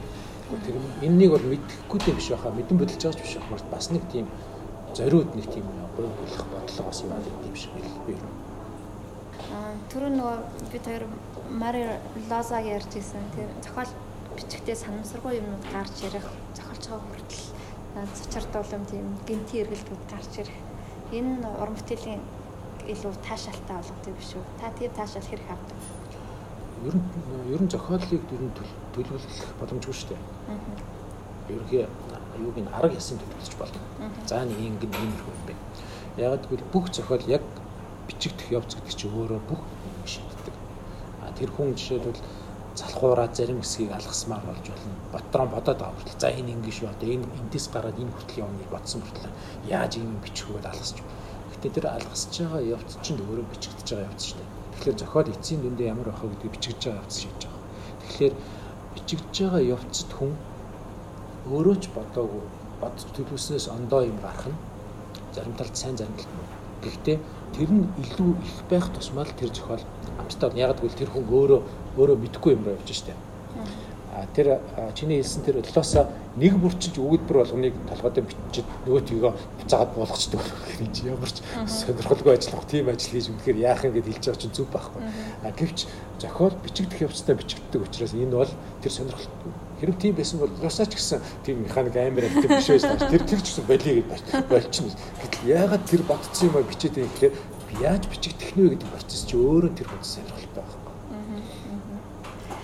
Тэр 0.53 0.75
энэнийг 1.01 1.31
бол 1.33 1.45
мэдэхгүй 1.49 1.99
юм 2.05 2.17
биш 2.17 2.29
байхаа 2.29 2.53
мэдэн 2.53 2.77
бодолж 2.77 3.01
байгаа 3.01 3.17
ч 3.17 3.21
биш 3.25 3.35
байх. 3.41 3.65
Бас 3.73 3.89
нэг 3.89 4.03
тийм 4.13 4.27
зориуд 4.93 5.33
нэг 5.33 5.49
тийм 5.49 5.65
гой 5.97 6.05
болох 6.05 6.45
бодлого 6.53 6.87
бас 6.89 7.01
юм 7.01 7.11
юм 7.17 7.55
шиг 7.57 7.73
би. 8.05 8.13
Аа 9.53 9.73
түрүү 9.89 10.11
нөгөө 10.13 10.37
бид 10.71 10.85
хоёр 10.85 11.03
Мари 11.49 11.83
Лозаг 12.29 12.65
ярьж 12.65 12.93
ирсэн. 12.93 13.25
Тэр 13.33 13.49
зохиол 13.65 13.91
бичгтээ 14.37 14.77
санамсаргүй 14.77 15.41
юмнууд 15.41 15.65
гарч 15.73 15.95
ирэх, 16.05 16.25
зохиолч 16.57 16.83
байгаа 16.89 17.05
хүртэл 17.09 17.52
цочирдуулам 17.93 18.85
тийм 18.89 19.05
гинти 19.27 19.61
эргэлтүүд 19.61 20.01
гарч 20.09 20.33
ирэх. 20.41 20.59
Энэ 21.13 21.45
уран 21.61 21.75
бүтээлийн 21.77 22.21
илүү 22.89 23.13
таашаалтай 23.21 23.77
болгодог 23.77 24.13
биш 24.17 24.31
үү? 24.33 24.43
Та 24.59 24.71
тийм 24.77 24.91
таашаал 24.97 25.29
хэрэг 25.29 25.49
авдаг. 25.53 25.77
Ер 26.89 26.95
нь 26.97 27.05
ер 27.53 27.61
нь 27.61 27.69
зохиолыг 27.69 28.11
ер 28.11 28.41
нь 28.43 28.55
төлөвлөх 28.93 29.53
боломжгүй 29.59 29.93
шүү 29.93 30.09
дээ. 30.09 30.21
Ерөнхий 31.53 31.85
юуг 32.41 32.57
н 32.57 32.67
арга 32.73 32.97
ясын 32.97 33.21
төлөвлөж 33.21 33.53
болно. 33.61 33.81
За 34.25 34.41
нэг 34.43 34.57
ингэн 34.57 34.89
иймэрхүү 34.89 35.33
юм 35.37 35.43
бэ. 35.47 35.53
Яг 36.17 36.41
гэвэл 36.49 36.65
бүх 36.73 36.89
зохиол 36.89 37.23
яг 37.29 37.45
бичигдэх 38.07 38.51
явц 38.51 38.73
гэдэг 38.75 38.95
чинь 38.97 39.13
өөрөө 39.13 39.41
бүх 39.47 39.61
шийддэг. 40.09 40.55
А 41.21 41.31
тэр 41.37 41.49
хүн 41.53 41.77
жишээлбэл 41.77 42.19
залхуураа 42.75 43.29
зарим 43.33 43.61
хэсгийг 43.61 43.91
алгасмаар 43.93 44.43
болж 44.45 44.65
болно. 44.69 44.95
Ботроо 45.13 45.47
бодоод 45.47 45.77
байгаа 45.79 45.93
хүртэл 45.93 46.21
за 46.21 46.29
энэ 46.33 46.51
ингэ 46.57 46.71
шүү 46.73 46.89
одоо 46.89 47.09
энэ 47.15 47.25
энтэс 47.39 47.65
гараад 47.73 47.97
энэ 48.01 48.13
хүртэл 48.13 48.41
явныг 48.45 48.69
бодсон 48.73 49.01
хүртэл 49.01 49.29
яаж 49.69 49.93
бичих 50.23 50.47
вэ 50.49 50.59
алгасч. 50.65 50.97
Гэтэ 51.53 51.69
тэр 51.69 51.85
алгасж 51.93 52.33
байгаа 52.41 52.61
явц 52.75 52.91
чинь 53.05 53.21
өөрөө 53.21 53.45
бичигдэж 53.53 53.87
байгаа 53.93 54.09
явц 54.09 54.23
шүү 54.25 54.37
дээ. 54.41 54.49
Тэгэхээр 54.73 54.99
зохиол 54.99 55.29
эцсийн 55.33 55.61
дүндээ 55.61 55.91
ямар 55.93 56.07
байх 56.09 56.21
вэ 56.23 56.29
гэдгийг 56.33 56.53
бичигдэж 56.57 56.83
байгаа 56.83 57.01
явц 57.05 57.15
шийдэж 57.21 57.41
байгаа. 57.45 57.61
Тэгэхээр 58.01 58.33
бичигдэж 58.93 59.35
байгаа 59.37 59.63
явцад 59.75 60.11
хүн 60.17 60.31
өөрөө 61.53 61.75
ч 61.77 61.83
бодоогүй 61.93 62.43
бодож 62.81 63.09
төлөвснөөс 63.15 63.65
ондоо 63.69 64.01
юм 64.01 64.17
гарах 64.23 64.49
нь 64.49 64.57
зарим 65.35 65.53
талд 65.59 65.75
сайн 65.77 65.95
зарим 65.97 66.15
талд 66.17 66.33
муу. 66.33 66.49
Гэхдээ 66.83 67.17
тэр 67.53 67.69
нь 67.69 67.85
илүү 68.01 68.31
их 68.41 68.57
байх 68.69 68.89
тусмаа 68.93 69.25
л 69.25 69.37
тэр 69.37 69.53
зохиол 69.53 69.83
амттай 70.19 70.51
яг 70.57 70.81
гэвэл 70.81 70.99
тэр 70.99 71.09
хүн 71.13 71.25
өөрөө 71.29 71.61
өөрөө 71.97 72.17
мэдхгүй 72.17 72.51
юм 72.57 72.65
руу 72.65 72.75
явж 72.75 72.89
штэ. 72.91 73.13
А 74.13 74.25
тэр 74.35 74.61
чиний 74.93 75.21
хэлсэн 75.21 75.41
тэр 75.41 75.57
олоосаа 75.61 76.09
нэг 76.37 76.53
бүрчилж 76.61 76.97
өгүүлбэр 77.01 77.37
болгоныг 77.41 77.73
толгойд 77.89 78.25
бичиж 78.29 78.65
нөгөөтгийгөө 78.85 79.33
буцаагаад 79.57 79.91
буулгачдаг 79.97 80.41
хэрэг 80.69 80.91
чи 80.93 81.09
ямар 81.09 81.31
ч 81.33 81.41
сонирхолгүй 81.65 82.33
ажиллах 82.37 82.65
тийм 82.69 82.93
ажил 82.93 83.13
хийж 83.13 83.33
үнэхээр 83.33 83.57
яах 83.57 83.85
юм 83.85 83.93
гэд 83.97 84.09
хэлж 84.13 84.25
байгаа 84.29 84.41
чинь 84.41 84.53
зүг 84.53 84.69
байхгүй. 84.69 85.01
А 85.41 85.49
гэвч 85.49 85.89
зохиол 86.21 86.53
бичигдэх 86.61 87.09
явцдаа 87.09 87.35
бичигддэг 87.41 87.81
учраас 87.81 88.13
энэ 88.13 88.37
бол 88.37 88.53
тэр 88.85 88.93
сонирхолтой 88.93 89.62
Хэрэг 89.83 89.99
тийм 89.99 90.15
байсан 90.15 90.39
бол 90.39 90.51
Лосач 90.63 90.95
гэсэн 90.95 91.19
тийм 91.43 91.67
механик 91.67 91.95
амар 91.99 92.23
актив 92.23 92.47
биш 92.47 92.71
байсан. 92.71 92.95
Тэр 93.03 93.23
тэр 93.27 93.41
ч 93.43 93.51
гэсэн 93.51 93.67
болиё 93.67 93.99
гэж 93.99 94.07
болчихно. 94.47 94.95
Гэтэл 95.19 95.51
яагаад 95.51 95.83
тэр 95.91 96.01
батцсан 96.07 96.47
юм 96.47 96.55
а 96.55 96.63
бичээд 96.63 96.95
байх 97.03 97.11
гэхээр 97.11 97.35
яаж 97.83 98.07
бичигдэх 98.07 98.55
нь 98.55 98.63
вэ 98.63 98.79
гэдэг 98.79 98.89
процесс 98.95 99.27
чи 99.27 99.35
өөрөө 99.35 99.75
тэр 99.75 99.87
процесс 99.91 100.23
сонирхолтой 100.23 100.63
байхгүй. 100.63 100.93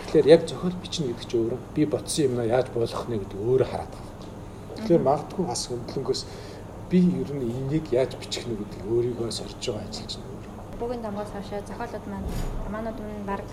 Тэгэхээр 0.07 0.31
яг 0.31 0.41
зохиол 0.47 0.75
бичнэ 0.79 1.11
гэдэг 1.11 1.27
чи 1.27 1.35
өөрөө 1.35 1.59
би 1.75 1.83
ботсон 1.91 2.23
юм 2.23 2.33
яаж 2.39 2.67
болох 2.71 3.03
нь 3.11 3.19
гэдэг 3.19 3.35
өөрөө 3.35 3.67
хараад 3.67 3.91
байгаа. 3.91 4.15
Тэгэхээр 4.79 5.03
магадгүй 5.03 5.43
бас 5.43 5.61
хөндлөнгөөс 5.67 6.21
би 6.87 6.99
ер 7.03 7.31
нь 7.35 7.43
энийг 7.51 7.85
яаж 7.91 8.15
бичих 8.15 8.47
нь 8.47 8.55
гэдэг 8.55 8.79
өөрийгөө 8.87 9.27
сорж 9.27 9.59
байгаа 9.59 9.83
ажил 9.91 10.07
чинь 10.07 10.23
өөр. 10.23 10.58
Буугийн 10.79 11.01
дамгаас 11.03 11.31
хашаа 11.35 11.59
зохиолууд 11.67 12.05
маань 12.07 12.27
романууд 12.65 12.99
маань 13.03 13.27
баг 13.27 13.43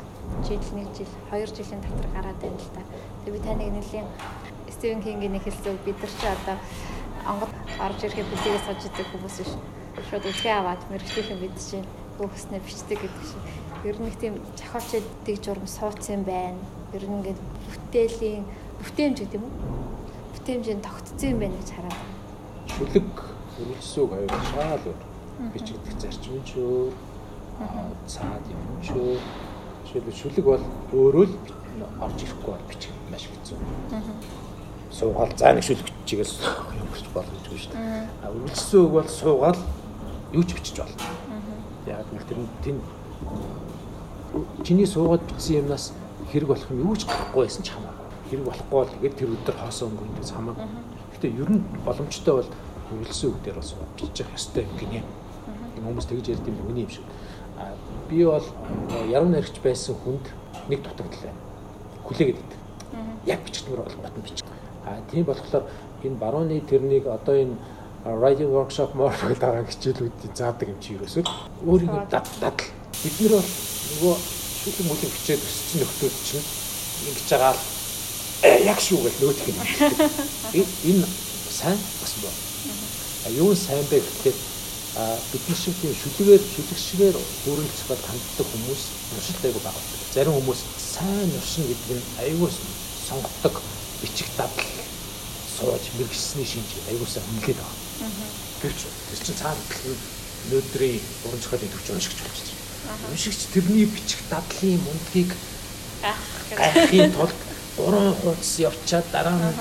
жил 0.46 0.62
нэг 0.78 0.88
жил 0.94 1.10
2 1.30 1.46
жилийн 1.58 1.82
дотор 1.82 2.08
гараад 2.14 2.38
байна 2.38 2.54
л 2.62 2.70
та. 2.70 2.82
Тэгээ 3.24 3.34
би 3.34 3.40
таныг 3.42 3.70
нэлийн 3.74 4.06
Стивен 4.70 5.02
Кингийн 5.02 5.32
нэг 5.34 5.42
хэлсэн 5.42 5.74
бид 5.84 5.98
нар 5.98 6.12
чи 6.20 6.26
одоо 6.30 6.56
онгод 7.26 7.52
орж 7.82 7.98
ирэхэд 8.06 8.30
бүлэгээ 8.30 8.62
саж 8.62 8.80
идэг 8.86 9.06
хүмүүс 9.10 9.36
биш. 9.42 9.52
Шууд 10.06 10.24
үзгээ 10.30 10.54
аваад 10.54 10.82
мэрэгчлийнхэн 10.86 11.42
бид 11.42 11.56
чинь 11.58 11.88
өгснээ 12.22 12.62
бичдэг 12.62 12.98
гэдэг 13.02 13.24
шиг. 13.26 13.42
Ер 13.82 13.96
нь 13.98 14.06
нэг 14.06 14.16
тийм 14.22 14.34
зохиолчдыг 14.54 15.36
журам 15.42 15.66
суудсан 15.66 16.22
байна. 16.22 16.62
Ер 16.94 17.04
нь 17.10 17.14
ингээд 17.26 17.40
бүтээлийн 17.66 18.44
бүтээмж 18.86 19.16
гэдэг 19.18 19.34
юм 19.34 19.50
уу? 19.50 19.54
Бүтээмжийн 20.38 20.78
тогтцсон 20.78 21.30
юм 21.34 21.38
байна 21.42 21.58
гэж 21.58 21.70
хараад. 21.74 21.98
Шүлэг 22.70 23.10
өргөлсөг 23.58 24.10
аюул 24.14 24.44
шаал 24.54 24.84
өөр 24.86 25.00
бичигдэх 25.52 25.94
зарчим 25.98 26.38
ч 26.46 26.62
өөр 26.62 27.15
цаад 28.06 28.44
юм 28.52 28.60
өөр 28.84 29.20
жишээлбэл 29.86 30.20
шүлэг 30.20 30.44
бол 30.44 30.64
өөрөө 30.92 31.24
л 31.26 31.34
орж 32.00 32.18
ирэхгүй 32.22 32.52
бол 32.52 32.68
бичих 32.68 32.92
маш 33.10 33.24
хэцүү. 33.28 33.58
Суугаал 34.92 35.32
заа 35.36 35.52
нэг 35.56 35.64
шүлэг 35.64 35.88
чигээс 36.04 36.32
юм 36.76 36.88
гэж 36.92 37.06
боломжгүй 37.16 37.58
шүү 37.58 37.72
дээ. 37.72 38.08
А 38.22 38.28
өргөлсөн 38.28 38.80
үг 38.84 38.92
бол 38.92 39.08
суугаал 39.08 39.60
юу 40.32 40.44
ч 40.44 40.52
бичиж 40.52 40.76
болно. 40.84 41.00
Яг 41.86 42.04
л 42.12 42.28
тэр 42.28 42.38
тэн 42.60 42.76
чиний 44.64 44.86
суугаад 44.86 45.24
бичсэн 45.24 45.64
юмнаас 45.64 45.92
хэрэг 46.32 46.48
болох 46.48 46.70
юм 46.70 46.92
юу 46.92 46.96
ч 46.96 47.08
гарахгүй 47.08 47.44
байсан 47.46 47.64
ч 47.64 47.72
хамаагүй. 47.72 48.06
Хэрэг 48.30 48.44
болохгүй 48.44 48.76
бол 48.76 48.92
тэгээд 49.00 49.16
тэр 49.16 49.32
өдөр 49.32 49.56
хоосоо 49.56 49.88
өнгөндөөс 49.88 50.32
хамаагүй. 50.34 50.66
Гэтэ 51.16 51.26
ер 51.40 51.50
нь 51.56 51.64
боломжтой 51.86 52.34
бол 52.36 52.50
хөвлөсөн 52.90 53.30
үг 53.32 53.38
дээр 53.44 53.56
бас 53.56 53.74
бичих 53.96 54.28
ёстой 54.34 54.68
юм 54.68 54.76
гинэ. 54.76 55.00
Хүмүүс 55.80 56.06
тэгж 56.10 56.26
ярьд 56.34 56.46
юм 56.48 56.58
үний 56.68 56.84
юм 56.84 56.90
шиг. 56.90 57.04
Би 58.10 58.24
бол 58.24 58.44
яруу 59.10 59.28
найрагч 59.28 59.58
байсан 59.62 59.94
хүнд 60.04 60.26
нэг 60.68 60.82
дутагдлаа. 60.82 61.34
Хүлээгээд 62.06 62.38
идэв. 62.38 62.60
Яг 63.26 63.40
бичгтмөр 63.42 63.82
бол 63.82 63.98
батн 64.02 64.20
бич. 64.22 64.42
А 64.86 65.00
тийм 65.10 65.24
болохоор 65.24 65.64
энэ 66.04 66.16
барууны 66.16 66.60
тэрнийг 66.60 67.06
одоо 67.06 67.34
энэ 67.34 67.56
writing 68.14 68.50
workshop 68.54 68.94
морф 68.94 69.18
гэдэг 69.22 69.42
байгаа 69.42 69.66
хичээлүүдийг 69.66 70.32
заадаг 70.34 70.68
юм 70.70 70.78
чи 70.78 70.94
ерөөсөө 70.94 71.24
өөрийгөө 71.66 72.06
дад 72.06 72.26
дад 72.38 72.58
бид 73.02 73.16
нар 73.20 73.32
бол 73.34 73.50
нөгөө 73.90 74.14
шүлэг 74.62 74.86
мүлэг 74.86 75.10
хичээд 75.10 75.42
өссөн 75.42 75.78
нөхдөд 75.82 76.14
чинь 76.22 76.46
ингэж 77.10 77.28
байгаа 77.34 77.52
л 77.58 77.62
яг 78.70 78.78
шүү 78.78 78.98
гэж 79.02 79.14
нөгөөх 79.18 79.48
юм. 79.50 79.58
Энэ 80.90 81.06
сайн 81.50 81.78
бас 81.98 82.12
боо. 82.22 82.34
А 83.26 83.28
юу 83.34 83.50
сайн 83.58 83.82
бэ 83.90 83.98
гэхээр 83.98 84.36
бидний 85.32 85.56
шиг 85.56 85.74
тийм 85.81 85.93
шүлгээр 85.93 86.40
шүлэг 86.40 86.78
шигээр 86.81 87.16
хөрөнгөцгөө 87.44 87.98
танддаг 88.01 88.47
хүмүүс 88.48 88.82
уншилт 89.12 89.44
айгу 89.44 89.60
бага. 89.60 89.81
Зарим 90.14 90.32
хүмүүс 90.40 90.60
сайн 90.81 91.31
уншина 91.36 91.68
гэдэг 91.68 91.97
нь 92.01 92.06
айгу 92.24 92.48
сонгодог 92.48 93.60
бичих 94.01 94.28
дадал 94.36 94.64
сууж 95.56 95.85
мэрэгчсний 95.97 96.47
шинж 96.48 96.70
айгуусаа 96.89 97.23
хөндлөд 97.24 97.60
байгаа. 97.60 97.77
Гэвч 98.62 98.81
тэр 99.09 99.20
чинь 99.24 99.40
цаана 99.40 99.60
өнөөдрийн 100.48 101.01
уран 101.24 101.40
зохиолын 101.40 101.73
төвч 101.73 101.86
уншигч 101.93 102.18
болж 102.24 102.40
байна. 102.40 103.12
Уншигч 103.12 103.40
тэрний 103.52 103.86
бичих 103.86 104.20
дадлын 104.31 104.81
мундгийг 104.85 105.32
гайхахын 106.56 107.12
тулд 107.12 107.39
гурван 107.77 108.14
хуудас 108.20 108.52
явчаад 108.59 109.06
дараа 109.12 109.36
нь 109.36 109.56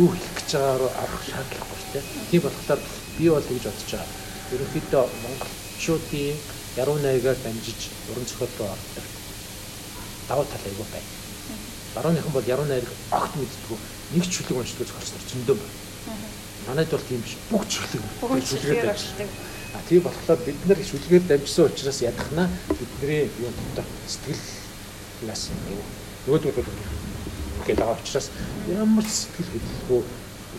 юу 0.00 0.12
хийх 0.16 0.32
гэж 0.36 0.48
байгаагаар 0.56 0.96
авах 1.00 1.22
шаардлагагүй 1.28 1.78
шүү 1.80 1.92
дээ. 1.92 2.04
Тийм 2.30 2.42
болохоор 2.44 2.80
би 3.18 3.24
бол 3.28 3.46
гэж 3.48 3.64
бодож 3.68 3.90
байгаа. 3.92 4.21
Ерөнхийдөө 4.52 5.04
монголчуудын 5.22 6.36
яруу 6.76 6.98
найргаар 7.00 7.38
дамжиж 7.44 7.90
уран 8.10 8.26
зохиол 8.26 8.52
руу 8.58 8.68
ордог. 8.74 9.04
Давуу 10.28 10.44
тал 10.44 10.64
айгүй 10.68 10.86
байна. 10.92 11.10
Барууныхан 11.94 12.32
бол 12.32 12.52
яруу 12.54 12.66
найраг 12.66 12.92
огт 13.10 13.36
мэддэггүй 13.36 13.78
нэг 14.12 14.24
ч 14.28 14.32
чөлөг 14.36 14.60
уншдаг 14.60 14.86
зохиолч 14.86 15.10
нар 15.12 15.24
зөндөө 15.32 15.56
байна. 15.56 16.28
Манайд 16.68 16.90
бол 16.90 17.08
тийм 17.08 17.20
биш. 17.24 17.36
Бүх 17.50 17.64
чөлөг 17.68 18.04
чөлөгээр 18.20 18.86
дамждаг. 18.86 19.28
А 19.74 19.78
тийм 19.88 20.02
болохоор 20.04 20.40
бид 20.44 20.60
нар 20.68 20.78
чөлөгээр 20.78 21.24
дамжсан 21.28 21.64
учраас 21.66 22.02
ядахна 22.02 22.48
бидний 22.68 23.30
юу 23.40 23.52
дотор 23.74 23.88
сэтгэл 24.06 24.42
нас 25.28 25.48
нөгөөдгөө 26.26 26.52
гэдэг 27.66 27.78
байгаа 27.80 27.96
учраас 27.96 28.28
ямар 28.68 29.04
ч 29.04 29.10
сэтгэл 29.16 29.48
хөдлөлгүй 29.52 30.00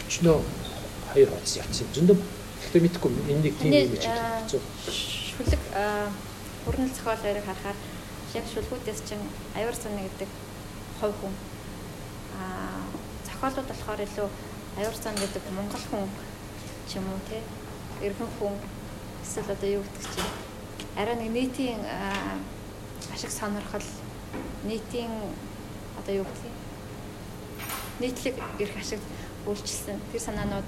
өчнөө 0.02 0.38
хоёр 1.14 1.30
хоц 1.30 1.50
явцсан 1.62 1.88
зөндөө 1.94 2.18
гэхдээ 2.74 2.90
мэдхгүй 2.90 3.12
энэ 3.30 3.42
нэг 3.46 3.56
тийм 3.62 3.74
юм 3.74 3.94
гэж 3.94 4.04
хэлсэн. 4.10 4.62
Шүлэг 4.90 5.62
хурнал 6.66 6.90
зохиол 6.90 7.22
хоёрыг 7.22 7.46
харахаар 7.46 7.78
яг 8.34 8.46
шүлгүүдээс 8.50 9.02
чинь 9.06 9.22
аюур 9.54 9.78
цана 9.78 10.02
гэдэг 10.02 10.30
хувь 10.98 11.14
хүн 11.22 11.34
аа 12.42 12.82
зохиолууд 13.30 13.70
болохоор 13.70 14.02
илүү 14.02 14.30
аюур 14.82 14.98
цана 14.98 15.22
гэдэг 15.22 15.44
монгол 15.54 15.86
хүн 15.86 16.10
ч 16.90 16.98
юм 16.98 17.06
уу 17.14 17.22
те 17.30 17.46
эргэн 18.02 18.30
хүн 18.42 18.58
эсвэл 19.22 19.54
одоо 19.54 19.70
юу 19.70 19.86
гэдэг 19.86 20.06
чинь 20.10 20.32
арай 20.98 21.16
нэг 21.22 21.30
нийтийн 21.30 21.82
ашиг 23.14 23.30
сонирхол 23.30 23.86
нийтийн 24.66 25.14
одоо 26.02 26.26
юу 26.26 26.26
юм 26.26 26.58
нийтлэг 28.02 28.34
эрх 28.58 28.76
ашиг 28.82 29.02
үйлчилсэн 29.46 30.02
тэр 30.10 30.22
санаанууд 30.26 30.66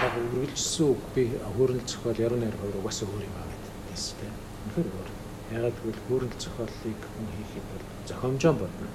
яг 0.00 0.14
үргэлжсэн 0.20 0.86
үг 0.86 1.02
би 1.14 1.22
хөөрөл 1.56 1.82
зохиол 1.86 2.18
яруу 2.26 2.38
найр 2.40 2.56
хоёр 2.60 2.76
угаасаа 2.80 3.08
өөр 3.08 3.24
юм 3.28 3.36
аа 3.36 3.46
гэдэг 3.50 3.72
тийм. 3.96 4.34
Үнэхээр 4.66 4.88
өөр. 4.96 5.08
Ягаад 5.56 5.76
гэвэл 5.80 6.04
хөөрөл 6.06 6.34
зохиолыг 6.40 7.00
хүн 7.12 7.28
хийхэд 7.36 7.66
бол 7.70 7.84
зохиомжоо 8.08 8.54
бодно. 8.60 8.88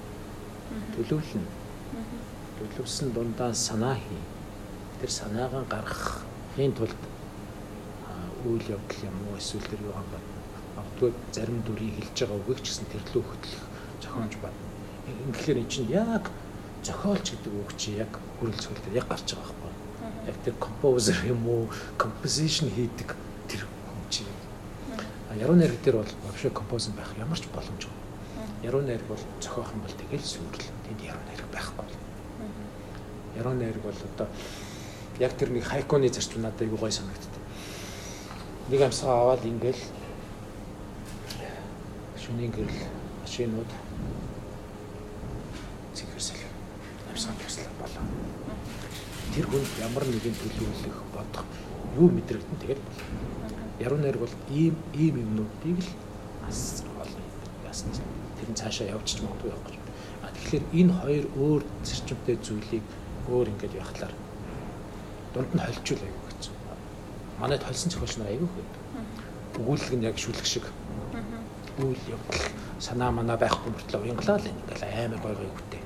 Төлөвлөн. 0.94 1.46
Төлөвсөн 2.58 3.08
дундаа 3.12 3.54
санаа 3.54 3.96
хий. 3.96 4.22
Тэр 5.00 5.10
санаагаа 5.10 5.64
гаргахын 5.70 6.72
тулд 6.76 7.00
үйл 8.44 8.66
явдал 8.74 9.02
юм 9.06 9.16
уу 9.30 9.38
эсвэл 9.38 9.70
тэр 9.70 9.82
юу 9.86 9.94
хамбат 9.94 10.24
автод 10.82 11.14
зарим 11.30 11.62
дүрийг 11.62 11.94
хэлж 11.94 12.18
байгаа 12.26 12.38
үгийг 12.42 12.60
ч 12.62 12.66
гэсэн 12.74 12.86
тэрлүү 12.90 13.22
хөтлөх 13.22 13.62
зохиомж 14.02 14.34
байна. 14.42 14.60
Тэгэхээр 15.06 15.58
эн 15.62 15.68
чинь 15.70 15.90
яг 15.94 16.24
зохиолч 16.82 17.26
гэдэг 17.30 17.52
үг 17.54 17.70
чи 17.78 17.94
яг 18.02 18.12
хүрэл 18.38 18.58
цогт 18.58 18.84
яг 18.90 19.06
гарч 19.06 19.28
байгаа. 19.38 19.61
Яг 20.26 20.36
тэр 20.44 20.54
композер 20.54 21.18
юм 21.26 21.48
уу, 21.48 21.68
композишн 21.98 22.70
хийдэг 22.70 23.16
тэр 23.48 23.66
хүн 23.66 24.04
чи. 24.10 24.24
А 25.30 25.36
яруу 25.36 25.56
найраг 25.56 25.82
дээр 25.82 25.96
бол 25.96 26.12
вообще 26.26 26.50
композер 26.50 26.94
байх 26.94 27.10
ямар 27.18 27.38
ч 27.38 27.46
боломжгүй. 27.48 27.90
Яруу 28.62 28.82
найраг 28.82 29.06
бол 29.06 29.18
зохиох 29.40 29.72
юм 29.74 29.82
бол 29.82 29.90
тэгэл 29.90 30.22
сүрэл. 30.22 30.70
Тэнд 30.86 31.00
яруу 31.02 31.22
найраг 31.26 31.48
байхгүй. 31.50 31.86
Яруу 33.36 33.54
найраг 33.54 33.82
бол 33.82 33.98
одоо 34.14 34.28
яг 35.18 35.32
тэр 35.36 35.50
нэг 35.50 35.64
хайконы 35.64 36.08
зарчим 36.08 36.42
надад 36.42 36.62
айгүй 36.62 36.78
гой 36.78 36.92
санагддаг. 36.92 37.42
Нэг 38.68 38.80
амсгаа 38.82 39.22
аваад 39.22 39.44
ингээл 39.44 39.82
шөнийн 42.16 42.52
гэрэл 42.54 42.86
машинууд 43.22 43.70
цэгэрсэл 45.94 46.46
амьсгал 47.10 47.34
туслах 47.42 47.66
болоо. 47.66 47.71
Тэр 49.32 49.48
хүн 49.48 49.64
ямар 49.80 50.04
нэгэн 50.04 50.36
төлөвлөх 50.36 50.98
бодох 51.16 51.46
юу 51.96 52.12
мэдрэгдэн 52.12 52.58
тэгэл 52.60 52.84
болоо. 52.84 53.64
Яруу 53.80 53.98
найраг 53.98 54.20
бол 54.20 54.36
ийм 54.52 54.76
ийм 54.92 55.24
юмнуудыг 55.24 55.80
л 55.80 55.90
бас 56.44 56.84
олон 57.00 57.24
чинь 57.72 58.12
тэр 58.36 58.48
нь 58.52 58.58
цаашаа 58.60 58.92
явчих 58.92 59.24
магадгүй 59.24 59.48
явах 59.48 59.64
гэж. 59.72 59.76
А 60.20 60.28
тэгэхээр 60.36 60.64
энэ 60.76 60.92
хоёр 61.00 61.24
өөр 61.32 61.62
зарчимтай 61.80 62.36
зүйлийг 62.44 62.84
өөр 63.32 63.48
ингэж 63.56 63.72
явахлаар 63.80 64.14
дунд 65.32 65.50
нь 65.56 65.64
холжуул 65.64 66.04
аягүй 66.04 66.24
гэж. 66.28 66.42
Манайд 67.40 67.64
холсон 67.64 67.88
зохиолч 67.88 68.14
нар 68.20 68.28
аягүй 68.28 68.50
хөт. 68.52 68.72
Өгүүлэг 69.64 69.96
нь 69.96 70.06
яг 70.12 70.16
шүлэг 70.20 70.44
шиг. 70.44 70.68
Үйл 71.80 72.04
явдал 72.04 72.44
санаа 72.84 73.08
манаа 73.08 73.40
байхгүй 73.40 73.72
мөртлөө 73.72 74.00
уянгалаа 74.04 74.36
л 74.36 74.50
ингээл 74.52 74.84
амар 75.08 75.20
гой 75.24 75.34
гой 75.40 75.48
үгтэй 75.48 75.82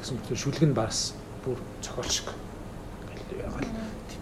гэсэн 0.00 0.16
мэт 0.16 0.38
шүлэг 0.38 0.64
нь 0.64 0.74
бас 0.74 1.14
бүр 1.44 1.58
цохол 1.80 2.08
шиг 2.08 2.28
ингээл 3.04 3.44
яагаад 3.44 3.68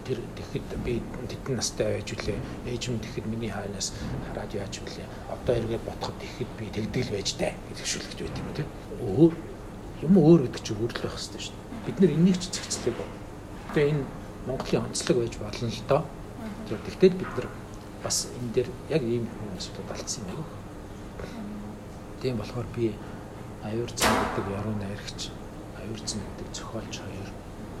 тэр 0.05 0.19
тэгэхэд 0.37 0.69
би 0.85 0.93
тэтэн 1.29 1.55
настай 1.55 1.99
байж 1.99 2.09
үлээ. 2.13 2.39
Ээж 2.65 2.83
минь 2.89 3.03
тэгэхэд 3.03 3.27
миний 3.29 3.51
хаанаас 3.53 3.93
хараад 4.29 4.51
яаж 4.53 4.73
үлээ. 4.81 5.07
Одоо 5.29 5.53
эргээд 5.55 5.83
бодоход 5.85 6.17
тэгэхэд 6.17 6.51
би 6.57 6.65
тэгдэл 6.73 7.13
байж 7.13 7.29
таа 7.37 7.53
гэж 7.69 7.77
шүлгэж 7.85 8.19
байт 8.25 8.39
юм 8.41 8.49
тий. 8.57 8.67
Өөр 8.99 9.33
юм 10.01 10.13
өөр 10.17 10.39
гэдэг 10.49 10.63
чинь 10.65 10.79
өөрлөх 10.81 11.03
байх 11.05 11.13
хэрэгтэй 11.13 11.41
шүү 11.45 11.55
дээ. 11.55 11.85
Бид 11.85 11.97
нар 12.01 12.11
энийг 12.17 12.37
ч 12.41 12.43
зэгцлээ 12.49 12.93
бо. 12.97 13.05
Тэгээ 13.75 13.91
энэ 13.93 14.03
Монголын 14.47 14.85
онцлог 14.89 15.17
байж 15.21 15.33
болно 15.37 15.67
л 15.69 15.83
доо. 15.85 16.01
Тэгтэл 16.67 17.19
бид 17.21 17.31
нар 17.37 17.47
бас 18.01 18.17
энэ 18.33 18.53
дээр 18.55 18.69
яг 18.89 19.03
ийм 19.05 19.29
хүмүүсүүд 19.29 19.93
алдсан 19.93 20.25
юм 20.31 20.41
аа 20.41 20.59
тийм 22.21 22.37
болохоор 22.37 22.65
би 22.75 22.93
аюур 23.63 23.91
цан 23.95 24.11
гэдэг 24.35 24.45
яруу 24.51 24.75
найрагч 24.75 25.31
аюурцэн 25.83 26.19
гэдэг 26.21 26.47
зохиолч 26.55 26.95
хоёр 27.01 27.29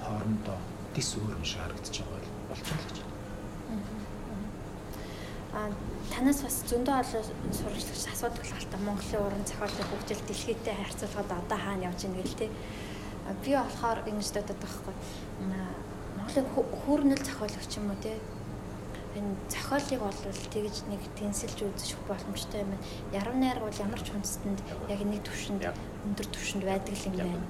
хоорондоо 0.03 0.57
дис 0.95 1.09
өөр 1.17 1.37
юм 1.37 1.45
шиг 1.45 1.61
харагдаж 1.61 1.95
байгаа 1.99 2.19
бол 2.19 2.49
болчихно 2.49 2.79
л 2.79 2.87
гэж. 2.89 2.97
танаас 6.13 6.39
бас 6.45 6.57
зөндөө 6.69 6.95
олон 7.01 7.25
сурагчлагч 7.57 8.05
асуудаг 8.13 8.45
л 8.45 8.71
та 8.71 8.77
Монголын 8.77 9.23
уран 9.25 9.43
зохиолын 9.49 9.89
хөгжил 9.89 10.21
дэлхийдээ 10.27 10.75
харьцуулахад 10.77 11.31
одоо 11.41 11.59
хаана 11.59 11.87
явж 11.89 12.01
байгаа 12.05 12.23
гэл 12.23 12.39
те. 12.41 12.47
Би 13.43 13.51
болохоор 13.57 13.99
ингэж 14.09 14.29
боддог 14.35 14.57
байхгүй. 14.61 14.95
Монголын 16.17 16.47
хүүрнэл 16.53 17.23
зохиолагч 17.27 17.71
юм 17.77 17.89
уу 17.91 17.99
те 18.03 18.13
энэ 19.17 19.35
зохиолыг 19.49 20.01
бол 20.05 20.19
тэгж 20.53 20.75
нэг 20.87 21.01
тэнсэлж 21.17 21.59
үзэж 21.65 21.97
боломжтой 22.07 22.61
юм. 22.61 22.77
Яруу 23.11 23.35
найраг 23.35 23.65
бол 23.65 23.81
ямар 23.81 24.01
ч 24.01 24.13
хүнстэнд 24.13 24.59
яг 24.87 25.01
нэг 25.01 25.25
төвшөнд 25.25 25.65
өндөр 26.07 26.27
төвшөнд 26.31 26.63
байдаг 26.63 26.95
юм 27.05 27.15
байна. 27.17 27.45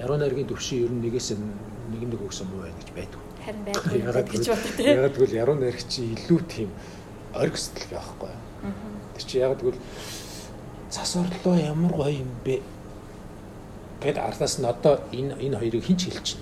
Яруу 0.00 0.16
найргийн 0.16 0.48
төвшин 0.48 0.84
ер 0.84 0.92
нь 0.92 1.02
нэгээс 1.04 1.28
нэг 1.36 2.02
нэг 2.08 2.20
өгсөн 2.22 2.48
муу 2.48 2.64
байна 2.64 2.78
гэж 2.80 2.90
байдаг. 2.96 3.20
Харин 3.44 3.64
байдаг 4.06 4.30
гэж 4.32 4.46
боддог 4.48 4.72
тийм. 4.76 4.88
Ягаад 4.96 5.14
гэвэл 5.16 5.40
яруу 5.42 5.56
найрагч 5.60 5.92
илүү 6.00 6.40
тийм 6.48 6.70
оргистэл 7.34 7.88
байхгүй. 7.92 8.32
Тэр 9.16 9.24
чи 9.26 9.38
ягаад 9.38 9.60
гэвэл 9.60 9.80
цас 10.90 11.16
орлоо 11.16 11.56
ямар 11.56 11.92
гоё 11.92 12.22
юм 12.24 12.30
бэ 12.44 12.62
гэд 14.00 14.18
ардаас 14.18 14.58
нь 14.60 14.66
одоо 14.66 15.00
энэ 15.12 15.36
энэ 15.40 15.58
хоёрыг 15.58 15.84
хинч 15.84 16.08
байна. 16.08 16.40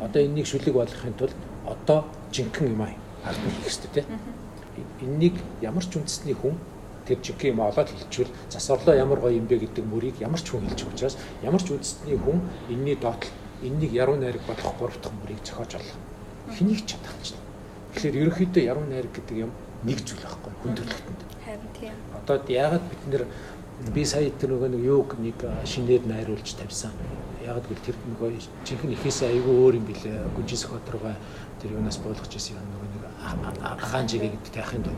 Одоо 0.00 0.20
энэнийг 0.22 0.46
шүлэг 0.46 0.74
болгохын 0.74 1.14
тулд 1.18 1.36
одоо 1.66 2.04
жинхэнэ 2.32 2.72
юм 2.72 2.82
аа 2.82 2.94
ард 3.24 3.40
нь 3.44 3.52
хийх 3.52 3.68
хэрэгтэй 3.68 4.04
тийм. 4.04 4.18
Энэнийг 5.00 5.36
ямар 5.60 5.84
ч 5.84 5.96
үндэсний 5.96 6.34
хүн 6.34 6.56
тэр 7.10 7.18
жинхэнэ 7.18 7.50
юм 7.50 7.60
олоод 7.66 7.90
хэлчихвэл 7.90 8.34
зас 8.46 8.70
орлоо 8.70 8.94
ямар 8.94 9.18
гоё 9.18 9.34
юм 9.34 9.50
бэ 9.50 9.58
гэдэг 9.66 9.84
мөрийг 9.84 10.16
ямар 10.22 10.38
ч 10.38 10.54
хүн 10.54 10.62
хэлж 10.70 10.86
учраас 10.86 11.18
ямар 11.42 11.58
ч 11.58 11.74
үндэсний 11.74 12.14
хүн 12.14 12.38
энэний 12.70 12.94
доотлол 12.94 13.34
энэнийг 13.62 13.92
яруу 13.92 14.16
найраг 14.16 14.42
болох 14.46 14.74
гурав 14.78 14.96
дахь 15.02 15.12
мөрийг 15.18 15.42
зохиож 15.44 15.74
олох. 15.74 15.98
Хэнийг 16.54 16.86
ч 16.86 16.94
чадахч. 16.94 17.34
Тэгэхээр 17.94 18.20
ерөнхийдөө 18.22 18.62
яруу 18.62 18.86
найраг 18.86 19.12
гэдэг 19.12 19.36
юм 19.36 19.52
нэг 19.82 19.98
зүйл 20.06 20.22
байхгүй 20.22 20.52
хүн 20.62 20.74
төрөлхтөнд. 20.78 21.20
Харин 21.44 21.70
тийм. 21.74 21.94
Одоо 22.16 22.36
яагаад 22.48 22.84
бид 22.88 23.02
нэр 23.10 23.22
би 23.92 24.04
сая 24.04 24.30
тэр 24.30 24.50
нөгөө 24.54 24.70
нэг 24.76 24.82
юуг 24.84 25.10
нэг 25.18 25.38
шинээр 25.66 26.04
найруулж 26.06 26.48
тавьсан. 26.56 26.92
Яагаад 27.44 27.66
гэвэл 27.68 27.86
тэр 27.88 27.96
нөгөө 27.96 28.30
жинхэнэ 28.64 28.94
ихээсээ 28.96 29.28
айгүй 29.34 29.54
өөр 29.56 29.74
юм 29.80 29.86
билээ. 29.88 30.30
Гүнжис 30.36 30.64
хотрогоо 30.68 31.16
тэр 31.60 31.76
юунаас 31.76 31.98
буулгаж 32.00 32.32
ирсэн 32.32 32.60
нөгөө 32.60 32.88
нэг 32.92 33.02
хаанжигээ 33.80 34.30
гэдэг 34.36 34.52
тайхын 34.52 34.84
доо. 34.84 34.96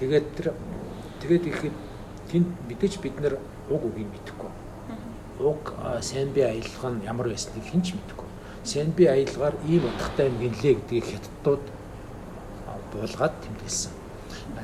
Тэгээд 0.00 0.26
тэр 0.36 0.46
тэгээд 1.22 1.44
ихэд 1.46 1.74
тэнд 2.30 2.48
мэдээж 2.68 2.94
бид 2.98 3.16
нэр 3.22 3.38
уг 3.70 3.82
үгийг 3.86 4.10
мэдэхгүй. 4.10 4.50
Уг 5.38 5.62
сайн 6.02 6.34
би 6.34 6.42
аялах 6.42 6.84
нь 6.90 7.06
ямар 7.06 7.30
байсныг 7.30 7.62
хэн 7.62 7.82
ч 7.82 7.94
мэдэхгүй. 7.94 8.28
Сайн 8.66 8.90
би 8.90 9.06
аялгаар 9.06 9.54
ийм 9.66 9.86
утгатай 9.86 10.26
юм 10.26 10.36
гинлээ 10.42 10.74
гэдгийг 10.82 11.06
хятадууд 11.06 11.64
буулгаад 12.92 13.34
тэмдэглэсэн. 13.42 13.92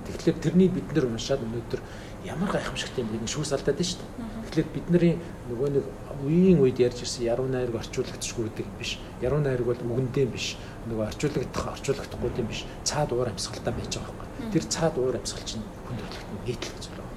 Тэгэхээр 0.09 0.39
тэрний 0.43 0.69
бид 0.69 0.89
нэр 0.93 1.07
уншаад 1.07 1.45
өнөөдөр 1.45 1.81
ямар 2.25 2.51
гайхамшигтай 2.51 3.05
юм 3.05 3.11
бэ 3.13 3.29
шүүс 3.29 3.53
алдаад 3.55 3.79
шүү 3.79 4.01
дээ. 4.03 4.39
Тэгэхээр 4.49 4.69
бидний 4.75 5.15
нөгөө 5.49 5.69
нэг 5.77 5.85
үеийн 6.25 6.59
үед 6.61 6.81
ярьж 6.81 7.05
ирсэн 7.05 7.29
яруу 7.29 7.47
найраг 7.47 7.79
орчуулагдчихгүй 7.79 8.45
гэдэг 8.49 8.67
юм 8.67 8.77
биш. 8.81 8.99
Яруу 9.23 9.41
найраг 9.41 9.67
бол 9.69 9.79
үгэндээ 9.79 10.27
биш. 10.27 10.57
Нөгөө 10.89 11.05
орчуулагдах 11.13 11.67
орчуулагдахгүй 11.79 12.31
юм 12.43 12.49
биш. 12.49 12.65
Цаад 12.85 13.13
уур 13.13 13.29
амьсгалтай 13.29 13.73
байж 13.73 13.93
байгаа 13.97 14.17
байхгүй. 14.19 14.51
Тэр 14.53 14.65
цаад 14.67 14.95
уур 14.99 15.15
амьсгал 15.15 15.47
чинь 15.47 15.65
хүн 15.89 15.97
төрөлхтөнд 15.97 16.45
нийтлэх 16.45 16.73
гэж 16.77 16.85
байна. 16.93 17.09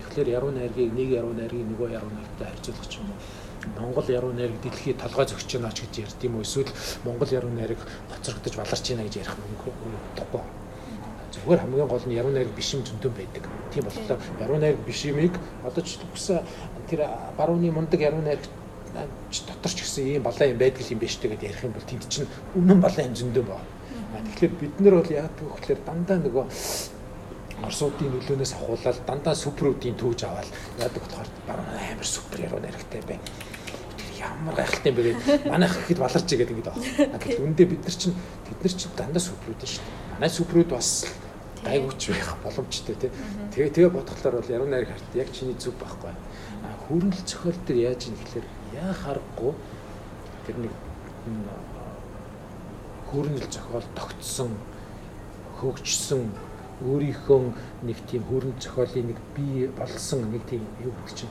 Тэгэхээр 0.00 0.28
яруу 0.38 0.50
найргийг 0.54 0.92
нэг 0.94 1.08
яруу 1.10 1.34
найргийг 1.34 1.66
нөгөө 1.66 1.88
яруу 1.98 2.10
найрагтай 2.14 2.46
харьцуулах 2.46 2.86
ч 2.86 2.94
юм 3.02 3.10
уу. 3.10 3.18
Монгол 3.76 4.08
яруу 4.08 4.32
найраг 4.32 4.56
дэлхийд 4.62 4.98
толгой 5.02 5.26
зөгч 5.26 5.46
чанаач 5.50 5.78
гэж 5.82 5.94
ярьд 6.06 6.20
юм 6.24 6.34
уу 6.38 6.46
эсвэл 6.46 6.72
Монгол 7.04 7.28
яруу 7.28 7.52
найраг 7.52 7.80
хоцрогдож 8.08 8.54
баларч 8.56 8.84
байна 8.88 9.04
гэж 9.04 9.14
ярих 9.20 9.36
юм 9.36 9.52
уу? 9.58 10.44
зүгээр 11.30 11.60
хамгийн 11.60 11.88
гол 11.88 12.04
нь 12.06 12.16
яруу 12.16 12.32
найраг 12.32 12.52
биш 12.54 12.74
юм 12.74 12.82
зөндөн 12.84 13.12
байдаг. 13.14 13.44
Тийм 13.72 13.84
болохоор 13.84 14.20
яруу 14.40 14.58
найраг 14.58 14.80
биш 14.86 15.04
юмыг 15.04 15.34
одоо 15.64 15.82
ч 15.84 15.98
үгсэн 16.02 16.40
тэр 16.88 17.06
барууны 17.36 17.70
мундаг 17.70 18.00
яруу 18.00 18.22
найраг 18.22 18.44
дотор 18.92 19.72
ч 19.72 19.78
гэсэн 19.84 20.04
ийм 20.06 20.22
балаа 20.22 20.48
юм 20.48 20.58
байдаг 20.58 20.84
юм 20.90 20.98
биш 20.98 21.16
тэгээд 21.16 21.42
ярих 21.42 21.64
юм 21.64 21.72
бол 21.72 21.86
тэнд 21.86 22.08
чинь 22.08 22.26
өмнө 22.54 22.82
балаа 22.82 23.06
юм 23.06 23.14
зөндөн 23.14 23.46
баа. 23.46 23.62
Тэгэхээр 24.10 24.52
бид 24.58 24.80
нар 24.80 24.94
бол 24.98 25.10
яадаг 25.10 25.44
вэ 25.46 25.54
гэхээр 25.54 25.80
дандаа 25.86 26.18
нөгөө 26.18 26.44
Орсуудын 27.66 28.10
нөлөөнөөс 28.14 28.52
ахуулаад 28.56 28.98
дандаа 29.06 29.34
суперүүдийн 29.36 29.96
төвж 30.00 30.24
аваад 30.24 30.48
яадаг 30.80 31.02
болохоор 31.04 31.28
баруун 31.46 31.76
амар 31.76 32.08
супер 32.08 32.46
яруу 32.46 32.60
найрагтай 32.60 33.02
бай 33.08 33.18
ямар 34.20 34.54
гайхалтай 34.54 34.92
юм 34.92 34.96
бэ 34.96 35.02
гэдэг 35.02 35.48
манайх 35.48 35.74
ихэд 35.80 35.98
баларч 35.98 36.28
игээд 36.32 36.52
ингэж 36.52 36.66
байгаа. 36.68 37.18
Гэтэл 37.20 37.44
үндэ 37.44 37.64
бид 37.64 37.82
нар 37.84 37.96
чинь 37.96 38.16
бид 38.48 38.60
нар 38.60 38.74
чинь 38.76 38.96
дандаа 38.96 39.22
суперүүд 39.22 39.60
шүү 39.64 39.84
дээ. 39.84 40.12
Манай 40.16 40.30
суперүүд 40.30 40.70
бас 40.72 40.88
гайгууч 41.64 42.02
байх 42.08 42.30
боломжтой 42.44 42.96
тий. 42.96 43.10
Тэгээ 43.52 43.74
тэгээ 43.76 43.92
бодглохлоор 43.96 44.36
бол 44.40 44.54
яруу 44.54 44.68
найраг 44.68 44.92
харт 44.92 45.16
яг 45.16 45.28
чиний 45.32 45.56
зүг 45.56 45.76
байхгүй. 45.80 46.12
Хөрөнгө 46.88 47.20
зохиол 47.24 47.58
дээр 47.64 47.78
яаж 47.92 48.00
юм 48.08 48.16
гэхээр 48.20 48.46
яа 48.80 48.92
харахгүй 48.92 49.52
тэр 50.46 50.56
нэг 50.64 50.74
хөрөнгө 53.08 53.48
зохиол 53.52 53.86
тогтсон 53.96 54.50
хөгжсөн 55.60 56.24
өөрийнхөө 56.80 57.40
нэг 57.84 57.98
тийм 58.08 58.22
хөрөнгө 58.28 58.62
зохиолын 58.64 59.06
нэг 59.12 59.18
бий 59.36 59.68
болсон 59.78 60.30
нэг 60.32 60.42
тийм 60.48 60.64
юу 60.84 60.94
чинь 61.12 61.28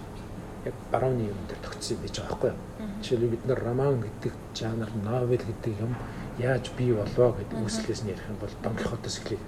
яг 0.66 0.76
барууны 0.92 1.30
юм 1.32 1.40
дээр 1.48 1.62
тогтсон 1.64 1.98
юм 1.98 2.02
байж 2.04 2.16
байгаа 2.20 2.30
байхгүй 2.30 2.50
юу. 2.52 2.90
Жишээлбэл 3.02 3.34
бид 3.34 3.46
нар 3.46 3.60
роман 3.64 4.02
гэдэг 4.02 4.34
жанр, 4.54 4.90
новел 5.04 5.44
гэдэг 5.50 5.74
юм 5.80 5.96
яаж 6.38 6.72
бий 6.78 6.92
болоо 6.94 7.34
гэдэг 7.34 7.58
үслээс 7.66 8.04
нь 8.04 8.12
ярих 8.14 8.28
юм 8.30 8.38
бол 8.40 8.54
Дон 8.64 8.76
Кихотоос 8.76 9.18
эхлэв 9.20 9.42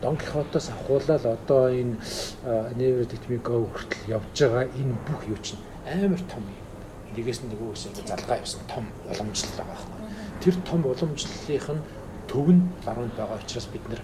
Дон 0.00 0.16
Кихотоос 0.16 0.70
ахуулаад 0.70 1.24
одоо 1.26 1.70
энэ 1.70 1.96
Never 2.78 3.04
Let 3.04 3.24
Me 3.28 3.38
Go 3.38 3.66
хүртэл 3.66 4.10
явж 4.16 4.36
байгаа 4.38 4.64
энэ 4.70 4.94
бүх 5.06 5.22
юу 5.28 5.38
чинь 5.42 5.62
амар 5.86 6.22
том 6.30 6.42
юм. 6.42 6.60
Нэгээс 7.14 7.40
нь 7.42 7.50
нөгөөс 7.50 7.86
ингэ 7.88 8.02
залгаа 8.08 8.38
явсан 8.38 8.62
том 8.70 8.86
уламжлал 9.06 9.54
байгаа 9.58 9.74
байхгүй. 9.74 10.00
Тэр 10.42 10.54
том 10.66 10.80
уламжлалынх 10.86 11.68
нь 11.74 11.82
төв 12.30 12.46
нь 12.50 12.62
баруунд 12.86 13.14
байгаа 13.14 13.38
учраас 13.38 13.66
бид 13.70 13.84
нэр 13.88 14.02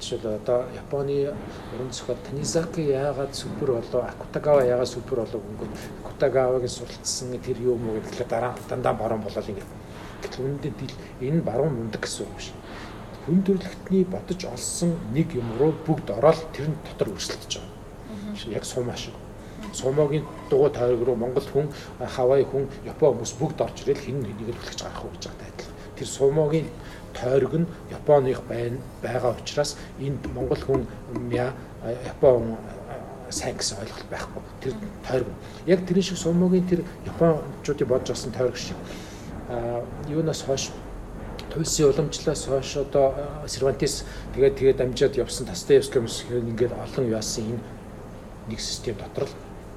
жишээл 0.00 0.36
одоо 0.36 0.64
Японы 0.74 1.34
уран 1.74 1.92
зохиол 1.92 2.18
Танизаки 2.26 2.80
яагаад 2.80 3.34
супер 3.34 3.72
болоо 3.78 4.02
Акутагава 4.08 4.64
яагаад 4.64 4.88
супер 4.88 5.16
болоо 5.24 5.40
гэнгээ 5.40 5.70
Акутагавагийн 6.04 6.68
суралцсан 6.68 7.38
тэр 7.40 7.58
юу 7.60 7.76
муу 7.76 8.00
гэхлээр 8.00 8.28
дараа 8.28 8.54
дандаа 8.68 8.94
баруун 8.94 9.22
болол 9.22 9.48
ингэ. 9.48 9.62
Гэтэл 10.22 10.44
үүндээ 10.44 10.72
энэ 11.20 11.42
баруун 11.42 11.74
мундаг 11.74 12.02
гэсэн 12.02 12.26
үг 12.26 12.36
биш 12.36 12.52
хүн 13.26 13.42
төрөлхтний 13.46 14.04
бодож 14.04 14.44
олсон 14.50 14.96
нэг 15.14 15.34
юм 15.34 15.46
руу 15.58 15.72
бүгд 15.86 16.10
ороод 16.10 16.42
тэр 16.52 16.74
нь 16.74 16.78
дотор 16.82 17.14
өрсөлдөж 17.14 17.62
байгаа. 17.62 18.50
Яг 18.50 18.64
сумаа 18.64 18.96
шиг. 18.96 19.14
Сумагийн 19.72 20.26
дугуй 20.50 20.70
тойрог 20.70 21.06
руу 21.06 21.16
Монгол 21.16 21.46
хүн, 21.46 21.70
Хавай 22.02 22.42
хүн, 22.42 22.66
Япон 22.84 23.14
хүмүүс 23.14 23.34
бүгд 23.38 23.62
орж 23.62 23.86
ирэл 23.86 24.02
хин 24.02 24.18
нэгийг 24.26 24.50
л 24.50 24.58
хүлээж 24.58 24.82
гарах 24.82 25.04
уу 25.06 25.14
гэж 25.14 25.30
байгаа 25.30 25.48
адилхан. 25.54 25.76
Тэр 25.96 26.08
сумагийн 26.08 26.66
тойрог 27.12 27.54
нь 27.54 27.66
Японых 27.90 28.42
байна 28.48 28.78
байгаа 29.02 29.36
учраас 29.38 29.76
энд 30.00 30.26
Монгол 30.34 30.58
хүн 30.58 30.86
Япон 31.32 32.56
сайн 33.30 33.56
гэсэн 33.56 33.78
ойлголт 33.80 34.08
байхгүй. 34.10 34.42
Тэр 34.60 34.74
тойрог. 35.08 35.28
Яг 35.66 35.86
тэр 35.86 36.02
шиг 36.02 36.18
сумагийн 36.18 36.68
тэр 36.68 36.84
Япончуудын 37.06 37.88
бодож 37.88 38.10
олсон 38.10 38.32
тойрог 38.32 38.56
шиг. 38.56 38.76
А 39.48 39.84
юунаас 40.08 40.42
хойш 40.42 40.70
Туйсын 41.52 41.90
уламжлалаас 41.90 42.44
хойш 42.46 42.76
одоо 42.76 43.14
Сервантес 43.46 44.04
тэгээд 44.34 44.56
тэгээд 44.56 44.80
амжаад 44.80 45.16
явсан 45.16 45.46
Достоевский 45.46 46.00
хүмүүс 46.00 46.24
ингээд 46.32 46.72
олон 46.72 47.10
яасан 47.12 47.44
энэ 47.44 47.60
нэг 48.48 48.60
систем 48.60 48.96
дотор 48.96 49.28
л 49.28 49.34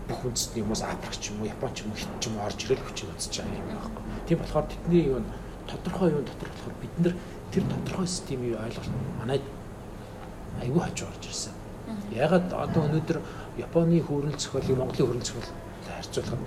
бүх 0.08 0.24
үндэсний 0.24 0.64
хүмүүс 0.64 0.84
Африк 0.86 1.16
ч 1.20 1.32
юм 1.32 1.42
уу, 1.42 1.52
Япон 1.52 1.74
ч 1.74 1.84
юм 1.84 1.92
уу, 1.92 1.98
Хит 2.00 2.12
ч 2.22 2.28
юм 2.30 2.38
уу 2.38 2.46
орж 2.46 2.60
ирэл 2.64 2.80
хүчийг 2.80 3.12
үзэж 3.12 3.44
байгаа 3.44 3.60
юм 3.60 3.68
байна. 3.68 3.92
Тийм 4.28 4.38
болохоор 4.40 4.66
тэдний 4.72 5.04
юу 5.10 5.20
тодорхой 5.68 6.12
юу 6.12 6.24
дотор 6.24 6.50
болохоор 6.50 6.76
бид 6.82 6.96
нар 7.00 7.14
тэр 7.52 7.64
тодорхой 7.64 8.08
системийг 8.08 8.60
ойлгох 8.60 8.88
манай 9.20 9.42
айгүй 10.62 10.82
хажуу 10.82 11.08
орж 11.10 11.26
ирсэн. 11.28 11.54
Ягаад 12.12 12.54
одоо 12.54 12.82
өнөөдөр 12.88 13.20
Японы 13.58 14.02
хөрөнгө 14.02 14.40
зохиолыг 14.40 14.78
Монголын 14.78 15.08
хөрөнгө 15.08 15.26
зохиолтой 15.26 15.66
харьцуулахад 15.96 16.42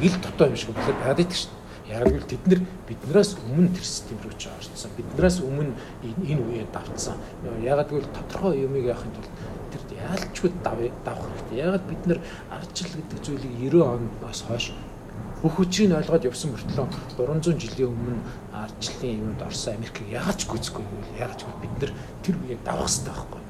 нэг 0.00 0.12
л 0.12 0.20
дотоо 0.20 0.46
юм 0.48 0.56
шиг 0.56 0.70
болоод 0.74 0.98
байгаад 1.00 1.20
идэх 1.24 1.36
шин. 1.36 1.50
Яг 1.90 2.06
л 2.06 2.28
тэд 2.28 2.44
нар 2.46 2.60
биднээс 2.86 3.30
өмнө 3.40 3.74
тэр 3.74 3.86
систем 3.86 4.18
рүү 4.22 4.34
ч 4.38 4.46
орсон. 4.46 4.90
Биднээс 4.96 5.36
өмнө 5.42 5.74
энэ 6.04 6.42
үеэд 6.42 6.70
давтсан. 6.70 7.16
Яг 7.64 7.88
гэвэл 7.88 8.14
тодорхой 8.14 8.62
юмыг 8.62 8.84
яахын 8.86 9.10
тулд 9.10 9.32
тэр 9.72 9.82
яалчгүй 9.98 10.50
давах 10.62 11.26
хэрэгтэй. 11.26 11.58
Яг 11.58 11.82
бид 11.88 12.02
нар 12.06 12.20
ардчил 12.50 12.94
гэдэг 12.94 13.18
зүйлийг 13.24 13.54
90 13.58 13.82
оноос 13.82 14.40
хойш 14.46 14.70
бүх 15.40 15.56
хүчийг 15.56 15.96
ойлгоод 15.96 16.28
явсан 16.28 16.52
мөртлөө 16.52 16.86
300 17.16 17.56
жилийн 17.56 17.88
өмнө 17.88 18.20
ардчлалын 18.52 19.20
юмд 19.24 19.40
орсон 19.40 19.80
Америкийг 19.80 20.12
яагаад 20.12 20.36
ч 20.36 20.44
гүйцэхгүй 20.44 20.84
вэ? 20.84 21.16
Яагаад 21.16 21.40
ч 21.40 21.44
бид 21.64 21.74
нар 21.80 21.92
тэр 22.20 22.36
үеийг 22.44 22.60
давах 22.60 22.92
хэрэгтэй 22.92 23.14
байхгүй. 23.16 23.40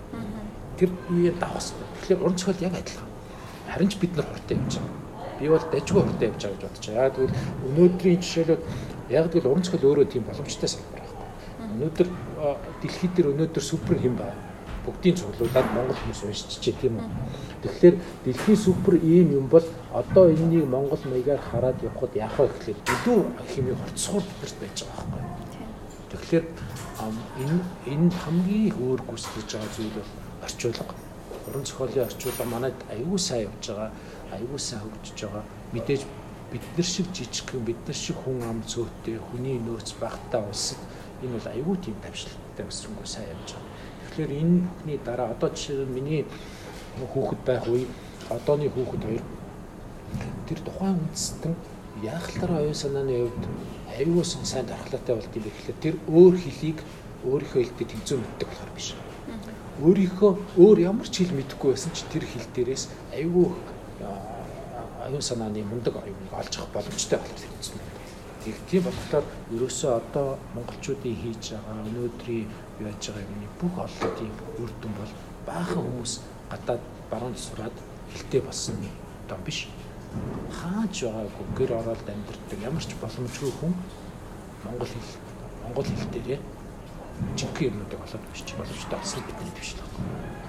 Тэр 0.79 0.91
үеийг 1.11 1.37
давах 1.43 1.59
хэрэгтэй. 1.59 1.87
Тэгэхээр 1.99 2.23
уран 2.23 2.39
зохиол 2.39 2.63
яг 2.63 2.75
адилхан. 2.79 3.11
Харин 3.75 3.91
ч 3.91 3.95
бид 3.99 4.13
нар 4.15 4.27
хортой 4.31 4.55
юм 4.55 4.69
чинь 4.71 4.89
би 5.41 5.49
бол 5.51 5.67
дайггүй 5.67 6.03
хурдан 6.07 6.29
явж 6.31 6.43
байгаа 6.47 6.55
гэж 6.55 6.63
бодож 6.63 6.87
байгаа. 6.87 7.07
Яг 7.07 7.15
тэгвэл 7.19 7.39
өнөөдрийн 7.67 8.21
жишээлбэл 8.23 8.65
яг 9.11 9.27
тэгвэл 9.35 9.51
уран 9.51 9.65
зохиол 9.67 9.89
өөрөө 9.91 10.07
тийм 10.07 10.25
боломжтой 10.31 10.69
салбар 10.71 11.03
байхгүй. 11.03 11.27
Өнөөдөр 11.75 12.09
дэлхийд 12.87 13.13
дээр 13.19 13.31
өнөөдөр 13.35 13.65
супер 13.67 13.99
хэм 13.99 14.15
байна. 14.15 14.39
бүгдийн 14.87 15.17
цуглуулад 15.17 15.69
Монгол 15.77 15.99
хүмүүс 16.01 16.23
уншчихжээ 16.25 16.75
тийм 16.81 16.95
үү. 16.99 17.09
Тэгэхээр 17.63 17.97
дэлхийн 18.25 18.57
супер 18.57 18.95
ийм 18.97 19.37
юм 19.37 19.47
бол 19.53 19.67
одоо 19.93 20.33
энэнийг 20.33 20.65
Монгол 20.65 21.03
маягаар 21.05 21.41
хараад 21.41 21.77
явхад 21.85 22.13
яах 22.17 22.37
вэ 22.39 22.49
гэхлээр 22.49 22.79
илүү 22.89 23.21
хэмээг 23.53 23.79
хорцсоор 23.81 24.25
бидэрт 24.25 24.57
байж 24.61 24.77
байгаа 24.89 25.07
байхгүй. 25.13 25.41
Тэгэхээр 26.11 26.45
энэ 27.45 27.59
энэ 27.93 28.09
хамгийн 28.17 28.73
өөр 28.81 29.01
гүйцэтгэж 29.05 29.49
байгаа 29.53 29.73
зүйл 29.77 29.93
бол 29.99 30.11
орчуулга. 30.47 30.95
Уран 31.47 31.65
зохиолын 31.69 32.07
орчуулга 32.09 32.45
манайд 32.49 32.79
аюул 32.89 33.19
сайн 33.21 33.45
явж 33.53 33.65
байгаа, 33.69 33.91
аюул 34.33 34.59
сайн 34.59 34.81
хөгжиж 34.81 35.19
байгаа. 35.21 35.45
Мэдээж 35.73 36.03
бид 36.53 36.65
нар 36.77 36.87
шиг 36.87 37.07
жижигхэн 37.13 37.65
бид 37.65 37.81
нар 37.87 37.95
шиг 37.97 38.17
хүн 38.25 38.43
ам 38.43 38.65
цөөтэй 38.65 39.21
хүний 39.21 39.61
нөөц 39.61 40.01
багтаа 40.01 40.43
улсад 40.49 40.81
энэ 41.23 41.37
бол 41.37 41.49
аюул 41.53 41.79
тийм 41.85 41.97
тавшилттай 42.03 42.65
өсрөнгөө 42.67 43.07
сайн 43.07 43.29
явж 43.37 43.49
байгаа. 43.53 43.69
Тэгэхээр 44.01 44.31
энэ 44.41 44.57
бүхний 44.65 44.99
дараа 45.05 45.29
одоо 45.31 45.49
жишээ 45.53 45.87
миний 45.87 46.25
хүүхэд 46.99 47.41
байх 47.47 47.65
үе. 47.69 47.87
Одооны 48.31 48.71
хүүхэд 48.71 49.03
хоёр. 49.05 49.25
Тэр 50.49 50.59
тухайн 50.67 50.99
үндэстэн 50.99 51.55
яахлаар 52.03 52.53
оюун 52.63 52.75
санааны 52.75 53.15
хувьд 53.29 53.45
аюул 53.99 54.25
сайн 54.25 54.67
дархлаатай 54.67 55.15
болд 55.15 55.37
юм 55.37 55.45
гэхлээр 55.45 55.79
тэр 55.83 55.95
өөр 56.09 56.35
хэлийг 56.39 56.79
өөрийнхөө 57.25 57.63
хэлтэй 57.63 57.87
тэнцүү 57.87 58.17
мэддэг 58.19 58.49
болохоор 58.49 58.73
биш. 58.75 58.89
Өөрийнхөө 59.85 60.33
өөр 60.57 60.79
ямар 60.81 61.09
ч 61.09 61.15
хэл 61.21 61.37
мэдэхгүй 61.37 61.71
байсан 61.73 61.93
ч 61.93 62.09
тэр 62.09 62.25
хэл 62.25 62.49
дээрээс 62.55 62.85
аюул 63.13 63.53
аюун 65.05 65.25
санааны 65.25 65.63
мундаг 65.65 65.95
аюул 66.01 66.33
олж 66.33 66.53
авах 66.57 66.73
боломжтой 66.75 67.19
болох 67.19 67.45
юм. 67.45 67.81
Тэг 68.41 68.57
тийм 68.71 68.83
болохоор 68.89 69.25
ерөөсөө 69.53 69.93
одоо 70.01 70.39
монголчуудын 70.57 71.17
хийж 71.21 71.45
байгаа 71.53 71.85
өнөөдрийн 71.85 72.49
яаж 72.81 73.03
байгаа 73.13 73.29
юмны 73.29 73.49
бүх 73.61 73.75
олонтын 73.85 74.33
үр 74.65 74.71
дүн 74.81 74.93
бол 74.97 75.13
баахан 75.45 75.85
хүмүүс 75.85 76.13
гадаад 76.51 76.83
баруун 77.11 77.37
сураад 77.37 77.77
хэлтэй 78.13 78.41
болсон 78.41 78.77
одоо 79.27 79.39
биш. 79.47 79.69
Хаач 80.59 80.95
байгаагүй 81.07 81.47
гэр 81.59 81.71
ороод 81.81 82.03
амьдэрдэг 82.03 82.61
ямар 82.67 82.83
ч 82.83 82.93
боломжгүй 83.01 83.53
хүн 83.59 83.75
монгол 84.65 84.91
хэл 84.91 85.11
монгол 85.63 85.87
хэл 85.87 86.11
дээр 86.11 86.43
жинхэнэ 87.39 87.69
юмнуудыг 87.71 88.01
олоод 88.03 88.25
биш 88.33 88.43
боломжтой 88.59 88.99
болсон 88.99 89.23
бидний 89.27 89.53
биш 89.55 89.71
л 89.75 89.83
байна. 89.87 90.41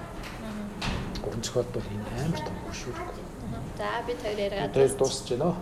Гурван 1.22 1.42
зохиолд 1.42 1.70
бол 1.74 1.88
энэ 1.94 2.10
амар 2.24 2.40
том 2.42 2.56
хөшүүрэг. 2.66 3.10
За 3.78 4.02
бид 4.06 4.18
хоёр 4.22 4.38
яриад 4.38 4.98
дуусч 4.98 5.28
байна. 5.30 5.54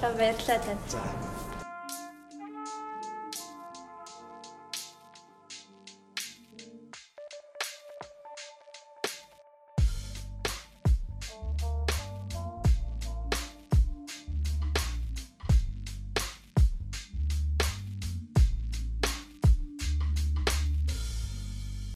Та 0.00 0.06
баярлалаа 0.12 0.58
тань. 0.60 1.37